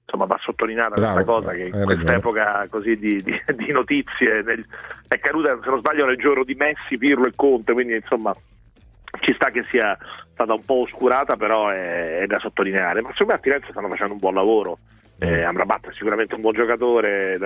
insomma 0.05 0.25
va 0.25 0.39
sottolineata 0.41 0.95
Bravo, 0.95 1.15
questa 1.15 1.33
cosa 1.33 1.51
che 1.53 1.65
in 1.65 1.85
quest'epoca 1.85 2.67
così 2.71 2.97
di, 2.97 3.17
di- 3.17 3.43
di 3.57 3.73
notizie 3.73 4.43
nel- 4.43 4.65
è 5.07 5.19
caduta, 5.19 5.59
se 5.63 5.69
non 5.69 5.81
sbaglio, 5.81 6.07
nel 6.07 6.17
giorno 6.17 6.45
di 6.45 6.55
Messi, 6.55 6.97
Pirlo 6.97 7.27
e 7.27 7.33
Conte, 7.35 7.73
quindi 7.73 7.95
insomma 7.95 8.35
ci 9.21 9.33
sta 9.35 9.51
che 9.51 9.65
sia 9.71 9.99
stata 10.33 10.55
un 10.55 10.65
po' 10.65 10.83
oscurata, 10.83 11.37
però 11.37 11.69
è, 11.71 12.19
è 12.21 12.27
da 12.27 12.39
sottolineare. 12.39 13.01
Ma 13.03 13.11
secondo 13.11 13.33
me 13.33 13.39
a 13.39 13.43
Firenze 13.43 13.71
stanno 13.71 13.89
facendo 13.89 14.13
un 14.15 14.21
buon 14.21 14.35
lavoro. 14.35 14.79
Eh, 15.19 15.43
Amrabat 15.43 15.89
è 15.89 15.93
sicuramente 15.95 16.37
un 16.37 16.41
buon 16.43 16.55
giocatore. 16.55 17.37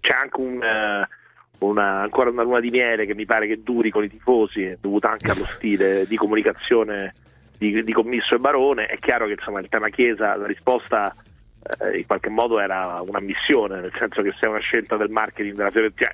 C'è 0.00 0.12
anche 0.12 0.40
un, 0.40 0.62
eh, 0.62 1.08
una, 1.58 2.00
ancora 2.00 2.30
una 2.30 2.42
luna 2.42 2.60
di 2.60 2.70
miele 2.70 3.06
che 3.06 3.14
mi 3.14 3.26
pare 3.26 3.46
che 3.46 3.62
duri 3.62 3.90
con 3.90 4.04
i 4.04 4.08
tifosi, 4.08 4.76
dovuta 4.80 5.10
anche 5.10 5.30
allo 5.30 5.44
stile 5.44 6.06
di 6.06 6.16
comunicazione 6.16 7.14
di, 7.58 7.84
di 7.84 7.92
Commisso 7.92 8.34
e 8.34 8.38
Barone. 8.38 8.86
È 8.86 8.98
chiaro 8.98 9.26
che 9.26 9.32
insomma, 9.32 9.60
il 9.60 9.68
tema 9.68 9.88
Chiesa, 9.90 10.36
la 10.36 10.46
risposta 10.46 11.14
eh, 11.80 11.98
in 11.98 12.06
qualche 12.06 12.30
modo 12.30 12.58
era 12.58 13.02
una 13.06 13.20
missione, 13.20 13.80
nel 13.80 13.92
senso 13.98 14.22
che 14.22 14.32
se 14.38 14.46
è 14.46 14.48
una 14.48 14.60
scelta 14.60 14.96
del 14.96 15.10
marketing 15.10 15.56
della 15.56 15.70
Fiorentina, 15.70 16.10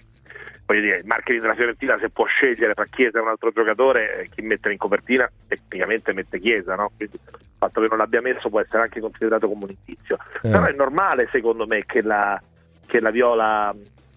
voglio 0.67 0.81
dire, 0.81 0.99
il 0.99 1.07
marketing 1.07 1.41
della 1.41 1.55
Fiorentina 1.55 1.99
se 2.01 2.11
può 2.11 2.25
scegliere 2.25 2.75
tra 2.75 2.85
Chiesa 2.87 3.19
e 3.19 3.23
un 3.23 3.29
altro 3.29 3.53
giocatore, 3.53 4.23
eh, 4.23 4.29
chi 4.29 4.43
mettere 4.43 4.73
in 4.73 4.79
copertina 4.79 5.31
tecnicamente 5.47 6.13
mette 6.13 6.41
Chiesa, 6.41 6.75
no? 6.75 6.91
Quindi 6.97 7.19
il 7.23 7.47
fatto 7.57 7.81
che 7.81 7.87
non 7.89 7.99
l'abbia 7.99 8.21
messo 8.21 8.49
può 8.49 8.61
essere 8.61 8.83
anche 8.83 9.01
considerato 9.01 9.47
come 9.47 9.65
un 9.65 9.71
indizio. 9.71 10.19
Eh. 10.43 10.51
Però 10.51 10.65
è 10.65 10.73
normale 10.73 11.29
secondo 11.31 11.67
me 11.67 11.85
che 11.87 12.03
la, 12.03 12.41
che 12.87 13.01
la 13.01 13.11
Viola 13.11 13.75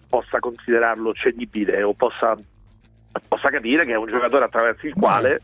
possa 0.08 0.38
considerarlo 0.40 1.12
cedibile 1.14 1.82
o 1.82 1.92
possa, 1.94 2.36
possa 3.28 3.48
capire 3.50 3.84
che 3.84 3.92
è 3.92 3.96
un 3.96 4.06
giocatore 4.08 4.44
attraverso 4.44 4.86
il 4.86 4.94
quale 4.94 5.40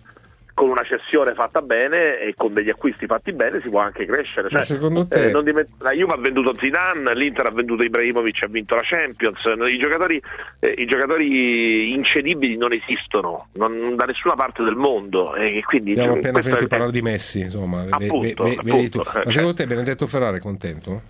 con 0.56 0.70
una 0.70 0.84
cessione 0.84 1.34
fatta 1.34 1.60
bene 1.60 2.18
e 2.18 2.32
con 2.34 2.54
degli 2.54 2.70
acquisti 2.70 3.04
fatti 3.04 3.30
bene 3.34 3.60
si 3.60 3.68
può 3.68 3.80
anche 3.80 4.06
crescere. 4.06 4.48
Cioè, 4.48 4.62
secondo 4.64 5.06
te- 5.06 5.26
eh, 5.26 5.30
non 5.30 5.44
diment- 5.44 5.68
la 5.82 5.90
Juve 5.92 6.14
ha 6.14 6.16
venduto 6.16 6.54
Zidane, 6.58 7.14
l'Inter 7.14 7.44
ha 7.44 7.50
venduto 7.50 7.82
Ibrahimovic 7.82 8.42
ha 8.44 8.46
vinto 8.46 8.74
la 8.74 8.80
Champions. 8.82 9.38
I 9.44 9.76
giocatori, 9.76 10.18
eh, 10.60 10.74
i 10.78 10.86
giocatori 10.86 11.92
incedibili 11.92 12.56
non 12.56 12.72
esistono 12.72 13.48
non- 13.52 13.96
da 13.96 14.06
nessuna 14.06 14.34
parte 14.34 14.62
del 14.62 14.76
mondo. 14.76 15.34
E 15.34 15.62
quindi, 15.62 15.90
Abbiamo 15.90 16.12
cioè, 16.12 16.18
appena 16.20 16.40
finito 16.40 16.58
di 16.60 16.64
è- 16.64 16.68
parlare 16.68 16.90
di 16.92 17.02
Messi, 17.02 17.40
insomma, 17.40 17.84
ve- 17.84 17.90
ve- 17.98 18.04
Appunto, 18.06 18.42
ve- 18.44 18.58
vedi 18.62 18.88
tu. 18.88 18.98
appunto, 19.00 19.18
eh, 19.20 19.22
Ma 19.26 19.30
secondo 19.30 19.54
te 19.54 19.66
Benedetto 19.66 20.06
Ferrari 20.06 20.38
è 20.38 20.40
contento? 20.40 21.02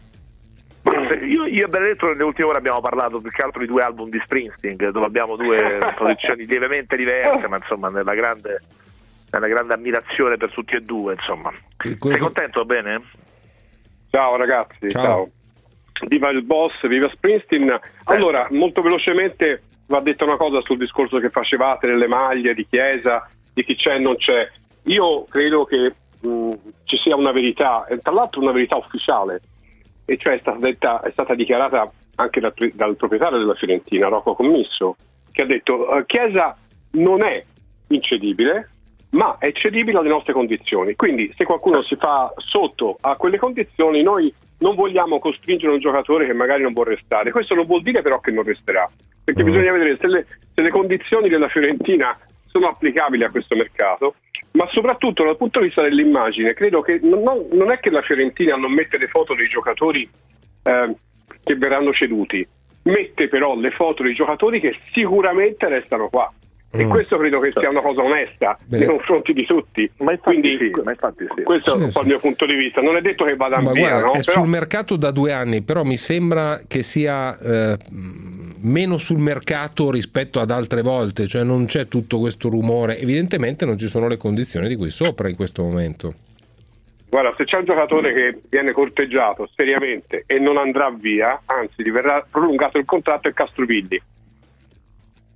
Io, 1.24 1.46
io 1.46 1.66
e 1.66 1.68
Benedetto 1.68 2.06
nelle 2.06 2.22
ultime 2.22 2.48
ore 2.48 2.58
abbiamo 2.58 2.80
parlato 2.80 3.20
più 3.20 3.30
che 3.30 3.42
altro 3.42 3.60
di 3.60 3.66
due 3.66 3.82
album 3.82 4.08
di 4.08 4.20
Springsteen, 4.22 4.76
dove 4.76 5.04
abbiamo 5.04 5.36
due 5.36 5.78
posizioni 5.98 6.46
lievemente 6.46 6.96
diverse, 6.96 7.48
ma 7.48 7.56
insomma 7.56 7.88
nella 7.88 8.14
grande, 8.14 8.60
nella 9.30 9.48
grande 9.48 9.74
ammirazione 9.74 10.36
per 10.36 10.52
tutti 10.52 10.76
e 10.76 10.80
due. 10.80 11.14
Insomma. 11.14 11.52
Sei 11.76 12.18
contento? 12.18 12.64
Bene? 12.64 13.02
Ciao 14.10 14.36
ragazzi, 14.36 14.88
ciao. 14.90 15.28
Viva 16.06 16.30
il 16.30 16.42
boss, 16.44 16.86
viva 16.86 17.10
Springsteen. 17.10 17.78
Allora, 18.04 18.46
molto 18.50 18.80
velocemente 18.80 19.62
va 19.86 20.00
detta 20.00 20.24
una 20.24 20.36
cosa 20.36 20.60
sul 20.60 20.78
discorso 20.78 21.18
che 21.18 21.30
facevate 21.30 21.88
delle 21.88 22.06
maglie 22.06 22.54
di 22.54 22.66
Chiesa, 22.68 23.28
di 23.52 23.64
chi 23.64 23.74
c'è 23.74 23.94
e 23.94 23.98
non 23.98 24.16
c'è. 24.16 24.48
Io 24.84 25.24
credo 25.24 25.64
che 25.64 25.94
mh, 26.20 26.52
ci 26.84 26.96
sia 26.98 27.16
una 27.16 27.32
verità, 27.32 27.86
e 27.86 27.98
tra 27.98 28.12
l'altro 28.12 28.40
una 28.40 28.52
verità 28.52 28.76
ufficiale, 28.76 29.40
e 30.06 30.16
cioè 30.16 30.34
è 30.34 30.38
stata, 30.38 30.58
detta, 30.58 31.02
è 31.02 31.10
stata 31.10 31.34
dichiarata 31.34 31.90
anche 32.14 32.40
dal, 32.40 32.54
dal 32.72 32.96
proprietario 32.96 33.38
della 33.38 33.54
Fiorentina, 33.54 34.08
Rocco 34.08 34.34
Commisso, 34.34 34.96
che 35.32 35.42
ha 35.42 35.46
detto 35.46 35.94
eh, 35.94 36.06
Chiesa 36.06 36.56
non 36.92 37.22
è 37.22 37.44
incedibile, 37.88 38.70
ma 39.10 39.36
è 39.38 39.52
cedibile 39.52 39.98
alle 39.98 40.08
nostre 40.08 40.32
condizioni. 40.32 40.94
Quindi 40.94 41.32
se 41.36 41.44
qualcuno 41.44 41.82
si 41.82 41.96
fa 41.96 42.32
sotto 42.36 42.96
a 43.00 43.16
quelle 43.16 43.38
condizioni, 43.38 44.02
noi 44.02 44.32
non 44.58 44.74
vogliamo 44.74 45.18
costringere 45.18 45.72
un 45.72 45.80
giocatore 45.80 46.26
che 46.26 46.32
magari 46.32 46.62
non 46.62 46.72
può 46.72 46.84
restare. 46.84 47.30
Questo 47.30 47.54
non 47.54 47.66
vuol 47.66 47.82
dire 47.82 48.00
però 48.00 48.20
che 48.20 48.30
non 48.30 48.44
resterà, 48.44 48.88
perché 49.24 49.42
bisogna 49.42 49.72
vedere 49.72 49.98
se 50.00 50.06
le, 50.06 50.26
se 50.54 50.62
le 50.62 50.70
condizioni 50.70 51.28
della 51.28 51.48
Fiorentina 51.48 52.16
sono 52.56 52.68
applicabili 52.68 53.22
a 53.22 53.30
questo 53.30 53.54
mercato, 53.54 54.14
ma 54.52 54.66
soprattutto 54.70 55.22
dal 55.24 55.36
punto 55.36 55.60
di 55.60 55.66
vista 55.66 55.82
dell'immagine, 55.82 56.54
credo 56.54 56.80
che 56.80 56.98
non, 57.02 57.22
non- 57.52 57.70
è 57.70 57.78
che 57.78 57.90
la 57.90 58.00
Fiorentina 58.00 58.56
non 58.56 58.72
mette 58.72 58.96
le 58.96 59.08
foto 59.08 59.34
dei 59.34 59.48
giocatori 59.48 60.08
eh, 60.62 60.96
che 61.44 61.54
verranno 61.56 61.92
ceduti, 61.92 62.46
mette 62.84 63.28
però 63.28 63.54
le 63.56 63.70
foto 63.72 64.02
dei 64.02 64.14
giocatori 64.14 64.60
che 64.60 64.74
sicuramente 64.92 65.68
restano 65.68 66.08
qua. 66.08 66.32
E 66.76 66.84
Mm. 66.84 66.90
questo 66.90 67.16
credo 67.16 67.40
che 67.40 67.52
sia 67.52 67.68
una 67.70 67.80
cosa 67.80 68.02
onesta 68.02 68.58
Bene. 68.64 68.84
nei 68.84 68.94
confronti 68.94 69.32
di 69.32 69.44
tutti. 69.46 69.90
Quindi, 69.96 70.70
questo 71.44 71.70
Sì, 71.76 71.78
è 71.78 71.84
un 71.84 71.90
po' 71.92 71.98
sì. 71.98 72.00
il 72.00 72.06
mio 72.06 72.18
punto 72.18 72.46
di 72.46 72.54
vista. 72.54 72.80
Non 72.80 72.96
è 72.96 73.00
detto 73.00 73.24
che 73.24 73.36
vada 73.36 73.60
Ma 73.60 73.72
via, 73.72 73.88
guarda, 73.88 74.00
no? 74.06 74.12
è 74.12 74.20
Però- 74.24 74.40
sul 74.40 74.48
mercato 74.48 74.96
da 74.96 75.10
due 75.10 75.32
anni, 75.32 75.62
però 75.62 75.82
mi 75.84 75.96
sembra 75.96 76.60
che 76.66 76.82
sia 76.82 77.36
eh, 77.38 77.76
meno 78.60 78.98
sul 78.98 79.18
mercato 79.18 79.90
rispetto 79.90 80.40
ad 80.40 80.50
altre 80.50 80.82
volte, 80.82 81.26
cioè 81.26 81.42
non 81.44 81.66
c'è 81.66 81.88
tutto 81.88 82.18
questo 82.18 82.48
rumore. 82.48 82.98
Evidentemente 82.98 83.64
non 83.64 83.78
ci 83.78 83.86
sono 83.86 84.08
le 84.08 84.16
condizioni 84.16 84.68
di 84.68 84.76
qui 84.76 84.90
sopra 84.90 85.28
in 85.28 85.36
questo 85.36 85.62
momento. 85.62 86.14
Guarda, 87.08 87.32
se 87.36 87.44
c'è 87.44 87.56
un 87.58 87.64
giocatore 87.64 88.12
che 88.12 88.40
viene 88.50 88.72
corteggiato 88.72 89.48
seriamente 89.54 90.24
e 90.26 90.38
non 90.38 90.58
andrà 90.58 90.90
via, 90.90 91.40
anzi 91.46 91.82
gli 91.82 91.90
verrà 91.90 92.26
prolungato 92.28 92.78
il 92.78 92.84
contratto, 92.84 93.28
è 93.28 93.32
Castrovilli, 93.32 94.00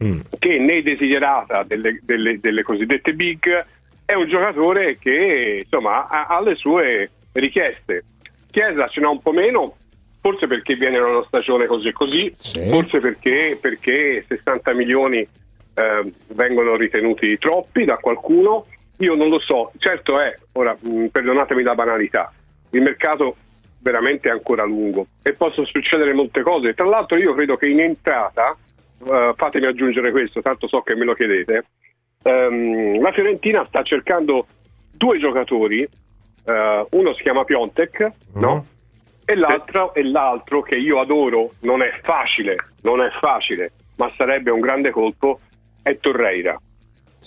Mm. 0.03 0.21
che 0.39 0.59
nei 0.59 0.83
desiderata 0.83 1.63
delle, 1.63 2.01
delle- 2.03 2.41
delle 2.41 2.63
cosiddette 2.63 3.13
big 3.13 3.67
è 4.07 4.15
un 4.15 4.29
giocatore 4.29 4.97
che 4.99 5.61
insomma 5.63 6.09
ha, 6.09 6.27
ha 6.27 6.41
le 6.41 6.55
sue 6.55 7.11
richieste. 7.33 8.05
Chiesa 8.51 8.89
ce 8.89 9.01
n'ha 9.01 9.11
un 9.11 9.21
po' 9.21 9.33
meno, 9.33 9.77
forse 10.21 10.47
perché 10.47 10.75
viene 10.75 10.99
da 10.99 11.07
una 11.07 11.25
stagione 11.27 11.67
così 11.67 11.89
e 11.89 11.93
così, 11.93 12.35
forse 12.69 12.99
perché, 12.99 13.59
perché 13.61 14.25
60 14.27 14.73
milioni 14.75 15.19
eh, 15.19 16.13
vengono 16.29 16.77
ritenuti 16.77 17.39
troppi 17.39 17.85
da 17.85 17.97
qualcuno, 17.97 18.67
io 18.99 19.15
non 19.15 19.29
lo 19.29 19.39
so, 19.39 19.71
certo 19.79 20.19
è, 20.19 20.37
ora 20.53 20.77
mh, 20.79 21.07
perdonatemi 21.07 21.63
la 21.63 21.75
banalità, 21.75 22.33
il 22.71 22.83
mercato 22.83 23.37
veramente 23.79 24.29
è 24.29 24.33
ancora 24.33 24.65
lungo 24.65 25.07
e 25.23 25.33
possono 25.33 25.67
succedere 25.67 26.13
molte 26.13 26.43
cose, 26.43 26.75
tra 26.75 26.85
l'altro 26.85 27.17
io 27.17 27.33
credo 27.35 27.57
che 27.57 27.67
in 27.67 27.81
entrata, 27.81 28.57
eh, 29.07 29.33
fatemi 29.37 29.67
aggiungere 29.67 30.11
questo, 30.11 30.43
tanto 30.43 30.69
so 30.69 30.83
che 30.83 30.95
me 30.95 31.05
lo 31.05 31.15
chiedete, 31.15 31.65
ehm, 32.23 33.01
la 33.01 33.13
Fiorentina 33.13 33.65
sta 33.67 33.83
cercando 33.83 34.47
due 34.93 35.19
giocatori, 35.19 35.83
eh, 35.83 36.87
uno 36.91 37.15
si 37.15 37.23
chiama 37.23 37.45
Piontek, 37.45 38.11
no? 38.35 38.67
E 39.25 39.35
l'altro, 39.37 39.95
e 39.95 40.03
l'altro 40.03 40.61
che 40.61 40.77
io 40.77 41.01
adoro, 41.01 41.53
non 41.61 41.83
è 41.83 42.01
facile, 42.03 42.57
non 42.83 43.01
è 43.01 43.11
facile, 43.21 43.73
ma 43.97 44.13
sarebbe 44.17 44.51
un 44.51 44.61
grande 44.61 44.91
colpo, 44.91 45.41
è 45.83 45.97
Torreira. 45.99 46.61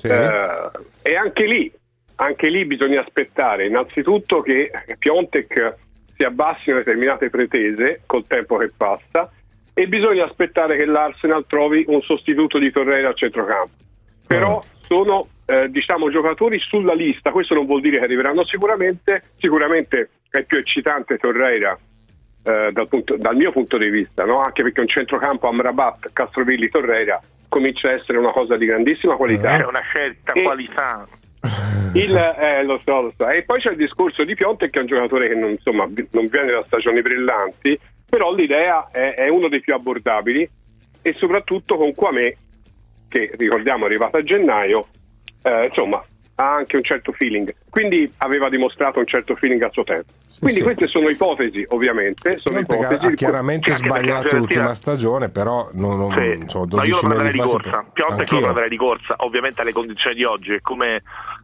Eh, 0.04 0.70
e 1.02 1.16
anche 1.16 1.46
lì, 1.46 1.72
anche 2.16 2.50
lì 2.50 2.66
bisogna 2.66 3.02
aspettare. 3.02 3.68
Innanzitutto 3.68 4.42
che 4.42 4.70
Piontek 5.00 5.76
si 6.16 6.24
abbassino 6.24 6.78
determinate 6.78 7.30
pretese 7.30 8.02
col 8.06 8.28
tempo 8.28 8.58
che 8.58 8.72
passa 8.76 9.32
e 9.74 9.88
bisogna 9.88 10.26
aspettare 10.26 10.78
che 10.78 10.86
l'Arsenal 10.86 11.46
trovi 11.48 11.84
un 11.88 12.02
sostituto 12.02 12.60
di 12.60 12.72
Torreira 12.72 13.10
al 13.10 13.16
centrocampo. 13.16 13.74
Però 14.28 14.64
sono 14.82 15.28
eh, 15.46 15.70
diciamo 15.70 16.10
giocatori 16.10 16.60
sulla 16.60 16.94
lista, 16.94 17.32
questo 17.32 17.54
non 17.54 17.66
vuol 17.66 17.82
dire 17.82 17.98
che 17.98 18.04
arriveranno 18.06 18.46
sicuramente, 18.46 19.24
sicuramente 19.38 20.10
è 20.30 20.44
più 20.44 20.58
eccitante 20.58 21.18
Torreira 21.18 21.78
eh, 22.44 22.70
dal, 22.72 22.88
punto- 22.88 23.18
dal 23.18 23.36
mio 23.36 23.52
punto 23.52 23.78
di 23.78 23.90
vista, 23.90 24.26
no? 24.26 24.42
anche 24.42 24.64
perché 24.64 24.82
un 24.82 24.88
centrocampo 24.88 25.48
Amrabat, 25.48 26.12
Castrovilli, 26.14 26.70
Torreira 26.70 27.22
comincia 27.50 27.90
a 27.90 27.94
essere 27.94 28.18
una 28.18 28.32
cosa 28.32 28.58
di 28.58 28.66
grandissima 28.66 29.16
qualità. 29.16 29.58
È 29.58 29.66
una 29.66 29.82
scelta 29.82 30.34
E- 30.34 30.42
qualità. 30.42 31.08
Il, 31.94 32.16
eh, 32.16 32.64
lo 32.64 32.82
so, 32.84 33.02
lo 33.02 33.14
so. 33.16 33.30
E 33.30 33.44
poi 33.44 33.60
c'è 33.60 33.70
il 33.70 33.78
discorso 33.78 34.24
di 34.24 34.34
Piontek 34.34 34.72
che 34.72 34.80
è 34.80 34.82
un 34.82 34.88
giocatore 34.88 35.28
che 35.28 35.36
non, 35.36 35.52
insomma, 35.52 35.88
non 36.12 36.28
viene 36.28 36.52
da 36.52 36.64
stagioni 36.66 37.02
brillanti, 37.02 37.80
però 38.14 38.32
l'idea 38.32 38.90
è, 38.92 39.16
è 39.16 39.28
uno 39.28 39.48
dei 39.50 39.60
più 39.60 39.74
abbordabili 39.74 40.48
e 41.02 41.14
soprattutto 41.18 41.78
con 41.78 41.96
Quame, 41.96 42.38
che 43.10 43.32
ricordiamo 43.36 43.86
è 43.86 43.88
arrivato 43.88 44.18
a 44.18 44.24
gennaio, 44.24 44.86
eh, 45.42 45.66
insomma 45.66 46.04
ha 46.36 46.54
anche 46.56 46.78
un 46.78 46.84
certo 46.84 47.12
feeling, 47.12 47.52
quindi 47.72 48.12
aveva 48.18 48.50
dimostrato 48.50 49.00
un 49.00 49.08
certo 49.08 49.36
feeling 49.36 49.62
a 49.64 49.70
suo 49.72 49.84
tempo. 49.84 50.12
Quindi 50.40 50.60
sì. 50.60 50.64
queste 50.64 50.88
sono 50.88 51.10
ipotesi, 51.10 51.66
ovviamente, 51.70 52.38
sono 52.40 52.60
ipotesi. 52.60 53.06
ha 53.06 53.12
chiaramente 53.14 53.70
Cioè, 53.72 53.78
sbagliato 53.80 54.38
l'ultima 54.38 54.74
stagione, 54.76 55.30
però 55.30 55.70
non, 55.74 55.98
non, 55.98 56.12
Sì, 56.12 56.44
so, 56.48 56.66
ma 56.70 56.84
io 56.84 56.92
12 56.92 56.92
lo 56.92 57.00
prenderei 57.00 57.24
mesi 57.24 57.32
di 57.32 57.38
fa. 57.40 57.46
corsa. 57.52 57.70
può- 57.82 57.92
Piontek 57.94 58.10
lo 58.10 58.20
Anch'io. 58.22 58.40
prenderei 58.42 58.70
di 58.70 58.78
corsa, 58.78 59.16
ovviamente 59.18 59.62
alle 59.62 59.72
condizioni 59.74 60.16
di 60.16 60.24
oggi, 60.24 60.54
è 60.54 60.62
come 60.62 61.02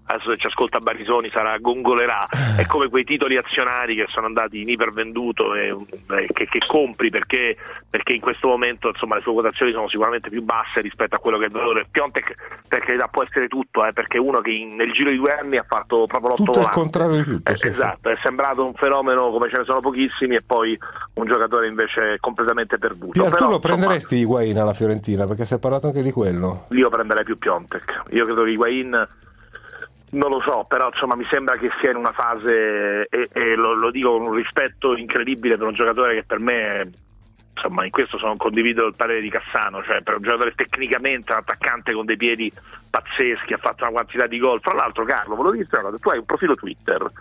adesso 0.10 0.32
se 0.32 0.38
ci 0.38 0.48
ascolta 0.48 0.80
Barisoni 0.80 1.30
sarà 1.30 1.58
gongolerà, 1.60 2.26
è 2.58 2.66
come 2.66 2.90
quei 2.90 3.04
titoli 3.04 3.38
azionari 3.38 3.96
che 3.96 4.06
sono 4.10 4.26
andati 4.26 4.62
in 4.62 4.70
ipervenduto 4.70 5.54
e, 5.54 5.68
e 5.70 6.28
che, 6.34 6.46
che 6.48 6.60
compri 6.68 7.10
perché, 7.12 7.56
perché 7.90 8.14
in 8.14 8.22
questo 8.22 8.48
momento 8.48 8.88
insomma, 8.90 9.16
le 9.16 9.22
sue 9.22 9.34
quotazioni 9.34 9.72
sono 9.72 9.88
sicuramente 9.88 10.30
più 10.30 10.42
basse 10.42 10.82
rispetto 10.82 11.16
a 11.16 11.20
quello 11.20 11.38
che 11.38 11.44
è 11.44 11.48
il 11.48 11.54
valore. 11.54 11.86
Piontek 11.92 12.36
per 12.68 12.80
carità 12.84 13.08
può 13.08 13.24
essere 13.24 13.48
tutto, 13.48 13.86
eh, 13.86 13.94
perché 13.94 14.18
è 14.18 14.20
uno 14.20 14.42
che 14.42 14.50
in- 14.52 14.76
nel 14.76 14.92
giro 14.92 15.12
di 15.12 15.18
due 15.18 15.32
anni 15.34 15.58
ha 15.58 15.66
fatto 15.68 16.06
proprio 16.08 16.30
l'otto 16.30 16.44
Tutto 16.44 16.60
il 16.62 16.70
contrario 16.70 17.18
di 17.18 17.24
tutto. 17.24 17.52
Eh, 17.52 17.56
sì. 17.56 17.68
Esatto, 17.68 18.10
è 18.10 18.18
sembrato 18.24 18.66
un 18.66 18.74
fenomeno 18.74 19.30
come 19.30 19.48
ce 19.50 19.58
ne 19.60 19.64
sono 19.66 19.80
pochissimi 19.80 20.36
e 20.36 20.42
poi 20.42 20.78
un 21.14 21.26
giocatore 21.28 21.68
invece 21.68 22.18
completamente 22.20 22.78
perduto. 22.80 23.12
Pier, 23.12 23.26
tu 23.26 23.36
Però, 23.36 23.46
lo 23.50 23.56
insomma, 23.56 23.74
prenderesti 23.76 24.16
Higuain 24.16 24.58
alla 24.58 24.74
Fiorentina? 24.74 25.28
Perché 25.28 25.46
si 25.46 25.54
è 25.54 25.60
parlato 25.60 25.88
anche 25.88 26.02
di 26.02 26.12
quello. 26.12 26.66
io 26.72 26.90
prenderei 26.90 27.24
più 27.24 27.38
Piontek. 27.38 28.04
Io 28.12 28.26
credo 28.26 28.44
che 28.44 28.50
Higuain 28.52 29.08
non 30.12 30.32
lo 30.32 30.42
so, 30.42 30.66
però 30.68 30.88
insomma 30.88 31.16
mi 31.16 31.26
sembra 31.30 31.58
che 31.58 31.70
sia 31.80 31.92
in 31.92 31.98
una 31.98 32.12
fase 32.12 33.08
e, 33.10 33.30
e 33.32 33.56
lo, 33.56 33.74
lo 33.74 33.92
dico 33.92 34.12
con 34.12 34.28
un 34.28 34.34
rispetto 34.34 34.96
incredibile 34.96 35.58
per 35.58 35.68
un 35.68 35.74
giocatore 35.74 36.16
che 36.16 36.24
per 36.24 36.40
me 36.40 36.90
insomma 37.54 37.84
in 37.84 37.92
questo 37.92 38.18
sono 38.18 38.38
condivido 38.38 38.88
il 38.88 38.96
parere 38.96 39.22
di 39.22 39.30
Cassano, 39.30 39.84
cioè 39.84 40.02
per 40.02 40.16
un 40.16 40.22
giocatore 40.22 40.54
tecnicamente 40.56 41.32
un 41.32 41.40
attaccante 41.40 41.94
con 41.94 42.06
dei 42.06 42.18
piedi 42.18 42.52
pazzeschi, 42.90 43.54
ha 43.54 43.58
fatto 43.58 43.84
una 43.84 43.92
quantità 43.92 44.28
di 44.28 44.40
gol. 44.40 44.62
Fra 44.62 44.74
l'altro 44.74 45.04
Carlo, 45.04 45.36
dirti 45.52 45.76
una 45.76 45.84
cosa, 45.84 45.98
tu 45.98 46.10
hai 46.10 46.18
un 46.20 46.26
profilo 46.26 46.56
Twitter 46.56 47.12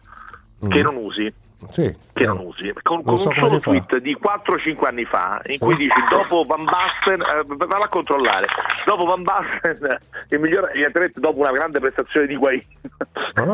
che 0.69 0.79
Mm. 0.79 0.83
non 0.83 0.97
usi 0.97 1.33
Sì. 1.71 1.93
che 2.13 2.25
non 2.25 2.39
usi 2.39 2.73
con, 2.83 3.03
con 3.03 3.19
so 3.19 3.29
un 3.29 3.35
solo 3.35 3.49
si 3.49 3.59
fa. 3.59 3.71
tweet 3.71 3.97
di 3.99 4.17
4-5 4.17 4.87
anni 4.87 5.05
fa 5.05 5.41
in 5.47 5.53
Sì. 5.55 5.59
cui 5.59 5.75
dici 5.77 5.99
dopo 6.09 6.45
Van 6.47 6.65
Basten 6.65 7.21
eh, 7.21 7.67
valla 7.67 7.85
a 7.87 7.89
controllare 7.89 8.47
dopo 8.87 9.05
Van 9.05 9.23
Basten 9.25 9.99
il 10.31 10.39
migliore 10.41 10.71
evidentemente 10.71 11.19
dopo 11.21 11.41
una 11.41 11.51
grande 11.51 11.81
prestazione 11.81 12.27
di 12.27 12.35
Higuain 12.35 12.63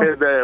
Ed, 0.01 0.21
eh, 0.21 0.41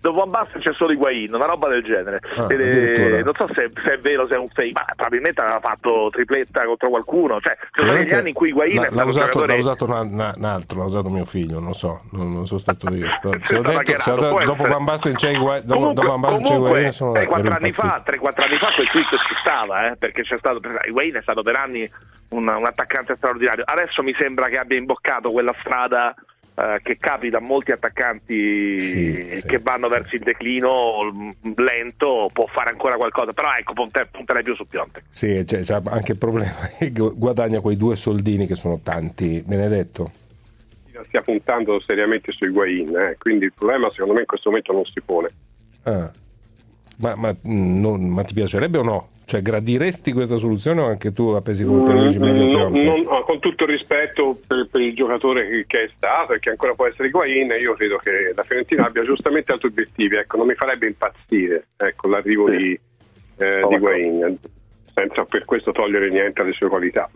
dopo 0.00 0.18
Van 0.18 0.30
Basten 0.30 0.60
c'è 0.60 0.72
solo 0.74 0.92
Higuain 0.92 1.32
una 1.34 1.46
roba 1.46 1.68
del 1.68 1.82
genere 1.84 2.20
Ah, 2.36 2.46
eh, 2.52 3.22
non 3.22 3.34
so 3.34 3.46
se, 3.54 3.70
se 3.82 3.92
è 3.94 3.98
vero 3.98 4.26
se 4.26 4.34
è 4.34 4.38
un 4.38 4.48
fake 4.48 4.72
ma 4.72 4.84
probabilmente 4.96 5.40
aveva 5.40 5.60
fatto 5.60 6.08
tripletta 6.10 6.64
contro 6.64 6.88
qualcuno 6.88 7.40
cioè 7.40 7.56
ci 7.72 7.80
sono 7.80 7.92
stati 7.92 8.06
gli 8.08 8.12
anni 8.14 8.28
in 8.30 8.34
cui 8.34 8.48
Higuain 8.48 8.72
è 8.72 8.74
L'ha, 8.80 8.90
stato 8.90 9.08
usato, 9.08 9.26
giocatore 9.26 9.52
l'ha 9.52 9.58
usato 9.58 9.84
una- 9.84 10.00
una- 10.00 10.34
un 10.36 10.44
altro, 10.44 10.78
l'ha 10.78 10.84
usato 10.84 11.08
mio 11.08 11.24
figlio, 11.24 11.60
non 11.60 11.74
so, 11.74 12.02
non, 12.12 12.32
non 12.32 12.46
sono 12.46 12.58
stato 12.60 12.88
io. 12.92 13.06
Se 13.42 13.56
ho 13.56 13.62
detto, 13.62 14.00
se 14.00 14.10
ho 14.10 14.16
detto- 14.16 14.42
dopo. 14.44 14.62
Van 14.64 14.84
Basten 14.84 15.14
c'è 15.14 15.30
Higuain, 15.30 15.62
dopo, 15.64 15.78
Comunque, 15.80 16.02
dopo 16.04 16.12
Van 16.16 16.20
Basten 16.20 16.42
c'è 16.44 16.48
comunque, 16.54 16.68
Higuain, 16.78 16.92
sono 17.12 17.12
3-4 17.12 17.38
ero 17.38 17.54
anni 17.54 17.72
fa, 17.72 17.82
impazzito. 17.84 18.10
3-4 18.10 18.42
anni 18.42 18.56
fa 18.58 18.72
quel 18.74 18.88
tweet 18.88 19.08
ci 19.08 19.34
stava, 19.40 19.90
eh, 19.90 19.96
perché 19.96 20.22
c'è 20.22 20.38
stato 20.38 20.60
Higuain 20.86 21.14
è 21.14 21.22
stato 21.22 21.42
per 21.42 21.56
anni 21.56 21.90
un, 22.30 22.48
un 22.48 22.66
attaccante 22.66 23.16
straordinario. 23.16 23.64
Adesso 23.66 24.02
mi 24.02 24.14
sembra 24.14 24.48
che 24.48 24.58
abbia 24.58 24.78
imboccato 24.78 25.30
quella 25.30 25.54
strada 25.60 26.14
eh, 26.56 26.80
che 26.82 26.98
capita 26.98 27.38
a 27.38 27.40
molti 27.40 27.72
attaccanti 27.72 28.74
Sì, 28.74 29.34
sì, 29.34 29.46
che 29.46 29.58
vanno 29.58 29.88
verso 29.88 30.14
il 30.14 30.22
declino 30.22 31.34
lento, 31.56 32.28
può 32.32 32.46
fare 32.46 32.70
ancora 32.70 32.96
qualcosa, 32.96 33.32
però 33.32 33.48
ecco, 33.58 33.72
punte- 33.72 34.06
punterei 34.10 34.42
più 34.42 34.54
su 34.54 34.66
Piontek. 34.66 35.04
Sì, 35.08 35.42
c'è, 35.44 35.60
c'è 35.62 35.80
anche 35.84 36.12
il 36.12 36.18
problema 36.18 36.68
che 36.78 36.92
gu- 36.92 37.16
guadagna 37.16 37.60
quei 37.60 37.76
due 37.76 37.96
soldini 37.96 38.46
che 38.46 38.54
sono 38.54 38.78
tanti. 38.82 39.42
Benedetto? 39.44 40.22
Stia 41.06 41.22
puntando 41.22 41.80
seriamente 41.80 42.32
sui 42.32 42.48
Higuain, 42.48 42.96
eh, 42.96 43.16
quindi 43.18 43.46
il 43.46 43.52
problema 43.52 43.90
secondo 43.90 44.14
me 44.14 44.20
in 44.20 44.26
questo 44.26 44.48
momento 44.48 44.72
non 44.72 44.84
si 44.84 45.00
pone. 45.00 45.30
Ah. 45.82 46.10
Ma, 46.98 47.14
ma, 47.16 47.30
mm, 47.32 47.80
non- 47.80 48.08
ma 48.08 48.22
ti 48.22 48.34
piacerebbe 48.34 48.78
o 48.78 48.82
no? 48.82 49.08
Cioè, 49.26 49.40
gradiresti 49.40 50.12
questa 50.12 50.36
soluzione 50.36 50.82
o 50.82 50.86
anche 50.86 51.12
tu 51.12 51.32
la 51.32 51.40
pesi 51.40 51.64
come 51.64 51.82
meglio 52.18 52.44
Mm, 52.44 52.50
no, 52.50 52.56
Piontek? 52.70 52.82
non- 52.84 53.06
ah, 53.08 53.22
con 53.22 53.38
tutto 53.40 53.64
il 53.64 53.70
rispetto 53.70 54.38
per, 54.46 54.68
per 54.70 54.80
il 54.82 54.94
giocatore 54.94 55.48
che, 55.48 55.64
che 55.66 55.82
è 55.84 55.90
stato 55.96 56.34
e 56.34 56.38
che 56.40 56.50
ancora 56.50 56.74
può 56.74 56.86
essere 56.86 57.08
Higuain, 57.08 57.50
io 57.58 57.72
credo 57.74 57.96
che 57.96 58.32
la 58.34 58.42
Fiorentina 58.42 58.84
abbia 58.84 59.02
giustamente 59.02 59.52
altri 59.52 59.68
obiettivi. 59.68 60.16
Ecco, 60.16 60.36
non 60.36 60.46
mi 60.46 60.54
farebbe 60.54 60.86
impazzire 60.86 61.68
ecco, 61.76 62.08
l'arrivo 62.08 62.50
di, 62.50 62.78
eh, 63.38 63.64
di 63.66 63.74
Higuain, 63.74 64.38
senza 64.92 65.24
per 65.24 65.44
questo 65.46 65.72
togliere 65.72 66.10
niente 66.10 66.42
alle 66.42 66.52
sue 66.52 66.68
qualità. 66.68 67.08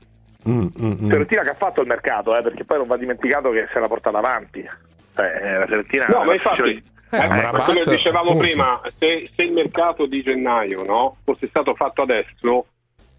Mm, 0.48 0.60
mm, 0.80 0.86
mm. 1.02 1.08
Fiorentina 1.08 1.42
che 1.42 1.50
ha 1.50 1.54
fatto 1.54 1.82
il 1.82 1.88
mercato, 1.88 2.34
eh, 2.36 2.42
perché 2.42 2.64
poi 2.64 2.78
non 2.78 2.86
va 2.86 2.96
dimenticato 2.96 3.50
che 3.50 3.68
se 3.70 3.78
l'ha 3.78 3.86
portata 3.88 4.16
avanti. 4.16 4.66
Cioè, 5.14 5.26
eh, 5.42 5.58
la 5.58 5.66
Fiorentina 5.66 6.06
No, 6.08 6.24
ma 6.24 6.32
infatti, 6.32 6.82
eh, 7.10 7.16
Amrabat, 7.16 7.64
come 7.64 7.82
dicevamo 7.84 8.30
appunto. 8.30 8.46
prima, 8.46 8.80
se, 8.98 9.30
se 9.34 9.42
il 9.42 9.52
mercato 9.52 10.06
di 10.06 10.22
gennaio 10.22 10.84
no, 10.84 11.16
fosse 11.24 11.48
stato 11.48 11.74
fatto 11.74 12.02
adesso, 12.02 12.66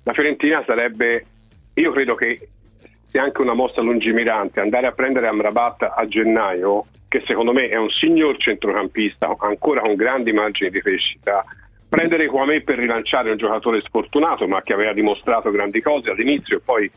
la 0.04 0.14
Fiorentina 0.14 0.64
sarebbe, 0.66 1.26
io 1.74 1.92
credo 1.92 2.16
che 2.16 2.50
sia 3.10 3.24
anche 3.24 3.42
una 3.42 3.54
mossa 3.54 3.82
lungimirante 3.82 4.60
andare 4.60 4.88
a 4.88 4.92
prendere 4.92 5.28
Amrabat 5.28 5.94
a 5.96 6.06
gennaio, 6.08 6.86
che 7.08 7.24
secondo 7.26 7.54
me 7.54 7.68
è 7.68 7.78
un 7.78 7.90
signor 7.90 8.38
centrocampista, 8.38 9.36
ancora 9.40 9.82
con 9.82 9.96
grandi 9.96 10.32
margini 10.32 10.70
di 10.70 10.82
crescita, 10.82 11.44
prendere 11.90 12.28
Kwame 12.28 12.62
per 12.62 12.78
rilanciare 12.78 13.32
un 13.32 13.38
giocatore 13.38 13.82
sfortunato, 13.82 14.48
ma 14.48 14.62
che 14.62 14.74
aveva 14.74 14.94
dimostrato 14.94 15.50
grandi 15.50 15.82
cose 15.82 16.12
all'inizio 16.12 16.58
e 16.58 16.62
poi 16.64 16.90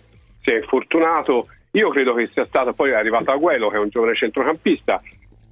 si 0.42 0.50
è 0.50 0.56
infortunato. 0.56 1.48
Io 1.72 1.88
credo 1.88 2.12
che 2.12 2.28
sia 2.30 2.44
stato 2.44 2.74
poi 2.74 2.92
arrivato 2.92 3.30
Aguelo, 3.30 3.70
che 3.70 3.76
è 3.76 3.80
un 3.80 3.88
giovane 3.88 4.14
centrocampista. 4.14 5.00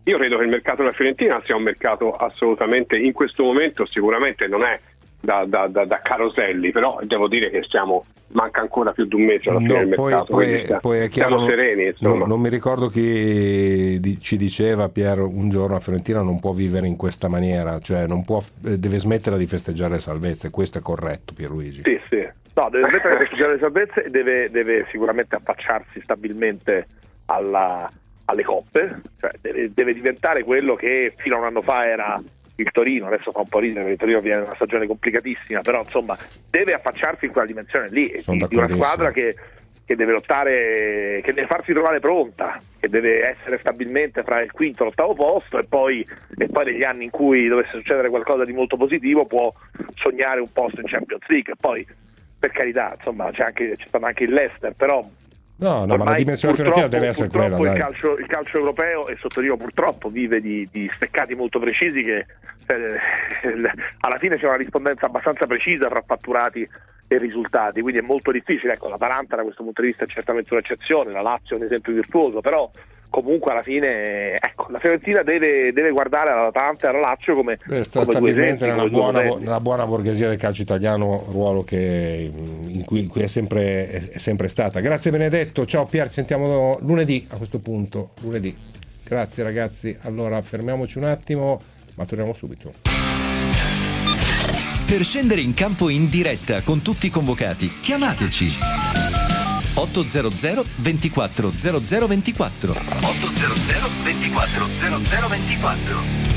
Io 0.05 0.17
credo 0.19 0.39
che 0.39 0.45
il 0.45 0.49
mercato 0.51 0.83
della 0.83 0.95
Fiorentina 0.95 1.41
sia 1.45 1.57
un 1.57 1.63
mercato 1.63 2.13
assolutamente, 2.13 2.97
in 2.97 3.13
questo 3.13 3.43
momento 3.45 3.87
sicuramente 3.87 4.47
non 4.47 4.63
è 4.63 4.79
da, 5.21 5.45
da- 5.47 5.67
da- 5.67 5.85
da 5.85 6.01
caroselli, 6.03 6.71
però 6.73 6.99
devo 7.03 7.29
dire 7.29 7.51
che 7.51 7.63
siamo, 7.69 8.07
manca 8.29 8.63
ancora 8.63 8.93
più 8.93 9.05
di 9.05 9.15
un 9.17 9.25
mese 9.25 9.51
alla 9.51 9.59
fine 9.59 9.73
No, 9.73 9.79
del 9.85 9.95
poi, 9.95 10.11
mercato, 10.13 10.33
poi- 10.35 10.59
sta- 10.61 10.79
poi 10.79 10.99
è 11.01 11.09
chiaro, 11.11 11.37
siamo 11.37 11.49
sereni. 11.49 11.87
Insomma. 11.89 12.15
non, 12.21 12.29
non 12.29 12.41
mi 12.41 12.49
ricordo 12.49 12.89
chi 12.89 14.19
ci 14.21 14.37
diceva 14.39 14.89
Pier 14.89 15.19
un 15.21 15.51
giorno 15.51 15.75
la 15.75 15.81
Fiorentina 15.81 16.23
non 16.23 16.41
può 16.41 16.53
vivere 16.53 16.87
in 16.87 16.97
questa 16.97 17.29
maniera, 17.29 17.79
cioè 17.81 18.07
non 18.07 18.25
può, 18.25 18.41
eh, 18.65 18.79
deve 18.79 18.97
smettere 18.97 19.37
di 19.37 19.47
festeggiare 19.47 19.93
le 19.95 19.99
salvezze, 19.99 20.49
questo 20.51 20.79
è 20.79 20.81
corretto 20.81 21.35
Pierluigi. 21.35 21.83
Sì, 21.85 22.01
sì. 22.09 22.27
No, 22.55 22.69
deve 22.71 22.89
smettere 22.89 23.19
di 23.19 23.25
festeggiare 23.25 23.53
le 23.53 23.59
salvezze 23.59 24.05
e 24.05 24.11
deve, 24.11 24.51
deve 24.51 24.87
sicuramente 24.91 25.37
affacciarsi 25.37 26.01
stabilmente 26.03 26.87
alla- 27.27 27.91
alle 28.31 28.43
coppe, 28.43 29.01
cioè 29.19 29.31
deve, 29.41 29.73
deve 29.73 29.93
diventare 29.93 30.43
quello 30.45 30.75
che 30.75 31.13
fino 31.17 31.37
a 31.37 31.39
un 31.39 31.45
anno 31.45 31.63
fa 31.63 31.87
era 31.87 32.21
il 32.57 32.71
Torino, 32.73 33.07
adesso 33.07 33.31
fa 33.31 33.41
un 33.41 33.49
po' 33.49 33.59
ridere 33.59 33.81
perché 33.81 33.93
il 33.93 33.99
Torino 33.99 34.21
viene 34.21 34.43
una 34.43 34.55
stagione 34.55 34.87
complicatissima, 34.87 35.61
però 35.61 35.81
insomma 35.81 36.17
deve 36.49 36.75
affacciarsi 36.75 37.27
in 37.27 37.33
quella 37.33 37.47
dimensione 37.47 37.89
lì, 37.89 38.19
Sono 38.21 38.47
di, 38.47 38.57
una 38.57 38.69
squadra 38.69 39.11
che, 39.11 39.35
che 39.85 39.97
deve 39.97 40.13
lottare, 40.13 41.21
che 41.23 41.33
deve 41.33 41.47
farsi 41.47 41.73
trovare 41.73 42.01
pronta, 42.01 42.61
che 42.79 42.89
deve 42.89 43.29
essere 43.29 43.59
stabilmente 43.59 44.23
fra 44.23 44.41
il 44.41 44.53
quinto 44.53 44.83
e 44.83 44.87
l'ottavo 44.87 45.15
posto 45.15 45.59
e 45.59 45.65
poi, 45.65 46.07
e 46.37 46.47
poi 46.49 46.65
negli 46.67 46.85
anni 46.85 47.05
in 47.05 47.11
cui 47.11 47.49
dovesse 47.49 47.73
succedere 47.73 48.11
qualcosa 48.11 48.45
di 48.45 48.53
molto 48.53 48.77
positivo 48.77 49.25
può 49.25 49.53
sognare 49.97 50.41
un 50.41 50.53
posto 50.53 50.81
in 50.81 50.87
Champions 50.87 51.27
League. 51.29 51.53
E 51.53 51.57
poi 51.59 51.87
per 52.39 52.51
carità, 52.53 52.95
insomma, 52.97 53.31
c'è, 53.33 53.43
anche, 53.43 53.75
c'è 53.77 53.87
stato 53.87 54.05
anche 54.05 54.25
il 54.25 54.33
Leicester, 54.33 54.75
però 54.75 55.05
No, 55.61 55.81
no, 55.81 55.87
ma 55.87 55.97
la 55.97 56.03
ormai 56.03 56.17
dimensione 56.17 56.55
fiorentina 56.55 56.87
deve 56.89 57.09
essere 57.09 57.29
quella. 57.29 57.59
il 57.59 57.79
calcio, 57.79 58.17
il 58.17 58.27
calcio 58.27 58.59
europeo, 58.59 59.09
e 59.09 59.17
sottolineo 59.21 59.59
purtroppo, 59.59 60.09
vive 60.09 60.41
di, 60.41 60.67
di 60.73 60.91
steccati 60.95 61.35
molto 61.35 61.59
precisi 61.59 62.03
che 62.03 62.25
eh, 62.67 62.99
alla 64.01 64.19
fine 64.19 64.39
c'è 64.39 64.47
una 64.47 64.57
rispondenza 64.57 65.07
abbastanza 65.07 65.47
precisa 65.47 65.89
tra 65.89 66.01
fatturati 66.01 66.67
e 67.07 67.19
risultati, 67.19 67.83
quindi 67.83 68.01
è 68.01 68.05
molto 68.05 68.31
difficile. 68.31 68.73
Ecco, 68.73 68.89
l'Atalanta 68.89 69.37
da 69.37 69.43
questo 69.43 69.63
punto 69.63 69.83
di 69.83 69.89
vista 69.89 70.05
è 70.05 70.09
certamente 70.09 70.55
un'eccezione, 70.55 71.13
la 71.13 71.21
Lazio 71.21 71.57
è 71.57 71.59
un 71.59 71.67
esempio 71.67 71.93
virtuoso, 71.93 72.41
però 72.41 72.71
comunque 73.11 73.51
alla 73.53 73.63
fine 73.63 74.39
ecco, 74.39 74.67
la 74.71 74.79
Fiorentina 74.79 75.23
deve, 75.23 75.73
deve 75.73 75.91
guardare 75.91 76.31
all'Atalanta 76.31 76.87
e 76.87 76.91
alla 76.91 77.01
Lazio 77.01 77.35
come, 77.35 77.59
Eh, 77.69 77.85
sta 77.85 78.01
come 78.01 78.05
due 78.21 78.29
stabilmente 78.29 78.65
esempi, 78.65 78.77
nella 78.77 78.89
buona, 78.89 79.23
nella 79.37 79.61
buona 79.61 79.85
borghesia 79.87 80.29
del 80.29 80.39
calcio 80.39 80.63
italiano, 80.63 81.27
ruolo 81.29 81.63
che, 81.63 82.31
in 82.67 82.85
cui, 82.85 83.01
in 83.03 83.09
cui 83.09 83.23
è, 83.23 83.27
sempre, 83.27 83.91
è- 83.91 84.09
è 84.11 84.19
sempre 84.19 84.49
stata. 84.49 84.81
Grazie 84.81 85.11
Benedetto, 85.11 85.67
ciao 85.67 85.85
Pier, 85.87 86.07
ci 86.07 86.15
sentiamo 86.15 86.79
lunedì 86.83 87.27
a 87.31 87.37
questo 87.37 87.59
punto. 87.59 88.11
Lunedì. 88.23 88.57
Grazie 89.05 89.43
ragazzi, 89.43 89.97
allora 90.03 90.41
fermiamoci 90.41 90.99
un 90.99 91.05
attimo, 91.05 91.61
ma 91.97 92.05
torniamo 92.05 92.33
subito. 92.33 92.73
Per 94.87 95.03
scendere 95.05 95.41
in 95.41 95.55
campo 95.55 95.89
in 95.89 96.09
diretta 96.09 96.63
con 96.63 96.83
tutti 96.83 97.07
i 97.07 97.11
convocati, 97.11 97.69
chiamateci 97.81 98.49
800 99.81 100.65
24 100.77 101.53
0024 101.57 102.73
800 102.73 103.89
24 104.03 104.67
0024 104.67 106.29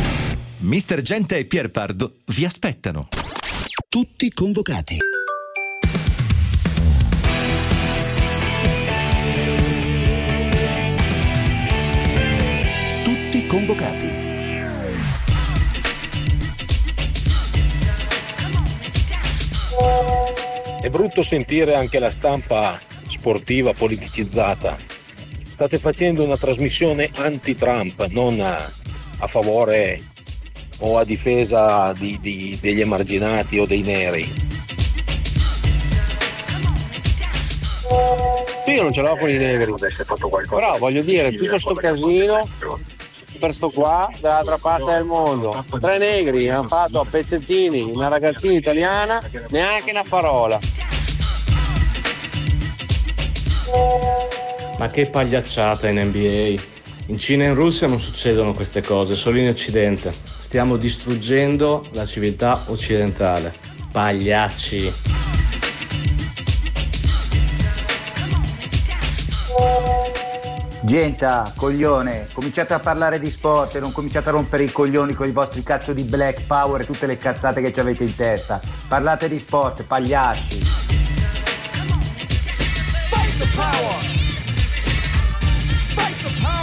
Mister 0.59 1.01
Gente 1.01 1.37
e 1.37 1.43
Pierpardo 1.43 2.19
vi 2.27 2.45
aspettano. 2.45 3.09
Tutti 3.89 4.31
convocati. 4.31 4.97
Tutti 13.03 13.47
convocati. 13.47 14.07
È 20.81 20.89
brutto 20.89 21.21
sentire 21.21 21.75
anche 21.75 21.99
la 21.99 22.09
stampa 22.09 22.79
sportiva 23.13 23.73
politicizzata. 23.73 24.77
State 25.47 25.77
facendo 25.77 26.23
una 26.23 26.37
trasmissione 26.37 27.09
anti-Trump, 27.15 28.05
non 28.07 28.39
a, 28.41 28.69
a 29.19 29.27
favore 29.27 30.01
o 30.79 30.97
a 30.97 31.03
difesa 31.05 31.93
di- 31.93 32.17
di- 32.19 32.57
degli 32.59 32.81
emarginati 32.81 33.59
o 33.59 33.65
dei 33.65 33.81
neri. 33.81 34.51
Io 38.65 38.81
non 38.81 38.91
ce 38.91 39.01
l'ho 39.01 39.15
con 39.17 39.29
i 39.29 39.37
negri, 39.37 39.73
però 40.49 40.77
voglio 40.79 41.01
dire, 41.03 41.35
tutto 41.35 41.59
sto 41.59 41.75
casino 41.75 42.47
per 43.39 43.53
sto 43.53 43.69
qua 43.69 44.09
dall'altra 44.19 44.57
parte 44.57 44.93
del 44.93 45.03
mondo. 45.03 45.63
Tre 45.79 45.97
negri 45.99 46.49
hanno 46.49 46.67
fatto 46.67 46.99
a 47.01 47.05
pezzettini 47.05 47.81
una 47.81 48.07
ragazzina 48.07 48.53
italiana, 48.53 49.21
neanche 49.49 49.91
una 49.91 50.03
parola. 50.07 50.59
Ma 54.77 54.89
che 54.89 55.07
pagliacciata 55.07 55.87
in 55.87 55.99
NBA. 55.99 56.61
In 57.07 57.17
Cina 57.17 57.43
e 57.43 57.47
in 57.47 57.55
Russia 57.55 57.87
non 57.87 57.99
succedono 57.99 58.53
queste 58.53 58.81
cose, 58.81 59.15
solo 59.15 59.39
in 59.39 59.49
Occidente. 59.49 60.13
Stiamo 60.39 60.77
distruggendo 60.77 61.85
la 61.91 62.05
civiltà 62.05 62.63
occidentale. 62.67 63.53
Pagliacci. 63.91 64.91
Genta, 70.85 71.53
coglione, 71.55 72.27
cominciate 72.33 72.73
a 72.73 72.79
parlare 72.79 73.17
di 73.17 73.31
sport 73.31 73.75
e 73.75 73.79
non 73.79 73.93
cominciate 73.93 74.29
a 74.29 74.33
rompere 74.33 74.65
i 74.65 74.71
coglioni 74.71 75.13
con 75.13 75.27
i 75.27 75.31
vostri 75.31 75.63
cazzo 75.63 75.93
di 75.93 76.03
black 76.03 76.45
power 76.45 76.81
e 76.81 76.85
tutte 76.85 77.07
le 77.07 77.17
cazzate 77.17 77.61
che 77.61 77.71
ci 77.71 77.79
avete 77.79 78.03
in 78.03 78.15
testa. 78.15 78.59
Parlate 78.87 79.29
di 79.29 79.39
sport, 79.39 79.83
pagliacci. 79.83 80.72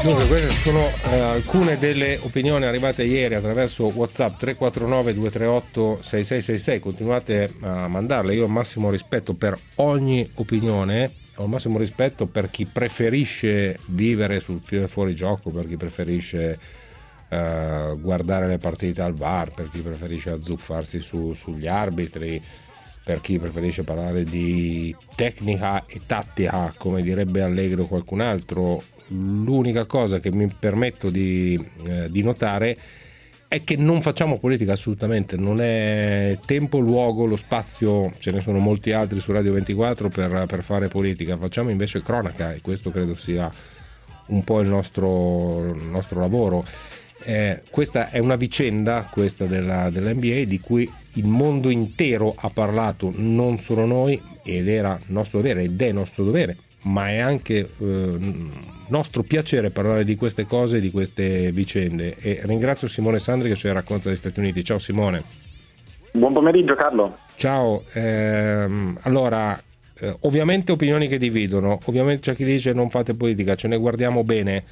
Dunque, 0.02 0.26
queste 0.28 0.48
sono 0.48 0.86
eh, 1.10 1.18
alcune 1.18 1.76
delle 1.76 2.18
opinioni 2.22 2.64
arrivate 2.64 3.04
ieri 3.04 3.34
attraverso 3.34 3.84
WhatsApp 3.94 4.38
349 4.38 5.12
238 5.14 5.98
6666. 6.00 6.80
Continuate 6.80 7.52
a 7.60 7.86
mandarle. 7.86 8.34
Io 8.34 8.44
ho 8.44 8.46
il 8.46 8.52
massimo 8.52 8.90
rispetto 8.90 9.34
per 9.34 9.58
ogni 9.76 10.28
opinione. 10.36 11.12
Ho 11.36 11.42
il 11.44 11.50
massimo 11.50 11.78
rispetto 11.78 12.26
per 12.26 12.50
chi 12.50 12.64
preferisce 12.64 13.78
vivere 13.86 14.40
sul 14.40 14.60
fuori 14.86 15.14
gioco, 15.14 15.50
per 15.50 15.68
chi 15.68 15.76
preferisce 15.76 16.58
eh, 17.28 17.96
guardare 17.98 18.46
le 18.46 18.58
partite 18.58 19.02
al 19.02 19.14
VAR, 19.14 19.52
per 19.52 19.68
chi 19.70 19.80
preferisce 19.80 20.30
azzuffarsi 20.30 21.00
su- 21.00 21.34
sugli 21.34 21.66
arbitri, 21.66 22.42
per 23.02 23.20
chi 23.20 23.38
preferisce 23.38 23.82
parlare 23.82 24.24
di 24.24 24.94
tecnica 25.14 25.84
e 25.86 26.00
tattica, 26.06 26.72
come 26.76 27.02
direbbe 27.02 27.42
Allegro 27.42 27.84
o 27.84 27.86
qualcun 27.86 28.20
altro, 28.20 28.82
l'unica 29.08 29.84
cosa 29.84 30.20
che 30.20 30.30
mi 30.30 30.46
permetto 30.46 31.10
di, 31.10 31.58
eh, 31.86 32.10
di 32.10 32.22
notare 32.22 32.76
è 33.48 33.64
che 33.64 33.74
non 33.74 34.00
facciamo 34.00 34.38
politica 34.38 34.74
assolutamente, 34.74 35.36
non 35.36 35.60
è 35.60 36.38
tempo, 36.46 36.78
luogo, 36.78 37.24
lo 37.24 37.34
spazio, 37.34 38.12
ce 38.20 38.30
ne 38.30 38.40
sono 38.40 38.58
molti 38.58 38.92
altri 38.92 39.18
su 39.18 39.32
Radio 39.32 39.52
24 39.54 40.08
per, 40.08 40.44
per 40.46 40.62
fare 40.62 40.86
politica, 40.86 41.36
facciamo 41.36 41.68
invece 41.70 42.00
cronaca 42.00 42.52
e 42.52 42.60
questo 42.60 42.92
credo 42.92 43.16
sia 43.16 43.50
un 44.26 44.44
po' 44.44 44.60
il 44.60 44.68
nostro, 44.68 45.72
il 45.74 45.82
nostro 45.82 46.20
lavoro. 46.20 46.64
Eh, 47.24 47.62
questa 47.70 48.10
è 48.10 48.20
una 48.20 48.36
vicenda, 48.36 49.08
questa 49.10 49.46
della, 49.46 49.90
dell'NBA, 49.90 50.44
di 50.44 50.60
cui 50.60 50.88
il 51.14 51.26
mondo 51.26 51.70
intero 51.70 52.34
ha 52.36 52.50
parlato, 52.50 53.12
non 53.14 53.56
solo 53.56 53.84
noi, 53.84 54.20
ed 54.42 54.68
era 54.68 54.98
nostro 55.06 55.38
dovere, 55.38 55.62
ed 55.62 55.80
è 55.80 55.92
nostro 55.92 56.24
dovere, 56.24 56.56
ma 56.82 57.08
è 57.08 57.18
anche 57.18 57.70
eh, 57.78 58.18
nostro 58.88 59.22
piacere 59.22 59.70
parlare 59.70 60.04
di 60.04 60.16
queste 60.16 60.46
cose, 60.46 60.80
di 60.80 60.90
queste 60.90 61.50
vicende. 61.52 62.16
E 62.20 62.40
ringrazio 62.44 62.88
Simone 62.88 63.18
Sandri 63.18 63.52
che 63.52 63.58
le 63.66 63.72
racconta 63.72 64.08
dagli 64.08 64.16
Stati 64.16 64.38
Uniti. 64.38 64.64
Ciao 64.64 64.78
Simone. 64.78 65.48
Buon 66.12 66.32
pomeriggio 66.32 66.74
Carlo. 66.74 67.16
Ciao, 67.36 67.84
ehm, 67.92 68.98
allora, 69.02 69.60
eh, 69.98 70.16
ovviamente 70.20 70.72
opinioni 70.72 71.06
che 71.08 71.18
dividono, 71.18 71.78
ovviamente 71.84 72.22
c'è 72.22 72.34
chi 72.34 72.44
dice 72.44 72.72
non 72.72 72.90
fate 72.90 73.14
politica, 73.14 73.54
ce 73.54 73.68
ne 73.68 73.76
guardiamo 73.76 74.24
bene. 74.24 74.64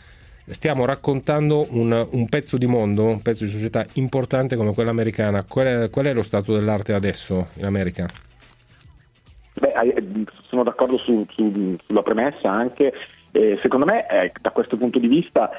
Stiamo 0.51 0.87
raccontando 0.87 1.67
un, 1.71 2.09
un 2.11 2.29
pezzo 2.29 2.57
di 2.57 2.67
mondo, 2.67 3.05
un 3.05 3.21
pezzo 3.21 3.45
di 3.45 3.51
società 3.51 3.85
importante 3.95 4.57
come 4.57 4.73
quella 4.73 4.91
americana. 4.91 5.45
Qual 5.45 5.67
è, 5.67 5.91
qual 5.91 6.07
è 6.07 6.15
lo 6.15 6.23
stato 6.23 6.55
dell'arte 6.55 6.95
adesso 6.95 7.49
in 7.57 7.65
America? 7.67 8.07
Beh, 9.61 9.73
sono 10.49 10.63
d'accordo 10.63 10.97
su- 10.97 11.27
su- 11.31 11.77
sulla 11.85 12.03
premessa 12.03 12.51
anche. 12.51 12.93
Eh, 13.33 13.59
secondo 13.61 13.85
me, 13.85 14.07
eh, 14.09 14.33
da 14.41 14.51
questo 14.51 14.77
punto 14.79 14.99
di 14.99 15.07
vista, 15.09 15.51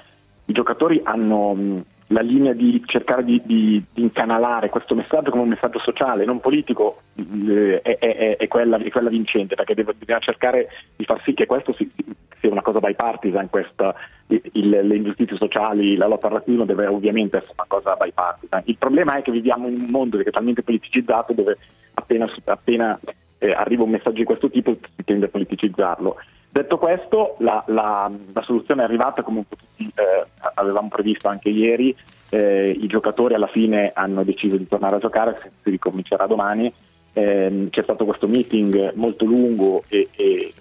i 0.46 0.54
giocatori 0.54 1.00
hanno 1.04 1.54
mh, 1.54 1.86
la 2.08 2.22
linea 2.22 2.54
di 2.54 2.82
cercare 2.88 3.24
di, 3.24 3.40
di- 3.46 3.84
di 3.94 4.02
incanalare 4.02 4.70
questo 4.70 4.96
messaggio 4.96 5.30
come 5.30 5.44
un 5.44 5.50
messaggio 5.50 5.78
sociale, 5.80 6.26
non 6.26 6.40
politico, 6.40 7.02
eh, 7.16 7.80
è, 7.84 7.98
è- 8.00 8.38
è 8.38 8.48
quella, 8.48 8.78
è 8.78 8.90
quella 8.90 9.10
vincente, 9.10 9.54
perché 9.54 9.76
deve- 9.76 9.94
bisogna 9.94 10.18
cercare 10.20 10.70
di 10.96 11.06
far 11.06 11.22
sì 11.24 11.36
che 11.36 11.46
questo 11.46 11.74
si- 11.74 11.92
sia 12.40 12.50
una 12.50 12.64
cosa 12.64 12.80
bipartisan, 12.80 13.50
questa, 13.52 13.94
il- 14.30 14.70
le 14.70 14.96
ingiustizie 14.96 15.38
sociali, 15.38 15.96
la 15.96 16.08
lotta 16.08 16.28
al 16.28 16.34
razzismo 16.34 16.66
deve 16.66 16.86
ovviamente 16.88 17.38
essere 17.38 17.54
una 17.56 17.66
cosa 17.68 17.98
bipartisan. 18.00 18.62
Il 18.66 18.78
problema 18.78 19.18
è 19.18 19.22
che 19.22 19.32
viviamo 19.32 19.68
in 19.68 19.82
un 19.82 19.90
mondo 19.90 20.18
che 20.18 20.24
è 20.24 20.32
talmente 20.32 20.64
politicizzato 20.64 21.34
dove 21.34 21.58
appena, 21.96 22.32
appena 22.46 23.00
eh, 23.40 23.52
arriva 23.52 23.84
un 23.84 23.90
messaggio 23.92 24.18
di 24.18 24.24
questo 24.26 24.50
tipo 24.50 24.76
si 24.96 25.04
tende 25.04 25.26
a 25.26 25.30
politicizzarlo. 25.30 26.18
Detto 26.52 26.78
questo, 26.78 27.36
la, 27.40 27.64
la- 27.68 28.12
la 28.34 28.42
soluzione 28.42 28.82
è 28.82 28.86
arrivata 28.86 29.22
come 29.22 29.46
tutti 29.48 29.86
eh, 29.96 30.26
avevamo 30.56 30.90
previsto 30.90 31.28
anche 31.28 31.50
ieri, 31.50 31.96
eh, 32.32 32.72
i 32.72 32.88
giocatori 32.88 33.34
alla 33.36 33.48
fine 33.48 33.92
hanno 33.94 34.24
deciso 34.24 34.58
di 34.58 34.68
tornare 34.68 34.96
a 34.96 35.00
giocare, 35.00 35.38
si, 35.42 35.50
si 35.64 35.70
ricomincerà 35.70 36.26
domani, 36.28 36.72
Ehm, 37.14 37.70
c'è 37.72 37.82
stato 37.82 38.06
questo 38.06 38.28
meeting 38.28 38.94
molto 38.94 39.26
lungo 39.26 39.82
e, 39.90 40.10
e 40.16 40.54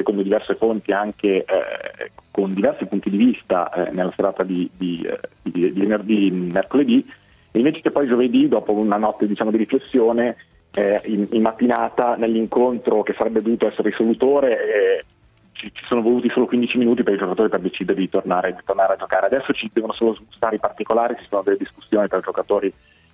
secondo 0.00 0.22
diverse 0.22 0.54
fonti 0.54 0.92
anche 0.92 1.44
eh, 1.44 2.10
con 2.30 2.54
diversi 2.54 2.86
punti 2.86 3.10
di 3.10 3.16
vista 3.18 3.70
eh, 3.70 3.90
nella 3.90 4.12
serata 4.16 4.42
di, 4.42 4.68
di, 4.76 5.02
eh, 5.02 5.20
di- 5.42 5.72
di 5.72 5.80
venerdì, 5.80 6.30
mercoledì, 6.30 7.06
e 7.52 7.58
invece 7.58 7.80
che 7.80 7.90
poi 7.90 8.08
giovedì, 8.08 8.48
dopo 8.48 8.72
una 8.72 8.96
notte 8.96 9.26
diciamo, 9.26 9.50
di 9.50 9.58
riflessione, 9.58 10.36
eh, 10.74 11.00
in, 11.04 11.26
in 11.32 11.42
mattinata 11.42 12.16
nell'incontro 12.16 13.02
che 13.02 13.14
sarebbe 13.16 13.42
dovuto 13.42 13.66
essere 13.66 13.90
risolutore, 13.90 14.52
eh, 14.52 15.04
ci, 15.52 15.70
ci 15.74 15.84
sono 15.86 16.00
voluti 16.00 16.30
solo 16.30 16.46
15 16.46 16.78
minuti 16.78 17.02
per 17.02 17.14
i 17.14 17.18
giocatori 17.18 17.48
per 17.48 17.60
decidere 17.60 17.98
di 17.98 18.08
tornare, 18.08 18.54
di 18.54 18.62
tornare 18.64 18.94
a 18.94 18.96
giocare. 18.96 19.26
Adesso 19.26 19.52
ci 19.52 19.68
devono 19.72 19.92
solo 19.92 20.14
spostare 20.14 20.56
i 20.56 20.60
particolari, 20.60 21.16
ci 21.18 21.26
sono 21.28 21.42
delle 21.42 21.58
discussioni 21.58 22.08
tra 22.08 22.20
giocatori 22.20 22.72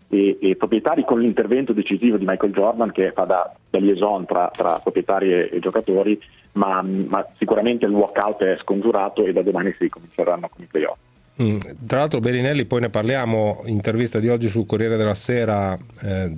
e, 0.08 0.38
e 0.40 0.56
proprietari 0.56 1.04
con 1.04 1.20
l'intervento 1.20 1.72
decisivo 1.72 2.16
di 2.16 2.24
Michael 2.26 2.52
Jordan 2.52 2.92
che 2.92 3.12
fa 3.12 3.24
da, 3.24 3.52
da 3.70 3.78
liaison 3.78 4.24
tra, 4.24 4.50
tra 4.52 4.78
proprietari 4.82 5.32
e, 5.32 5.50
e 5.52 5.58
giocatori, 5.58 6.20
ma, 6.52 6.82
ma 6.82 7.26
sicuramente 7.38 7.86
il 7.86 7.92
walkout 7.92 8.42
è 8.42 8.56
scongiurato 8.60 9.24
e 9.24 9.32
da 9.32 9.42
domani 9.42 9.74
si 9.78 9.88
cominceranno 9.88 10.48
con 10.48 10.64
i 10.64 10.68
playoff. 10.70 10.98
Mm, 11.42 11.58
Tra 11.86 11.98
l'altro 11.98 12.20
Berinelli, 12.20 12.64
poi 12.64 12.80
ne 12.80 12.88
parliamo, 12.88 13.62
intervista 13.66 14.18
di 14.20 14.28
oggi 14.28 14.48
sul 14.48 14.64
Corriere 14.64 14.96
della 14.96 15.14
Sera, 15.14 15.76
eh, 16.00 16.32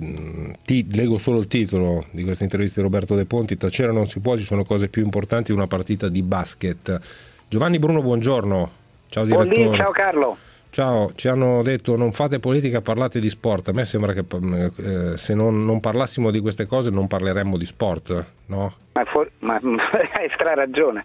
ti 0.65 0.85
leggo 0.93 1.17
solo 1.17 1.39
il 1.39 1.47
titolo 1.47 2.03
di 2.11 2.23
questa 2.23 2.43
intervista 2.43 2.81
di 2.81 2.85
Roberto 2.85 3.15
De 3.15 3.25
Ponti, 3.25 3.55
tacere 3.55 3.93
non 3.93 4.07
si 4.07 4.19
può, 4.19 4.35
ci 4.35 4.43
sono 4.43 4.65
cose 4.65 4.89
più 4.89 5.01
importanti 5.01 5.53
di 5.53 5.57
una 5.57 5.67
partita 5.67 6.09
di 6.09 6.21
basket. 6.21 6.99
Giovanni 7.47 7.79
Bruno, 7.79 8.01
buongiorno. 8.01 8.71
Ciao 9.07 9.23
direttore. 9.23 9.55
Buondì, 9.55 9.77
ciao 9.77 9.91
Carlo. 9.91 10.37
Ciao, 10.71 11.11
ci 11.15 11.27
hanno 11.27 11.63
detto 11.63 11.97
non 11.97 12.11
fate 12.11 12.39
politica, 12.39 12.81
parlate 12.81 13.19
di 13.19 13.29
sport. 13.29 13.69
A 13.69 13.73
me 13.73 13.85
sembra 13.85 14.13
che 14.13 14.23
eh, 14.29 15.17
se 15.17 15.33
non, 15.33 15.65
non 15.65 15.79
parlassimo 15.79 16.29
di 16.29 16.39
queste 16.39 16.67
cose 16.67 16.91
non 16.91 17.07
parleremmo 17.07 17.57
di 17.57 17.65
sport, 17.65 18.25
no? 18.47 18.73
Ma, 18.93 19.03
fu- 19.05 19.25
ma 19.39 19.55
hai 20.13 20.29
stra 20.35 20.53
ragione, 20.53 21.03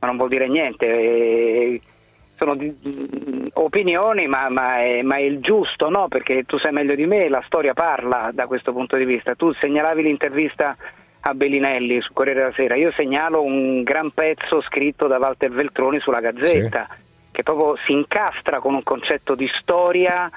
ma 0.00 0.06
non 0.08 0.16
vuol 0.16 0.28
dire 0.28 0.48
niente. 0.48 0.86
Eh, 0.86 1.80
sono 2.36 2.54
di- 2.56 2.68
mh, 2.78 3.46
opinioni, 3.54 4.26
ma, 4.26 4.50
ma 4.50 4.82
è, 4.82 5.00
ma 5.00 5.16
è 5.16 5.22
il 5.22 5.40
giusto, 5.40 5.88
no? 5.88 6.08
Perché 6.08 6.44
tu 6.44 6.58
sai 6.58 6.72
meglio 6.72 6.94
di 6.94 7.06
me, 7.06 7.30
la 7.30 7.42
storia 7.46 7.72
parla 7.72 8.30
da 8.34 8.46
questo 8.46 8.72
punto 8.74 8.96
di 8.96 9.06
vista. 9.06 9.34
Tu 9.34 9.50
segnalavi 9.54 10.02
l'intervista 10.02 10.76
a 11.20 11.32
Bellinelli 11.34 12.00
su 12.02 12.12
Corriere 12.12 12.40
della 12.40 12.52
Sera, 12.52 12.76
io 12.76 12.92
segnalo 12.92 13.42
un 13.42 13.82
gran 13.82 14.10
pezzo 14.12 14.60
scritto 14.60 15.06
da 15.08 15.16
Walter 15.18 15.50
Veltroni 15.50 15.98
sulla 16.00 16.20
Gazzetta, 16.20 16.86
che 17.36 17.42
proprio 17.42 17.76
si 17.84 17.92
incastra 17.92 18.60
con 18.60 18.72
un 18.72 18.82
concetto 18.82 19.34
di 19.34 19.46
storia 19.60 20.30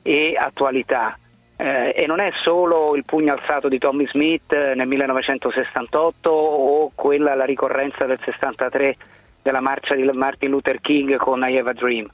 e 0.00 0.34
attualità. 0.38 1.18
Eh, 1.54 1.92
e 1.94 2.06
non 2.06 2.18
è 2.18 2.30
solo 2.42 2.96
il 2.96 3.04
pugno 3.04 3.34
alzato 3.34 3.68
di 3.68 3.76
Tommy 3.76 4.06
Smith 4.08 4.50
eh, 4.54 4.74
nel 4.74 4.86
1968 4.86 6.30
o 6.30 6.92
quella 6.94 7.34
la 7.34 7.44
ricorrenza 7.44 8.06
del 8.06 8.18
63 8.24 8.96
della 9.42 9.60
marcia 9.60 9.94
di 9.94 10.02
Martin 10.04 10.48
Luther 10.48 10.80
King 10.80 11.16
con 11.16 11.46
I 11.46 11.58
Have 11.58 11.70
a 11.70 11.74
Dream, 11.74 12.08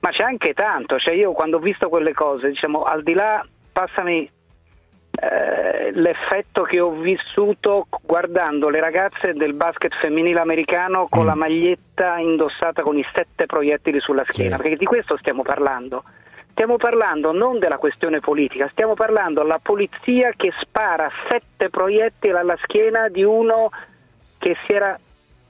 ma 0.00 0.10
c'è 0.10 0.24
anche 0.24 0.52
tanto, 0.52 0.98
cioè 0.98 1.14
io 1.14 1.30
quando 1.30 1.58
ho 1.58 1.60
visto 1.60 1.88
quelle 1.88 2.12
cose, 2.12 2.48
diciamo, 2.48 2.82
al 2.82 3.04
di 3.04 3.14
là, 3.14 3.46
passami 3.72 4.28
eh, 5.18 5.92
l'effetto 5.92 6.62
che 6.62 6.78
ho 6.78 6.90
vissuto 6.90 7.86
guardando 8.02 8.68
le 8.68 8.80
ragazze 8.80 9.32
del 9.32 9.54
basket 9.54 9.94
femminile 9.94 10.40
americano 10.40 11.06
con 11.08 11.24
la 11.24 11.34
maglietta 11.34 12.18
indossata 12.18 12.82
con 12.82 12.98
i 12.98 13.06
sette 13.14 13.46
proiettili 13.46 14.00
sulla 14.00 14.24
schiena, 14.26 14.56
perché 14.56 14.76
di 14.76 14.84
questo 14.84 15.16
stiamo 15.16 15.42
parlando. 15.42 16.04
Stiamo 16.50 16.76
parlando 16.76 17.32
non 17.32 17.58
della 17.58 17.76
questione 17.76 18.20
politica, 18.20 18.68
stiamo 18.70 18.94
parlando 18.94 19.42
della 19.42 19.58
polizia 19.62 20.32
che 20.34 20.52
spara 20.60 21.10
sette 21.28 21.68
proiettili 21.68 22.32
alla 22.32 22.56
schiena 22.62 23.08
di 23.08 23.22
uno 23.22 23.70
che 24.38 24.56
si 24.64 24.72
era 24.72 24.98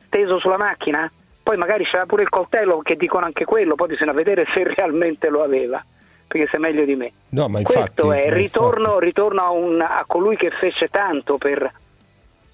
steso 0.07 0.39
sulla 0.39 0.57
macchina. 0.57 1.11
Poi 1.43 1.57
magari 1.57 1.85
c'era 1.85 2.07
pure 2.07 2.23
il 2.23 2.29
coltello 2.29 2.79
che 2.79 2.97
dicono 2.97 3.25
anche 3.25 3.45
quello, 3.45 3.77
poi 3.77 3.89
bisogna 3.89 4.12
vedere 4.12 4.47
se 4.53 4.64
realmente 4.75 5.29
lo 5.29 5.45
aveva, 5.45 5.85
perché 6.27 6.49
sei 6.51 6.61
meglio 6.61 6.85
di 6.85 6.95
me. 6.97 7.12
No, 7.31 7.49
ma 7.49 7.59
infatti, 7.61 8.03
Questo 8.03 8.12
è, 8.12 8.31
ritorno, 8.33 8.99
ritorno 8.99 9.43
a, 9.43 9.51
un- 9.51 9.81
a 9.81 10.05
colui 10.07 10.37
che 10.37 10.51
fece 10.51 10.89
tanto 10.89 11.39
per, 11.39 11.70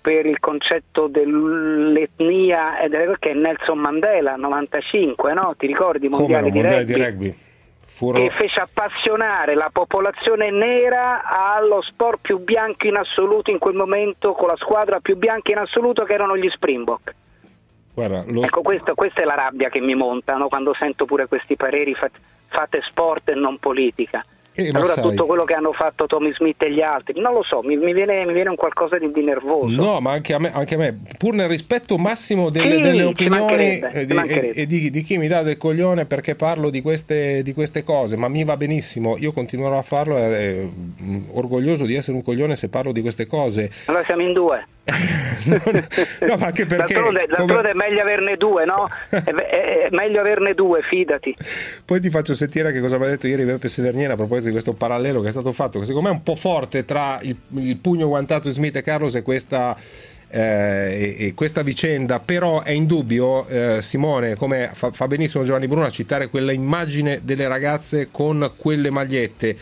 per 0.00 0.26
il 0.26 0.38
concetto 0.40 1.06
dell'etnia, 1.08 2.78
e 2.80 2.88
delle- 2.88 3.16
che 3.18 3.30
è 3.30 3.34
Nelson 3.34 3.78
Mandela, 3.78 4.36
95, 4.36 5.32
no? 5.32 5.54
Ti 5.56 5.66
ricordi? 5.66 6.06
i 6.06 6.08
Come 6.10 6.26
no, 6.26 6.40
mondiali 6.40 6.50
di 6.50 6.60
di 6.60 6.94
rugby? 6.94 7.04
rugby. 7.04 7.34
Furono... 7.94 8.24
che 8.26 8.30
fece 8.30 8.58
appassionare 8.60 9.54
la 9.54 9.68
popolazione 9.70 10.50
nera 10.50 11.24
allo 11.24 11.82
sport 11.82 12.20
più 12.22 12.38
bianco 12.38 12.86
in 12.86 12.96
assoluto 12.96 13.50
in 13.50 13.58
quel 13.58 13.74
momento, 13.74 14.32
con 14.32 14.48
la 14.48 14.56
squadra 14.56 14.98
più 15.00 15.16
bianca 15.16 15.50
in 15.52 15.58
assoluto 15.58 16.04
che 16.04 16.14
erano 16.14 16.36
gli 16.36 16.48
Springbok. 16.48 17.14
Guarda, 17.94 18.24
lo- 18.26 18.42
Ecco, 18.44 18.62
questo- 18.62 18.94
questa 18.94 19.20
è 19.20 19.24
la 19.24 19.34
rabbia 19.34 19.68
che 19.68 19.80
mi 19.80 19.94
monta 19.94 20.36
no? 20.36 20.48
quando 20.48 20.72
sento 20.74 21.04
pure 21.04 21.26
questi 21.26 21.56
pareri 21.56 21.94
fa- 21.94 22.08
fate 22.52 22.80
sport 22.88 23.28
e 23.30 23.34
non 23.34 23.58
politica. 23.58 24.24
Eh, 24.54 24.68
allora 24.68 24.84
sai- 24.84 25.02
tutto 25.08 25.24
quello 25.24 25.44
che 25.44 25.54
hanno 25.54 25.72
fatto 25.72 26.04
Tommy 26.04 26.30
Smith 26.34 26.62
e 26.62 26.70
gli 26.70 26.82
altri, 26.82 27.18
non 27.18 27.32
lo 27.32 27.42
so, 27.42 27.62
mi, 27.62 27.74
mi 27.78 27.94
viene, 27.94 28.22
mi 28.26 28.34
viene 28.34 28.50
un 28.50 28.56
qualcosa 28.56 28.98
di, 28.98 29.10
di 29.10 29.22
nervoso. 29.24 29.74
No, 29.74 29.98
ma 30.00 30.10
anche 30.12 30.34
a, 30.34 30.38
me, 30.38 30.52
anche 30.52 30.74
a 30.74 30.76
me, 30.78 30.94
pur 31.16 31.32
nel 31.32 31.48
rispetto 31.48 31.96
massimo 31.96 32.50
delle, 32.50 32.74
Sì, 32.74 32.80
delle 32.82 33.02
opinioni 33.04 33.78
e, 33.80 33.80
ci 33.94 34.04
di, 34.06 34.12
mancherebbe. 34.12 34.52
e- 34.52 34.60
e 34.60 34.66
di- 34.66 34.90
di 34.90 35.00
chi 35.02 35.16
mi 35.16 35.26
dà 35.26 35.40
del 35.42 35.56
coglione 35.56 36.04
perché 36.04 36.34
parlo 36.34 36.68
di 36.68 36.82
queste, 36.82 37.42
di 37.42 37.54
queste 37.54 37.82
cose, 37.82 38.18
ma 38.18 38.28
mi 38.28 38.44
va 38.44 38.58
benissimo, 38.58 39.16
io 39.16 39.32
continuerò 39.32 39.78
a 39.78 39.82
farlo, 39.82 40.18
e 40.18 40.68
mm, 41.02 41.16
orgoglioso 41.32 41.86
di 41.86 41.94
essere 41.94 42.14
un 42.18 42.22
coglione 42.22 42.54
se 42.54 42.68
parlo 42.68 42.92
di 42.92 43.00
queste 43.00 43.26
cose. 43.26 43.70
Allora 43.86 44.04
siamo 44.04 44.20
in 44.20 44.34
due. 44.34 44.66
No, 44.84 46.36
ma 46.36 46.46
anche 46.46 46.66
perché... 46.66 46.94
d'altronde, 46.94 47.26
come- 47.36 47.70
è 47.70 47.74
meglio 47.74 48.00
averne 48.00 48.36
due, 48.36 48.64
no? 48.64 48.88
è, 49.10 49.22
è- 49.22 49.86
è 49.86 49.88
meglio 49.90 50.20
averne 50.20 50.54
due, 50.54 50.80
fidati. 50.82 51.34
Poi 51.84 52.00
ti 52.00 52.10
faccio 52.10 52.34
sentire 52.34 52.72
che 52.72 52.80
cosa 52.80 52.98
mi 52.98 53.04
ha 53.04 53.08
detto 53.08 53.26
ieri 53.26 53.44
Beppe 53.44 53.68
Severniera 53.68 54.14
a 54.14 54.16
proposito 54.16 54.46
di 54.46 54.52
questo 54.52 54.72
parallelo 54.72 55.20
che 55.20 55.28
è 55.28 55.30
stato 55.30 55.52
fatto, 55.52 55.78
che 55.78 55.84
secondo 55.84 56.08
me 56.08 56.14
è 56.14 56.18
un 56.18 56.24
po' 56.24 56.34
forte 56.36 56.84
tra 56.84 57.18
il, 57.22 57.36
il 57.56 57.76
pugno 57.76 58.08
guantato 58.08 58.48
di 58.48 58.54
Smith 58.54 58.76
e 58.76 58.82
Carlos 58.82 59.14
e 59.14 59.22
questa, 59.22 59.76
eh, 60.28 60.40
e- 61.18 61.26
e 61.26 61.34
questa 61.34 61.62
vicenda, 61.62 62.18
però 62.20 62.62
è 62.62 62.70
indubbio, 62.70 63.46
eh, 63.46 63.82
Simone, 63.82 64.34
come 64.36 64.70
fa, 64.72 64.90
fa 64.90 65.06
benissimo 65.06 65.44
Giovanni 65.44 65.68
Bruno 65.68 65.86
a 65.86 65.90
citare 65.90 66.28
quella 66.28 66.52
immagine 66.52 67.20
delle 67.22 67.46
ragazze 67.48 68.08
con 68.10 68.52
quelle 68.56 68.90
magliette. 68.90 69.56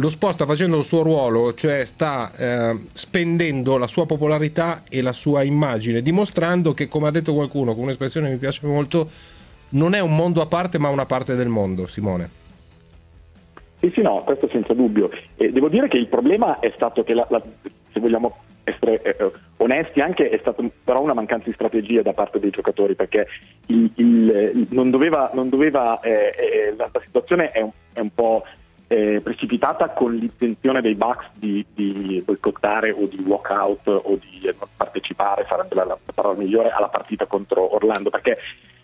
Lo 0.00 0.10
sport 0.10 0.34
sta 0.34 0.46
facendo 0.46 0.78
il 0.78 0.84
suo 0.84 1.02
ruolo, 1.02 1.54
cioè 1.54 1.84
sta 1.84 2.30
eh, 2.36 2.78
spendendo 2.92 3.78
la 3.78 3.88
sua 3.88 4.06
popolarità 4.06 4.82
e 4.88 5.02
la 5.02 5.12
sua 5.12 5.42
immagine, 5.42 6.02
dimostrando 6.02 6.72
che, 6.72 6.86
come 6.86 7.08
ha 7.08 7.10
detto 7.10 7.34
qualcuno, 7.34 7.74
con 7.74 7.82
un'espressione 7.82 8.28
che 8.28 8.32
mi 8.34 8.38
piace 8.38 8.64
molto, 8.64 9.08
non 9.70 9.94
è 9.94 10.00
un 10.00 10.14
mondo 10.14 10.40
a 10.40 10.46
parte, 10.46 10.78
ma 10.78 10.88
una 10.88 11.04
parte 11.04 11.34
del 11.34 11.48
mondo, 11.48 11.88
Simone. 11.88 12.30
Sì, 13.80 13.90
sì, 13.92 14.00
no, 14.00 14.22
questo 14.22 14.48
senza 14.52 14.72
dubbio. 14.72 15.10
E 15.36 15.50
devo 15.50 15.68
dire 15.68 15.88
che 15.88 15.96
il 15.96 16.06
problema 16.06 16.60
è 16.60 16.72
stato 16.76 17.02
che, 17.02 17.14
la- 17.14 17.26
la- 17.28 17.42
se 17.92 17.98
vogliamo 17.98 18.36
essere 18.62 19.02
eh, 19.02 19.16
eh, 19.18 19.30
onesti, 19.56 20.00
anche 20.00 20.28
è 20.28 20.38
stata 20.40 20.62
però 20.84 21.00
una 21.02 21.14
mancanza 21.14 21.46
di 21.48 21.54
strategia 21.54 22.02
da 22.02 22.12
parte 22.12 22.38
dei 22.38 22.50
giocatori, 22.50 22.94
perché 22.94 23.26
il- 23.66 23.90
il- 23.96 24.66
non 24.70 24.90
doveva, 24.90 25.32
non 25.34 25.48
doveva, 25.48 25.98
eh, 26.00 26.10
eh, 26.38 26.74
la, 26.76 26.88
la 26.92 27.00
situazione 27.04 27.48
è 27.48 27.60
un, 27.62 27.70
è 27.92 27.98
un 28.00 28.14
po' 28.14 28.44
eh, 28.88 29.20
precipitata 29.22 29.90
con 29.90 30.14
l'intenzione 30.14 30.80
dei 30.80 30.94
Bucks 30.94 31.26
di, 31.34 31.64
di 31.74 32.22
boicottare 32.24 32.90
o 32.90 33.06
di 33.06 33.22
walk 33.24 33.50
out 33.50 33.86
o 33.86 34.18
di 34.18 34.50
partecipare, 34.76 35.46
sarebbe 35.48 35.74
la, 35.74 35.84
la 35.84 35.98
parola 36.14 36.38
migliore, 36.38 36.70
alla 36.70 36.88
partita 36.88 37.26
contro 37.26 37.74
Orlando, 37.74 38.10
perché 38.10 38.38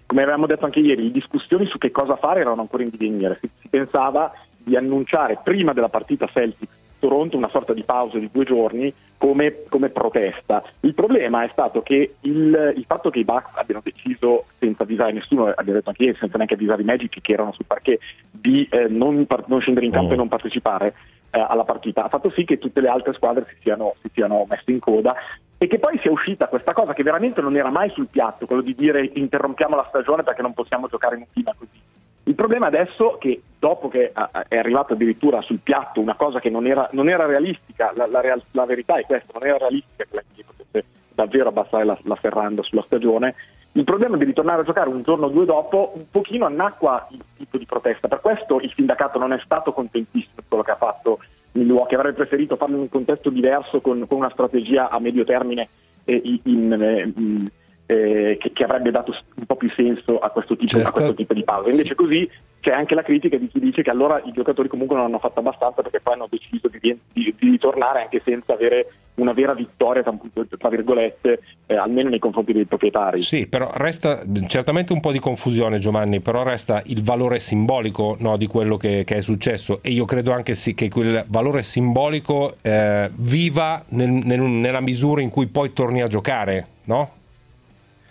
come 0.06 0.22
avevamo 0.22 0.46
detto 0.46 0.66
anche 0.66 0.80
ieri, 0.80 1.04
le 1.04 1.10
discussioni 1.10 1.66
su 1.66 1.78
che 1.78 1.90
cosa 1.90 2.16
fare 2.16 2.40
erano 2.40 2.60
ancora 2.60 2.82
in 2.82 2.90
divenire. 2.90 3.38
Si, 3.40 3.50
si 3.60 3.68
pensava 3.68 4.32
di 4.56 4.76
annunciare 4.76 5.40
prima 5.42 5.72
della 5.72 5.88
partita 5.88 6.26
Celtic 6.26 6.68
Toronto 7.04 7.36
una 7.36 7.50
sorta 7.50 7.74
di 7.74 7.82
pausa 7.82 8.18
di 8.18 8.30
due 8.32 8.46
giorni 8.46 8.90
come, 9.18 9.64
come 9.68 9.90
protesta. 9.90 10.62
Il 10.80 10.94
problema 10.94 11.44
è 11.44 11.50
stato 11.52 11.82
che 11.82 12.14
il, 12.20 12.72
il 12.76 12.84
fatto 12.86 13.10
che 13.10 13.18
i 13.18 13.24
Bucks 13.24 13.50
abbiano 13.56 13.82
deciso 13.84 14.46
senza 14.58 14.84
avvisare 14.84 15.12
nessuno, 15.12 15.48
abbiamo 15.48 15.74
detto 15.74 15.90
anche 15.90 16.04
ieri, 16.04 16.16
senza 16.18 16.36
neanche 16.36 16.54
avvisare 16.54 16.80
i 16.80 16.86
Magic 16.86 17.20
che 17.20 17.32
erano 17.32 17.52
sul 17.52 17.66
parquet, 17.66 18.00
di 18.30 18.66
eh, 18.70 18.88
non, 18.88 19.26
non 19.46 19.60
scendere 19.60 19.84
in 19.84 19.92
campo 19.92 20.14
e 20.14 20.16
non 20.16 20.28
partecipare 20.28 20.94
eh, 21.30 21.44
alla 21.46 21.64
partita, 21.64 22.04
ha 22.04 22.08
fatto 22.08 22.30
sì 22.30 22.44
che 22.44 22.56
tutte 22.56 22.80
le 22.80 22.88
altre 22.88 23.12
squadre 23.12 23.44
si 23.50 23.56
siano, 23.60 23.96
si 24.00 24.08
siano 24.14 24.46
messe 24.48 24.70
in 24.70 24.78
coda 24.78 25.14
e 25.58 25.66
che 25.66 25.78
poi 25.78 25.98
sia 25.98 26.10
uscita 26.10 26.48
questa 26.48 26.72
cosa 26.72 26.94
che 26.94 27.02
veramente 27.02 27.42
non 27.42 27.54
era 27.54 27.70
mai 27.70 27.90
sul 27.90 28.06
piatto, 28.06 28.46
quello 28.46 28.62
di 28.62 28.74
dire 28.74 29.10
interrompiamo 29.12 29.76
la 29.76 29.86
stagione 29.90 30.22
perché 30.22 30.40
non 30.40 30.54
possiamo 30.54 30.88
giocare 30.88 31.16
in 31.16 31.20
un 31.20 31.26
clima 31.30 31.52
così. 31.54 31.80
Il 32.26 32.34
problema 32.34 32.66
adesso 32.66 33.16
è 33.16 33.18
che 33.18 33.42
dopo 33.58 33.88
che 33.88 34.12
è 34.48 34.56
arrivata 34.56 34.94
addirittura 34.94 35.42
sul 35.42 35.60
piatto 35.62 36.00
una 36.00 36.14
cosa 36.14 36.40
che 36.40 36.48
non 36.50 36.66
era, 36.66 36.88
non 36.92 37.08
era 37.08 37.26
realistica, 37.26 37.92
la, 37.94 38.06
la 38.06 38.20
real- 38.20 38.42
la 38.52 38.64
verità 38.64 38.96
è 38.96 39.04
questa, 39.04 39.32
non 39.34 39.46
era 39.46 39.58
realistica 39.58 40.04
che 40.04 40.14
la 40.14 40.22
NBA 40.26 40.42
potesse 40.56 40.86
davvero 41.14 41.48
abbassare 41.48 41.84
la, 41.84 41.98
la 42.02 42.18
serranda 42.20 42.62
sulla 42.62 42.82
stagione, 42.86 43.34
il 43.72 43.84
problema 43.84 44.16
di 44.16 44.24
ritornare 44.24 44.62
a 44.62 44.64
giocare 44.64 44.88
un 44.88 45.02
giorno 45.02 45.26
o 45.26 45.28
due 45.30 45.44
dopo 45.44 45.92
un 45.94 46.04
pochino 46.10 46.46
annacqua 46.46 47.08
il 47.10 47.22
tipo 47.36 47.58
di 47.58 47.66
protesta. 47.66 48.08
Per 48.08 48.20
questo 48.20 48.60
il 48.60 48.72
sindacato 48.74 49.18
non 49.18 49.32
è 49.32 49.40
stato 49.44 49.72
contentissimo 49.72 50.34
di 50.36 50.44
quello 50.48 50.62
che 50.62 50.70
ha 50.70 50.76
fatto 50.76 51.18
Milwaukee, 51.52 51.96
avrebbe 51.96 52.16
preferito 52.16 52.56
farlo 52.56 52.76
in 52.76 52.82
un 52.82 52.88
contesto 52.88 53.30
diverso 53.30 53.80
con, 53.80 54.06
con 54.06 54.18
una 54.18 54.30
strategia 54.30 54.88
a 54.90 54.98
medio 54.98 55.24
termine 55.24 55.68
eh, 56.04 56.20
in- 56.24 56.40
in, 56.44 57.12
in- 57.16 57.50
eh, 57.86 58.36
che, 58.40 58.52
che 58.52 58.64
avrebbe 58.64 58.90
dato 58.90 59.14
un 59.36 59.46
po' 59.46 59.56
più 59.56 59.70
senso 59.76 60.18
a 60.18 60.30
questo 60.30 60.56
tipo, 60.56 60.78
a 60.78 60.90
questo 60.90 61.14
tipo 61.14 61.34
di 61.34 61.44
pausa. 61.44 61.70
Invece 61.70 61.94
così 61.94 62.28
c'è 62.60 62.72
anche 62.72 62.94
la 62.94 63.02
critica 63.02 63.36
di 63.36 63.48
chi 63.48 63.60
dice 63.60 63.82
che 63.82 63.90
allora 63.90 64.22
i 64.24 64.32
giocatori 64.32 64.68
comunque 64.68 64.96
non 64.96 65.04
hanno 65.04 65.18
fatto 65.18 65.40
abbastanza 65.40 65.82
perché 65.82 66.00
poi 66.00 66.14
hanno 66.14 66.28
deciso 66.30 66.68
di, 66.68 66.78
di- 66.80 67.00
di 67.12 67.50
ritornare 67.50 68.00
anche 68.02 68.22
senza 68.24 68.54
avere 68.54 68.92
una 69.16 69.32
vera 69.34 69.52
vittoria, 69.52 70.02
tra, 70.02 70.16
tra 70.58 70.68
virgolette, 70.70 71.40
eh, 71.66 71.76
almeno 71.76 72.08
nei 72.08 72.18
confronti 72.18 72.52
dei 72.52 72.64
proprietari. 72.64 73.20
Sì, 73.22 73.46
però 73.46 73.70
resta 73.74 74.22
certamente 74.48 74.92
un 74.94 75.00
po' 75.00 75.12
di 75.12 75.18
confusione 75.20 75.78
Giovanni, 75.78 76.20
però 76.20 76.42
resta 76.42 76.82
il 76.86 77.02
valore 77.04 77.38
simbolico 77.38 78.16
no, 78.18 78.36
di 78.38 78.46
quello 78.46 78.76
che, 78.78 79.04
che 79.04 79.16
è 79.16 79.20
successo 79.20 79.80
e 79.82 79.90
io 79.90 80.06
credo 80.06 80.32
anche 80.32 80.54
sì 80.54 80.74
che 80.74 80.88
quel 80.88 81.24
valore 81.28 81.62
simbolico 81.62 82.56
eh, 82.62 83.10
viva 83.14 83.84
nel- 83.90 84.08
nel- 84.08 84.40
nella 84.40 84.80
misura 84.80 85.20
in 85.20 85.28
cui 85.30 85.46
poi 85.48 85.72
torni 85.74 86.00
a 86.00 86.08
giocare, 86.08 86.66
no? 86.84 87.10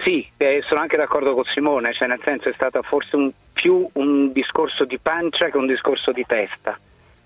Sì, 0.03 0.27
eh, 0.37 0.61
sono 0.67 0.81
anche 0.81 0.97
d'accordo 0.97 1.33
con 1.33 1.45
Simone, 1.45 1.93
cioè 1.93 2.09
nel 2.09 2.19
senso 2.23 2.49
è 2.49 2.53
stato 2.53 2.81
forse 2.81 3.15
un- 3.15 3.31
più 3.53 3.87
un 3.93 4.33
discorso 4.33 4.83
di 4.83 4.99
pancia 4.99 5.49
che 5.49 5.57
un 5.57 5.65
discorso 5.65 6.11
di 6.11 6.25
testa, 6.25 6.77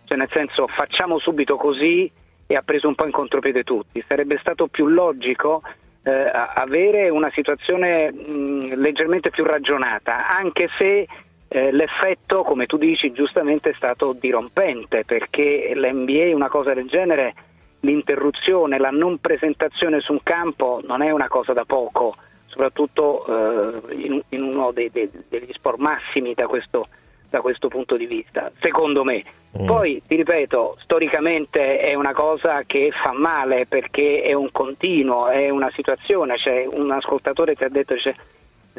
cioè 0.06 0.18
nel 0.18 0.30
senso 0.32 0.68
facciamo 0.68 1.18
subito 1.18 1.56
così 1.58 2.10
e 2.46 2.56
ha 2.56 2.62
preso 2.62 2.88
un 2.88 2.94
po' 2.94 3.06
in 3.06 3.12
contropiede 3.12 3.64
tutti, 3.64 4.04
sarebbe 4.08 4.38
stato 4.40 4.68
più 4.68 4.88
logico 4.88 5.64
eh, 6.04 6.12
avere 6.32 7.10
una 7.10 7.32
situazione 7.32 8.12
mh, 8.12 8.76
leggermente 8.76 9.32
più 9.32 9.44
ragionata, 9.44 10.28
anche 10.28 10.70
se 10.78 11.08
eh, 11.50 11.72
l'effetto, 11.72 12.44
come 12.44 12.68
tu 12.68 12.78
dici 12.78 13.12
giustamente, 13.12 13.72
è 13.72 13.74
stato 13.76 14.14
dirompente, 14.14 15.04
perché 15.04 15.72
l'NBA 15.74 16.34
una 16.36 16.48
cosa 16.50 16.74
del 16.74 16.88
genere, 16.88 17.34
l'interruzione, 17.82 18.78
la 18.78 18.92
non 18.92 19.18
presentazione 19.18 20.00
su 20.00 20.12
un 20.14 20.22
campo 20.24 20.80
non 20.86 21.02
è 21.02 21.10
una 21.10 21.28
cosa 21.28 21.54
da 21.54 21.66
poco 21.66 22.16
soprattutto 22.58 23.24
eh, 23.28 23.94
in, 23.94 24.22
in 24.30 24.42
uno 24.42 24.72
dei, 24.72 24.90
dei- 24.92 25.12
degli 25.30 25.52
sport 25.54 25.78
massimi 25.78 26.34
da 26.34 26.48
questo, 26.48 26.88
da 27.30 27.40
questo 27.42 27.68
punto 27.68 27.96
di 27.96 28.08
vista, 28.08 28.52
secondo 28.60 29.04
me. 29.04 29.24
Poi, 29.66 30.04
ti 30.06 30.16
ripeto, 30.16 30.78
storicamente 30.82 31.80
è 31.80 31.96
una 31.96 32.14
cosa 32.14 32.62
che 32.68 32.92
fa 32.92 33.12
male 33.12 33.66
perché 33.66 34.22
è 34.22 34.34
un 34.34 34.52
continuo, 34.52 35.30
è 35.30 35.50
una 35.50 35.72
situazione, 35.74 36.38
cioè, 36.38 36.68
un 36.70 36.92
ascoltatore 36.92 37.56
ti 37.56 37.64
ha 37.64 37.70
detto 37.70 37.96
che 37.96 38.16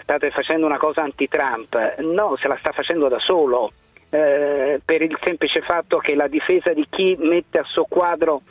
state 0.00 0.30
facendo 0.30 0.66
una 0.66 0.78
cosa 0.78 1.02
anti-Trump, 1.02 1.98
no, 1.98 2.36
se 2.36 2.46
la 2.46 2.56
sta 2.60 2.70
facendo 2.70 3.08
da 3.08 3.18
solo, 3.18 3.72
eh, 4.10 4.80
per 4.84 5.02
il 5.02 5.18
semplice 5.20 5.62
fatto 5.62 5.98
che 5.98 6.14
la 6.14 6.28
difesa 6.28 6.72
di 6.72 6.86
chi 6.88 7.16
mette 7.18 7.58
a 7.58 7.64
soqquadro 7.64 8.42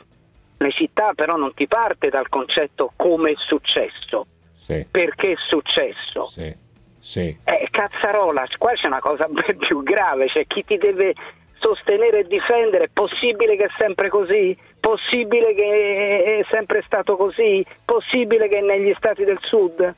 le 0.58 0.72
città 0.72 1.12
però 1.14 1.36
non 1.36 1.54
ti 1.54 1.66
parte 1.66 2.08
dal 2.10 2.28
concetto 2.28 2.92
come 2.96 3.30
è 3.30 3.34
successo, 3.36 4.26
Sì, 4.58 4.86
perché 4.90 5.32
è 5.32 5.36
successo. 5.48 6.24
sì, 6.24 6.52
sì. 6.98 7.38
Eh, 7.44 7.68
cazzarola, 7.70 8.44
qua 8.58 8.72
c'è 8.72 8.88
una 8.88 9.00
cosa 9.00 9.26
ben 9.30 9.56
più 9.56 9.82
grave, 9.82 10.26
c'è 10.26 10.46
chi 10.46 10.64
ti 10.64 10.76
deve 10.76 11.14
sostenere 11.60 12.20
e 12.20 12.24
difendere, 12.26 12.84
è 12.84 12.90
possibile 12.92 13.56
che 13.56 13.64
è 13.64 13.70
sempre 13.78 14.08
così? 14.08 14.56
Possibile 14.80 15.54
che 15.54 16.40
è 16.40 16.46
sempre 16.50 16.82
stato 16.84 17.16
così? 17.16 17.64
Possibile 17.84 18.48
che 18.48 18.60
negli 18.60 18.94
stati 18.96 19.24
del 19.24 19.38
sud 19.42 19.94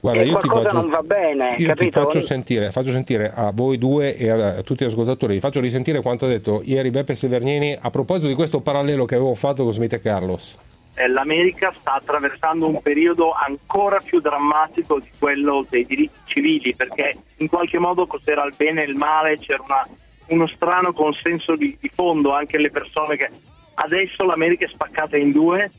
Guarda, 0.00 0.22
io 0.22 0.38
ti 0.38 0.48
faccio, 0.48 0.76
non 0.76 0.88
va 0.88 1.02
bene, 1.02 1.48
io 1.50 1.56
ti 1.56 1.64
capito? 1.66 2.00
faccio 2.00 2.20
sentire, 2.20 2.70
faccio 2.70 2.90
sentire 2.90 3.30
a 3.34 3.52
voi 3.52 3.76
due 3.76 4.16
e 4.16 4.30
a, 4.30 4.56
a 4.56 4.62
tutti 4.62 4.82
gli 4.82 4.86
ascoltatori, 4.86 5.34
vi 5.34 5.40
faccio 5.40 5.60
risentire 5.60 6.00
quanto 6.00 6.24
ha 6.24 6.28
detto 6.28 6.62
ieri 6.64 6.88
Beppe 6.88 7.14
Severnini 7.14 7.76
a 7.78 7.90
proposito 7.90 8.26
di 8.26 8.34
questo 8.34 8.60
parallelo 8.60 9.04
che 9.04 9.16
avevo 9.16 9.34
fatto 9.34 9.62
con 9.62 9.72
Smith 9.72 9.92
e 9.92 10.00
Carlos. 10.00 10.58
Eh, 11.00 11.08
l'America 11.08 11.72
sta 11.72 11.94
attraversando 11.94 12.68
un 12.68 12.82
periodo 12.82 13.32
ancora 13.32 14.00
più 14.00 14.20
drammatico 14.20 15.00
di 15.00 15.08
quello 15.18 15.64
dei 15.66 15.86
diritti 15.86 16.18
civili, 16.26 16.74
perché 16.74 17.16
in 17.36 17.48
qualche 17.48 17.78
modo 17.78 18.06
cos'era 18.06 18.44
il 18.44 18.52
bene 18.54 18.82
e 18.82 18.88
il 18.90 18.96
male, 18.96 19.38
c'era 19.38 19.62
una- 19.62 19.88
uno 20.26 20.46
strano 20.48 20.92
consenso 20.92 21.56
di, 21.56 21.74
di 21.80 21.88
fondo, 21.88 22.34
anche 22.34 22.58
le 22.58 22.70
persone 22.70 23.16
che 23.16 23.30
adesso 23.76 24.24
l'America 24.24 24.66
è 24.66 24.68
spaccata 24.68 25.16
in 25.16 25.32
due, 25.32 25.70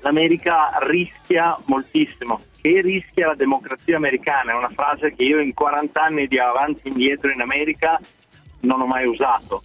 l'America 0.00 0.76
rischia 0.80 1.56
moltissimo. 1.66 2.40
Che 2.60 2.80
rischia 2.80 3.28
la 3.28 3.34
democrazia 3.36 3.96
americana? 3.96 4.50
È 4.50 4.56
una 4.56 4.72
frase 4.74 5.14
che 5.14 5.22
io 5.22 5.38
in 5.38 5.54
40 5.54 6.02
anni 6.02 6.26
di 6.26 6.40
avanti 6.40 6.80
e 6.82 6.88
indietro 6.88 7.30
in 7.30 7.40
America 7.40 8.00
non 8.62 8.80
ho 8.80 8.86
mai 8.86 9.06
usato. 9.06 9.62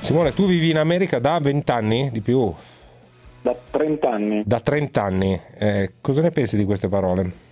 Simone, 0.00 0.34
tu 0.34 0.46
vivi 0.46 0.68
in 0.68 0.76
America 0.76 1.18
da 1.18 1.38
20 1.40 1.70
anni 1.70 2.10
di 2.10 2.20
più? 2.20 2.54
Da 3.42 3.56
30 3.70 4.10
anni. 4.10 4.42
Da 4.44 4.60
30 4.60 5.02
anni. 5.02 5.40
Eh, 5.58 5.92
cosa 6.00 6.22
ne 6.22 6.30
pensi 6.30 6.56
di 6.56 6.64
queste 6.64 6.88
parole? 6.88 7.48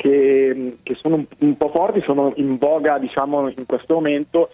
che, 0.00 0.78
che 0.82 0.94
sono 0.94 1.16
un, 1.16 1.26
un 1.40 1.56
po' 1.58 1.68
forti, 1.68 2.00
sono 2.00 2.32
in 2.36 2.56
voga 2.56 2.98
diciamo 2.98 3.50
in 3.50 3.66
questo 3.66 3.92
momento. 3.92 4.48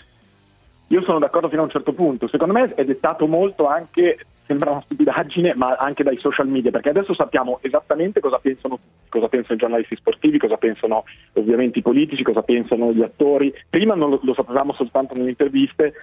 Io 0.89 1.03
sono 1.03 1.21
d'accordo 1.21 1.49
fino 1.49 1.61
a 1.61 1.65
un 1.67 1.71
certo 1.71 1.93
punto. 1.93 2.27
Secondo 2.27 2.53
me 2.53 2.75
è 2.75 2.85
dettato 2.85 3.29
molto 3.29 3.67
anche, 3.69 4.19
sembra 4.45 4.71
una 4.71 4.83
stupidaggine, 4.83 5.55
ma 5.55 5.77
anche 5.77 6.03
dai 6.03 6.19
social 6.19 6.49
media, 6.49 6.73
perché 6.73 6.89
adesso 6.89 7.15
sappiamo 7.15 7.61
esattamente 7.63 8.19
cosa 8.19 8.39
pensano, 8.39 8.81
cosa 9.09 9.29
pensano 9.29 9.55
i 9.55 9.59
giornalisti 9.59 9.95
sportivi, 9.95 10.39
cosa 10.39 10.57
pensano 10.57 11.05
ovviamente 11.35 11.79
i 11.79 11.83
politici, 11.83 12.25
cosa 12.25 12.43
pensano 12.43 12.93
gli 12.93 13.03
attori. 13.03 13.55
Prima 13.71 13.95
non 13.95 14.11
lo, 14.11 14.21
lo 14.25 14.35
sapevamo 14.35 14.73
soltanto 14.73 15.15
nelle 15.15 15.31
interviste, 15.31 15.95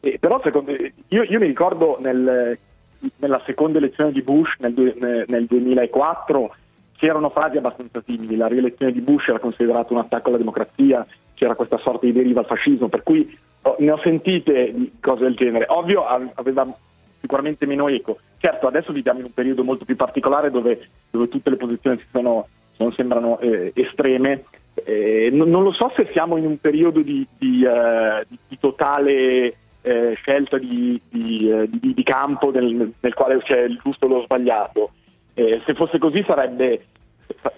eh, 0.00 0.16
però 0.18 0.40
secondo, 0.42 0.72
io, 0.72 1.22
io 1.24 1.38
mi 1.38 1.46
ricordo 1.46 1.98
nel- 2.00 2.58
nella 3.16 3.40
seconda 3.46 3.78
elezione 3.78 4.12
di 4.12 4.22
Bush 4.22 4.54
nel, 4.58 4.74
nel- 4.98 5.24
nel 5.28 5.46
2004 5.46 6.54
c'erano 6.96 7.30
frasi 7.30 7.56
abbastanza 7.56 8.02
simili, 8.04 8.36
la 8.36 8.48
rielezione 8.48 8.90
di 8.92 9.00
Bush 9.00 9.28
era 9.28 9.38
considerata 9.38 9.92
un 9.92 10.00
attacco 10.00 10.28
alla 10.28 10.38
democrazia, 10.38 11.06
c'era 11.34 11.54
questa 11.54 11.78
sorta 11.78 12.06
di 12.06 12.12
deriva 12.12 12.40
al 12.40 12.46
fascismo, 12.46 12.88
per 12.88 13.04
cui 13.04 13.38
oh, 13.62 13.76
ne 13.78 13.92
ho 13.92 14.00
sentite 14.02 14.72
di 14.74 14.92
cose 15.00 15.22
del 15.22 15.36
genere. 15.36 15.66
Ovvio 15.68 16.04
aveva 16.04 16.66
sicuramente 17.20 17.66
meno 17.66 17.86
eco. 17.88 18.18
Certo, 18.38 18.66
adesso 18.66 18.92
viviamo 18.92 19.20
in 19.20 19.26
un 19.26 19.32
periodo 19.32 19.62
molto 19.62 19.84
più 19.84 19.94
particolare 19.94 20.50
dove, 20.50 20.88
dove 21.10 21.28
tutte 21.28 21.50
le 21.50 21.56
posizioni 21.56 21.98
si 21.98 22.06
sono, 22.10 22.48
sono- 22.72 22.90
sembrano 22.92 23.38
eh, 23.38 23.70
estreme. 23.76 24.44
Eh, 24.74 25.28
non, 25.32 25.50
non 25.50 25.62
lo 25.62 25.72
so 25.72 25.92
se 25.94 26.08
siamo 26.12 26.36
in 26.36 26.46
un 26.46 26.58
periodo 26.58 27.00
di, 27.00 27.24
di, 27.38 27.64
di- 28.28 28.38
di 28.48 28.58
totale 28.58 29.54
eh, 29.88 30.14
scelta 30.14 30.58
di, 30.58 31.00
di, 31.08 31.50
eh, 31.50 31.68
di- 31.68 31.94
di 31.94 32.02
campo 32.02 32.50
nel, 32.50 32.92
nel 33.00 33.14
quale 33.14 33.38
c'è 33.42 33.62
il 33.62 33.80
giusto 33.82 34.06
e 34.06 34.08
lo 34.08 34.22
sbagliato. 34.22 34.90
Eh, 35.34 35.62
se 35.64 35.74
fosse 35.74 35.98
così 35.98 36.22
sarebbe, 36.26 36.86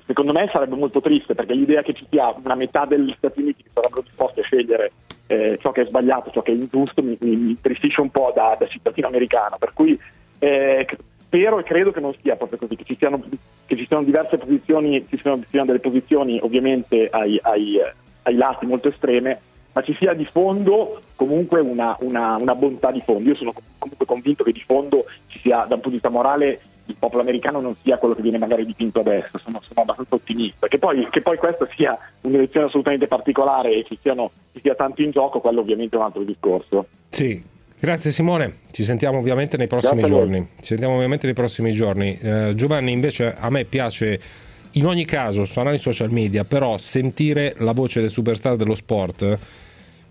secondo 0.06 0.32
me 0.32 0.48
sarebbe 0.52 0.76
molto 0.76 1.00
triste 1.00 1.34
perché 1.34 1.54
l'idea 1.54 1.82
che 1.82 1.92
ci 1.92 2.06
sia 2.10 2.34
una 2.42 2.54
metà 2.54 2.84
degli 2.84 3.12
Stati 3.16 3.40
Uniti 3.40 3.62
che 3.64 3.70
sarebbero 3.72 4.02
disposti 4.02 4.40
a 4.40 4.44
scegliere 4.44 4.92
eh, 5.26 5.58
ciò 5.60 5.72
che 5.72 5.82
è 5.82 5.86
sbagliato, 5.86 6.30
ciò 6.30 6.42
che 6.42 6.52
è 6.52 6.54
ingiusto, 6.54 7.02
mi, 7.02 7.16
mi, 7.20 7.36
mi 7.36 7.56
tristisce 7.60 8.00
un 8.00 8.10
po' 8.10 8.32
da, 8.34 8.56
da 8.58 8.66
cittadino 8.66 9.06
americano. 9.06 9.56
Per 9.58 9.72
cui 9.72 9.98
eh, 10.38 10.86
spero 11.24 11.58
e 11.58 11.62
credo 11.62 11.92
che 11.92 12.00
non 12.00 12.14
sia 12.20 12.36
proprio 12.36 12.58
così, 12.58 12.76
che 12.76 12.84
ci 12.84 12.96
siano, 12.96 13.22
che 13.66 13.76
ci 13.76 13.86
siano 13.86 14.02
diverse 14.02 14.38
posizioni, 14.38 15.06
ci 15.08 15.18
siano, 15.18 15.40
ci 15.42 15.48
siano 15.50 15.66
delle 15.66 15.78
posizioni 15.78 16.40
ovviamente 16.42 17.08
ai, 17.08 17.38
ai, 17.42 17.76
eh, 17.76 17.94
ai 18.24 18.34
lati 18.34 18.66
molto 18.66 18.88
estreme, 18.88 19.40
ma 19.72 19.82
ci 19.82 19.94
sia 19.98 20.12
di 20.14 20.24
fondo 20.24 21.00
comunque 21.16 21.60
una, 21.60 21.96
una- 22.00 22.36
una 22.36 22.54
bontà 22.54 22.90
di 22.90 23.02
fondo. 23.04 23.28
Io 23.28 23.36
sono 23.36 23.52
com- 23.52 23.62
comunque 23.78 24.06
convinto 24.06 24.42
che 24.44 24.52
di 24.52 24.62
fondo 24.66 25.04
ci 25.28 25.38
sia, 25.40 25.58
da 25.58 25.74
un 25.74 25.80
punto 25.80 25.88
di 25.88 25.94
vista 25.94 26.08
morale, 26.08 26.60
il 26.86 26.96
popolo 26.98 27.22
americano 27.22 27.60
non 27.60 27.76
sia 27.82 27.98
quello 27.98 28.16
che 28.16 28.22
viene 28.22 28.38
magari 28.38 28.66
dipinto 28.66 28.98
adesso, 28.98 29.38
sono, 29.38 29.60
sono 29.62 29.82
abbastanza 29.82 30.16
ottimista. 30.16 30.66
Che 30.66 30.78
poi, 30.78 31.06
che 31.10 31.20
poi 31.22 31.36
questa 31.36 31.68
sia 31.76 31.96
un'elezione 32.22 32.66
assolutamente 32.66 33.06
particolare 33.06 33.72
e 33.74 33.84
ci, 33.86 33.96
siano, 34.02 34.32
ci 34.52 34.60
sia 34.60 34.74
tanto 34.74 35.00
in 35.02 35.12
gioco, 35.12 35.38
quello 35.40 35.60
ovviamente 35.60 35.94
è 35.94 35.98
un 36.00 36.04
altro 36.06 36.24
discorso. 36.24 36.86
Sì, 37.10 37.40
grazie 37.78 38.10
Simone, 38.10 38.54
ci 38.72 38.82
sentiamo 38.82 39.18
ovviamente 39.18 39.56
nei 39.56 39.68
prossimi 39.68 40.00
Grazie 40.00 40.16
giorni. 40.16 40.48
Ci 40.56 40.64
sentiamo 40.64 40.96
ovviamente 40.96 41.26
nei 41.26 41.34
prossimi 41.34 41.70
giorni. 41.70 42.18
Eh, 42.20 42.52
Giovanni 42.56 42.90
invece 42.90 43.36
a 43.38 43.48
me 43.50 43.64
piace 43.66 44.18
in 44.72 44.86
ogni 44.86 45.04
caso 45.04 45.44
suonare 45.44 45.76
i 45.76 45.80
social 45.80 46.10
media, 46.10 46.44
però 46.44 46.78
sentire 46.78 47.54
la 47.58 47.72
voce 47.72 48.00
del 48.00 48.10
superstar 48.10 48.56
dello 48.56 48.74
sport 48.74 49.38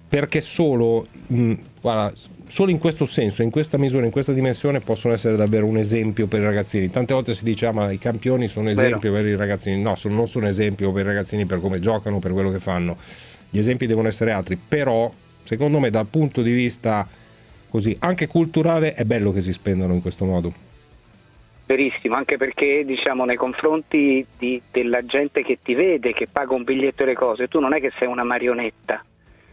perché 0.10 0.42
solo, 0.42 1.06
mh, 1.28 1.54
guarda, 1.82 2.12
solo 2.48 2.72
in 2.72 2.80
questo 2.80 3.06
senso, 3.06 3.44
in 3.44 3.52
questa 3.52 3.78
misura, 3.78 4.06
in 4.06 4.12
questa 4.12 4.34
dimensione 4.34 4.80
possono 4.80 5.14
essere 5.14 5.36
davvero 5.36 5.68
un 5.68 5.78
esempio 5.78 6.26
per 6.26 6.42
i 6.42 6.46
ragazzini. 6.46 6.90
Tante 6.90 7.14
volte 7.14 7.36
si 7.36 7.44
dice 7.44 7.68
ah, 7.68 7.72
ma 7.72 7.92
i 7.92 8.00
campioni 8.00 8.48
sono 8.48 8.70
esempio 8.72 9.12
per 9.14 9.24
i 9.26 9.36
ragazzini. 9.36 9.80
No, 9.80 9.96
sono- 9.96 10.16
non 10.16 10.28
sono 10.28 10.48
esempio 10.48 10.92
per 10.92 11.04
i 11.06 11.08
ragazzini 11.08 11.46
per 11.46 11.62
come 11.62 11.80
giocano, 11.80 12.18
per 12.18 12.32
quello 12.32 12.50
che 12.50 12.58
fanno. 12.58 12.98
Gli 13.52 13.60
esempi 13.60 13.86
devono 13.86 14.08
essere 14.08 14.32
altri, 14.32 14.58
però 14.58 15.14
secondo 15.44 15.78
me 15.78 15.92
dal 15.92 16.08
punto 16.08 16.42
di 16.42 16.52
vista 16.52 17.08
così 17.70 17.96
anche 18.00 18.26
culturale 18.26 18.96
è 18.96 19.06
bello 19.06 19.32
che 19.32 19.42
si 19.42 19.54
spendano 19.54 19.94
in 19.94 20.02
questo 20.02 20.26
modo. 20.26 20.52
Verissimo, 21.70 22.16
anche 22.16 22.38
perché 22.38 22.84
diciamo 22.84 23.26
nei 23.26 23.36
confronti 23.36 24.26
di- 24.40 24.60
della 24.72 25.06
gente 25.06 25.44
che 25.44 25.60
ti 25.62 25.76
vede, 25.76 26.14
che 26.14 26.28
paga 26.28 26.56
un 26.56 26.64
biglietto 26.64 27.04
e 27.04 27.06
le 27.06 27.14
cose, 27.14 27.48
tu 27.48 27.60
non 27.60 27.76
è 27.76 27.80
che 27.80 27.92
sei 28.00 28.08
una 28.08 28.24
marionetta, 28.24 29.06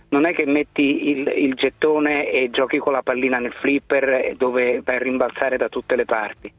non 0.08 0.24
è 0.24 0.32
che 0.32 0.46
metti 0.46 1.10
il, 1.10 1.30
il 1.36 1.52
gettone 1.52 2.30
e 2.30 2.48
giochi 2.48 2.78
con 2.78 2.94
la 2.94 3.02
pallina 3.02 3.38
nel 3.38 3.52
flipper 3.52 4.34
dove 4.38 4.80
vai 4.82 4.96
a 4.96 4.98
rimbalzare 4.98 5.58
da 5.58 5.68
tutte 5.68 5.94
le 5.94 6.06
parti. 6.06 6.50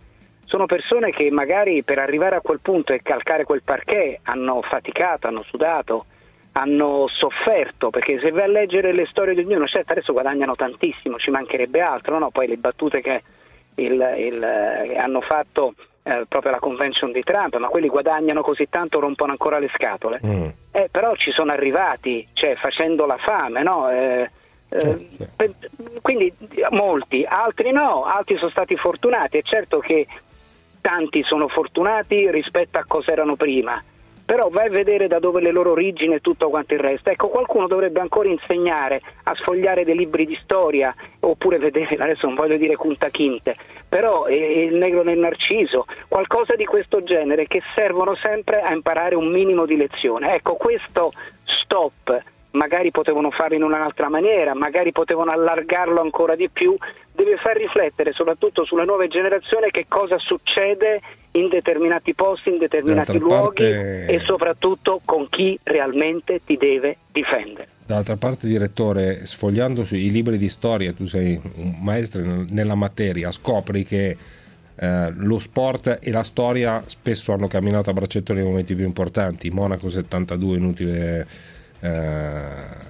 Sono 0.46 0.68
persone 0.68 1.10
che 1.10 1.32
magari 1.32 1.82
per 1.82 1.98
arrivare 1.98 2.36
a 2.36 2.42
quel 2.42 2.60
punto 2.62 2.94
e 2.94 3.02
calcare 3.02 3.44
quel 3.44 3.64
parquet 3.64 4.20
hanno 4.26 4.62
faticato, 4.62 5.26
hanno 5.26 5.42
sudato, 5.42 6.06
hanno 6.52 7.08
sofferto, 7.08 7.90
perché 7.90 8.20
se 8.20 8.30
vai 8.30 8.44
a 8.44 8.48
leggere 8.48 8.94
le 8.94 9.08
storie 9.08 9.34
di 9.34 9.42
ognuno, 9.42 9.66
certo 9.66 9.94
adesso 9.94 10.14
guadagnano 10.14 10.56
tantissimo, 10.56 11.18
ci 11.18 11.32
mancherebbe 11.32 11.82
altro, 11.82 12.20
no? 12.20 12.30
poi 12.30 12.46
le 12.46 12.58
battute 12.58 13.02
che 13.02 13.24
il- 13.78 14.16
il, 14.18 14.44
eh, 14.44 14.98
hanno 14.98 15.22
fatto 15.22 15.74
eh, 16.04 16.24
proprio 16.30 16.52
alla 16.52 16.62
convention 16.62 17.12
di 17.12 17.22
Trump, 17.22 17.58
ma 17.58 17.68
quelli 17.68 17.90
guadagnano 17.90 18.42
così 18.42 18.70
tanto 18.70 19.00
rompono 19.02 19.32
ancora 19.34 19.60
le 19.60 19.70
scatole. 19.76 20.20
Eh, 20.72 20.88
però 20.90 21.14
ci 21.16 21.32
sono 21.32 21.52
arrivati, 21.52 22.26
cioè 22.32 22.56
facendo 22.56 23.06
la 23.06 23.18
fame, 23.18 23.62
no? 23.62 23.90
Eh, 23.90 24.30
eh, 24.70 25.06
per- 25.36 25.54
quindi 26.02 26.34
molti, 26.70 27.26
altri 27.28 27.72
no, 27.72 28.06
altri 28.06 28.38
sono 28.38 28.52
stati 28.52 28.78
fortunati. 28.78 29.38
È 29.38 29.42
certo 29.44 29.80
che 29.80 30.08
tanti 30.80 31.24
sono 31.24 31.50
fortunati 31.50 32.32
rispetto 32.32 32.78
a 32.78 32.86
cosa 32.88 33.12
erano 33.12 33.36
prima, 33.36 33.84
però 34.28 34.50
vai 34.50 34.68
a 34.68 34.70
vedere 34.70 35.08
da 35.08 35.20
dove 35.20 35.40
le 35.40 35.52
loro 35.52 35.72
origini 35.72 36.16
e 36.16 36.20
tutto 36.20 36.50
quanto 36.50 36.74
il 36.74 36.82
resto. 36.82 37.10
Ecco, 37.10 37.30
qualcuno 37.30 37.66
dovrebbe 37.66 38.02
ancora 38.02 38.28
insegnare 38.28 39.02
a 39.24 39.34
sfogliare 39.36 39.86
dei 39.86 39.96
libri 39.96 40.26
di 40.26 40.38
storia, 40.44 40.94
oppure 41.22 41.58
vedere, 41.58 41.96
adesso 41.96 42.26
non 42.26 42.36
voglio 42.36 42.58
dire 42.58 42.76
Kunta 42.76 43.08
Kinte, 43.08 43.56
però 43.88 44.26
eh, 44.26 44.66
il 44.66 44.76
negro 44.76 45.02
nel 45.02 45.18
narciso, 45.18 45.86
qualcosa 46.10 46.56
di 46.56 46.66
questo 46.66 47.04
genere 47.04 47.48
che 47.48 47.62
servono 47.74 48.16
sempre 48.16 48.60
a 48.60 48.74
imparare 48.74 49.16
un 49.16 49.32
minimo 49.32 49.66
di 49.66 49.78
lezione. 49.78 50.36
Ecco, 50.36 50.56
questo 50.56 51.14
stop 51.46 52.22
magari 52.58 52.92
potevano 52.92 53.32
farlo 53.32 53.56
in 53.56 53.64
un'altra 53.64 54.10
maniera, 54.10 54.54
magari 54.54 54.92
potevano 54.92 55.32
allargarlo 55.32 56.02
ancora 56.02 56.36
di 56.36 56.50
più, 56.50 56.76
deve 57.14 57.38
far 57.38 57.56
riflettere 57.56 58.12
soprattutto 58.12 58.66
sulle 58.66 58.84
nuove 58.84 59.08
generazioni 59.08 59.70
che 59.72 59.86
cosa 59.88 60.18
succede 60.18 61.02
in 61.32 61.50
determinati 61.50 62.14
posti, 62.14 62.50
in 62.50 62.58
determinati 62.58 63.18
D'altra 63.18 63.28
luoghi 63.28 63.64
parte- 63.64 64.06
e 64.08 64.20
soprattutto 64.20 65.02
con 65.06 65.30
chi 65.30 65.58
realmente 65.64 66.42
ti 66.44 66.58
deve 66.58 66.98
difendere. 67.12 67.68
D'altra 67.86 68.18
parte, 68.18 68.48
direttore, 68.48 69.26
sfogliando 69.26 69.84
sui 69.84 70.12
libri 70.12 70.38
di 70.38 70.50
storia, 70.50 70.92
tu 70.92 71.06
sei 71.06 71.40
un 71.56 71.76
maestro 71.82 72.22
nel- 72.22 72.48
nella 72.50 72.76
materia, 72.76 73.32
scopri 73.32 73.84
che 73.86 74.18
eh, 74.80 75.12
lo 75.16 75.40
sport 75.40 76.00
e 76.02 76.12
la 76.12 76.22
storia 76.22 76.84
spesso 76.86 77.34
hanno 77.34 77.48
camminato 77.48 77.90
a 77.90 77.94
braccetto 77.94 78.34
nei 78.34 78.44
momenti 78.44 78.76
più 78.76 78.86
importanti. 78.86 79.50
Monaco 79.50 79.90
72, 79.90 80.58
inutile 80.58 81.28
eh, 81.80 82.42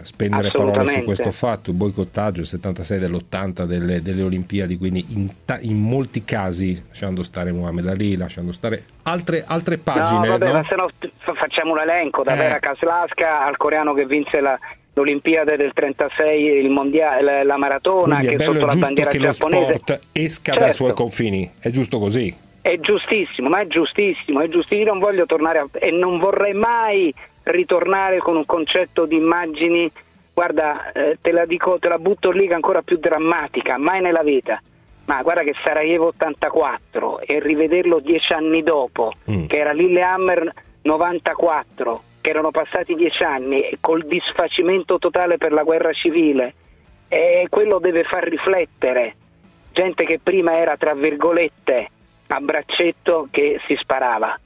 spendere 0.02 0.52
parole 0.52 0.88
su 0.88 1.04
questo 1.04 1.32
fatto, 1.32 1.70
il 1.70 1.76
boicottaggio, 1.76 2.42
il 2.42 2.48
76 2.48 3.00
dell'80 3.00 3.64
delle, 3.66 4.02
delle 4.02 4.22
Olimpiadi, 4.24 4.78
quindi 4.78 5.06
in, 5.10 5.30
ta- 5.46 5.60
in 5.62 5.78
molti 5.78 6.24
casi, 6.24 6.82
lasciando 6.88 7.24
stare 7.24 7.52
Mohamed 7.52 7.88
Ali, 7.88 8.16
lasciando 8.16 8.52
stare 8.52 8.84
altre, 9.04 9.44
altre 9.46 9.78
pagine. 9.78 10.28
no, 10.28 10.38
vabbè, 10.38 10.46
no? 10.48 10.54
ma 10.54 10.64
se 10.68 10.76
no 10.76 10.88
facciamo 11.36 11.72
un 11.74 11.80
elenco 11.80 12.24
da 12.24 12.34
Eh. 12.34 12.38
Vera 12.38 12.60
Kaslaska 12.60 13.46
al 13.46 13.58
coreano 13.58 13.94
che 13.94 14.06
vinse 14.06 14.40
la- 14.40 14.58
l'Olimpiade 14.94 15.58
del 15.58 15.74
36, 15.74 16.44
il 16.64 16.70
mondiale, 16.70 17.44
la 17.44 17.58
maratona 17.58 18.16
Quindi 18.18 18.36
che 18.38 18.44
è 18.44 18.48
bello 18.48 18.52
sotto 18.54 18.58
e 18.58 18.66
la 18.66 18.72
giusto 18.72 18.86
bandiera 18.86 19.10
che 19.12 19.18
lo 19.20 19.24
giapponese. 19.32 19.74
sport 19.78 20.00
esca 20.12 20.52
dai 20.54 20.60
Certo. 20.62 20.76
suoi 20.76 20.94
confini, 20.94 21.52
è 21.60 21.70
giusto 21.70 22.00
così. 22.00 22.36
È 22.62 22.80
giustissimo, 22.80 23.48
ma 23.48 23.62
è 23.62 23.68
giustissimo, 23.68 24.42
è 24.42 24.48
giustissimo. 24.50 24.80
Io 24.82 24.88
non 24.88 25.00
voglio 25.00 25.26
tornare 25.28 25.60
a- 25.60 25.68
e 25.74 25.92
non 25.92 26.18
vorrei 26.18 26.54
mai 26.54 27.14
ritornare 27.48 28.20
con 28.20 28.36
un 28.36 28.46
concetto 28.46 29.06
di 29.06 29.16
immagini, 29.16 29.90
guarda, 30.34 30.92
eh, 30.92 31.18
te 31.22 31.32
la 31.32 31.46
dico, 31.46 31.78
te 31.80 31.88
la 31.88 31.98
butto 31.98 32.32
lì 32.32 32.46
che 32.46 32.52
è 32.52 32.56
ancora 32.56 32.82
più 32.82 32.98
drammatica, 32.98 33.78
mai 33.78 34.02
nella 34.02 34.24
vita. 34.24 34.62
Ma 35.06 35.22
guarda 35.22 35.44
che 35.44 35.56
Sarajevo 35.64 36.08
84 36.08 37.20
e 37.22 37.40
rivederlo 37.40 38.00
dieci 38.00 38.34
anni 38.34 38.62
dopo, 38.62 39.14
che 39.48 39.58
era 39.58 39.72
Lillehammer 39.72 40.52
94, 40.82 42.02
che 42.20 42.30
erano 42.30 42.52
passati 42.52 42.94
dieci 42.94 43.24
anni 43.24 43.62
e 43.62 43.78
col 43.80 44.06
disfacimento 44.06 44.98
totale 45.00 45.38
per 45.38 45.54
la 45.54 45.64
guerra 45.64 45.94
civile, 45.94 46.54
e 47.08 47.48
quello 47.50 47.80
deve 47.80 48.04
far 48.04 48.24
riflettere 48.28 49.16
gente 49.78 50.06
che 50.06 50.20
prima 50.22 50.58
era 50.58 50.76
tra 50.76 50.96
virgolette 50.96 51.88
a 52.28 52.40
braccetto 52.40 53.28
che 53.30 53.62
si 53.68 53.76
sparava. 53.80 54.38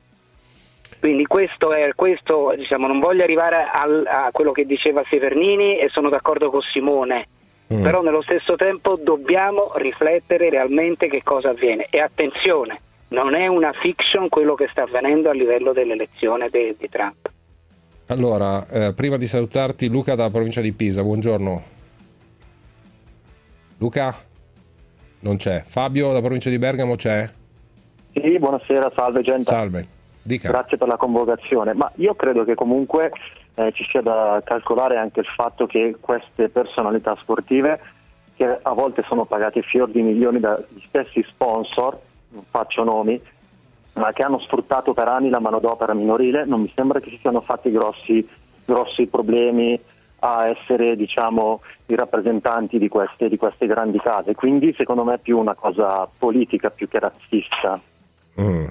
Quindi 1.01 1.25
questo 1.25 1.73
è 1.73 1.89
questo, 1.95 2.53
diciamo, 2.55 2.85
non 2.85 2.99
voglio 2.99 3.23
arrivare 3.23 3.67
al- 3.73 4.05
a 4.07 4.29
quello 4.31 4.51
che 4.51 4.65
diceva 4.67 5.03
Severnini 5.09 5.79
e 5.79 5.89
sono 5.89 6.09
d'accordo 6.09 6.51
con 6.51 6.61
Simone, 6.61 7.27
Mm. 7.73 7.81
però 7.81 8.01
nello 8.03 8.21
stesso 8.21 8.55
tempo 8.55 8.97
dobbiamo 9.01 9.71
riflettere 9.77 10.51
realmente 10.51 11.07
che 11.09 11.23
cosa 11.23 11.49
avviene. 11.49 11.87
E 11.89 11.99
attenzione, 11.99 12.79
non 13.09 13.33
è 13.33 13.47
una 13.47 13.71
fiction 13.81 14.29
quello 14.29 14.53
che 14.53 14.67
sta 14.71 14.83
avvenendo 14.83 15.29
a 15.29 15.33
livello 15.33 15.73
dell'elezione 15.73 16.49
de- 16.49 16.75
di 16.77 16.87
Trump. 16.87 17.29
Allora, 18.09 18.67
eh, 18.67 18.93
prima 18.93 19.17
di 19.17 19.25
salutarti, 19.25 19.87
Luca 19.89 20.13
dalla 20.13 20.29
provincia 20.29 20.61
di 20.61 20.71
Pisa, 20.71 21.01
buongiorno. 21.01 21.63
Luca? 23.79 24.15
Non 25.21 25.37
c'è. 25.37 25.63
Fabio 25.65 26.07
dalla 26.09 26.19
provincia 26.21 26.49
di 26.51 26.59
Bergamo 26.59 26.95
c'è? 26.95 27.27
Sì, 28.13 28.37
buonasera, 28.37 28.91
salve 28.95 29.21
gente. 29.21 29.43
Salve. 29.43 29.99
Dica. 30.23 30.49
Grazie 30.49 30.77
per 30.77 30.87
la 30.87 30.97
convocazione. 30.97 31.73
Ma 31.73 31.91
io 31.95 32.13
credo 32.15 32.43
che 32.43 32.55
comunque 32.55 33.11
eh, 33.55 33.71
ci 33.73 33.83
sia 33.89 34.01
da 34.01 34.41
calcolare 34.43 34.97
anche 34.97 35.21
il 35.21 35.25
fatto 35.25 35.65
che 35.65 35.95
queste 35.99 36.49
personalità 36.49 37.15
sportive, 37.19 37.79
che 38.35 38.59
a 38.61 38.73
volte 38.73 39.03
sono 39.07 39.25
pagate 39.25 39.61
fior 39.61 39.89
di 39.89 40.01
milioni 40.01 40.39
dagli 40.39 40.81
stessi 40.87 41.23
sponsor, 41.27 41.99
non 42.29 42.43
faccio 42.49 42.83
nomi, 42.83 43.19
ma 43.93 44.13
che 44.13 44.23
hanno 44.23 44.39
sfruttato 44.39 44.93
per 44.93 45.07
anni 45.07 45.29
la 45.29 45.39
manodopera 45.39 45.93
minorile, 45.93 46.45
non 46.45 46.61
mi 46.61 46.71
sembra 46.75 46.99
che 46.99 47.09
si 47.09 47.17
siano 47.19 47.41
fatti 47.41 47.71
grossi, 47.71 48.27
grossi 48.63 49.07
problemi 49.07 49.79
a 50.23 50.47
essere 50.47 50.95
diciamo, 50.95 51.61
i 51.87 51.95
rappresentanti 51.95 52.77
di 52.77 52.87
queste, 52.87 53.27
di 53.27 53.37
queste 53.37 53.65
grandi 53.65 53.99
case. 53.99 54.35
Quindi 54.35 54.73
secondo 54.77 55.03
me 55.03 55.15
è 55.15 55.19
più 55.19 55.37
una 55.37 55.55
cosa 55.55 56.07
politica 56.17 56.69
più 56.69 56.87
che 56.87 56.99
razzista. 56.99 57.79
Mm. 58.39 58.65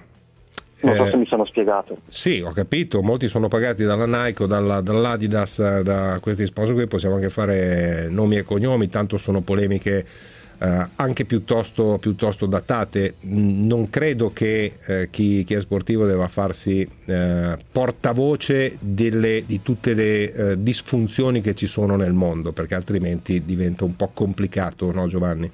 Non 0.82 0.97
so 0.97 1.05
Eh, 1.07 1.11
se 1.11 1.16
mi 1.16 1.27
sono 1.27 1.44
spiegato. 1.44 1.98
Sì, 2.07 2.40
ho 2.40 2.52
capito, 2.52 3.02
molti 3.02 3.28
sono 3.28 3.48
pagati 3.48 3.85
dalla 3.85 4.07
Nike 4.24 4.47
dalla- 4.47 4.81
dall'Adidas, 4.81 5.59
eh, 5.59 5.82
da 5.82 6.19
questi 6.20 6.47
sponsor 6.47 6.74
qui, 6.74 6.86
possiamo 6.86 7.16
anche 7.16 7.28
fare 7.28 8.07
nomi 8.09 8.36
e 8.36 8.43
cognomi, 8.44 8.89
tanto 8.89 9.16
sono 9.19 9.40
polemiche 9.43 10.07
eh, 10.62 10.86
anche 10.97 11.24
piuttosto, 11.24 11.97
piuttosto 11.98 12.44
datate. 12.44 13.15
Non 13.23 13.89
credo 13.89 14.31
che 14.35 14.74
eh, 14.85 15.09
chi, 15.11 15.43
chi 15.44 15.55
è 15.55 15.61
sportivo 15.61 16.05
debba 16.05 16.28
farsi 16.28 16.86
eh, 17.07 17.57
portavoce 17.73 18.77
delle- 18.78 19.44
di 19.47 19.62
tutte 19.62 19.94
le 19.94 20.32
eh, 20.32 20.62
disfunzioni 20.62 21.40
che 21.40 21.55
ci 21.55 21.66
sono 21.66 21.97
nel 21.97 22.12
mondo, 22.12 22.52
perché 22.52 22.74
altrimenti 22.74 23.43
diventa 23.44 23.85
un 23.85 23.97
po' 23.97 24.11
complicato, 24.12 24.93
no 24.93 25.07
Giovanni? 25.07 25.51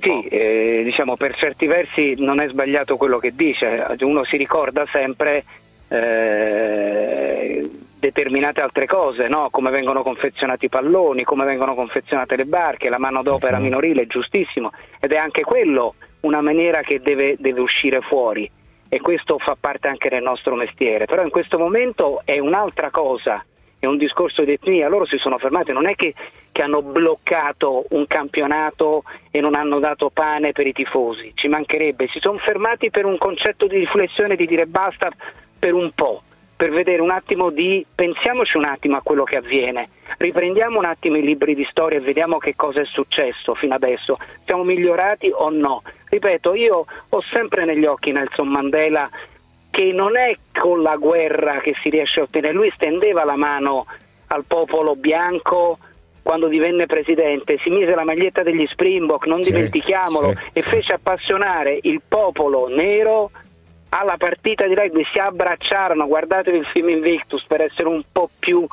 Sì, 0.00 0.22
eh, 0.28 0.82
diciamo 0.84 1.16
per 1.16 1.36
certi 1.36 1.66
versi 1.66 2.14
non 2.18 2.40
è 2.40 2.48
sbagliato 2.48 2.96
quello 2.96 3.18
che 3.18 3.32
dice, 3.34 3.86
uno 4.00 4.24
si 4.24 4.36
ricorda 4.36 4.84
sempre 4.90 5.44
eh, 5.88 7.70
determinate 7.98 8.60
altre 8.60 8.86
cose, 8.86 9.28
no? 9.28 9.48
come 9.50 9.70
vengono 9.70 10.02
confezionati 10.02 10.66
i 10.66 10.68
palloni, 10.68 11.24
come 11.24 11.44
vengono 11.44 11.74
confezionate 11.74 12.36
le 12.36 12.44
barche, 12.44 12.88
la 12.88 12.98
manodopera 12.98 13.58
minorile 13.58 14.02
è 14.02 14.06
giustissimo. 14.06 14.72
Ed 15.00 15.12
è 15.12 15.16
anche 15.16 15.42
quello 15.42 15.94
una 16.20 16.40
maniera 16.40 16.82
che 16.82 17.00
deve, 17.00 17.36
deve 17.38 17.60
uscire 17.60 18.00
fuori. 18.00 18.50
E 18.88 19.00
questo 19.00 19.38
fa 19.38 19.56
parte 19.58 19.88
anche 19.88 20.08
del 20.08 20.22
nostro 20.22 20.54
mestiere, 20.54 21.06
però 21.06 21.22
in 21.22 21.30
questo 21.30 21.58
momento 21.58 22.22
è 22.24 22.38
un'altra 22.38 22.90
cosa, 22.90 23.44
è 23.78 23.86
un 23.86 23.96
discorso 23.96 24.42
di 24.44 24.52
etnia, 24.52 24.88
loro 24.88 25.06
si 25.06 25.18
sono 25.18 25.38
fermati, 25.38 25.72
non 25.72 25.86
è 25.86 25.94
che, 25.94 26.14
che 26.50 26.62
hanno 26.62 26.82
bloccato 26.82 27.84
un 27.90 28.06
campionato 28.06 29.04
e 29.30 29.40
non 29.40 29.54
hanno 29.54 29.78
dato 29.78 30.10
pane 30.10 30.52
per 30.52 30.66
i 30.66 30.72
tifosi, 30.72 31.32
ci 31.34 31.48
mancherebbe, 31.48 32.08
si 32.08 32.18
sono 32.20 32.38
fermati 32.38 32.90
per 32.90 33.04
un 33.04 33.18
concetto 33.18 33.66
di 33.66 33.78
riflessione 33.78 34.36
di 34.36 34.46
dire 34.46 34.66
basta 34.66 35.10
per 35.58 35.74
un 35.74 35.92
po', 35.94 36.22
per 36.56 36.70
vedere 36.70 37.02
un 37.02 37.10
attimo 37.10 37.50
di, 37.50 37.84
pensiamoci 37.94 38.56
un 38.56 38.64
attimo 38.64 38.96
a 38.96 39.02
quello 39.02 39.24
che 39.24 39.36
avviene, 39.36 39.90
riprendiamo 40.18 40.78
un 40.78 40.86
attimo 40.86 41.16
i 41.16 41.22
libri 41.22 41.54
di 41.54 41.66
storia 41.70 41.98
e 41.98 42.02
vediamo 42.02 42.38
che 42.38 42.54
cosa 42.56 42.80
è 42.80 42.84
successo 42.86 43.54
fino 43.54 43.74
adesso, 43.74 44.16
siamo 44.44 44.64
migliorati 44.64 45.30
o 45.32 45.50
no. 45.50 45.82
Ripeto, 46.08 46.54
io 46.54 46.86
ho 47.10 47.22
sempre 47.32 47.64
negli 47.66 47.84
occhi 47.84 48.12
Nelson 48.12 48.48
Mandela 48.48 49.10
che 49.76 49.92
non 49.92 50.16
è 50.16 50.34
con 50.58 50.80
la 50.80 50.96
guerra 50.96 51.60
che 51.60 51.74
si 51.82 51.90
riesce 51.90 52.20
a 52.20 52.22
ottenere, 52.22 52.54
lui 52.54 52.72
stendeva 52.74 53.24
la 53.24 53.36
mano 53.36 53.84
al 54.28 54.46
popolo 54.46 54.96
bianco 54.96 55.76
quando 56.22 56.48
divenne 56.48 56.86
presidente, 56.86 57.58
si 57.62 57.68
mise 57.68 57.94
la 57.94 58.02
maglietta 58.02 58.42
degli 58.42 58.66
Springbok, 58.66 59.26
non 59.26 59.42
Sì, 59.42 59.52
dimentichiamolo, 59.52 60.30
sì. 60.32 60.38
e 60.54 60.62
fece 60.62 60.94
appassionare 60.94 61.78
il 61.82 62.00
popolo 62.08 62.68
nero 62.68 63.30
alla 63.90 64.16
partita 64.16 64.66
di 64.66 64.74
rugby, 64.74 65.04
si 65.12 65.18
abbracciarono, 65.18 66.06
guardatevi 66.06 66.56
il 66.56 66.66
film 66.72 66.88
Invictus 66.88 67.44
per 67.46 67.60
essere 67.60 67.88
un 67.88 68.02
po' 68.10 68.30
più 68.38 68.66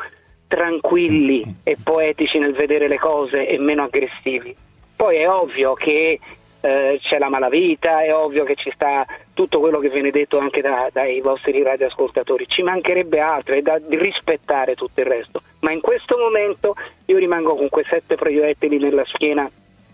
tranquilli 0.47 1.43
e 1.65 1.75
poetici 1.83 2.39
nel 2.39 2.53
vedere 2.53 2.87
le 2.87 2.97
cose 2.97 3.45
e 3.45 3.59
meno 3.59 3.83
aggressivi. 3.83 4.55
Poi 4.95 5.17
è 5.17 5.29
ovvio 5.29 5.73
che 5.73 6.17
eh, 6.65 6.97
c'è 7.01 7.17
la 7.17 7.27
malavita, 7.27 8.03
è 8.03 8.15
ovvio 8.15 8.45
che 8.45 8.55
ci 8.55 8.71
sta 8.73 9.05
tutto 9.33 9.59
quello 9.59 9.79
che 9.79 9.89
viene 9.89 10.11
detto 10.11 10.37
anche 10.37 10.61
da- 10.61 10.87
dai 10.93 11.19
vostri 11.19 11.61
radioascoltatori, 11.61 12.45
ci 12.47 12.61
mancherebbe 12.63 13.19
altro, 13.19 13.55
è 13.55 13.61
da 13.61 13.77
rispettare 13.89 14.73
tutto 14.75 15.01
il 15.01 15.05
resto, 15.05 15.41
ma 15.59 15.71
in 15.73 15.81
questo 15.81 16.17
momento 16.17 16.73
io 17.05 17.17
rimango 17.17 17.55
con 17.55 17.67
quei 17.67 17.83
sette 17.89 18.15
proiettili 18.15 18.77
nella 18.77 19.03
schiena 19.05 19.49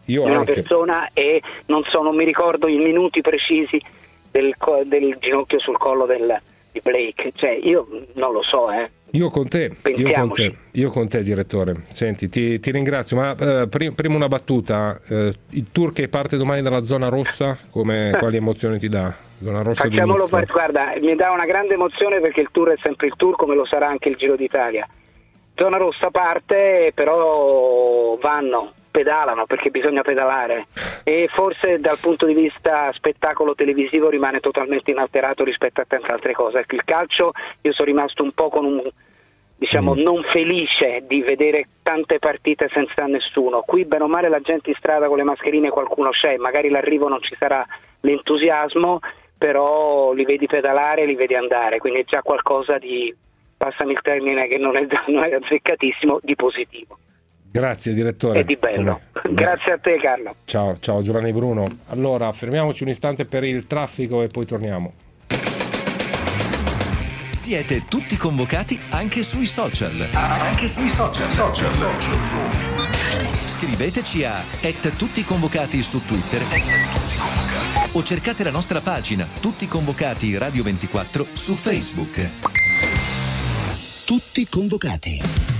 Io 0.05 0.23
di 0.23 0.29
una 0.29 0.39
anche. 0.39 0.53
persona 0.53 1.09
e 1.13 1.41
non 1.65 1.83
so, 1.89 2.03
non 2.03 2.15
mi 2.15 2.23
ricordo 2.25 2.67
i 2.67 2.77
minuti 2.77 3.21
precisi 3.21 3.81
del, 4.29 4.53
del 4.85 5.17
ginocchio 5.19 5.59
sul 5.59 5.77
collo 5.77 6.05
del- 6.05 6.39
di 6.71 6.79
Blake, 6.81 7.31
cioè 7.35 7.51
io 7.51 7.87
non 8.13 8.31
lo 8.33 8.43
so, 8.43 8.71
eh. 8.71 8.89
Io 9.11 9.29
con 9.29 9.47
te, 9.47 9.71
io 9.95 10.11
con 10.11 10.31
te, 10.33 10.55
io 10.73 10.89
con 10.91 11.07
te 11.07 11.23
direttore. 11.23 11.83
Senti, 11.87 12.29
ti, 12.29 12.59
ti 12.59 12.71
ringrazio, 12.71 13.17
ma 13.17 13.35
eh, 13.35 13.67
pri- 13.67 13.91
prima 13.93 14.15
una 14.15 14.27
battuta. 14.27 14.99
eh, 15.07 15.33
il 15.49 15.65
tour 15.71 15.91
che 15.93 16.09
parte 16.09 16.37
domani 16.37 16.61
dalla 16.61 16.83
zona 16.83 17.09
rossa, 17.09 17.57
come, 17.71 18.11
quali 18.19 18.37
emozioni 18.37 18.77
ti 18.77 18.87
dà? 18.87 19.11
Zona 19.41 19.61
rossa 19.63 19.83
Facciamolo, 19.83 20.27
per- 20.29 20.45
guarda, 20.45 20.93
mi 21.01 21.15
dà 21.15 21.31
una 21.31 21.45
grande 21.45 21.73
emozione 21.73 22.19
perché 22.19 22.41
il 22.41 22.49
tour 22.51 22.69
è 22.69 22.75
sempre 22.83 23.07
il 23.07 23.13
tour 23.17 23.35
come 23.35 23.55
lo 23.55 23.65
sarà 23.65 23.87
anche 23.87 24.09
il 24.09 24.15
Giro 24.15 24.35
d'Italia. 24.35 24.87
Zona 25.55 25.77
rossa 25.77 26.09
parte, 26.11 26.91
però 26.93 28.15
vanno, 28.21 28.73
pedalano 28.89 29.45
perché 29.45 29.69
bisogna 29.69 30.01
pedalare 30.01 30.67
e 31.03 31.29
forse 31.31 31.79
dal 31.79 31.97
punto 31.99 32.25
di 32.25 32.33
vista 32.33 32.91
spettacolo 32.93 33.55
televisivo 33.55 34.09
rimane 34.09 34.39
totalmente 34.39 34.91
inalterato 34.91 35.43
rispetto 35.43 35.81
a 35.81 35.85
tante 35.87 36.11
altre 36.11 36.33
cose. 36.33 36.59
Ecco, 36.59 36.75
il 36.75 36.83
calcio 36.83 37.31
io 37.61 37.73
sono 37.73 37.87
rimasto 37.87 38.23
un 38.23 38.31
po' 38.31 38.49
con 38.49 38.65
un 38.65 38.81
diciamo, 39.59 39.93
Mm. 39.93 39.99
non 39.99 40.23
felice 40.23 41.03
di 41.05 41.21
vedere 41.21 41.67
tante 41.83 42.17
partite 42.17 42.69
senza 42.71 43.05
nessuno. 43.05 43.61
Qui, 43.61 43.83
bene 43.85 44.05
o 44.05 44.07
male, 44.07 44.29
la 44.29 44.39
gente 44.39 44.69
in 44.69 44.75
strada 44.77 45.07
con 45.07 45.17
le 45.17 45.23
mascherine 45.23 45.69
qualcuno 45.69 46.11
c'è, 46.11 46.37
magari 46.37 46.69
l'arrivo 46.69 47.09
non 47.09 47.21
ci 47.21 47.35
sarà 47.37 47.65
l'entusiasmo, 47.99 48.99
però 49.37 50.13
li 50.13 50.23
vedi 50.23 50.47
pedalare, 50.47 51.05
li 51.05 51.15
vedi 51.15 51.35
andare, 51.35 51.79
quindi 51.79 51.99
è 51.99 52.05
già 52.05 52.21
qualcosa 52.21 52.77
di, 52.77 53.13
passami 53.57 53.91
il 53.91 54.01
termine 54.01 54.47
che 54.47 54.57
non 54.57 54.77
è, 54.77 54.87
non 55.07 55.23
è 55.25 55.33
azzeccatissimo, 55.33 56.19
di 56.23 56.35
positivo 56.35 56.97
Grazie 57.51 57.93
direttore. 57.93 58.39
e 58.39 58.45
di 58.45 58.55
bello. 58.55 59.01
Grazie 59.30 59.73
a 59.73 59.77
te 59.77 59.97
Carlo. 60.01 60.35
Ciao, 60.45 60.77
ciao 60.80 61.01
Giovanni 61.01 61.31
Bruno. 61.34 61.65
Allora, 61.88 62.31
fermiamoci 62.31 62.84
un 62.84 62.89
istante 62.89 63.26
per 63.26 63.43
il 63.43 63.67
traffico 63.67 64.21
e 64.21 64.27
poi 64.27 64.45
torniamo. 64.45 64.93
Siete 67.31 67.85
tutti 67.88 68.15
convocati 68.15 68.80
anche 68.89 69.23
sui 69.23 69.45
social. 69.45 70.09
Anche 70.13 70.67
sui 70.67 70.89
social. 70.89 71.31
Scriveteci 73.45 74.23
a 74.23 74.43
et 74.61 74.95
tutti 74.95 75.23
convocati 75.23 75.81
su 75.81 76.03
Twitter 76.05 76.41
o 77.93 78.03
cercate 78.03 78.43
la 78.43 78.51
nostra 78.51 78.81
pagina 78.81 79.27
Tutti 79.39 79.67
convocati 79.67 80.38
Radio 80.38 80.63
24 80.63 81.26
su 81.34 81.55
Facebook. 81.55 82.30
Tutti 84.05 84.47
convocati. 84.47 85.59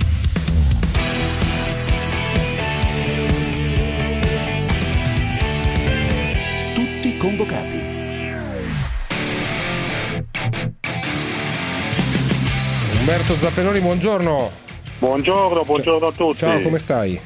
Convocati. 7.20 7.78
Umberto 12.98 13.34
Zappelloni, 13.34 13.80
buongiorno. 13.80 14.50
Buongiorno, 14.98 15.64
buongiorno 15.64 16.06
a 16.06 16.12
tutti. 16.12 16.38
Ciao, 16.38 16.60
come 16.60 16.78
stai? 16.78 17.20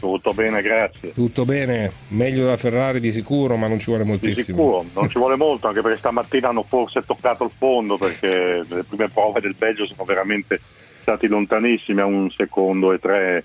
Tutto 0.00 0.32
bene, 0.32 0.62
grazie. 0.62 1.12
Tutto 1.12 1.44
bene? 1.44 1.92
Meglio 2.08 2.44
della 2.44 2.56
Ferrari 2.56 3.00
di 3.00 3.12
sicuro, 3.12 3.56
ma 3.56 3.68
non 3.68 3.78
ci 3.78 3.86
vuole 3.86 4.04
Di 4.04 4.08
moltissimo. 4.08 4.44
sicuro, 4.44 4.84
non 4.94 5.10
ci 5.10 5.18
vuole 5.18 5.36
molto, 5.36 5.68
anche 5.68 5.82
perché 5.82 5.98
stamattina 5.98 6.48
hanno 6.48 6.64
forse 6.66 7.02
toccato 7.02 7.44
il 7.44 7.50
fondo, 7.56 7.98
perché 7.98 8.64
le 8.66 8.84
prime 8.84 9.08
prove 9.10 9.40
del 9.42 9.54
Belgio 9.58 9.86
sono 9.86 10.04
veramente 10.04 10.58
stati 11.02 11.26
lontanissimi 11.26 12.00
a 12.00 12.06
un 12.06 12.30
secondo 12.30 12.92
e 12.92 12.98
tre 12.98 13.44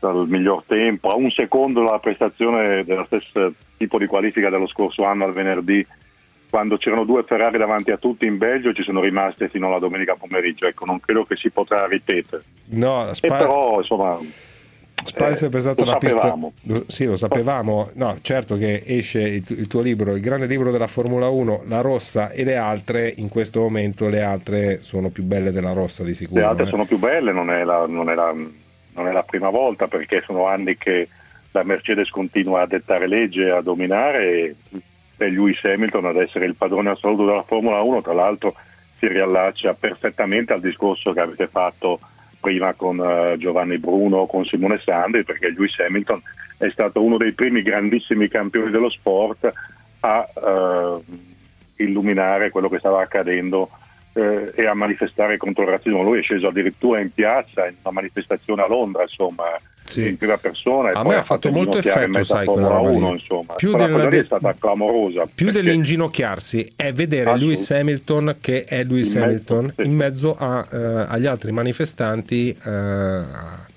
dal 0.00 0.26
miglior 0.28 0.64
tempo, 0.66 1.10
a 1.10 1.14
un 1.14 1.30
secondo 1.30 1.84
dalla 1.84 1.98
prestazione 1.98 2.84
dello 2.84 3.04
stesso 3.04 3.52
tipo 3.76 3.98
di 3.98 4.06
qualifica 4.06 4.48
dello 4.48 4.66
scorso 4.66 5.04
anno 5.04 5.24
al 5.24 5.32
venerdì, 5.32 5.86
quando 6.48 6.78
c'erano 6.78 7.04
due 7.04 7.22
Ferrari 7.22 7.58
davanti 7.58 7.90
a 7.92 7.96
tutti 7.96 8.26
in 8.26 8.38
Belgio 8.38 8.70
e 8.70 8.74
ci 8.74 8.82
sono 8.82 9.00
rimaste 9.00 9.48
fino 9.48 9.68
alla 9.68 9.78
domenica 9.78 10.16
pomeriggio. 10.18 10.66
Ecco, 10.66 10.84
non 10.84 10.98
credo 10.98 11.24
che 11.24 11.36
si 11.36 11.50
potrà 11.50 11.86
ripetere. 11.86 12.42
No, 12.70 13.08
Spa, 13.12 13.36
però, 13.36 13.78
insomma, 13.78 14.18
Spa 15.04 15.28
è 15.28 15.32
eh, 15.32 15.34
sempre 15.36 15.60
stata 15.60 15.84
lo 15.84 15.90
la 15.92 15.96
pista. 15.96 16.36
lo- 16.62 16.84
sì, 16.88 17.04
lo 17.04 17.16
sapevamo. 17.16 17.90
No, 17.94 18.16
certo 18.20 18.56
che 18.56 18.82
esce 18.84 19.20
il, 19.20 19.44
il 19.48 19.66
tuo 19.66 19.80
libro, 19.80 20.14
il 20.14 20.20
grande 20.20 20.46
libro 20.46 20.70
della 20.70 20.86
Formula 20.86 21.28
1, 21.28 21.64
la 21.66 21.80
rossa 21.80 22.30
e 22.30 22.44
le 22.44 22.56
altre. 22.56 23.12
In 23.16 23.28
questo 23.28 23.60
momento 23.60 24.08
le 24.08 24.22
altre 24.22 24.82
sono 24.82 25.10
più 25.10 25.22
belle 25.22 25.52
della 25.52 25.72
rossa 25.72 26.02
di 26.02 26.14
sicuro. 26.14 26.40
Le 26.40 26.46
altre 26.46 26.64
eh. 26.64 26.68
sono 26.68 26.84
più 26.84 26.98
belle, 26.98 27.32
non 27.32 27.50
è, 27.50 27.64
la, 27.64 27.86
non, 27.86 28.10
è 28.10 28.14
la, 28.14 28.34
non 28.94 29.06
è 29.06 29.12
la 29.12 29.22
prima 29.22 29.50
volta 29.50 29.86
perché 29.86 30.22
sono 30.24 30.46
anni 30.46 30.76
che 30.76 31.08
la 31.52 31.62
Mercedes 31.64 32.10
continua 32.10 32.62
a 32.62 32.66
dettare 32.66 33.06
legge, 33.06 33.50
a 33.50 33.60
dominare 33.60 34.26
e, 34.28 34.54
Lewis 35.28 35.62
Hamilton 35.62 36.06
ad 36.06 36.16
essere 36.16 36.46
il 36.46 36.54
padrone 36.54 36.90
assoluto 36.90 37.26
della 37.26 37.42
Formula 37.42 37.82
1, 37.82 38.00
tra 38.00 38.14
l'altro 38.14 38.54
si 38.98 39.06
riallaccia 39.06 39.74
perfettamente 39.74 40.54
al 40.54 40.60
discorso 40.60 41.12
che 41.12 41.20
avete 41.20 41.46
fatto 41.46 42.00
prima 42.40 42.72
con 42.72 42.98
eh, 42.98 43.36
Giovanni 43.36 43.76
Bruno, 43.78 44.24
con 44.24 44.46
Simone 44.46 44.80
Sandri, 44.82 45.24
perché 45.24 45.50
Lewis 45.50 45.78
Hamilton 45.78 46.22
è 46.56 46.70
stato 46.70 47.02
uno 47.02 47.18
dei 47.18 47.32
primi 47.32 47.60
grandissimi 47.60 48.28
campioni 48.28 48.70
dello 48.70 48.88
sport 48.88 49.50
a 50.00 50.28
eh, 50.34 51.02
illuminare 51.76 52.50
quello 52.50 52.68
che 52.68 52.78
stava 52.78 53.02
accadendo 53.02 53.70
eh, 54.12 54.52
e 54.54 54.66
a 54.66 54.74
manifestare 54.74 55.36
contro 55.36 55.62
il 55.64 55.70
razzismo. 55.70 56.02
Lui 56.02 56.18
è 56.18 56.22
sceso 56.22 56.48
addirittura 56.48 57.00
in 57.00 57.12
piazza 57.12 57.66
in 57.66 57.74
una 57.82 57.92
manifestazione 57.92 58.62
a 58.62 58.66
Londra, 58.68 59.02
insomma, 59.02 59.44
in 59.94 60.16
prima 60.16 60.36
persona. 60.36 60.90
e 60.90 60.92
A 60.94 61.02
me 61.04 61.16
ha 61.16 61.22
fatto 61.22 61.50
molto 61.50 61.78
effetto, 61.78 62.22
sai, 62.24 62.46
quella 62.46 62.68
roba. 62.68 62.90
1, 62.90 63.12
insomma. 63.12 63.54
Più 63.54 63.74
della- 63.74 64.08
lì 64.08 64.18
è 64.18 64.24
stata 64.24 64.54
clamorosa. 64.58 65.26
Più 65.32 65.46
perché- 65.46 65.62
dell'inginocchiarsi 65.62 66.72
è 66.76 66.92
vedere 66.92 67.36
Lewis 67.36 67.70
Hamilton 67.70 68.36
che 68.40 68.64
è 68.64 68.84
Lewis 68.84 69.14
In 69.14 69.20
mezzo, 69.20 69.24
Hamilton 69.58 69.74
in 69.86 69.94
mezzo 69.94 70.36
a, 70.38 70.66
eh, 70.72 70.76
agli 71.08 71.26
altri 71.26 71.52
manifestanti 71.52 72.50
eh, 72.50 73.22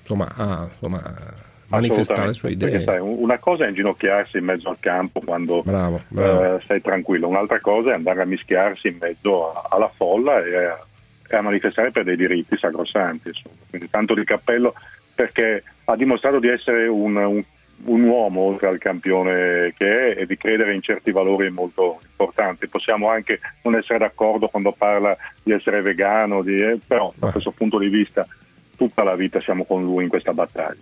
insomma, 0.00 0.28
a 0.36 0.68
insomma, 0.70 1.42
manifestare 1.74 2.26
le 2.28 2.32
sue 2.32 2.48
Assolutamente, 2.48 2.64
perché 2.64 2.82
idee. 2.82 2.84
sai, 2.84 3.00
un- 3.00 3.22
una 3.22 3.38
cosa 3.38 3.64
è 3.64 3.68
inginocchiarsi 3.68 4.38
in 4.38 4.44
mezzo 4.44 4.68
al 4.68 4.76
campo 4.80 5.20
quando 5.20 5.62
Bravo, 5.62 6.02
bravo. 6.08 6.56
eh, 6.56 6.60
stai 6.62 6.80
tranquillo, 6.80 7.28
un'altra 7.28 7.60
cosa 7.60 7.90
è 7.90 7.94
andare 7.94 8.22
a 8.22 8.26
mischiarsi 8.26 8.88
in 8.88 8.96
mezzo 9.00 9.52
alla 9.68 9.90
folla 9.94 10.44
e 10.44 10.56
a, 10.56 10.84
e 11.28 11.36
a 11.36 11.40
manifestare 11.42 11.90
per 11.90 12.04
dei 12.04 12.16
diritti 12.16 12.56
sacrosanti. 12.56 13.28
Insomma. 13.28 13.54
Quindi 13.70 13.88
tanto 13.90 14.14
di 14.14 14.24
cappello 14.24 14.74
perché 15.14 15.62
ha 15.84 15.96
dimostrato 15.96 16.38
di 16.38 16.48
essere 16.48 16.86
un, 16.86 17.16
un- 17.16 17.44
un 17.86 18.02
uomo 18.04 18.40
oltre 18.42 18.68
al 18.68 18.78
campione 18.78 19.74
che 19.76 20.14
è 20.14 20.20
e 20.20 20.26
di 20.26 20.36
credere 20.36 20.74
in 20.74 20.80
certi 20.80 21.10
valori 21.10 21.50
molto 21.50 22.00
importanti. 22.08 22.68
Possiamo 22.68 23.08
anche 23.10 23.40
non 23.62 23.74
essere 23.74 23.98
d'accordo 23.98 24.46
quando 24.48 24.72
parla 24.72 25.14
di 25.42 25.52
essere 25.52 25.82
vegano, 25.82 26.42
di- 26.42 26.62
eh, 26.62 26.78
però 26.86 27.12
da 27.16 27.30
questo 27.32 27.50
punto 27.50 27.78
di 27.78 27.88
vista 27.88 28.24
tutta 28.76 29.02
la 29.02 29.16
vita 29.16 29.40
siamo 29.40 29.64
con 29.64 29.82
lui 29.82 30.04
in 30.04 30.08
questa 30.08 30.32
battaglia. 30.32 30.80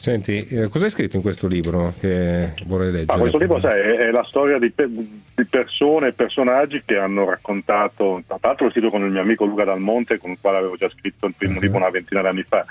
Senti, 0.00 0.46
eh, 0.46 0.68
cosa 0.68 0.84
hai 0.84 0.92
scritto 0.92 1.16
in 1.16 1.22
questo 1.22 1.48
libro 1.48 1.92
che 1.98 2.52
vorrei 2.66 2.92
leggere? 2.92 3.16
Ma 3.16 3.18
questo 3.18 3.38
libro 3.38 3.58
sai, 3.58 3.80
è, 3.80 3.96
è 3.96 4.10
la 4.12 4.24
storia 4.28 4.56
di, 4.56 4.70
pe- 4.70 4.88
di 4.88 5.44
persone 5.44 6.08
e 6.08 6.12
personaggi 6.12 6.82
che 6.86 6.96
hanno 6.96 7.28
raccontato, 7.28 8.22
tra 8.24 8.38
l'altro 8.40 8.66
l'ho 8.66 8.70
scritto 8.70 8.90
con 8.90 9.02
il 9.02 9.10
mio 9.10 9.20
amico 9.20 9.44
Luca 9.44 9.64
Dalmonte, 9.64 10.18
con 10.18 10.30
il 10.30 10.38
quale 10.40 10.58
avevo 10.58 10.76
già 10.76 10.88
scritto 10.88 11.26
il 11.26 11.34
primo 11.36 11.58
libro 11.58 11.78
una 11.78 11.90
ventina 11.90 12.20
d'anni 12.22 12.44
fa, 12.44 12.64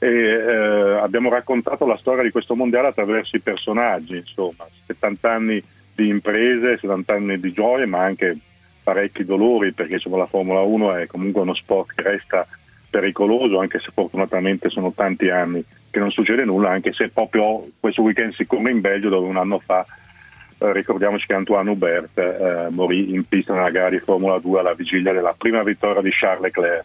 e 0.00 0.08
eh, 0.08 0.98
abbiamo 0.98 1.30
raccontato 1.30 1.86
la 1.86 1.96
storia 1.96 2.24
di 2.24 2.32
questo 2.32 2.56
mondiale 2.56 2.88
attraverso 2.88 3.36
i 3.36 3.40
personaggi, 3.40 4.16
insomma, 4.16 4.66
70 4.86 5.30
anni 5.30 5.62
di 5.94 6.08
imprese, 6.08 6.78
70 6.80 7.14
anni 7.14 7.38
di 7.38 7.52
gioie, 7.52 7.86
ma 7.86 8.02
anche 8.02 8.36
parecchi 8.82 9.24
dolori, 9.24 9.70
perché 9.70 9.94
insomma, 9.94 10.16
la 10.16 10.26
Formula 10.26 10.62
1 10.62 10.96
è 10.96 11.06
comunque 11.06 11.42
uno 11.42 11.54
sport 11.54 11.94
che 11.94 12.02
resta 12.02 12.44
pericoloso, 12.90 13.60
anche 13.60 13.78
se 13.78 13.90
fortunatamente 13.94 14.70
sono 14.70 14.92
tanti 14.92 15.30
anni 15.30 15.64
che 15.94 16.00
non 16.00 16.10
succede 16.10 16.44
nulla, 16.44 16.70
anche 16.70 16.92
se 16.92 17.08
proprio 17.08 17.64
questo 17.78 18.02
weekend 18.02 18.34
si 18.34 18.46
corre 18.46 18.72
in 18.72 18.80
Belgio 18.80 19.08
dove 19.08 19.28
un 19.28 19.36
anno 19.36 19.60
fa 19.60 19.86
eh, 20.58 20.72
ricordiamoci 20.72 21.26
che 21.26 21.34
Antoine 21.34 21.70
Hubert 21.70 22.18
eh, 22.18 22.66
morì 22.70 23.12
in 23.12 23.24
pista 23.24 23.54
nella 23.54 23.70
gara 23.70 23.90
di 23.90 23.98
Formula 23.98 24.38
2 24.38 24.60
alla 24.60 24.74
vigilia 24.74 25.12
della 25.12 25.34
prima 25.36 25.62
vittoria 25.62 26.00
di 26.00 26.10
Charles 26.10 26.42
Leclerc. 26.42 26.84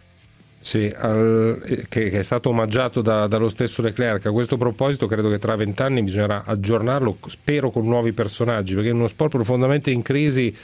Sì, 0.58 0.92
al- 0.94 1.62
eh, 1.64 1.86
che, 1.88 2.10
che 2.10 2.18
è 2.18 2.22
stato 2.22 2.50
omaggiato 2.50 3.00
da- 3.00 3.26
dallo 3.26 3.48
stesso 3.48 3.80
Leclerc. 3.80 4.26
A 4.26 4.32
questo 4.32 4.56
proposito, 4.56 5.06
credo 5.06 5.30
che 5.30 5.38
tra 5.38 5.56
vent'anni 5.56 6.02
bisognerà 6.02 6.44
aggiornarlo, 6.44 7.16
spero 7.26 7.70
con 7.70 7.86
nuovi 7.86 8.12
personaggi, 8.12 8.74
perché 8.74 8.90
in 8.90 8.96
uno 8.96 9.08
sport 9.08 9.30
profondamente 9.30 9.90
in 9.90 10.02
crisi 10.02 10.54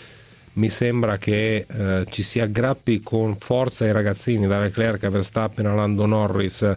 mi 0.55 0.69
sembra 0.69 1.17
che 1.17 1.67
eh, 1.69 2.05
ci 2.11 2.23
si 2.23 2.41
aggrappi 2.41 3.01
con 3.03 3.37
forza 3.37 3.85
ai 3.85 3.93
ragazzini, 3.93 4.47
da 4.47 4.61
Leclerc 4.61 5.05
a 5.05 5.11
Verstappen 5.11 5.67
a 5.67 5.75
Lando 5.75 6.07
Norris. 6.07 6.75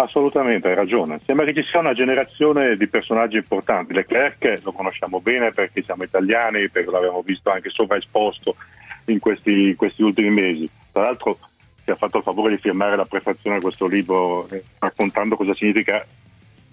Assolutamente, 0.00 0.68
hai 0.68 0.74
ragione. 0.74 1.20
Sembra 1.26 1.44
che 1.44 1.52
ci 1.52 1.62
sia 1.68 1.78
una 1.78 1.92
generazione 1.92 2.78
di 2.78 2.86
personaggi 2.86 3.36
importanti. 3.36 3.92
Leclerc 3.92 4.60
lo 4.62 4.72
conosciamo 4.72 5.20
bene 5.20 5.52
perché 5.52 5.82
siamo 5.82 6.04
italiani, 6.04 6.70
perché 6.70 6.90
l'abbiamo 6.90 7.20
visto 7.20 7.50
anche 7.50 7.68
sovraesposto 7.68 8.56
in 9.06 9.18
questi, 9.18 9.74
questi 9.74 10.02
ultimi 10.02 10.30
mesi. 10.30 10.70
Tra 10.90 11.02
l'altro 11.02 11.38
si 11.84 11.90
è 11.90 11.96
fatto 11.96 12.16
il 12.16 12.22
favore 12.22 12.54
di 12.54 12.62
firmare 12.62 12.96
la 12.96 13.04
prefazione 13.04 13.56
a 13.56 13.60
questo 13.60 13.86
libro 13.86 14.48
eh, 14.48 14.64
raccontando 14.78 15.36
cosa 15.36 15.54
significa 15.54 16.02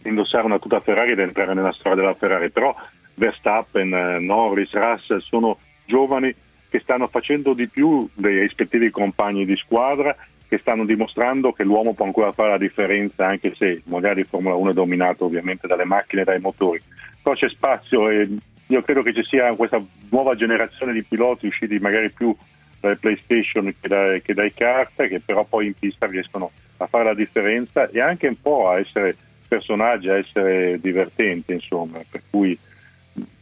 indossare 0.03 0.45
una 0.45 0.59
tuta 0.59 0.79
Ferrari 0.79 1.11
ed 1.11 1.19
entrare 1.19 1.53
nella 1.53 1.73
storia 1.73 1.97
della 1.97 2.15
Ferrari. 2.15 2.49
Però 2.49 2.73
Verstappen, 3.15 3.93
eh, 3.93 4.19
Norris, 4.19 4.71
Russell 4.71 5.19
sono 5.19 5.57
giovani 5.85 6.33
che 6.69 6.79
stanno 6.79 7.07
facendo 7.07 7.51
di 7.51 7.67
più 7.67 8.07
dei 8.13 8.39
rispettivi 8.39 8.89
compagni 8.89 9.43
di 9.45 9.57
squadra, 9.57 10.15
che 10.47 10.57
stanno 10.59 10.85
dimostrando 10.85 11.51
che 11.51 11.63
l'uomo 11.63 11.93
può 11.93 12.05
ancora 12.05 12.31
fare 12.31 12.51
la 12.51 12.57
differenza, 12.57 13.27
anche 13.27 13.53
se 13.55 13.81
di 13.83 14.23
Formula 14.23 14.55
1 14.55 14.69
è 14.69 14.73
dominato 14.73 15.25
ovviamente 15.25 15.67
dalle 15.67 15.85
macchine 15.85 16.21
e 16.21 16.25
dai 16.25 16.39
motori. 16.39 16.81
Però 17.21 17.35
c'è 17.35 17.49
spazio 17.49 18.09
e 18.09 18.27
io 18.67 18.81
credo 18.81 19.01
che 19.01 19.13
ci 19.13 19.23
sia 19.23 19.53
questa 19.53 19.81
nuova 20.09 20.35
generazione 20.35 20.93
di 20.93 21.03
piloti 21.03 21.47
usciti 21.47 21.77
magari 21.79 22.11
più 22.11 22.35
dalle 22.79 22.95
PlayStation 22.95 23.73
che 23.79 23.87
dai, 23.87 24.21
che 24.21 24.33
dai 24.33 24.53
kart, 24.53 25.07
che 25.07 25.21
però 25.23 25.43
poi 25.43 25.67
in 25.67 25.73
pista 25.73 26.05
riescono 26.05 26.51
a 26.77 26.87
fare 26.87 27.03
la 27.03 27.13
differenza 27.13 27.89
e 27.89 27.99
anche 27.99 28.27
un 28.27 28.39
po' 28.39 28.69
a 28.69 28.79
essere 28.79 29.15
personaggi, 29.47 30.09
a 30.09 30.17
essere 30.17 30.79
divertenti, 30.79 31.53
insomma. 31.53 31.99
Per 32.09 32.21
cui 32.29 32.57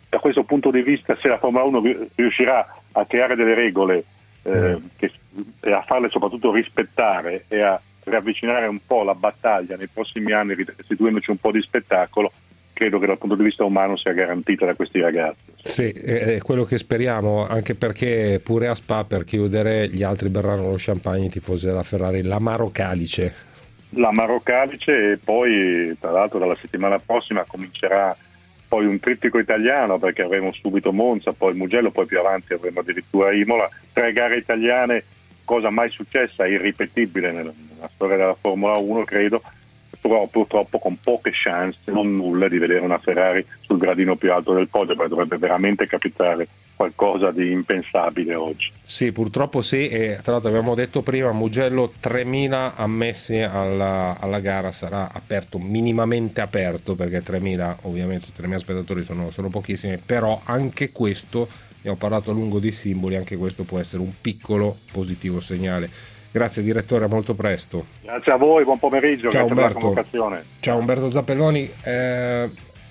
da 0.09 0.19
questo 0.19 0.43
punto 0.43 0.71
di 0.71 0.81
vista, 0.81 1.15
se 1.17 1.27
la 1.27 1.37
Formula 1.37 1.63
1 1.65 1.81
ri- 1.81 2.09
riuscirà 2.15 2.81
a 2.93 3.05
creare 3.05 3.35
delle 3.35 3.53
regole 3.53 4.05
eh, 4.45 4.77
che- 4.95 5.11
e 5.61 5.71
a 5.71 5.81
farle 5.81 6.09
soprattutto 6.09 6.53
rispettare 6.53 7.45
e 7.47 7.61
a 7.61 7.79
riavvicinare 8.03 8.67
un 8.67 8.79
po' 8.85 9.03
la 9.03 9.15
battaglia 9.15 9.75
nei 9.75 9.87
prossimi 9.91 10.31
anni, 10.31 10.55
restituendoci 10.55 11.31
un 11.31 11.37
po' 11.37 11.51
di 11.51 11.61
spettacolo, 11.61 12.31
credo 12.71 12.99
che 12.99 13.07
dal 13.07 13.17
punto 13.17 13.35
di 13.35 13.43
vista 13.43 13.63
umano 13.63 13.97
sia 13.97 14.13
garantita 14.13 14.65
da 14.65 14.75
questi 14.75 14.99
ragazzi. 14.99 15.53
Sì, 15.61 15.89
è 15.89 16.37
quello 16.39 16.63
che 16.63 16.77
speriamo, 16.77 17.47
anche 17.47 17.73
perché 17.73 18.39
pure 18.43 18.67
a 18.67 18.75
Spa 18.75 19.03
per 19.03 19.23
chiudere 19.23 19.89
gli 19.89 20.03
altri 20.03 20.29
berranno 20.29 20.69
lo 20.69 20.75
champagne 20.77 21.25
i 21.25 21.29
tifosi 21.29 21.65
della 21.65 21.83
Ferrari, 21.83 22.21
l'amaro 22.21 22.69
calice. 22.71 23.33
L'amaro 23.91 24.41
calice 24.41 25.13
e 25.13 25.17
poi 25.17 25.95
tra 25.99 26.11
l'altro 26.11 26.37
dalla 26.37 26.57
settimana 26.61 26.99
prossima 26.99 27.45
comincerà 27.47 28.15
poi 28.75 28.87
un 28.87 28.99
trittico 28.99 29.39
italiano 29.39 29.97
perché 29.97 30.21
avremo 30.21 30.51
subito 30.51 30.91
Monza, 30.91 31.31
poi 31.31 31.53
Mugello, 31.53 31.91
poi 31.91 32.05
più 32.05 32.19
avanti 32.19 32.51
avremo 32.51 32.81
addirittura 32.81 33.31
Imola, 33.31 33.69
tre 33.93 34.11
gare 34.11 34.35
italiane, 34.35 35.05
cosa 35.45 35.69
mai 35.69 35.89
successa, 35.91 36.45
irripetibile 36.45 37.31
nella, 37.31 37.53
nella 37.73 37.89
storia 37.93 38.17
della 38.17 38.35
Formula 38.37 38.77
1 38.77 39.05
credo, 39.05 39.41
però 40.07 40.27
purtroppo 40.27 40.77
con 40.77 40.99
poche 41.01 41.31
chance, 41.33 41.79
non 41.85 42.15
nulle, 42.15 42.47
di 42.47 42.59
vedere 42.59 42.81
una 42.81 42.99
Ferrari 42.99 43.43
sul 43.61 43.79
gradino 43.79 44.15
più 44.15 44.31
alto 44.31 44.53
del 44.53 44.67
podio, 44.67 44.93
perché 44.93 45.09
dovrebbe 45.09 45.37
veramente 45.37 45.87
capitare 45.87 46.47
qualcosa 46.75 47.31
di 47.31 47.49
impensabile 47.49 48.35
oggi. 48.35 48.71
Sì, 48.83 49.11
purtroppo 49.11 49.63
sì, 49.63 49.89
e 49.89 50.19
tra 50.21 50.33
l'altro 50.33 50.51
abbiamo 50.51 50.75
detto 50.75 51.01
prima, 51.01 51.31
Mugello 51.31 51.91
3.000 51.99 52.73
ammessi 52.75 53.39
alla, 53.39 54.15
alla 54.19 54.39
gara 54.41 54.71
sarà 54.71 55.11
aperto, 55.11 55.57
minimamente 55.57 56.39
aperto, 56.39 56.93
perché 56.93 57.23
3.000 57.23 57.77
ovviamente 57.81 58.27
3.000 58.37 58.55
spettatori 58.57 59.03
sono, 59.03 59.31
sono 59.31 59.49
pochissimi, 59.49 59.97
però 59.97 60.39
anche 60.43 60.91
questo, 60.91 61.47
abbiamo 61.79 61.97
parlato 61.97 62.29
a 62.29 62.35
lungo 62.35 62.59
di 62.59 62.71
simboli, 62.71 63.15
anche 63.15 63.37
questo 63.37 63.63
può 63.63 63.79
essere 63.79 64.03
un 64.03 64.11
piccolo 64.21 64.77
positivo 64.91 65.39
segnale. 65.39 65.89
Grazie 66.35 66.61
direttore, 66.63 67.05
a 67.05 67.07
molto 67.07 67.33
presto. 67.33 67.85
Grazie 68.01 68.33
a 68.33 68.35
voi, 68.35 68.65
buon 68.65 68.77
pomeriggio, 68.77 69.29
Ciao 69.29 69.45
grazie 69.47 69.47
per 69.47 69.55
la 69.55 69.61
Umberto. 69.61 69.79
convocazione. 69.79 70.43
Ciao 70.59 70.77
Umberto 70.77 71.09
Zappelloni, 71.09 71.71
eh, 71.83 72.49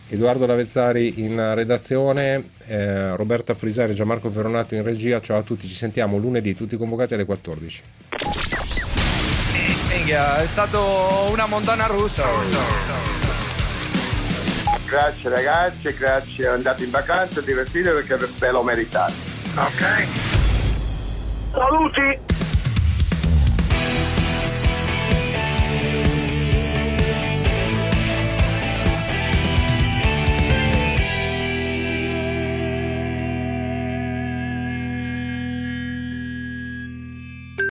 Edoardo 0.09 0.47
Lavezzari 0.47 1.21
in 1.21 1.53
redazione, 1.55 2.53
eh, 2.67 3.15
Roberta 3.15 3.53
Frisari 3.53 3.93
e 3.93 3.95
Gianmarco 3.95 4.31
Veronato 4.31 4.75
in 4.77 4.83
regia. 4.83 5.21
Ciao 5.21 5.37
a 5.37 5.43
tutti, 5.43 5.69
ci 5.69 5.75
sentiamo 5.75 6.17
lunedì, 6.17 6.55
tutti 6.55 6.79
convocati 6.79 7.13
alle 7.13 7.27
14. 7.27 7.83
Minchia, 9.91 10.39
è 10.39 10.47
stato 10.47 11.29
una 11.31 11.45
montagna 11.45 11.85
russa. 11.85 12.25
Grazie 14.89 15.29
ragazzi, 15.29 15.95
grazie, 15.95 16.47
andate 16.47 16.85
in 16.85 16.91
vacanza, 16.91 17.43
divertite 17.43 17.91
perché 17.91 18.17
ve 18.39 18.51
lo 18.51 18.63
meritate. 18.63 19.13
Ok. 19.55 20.07
Saluti! 21.53 22.34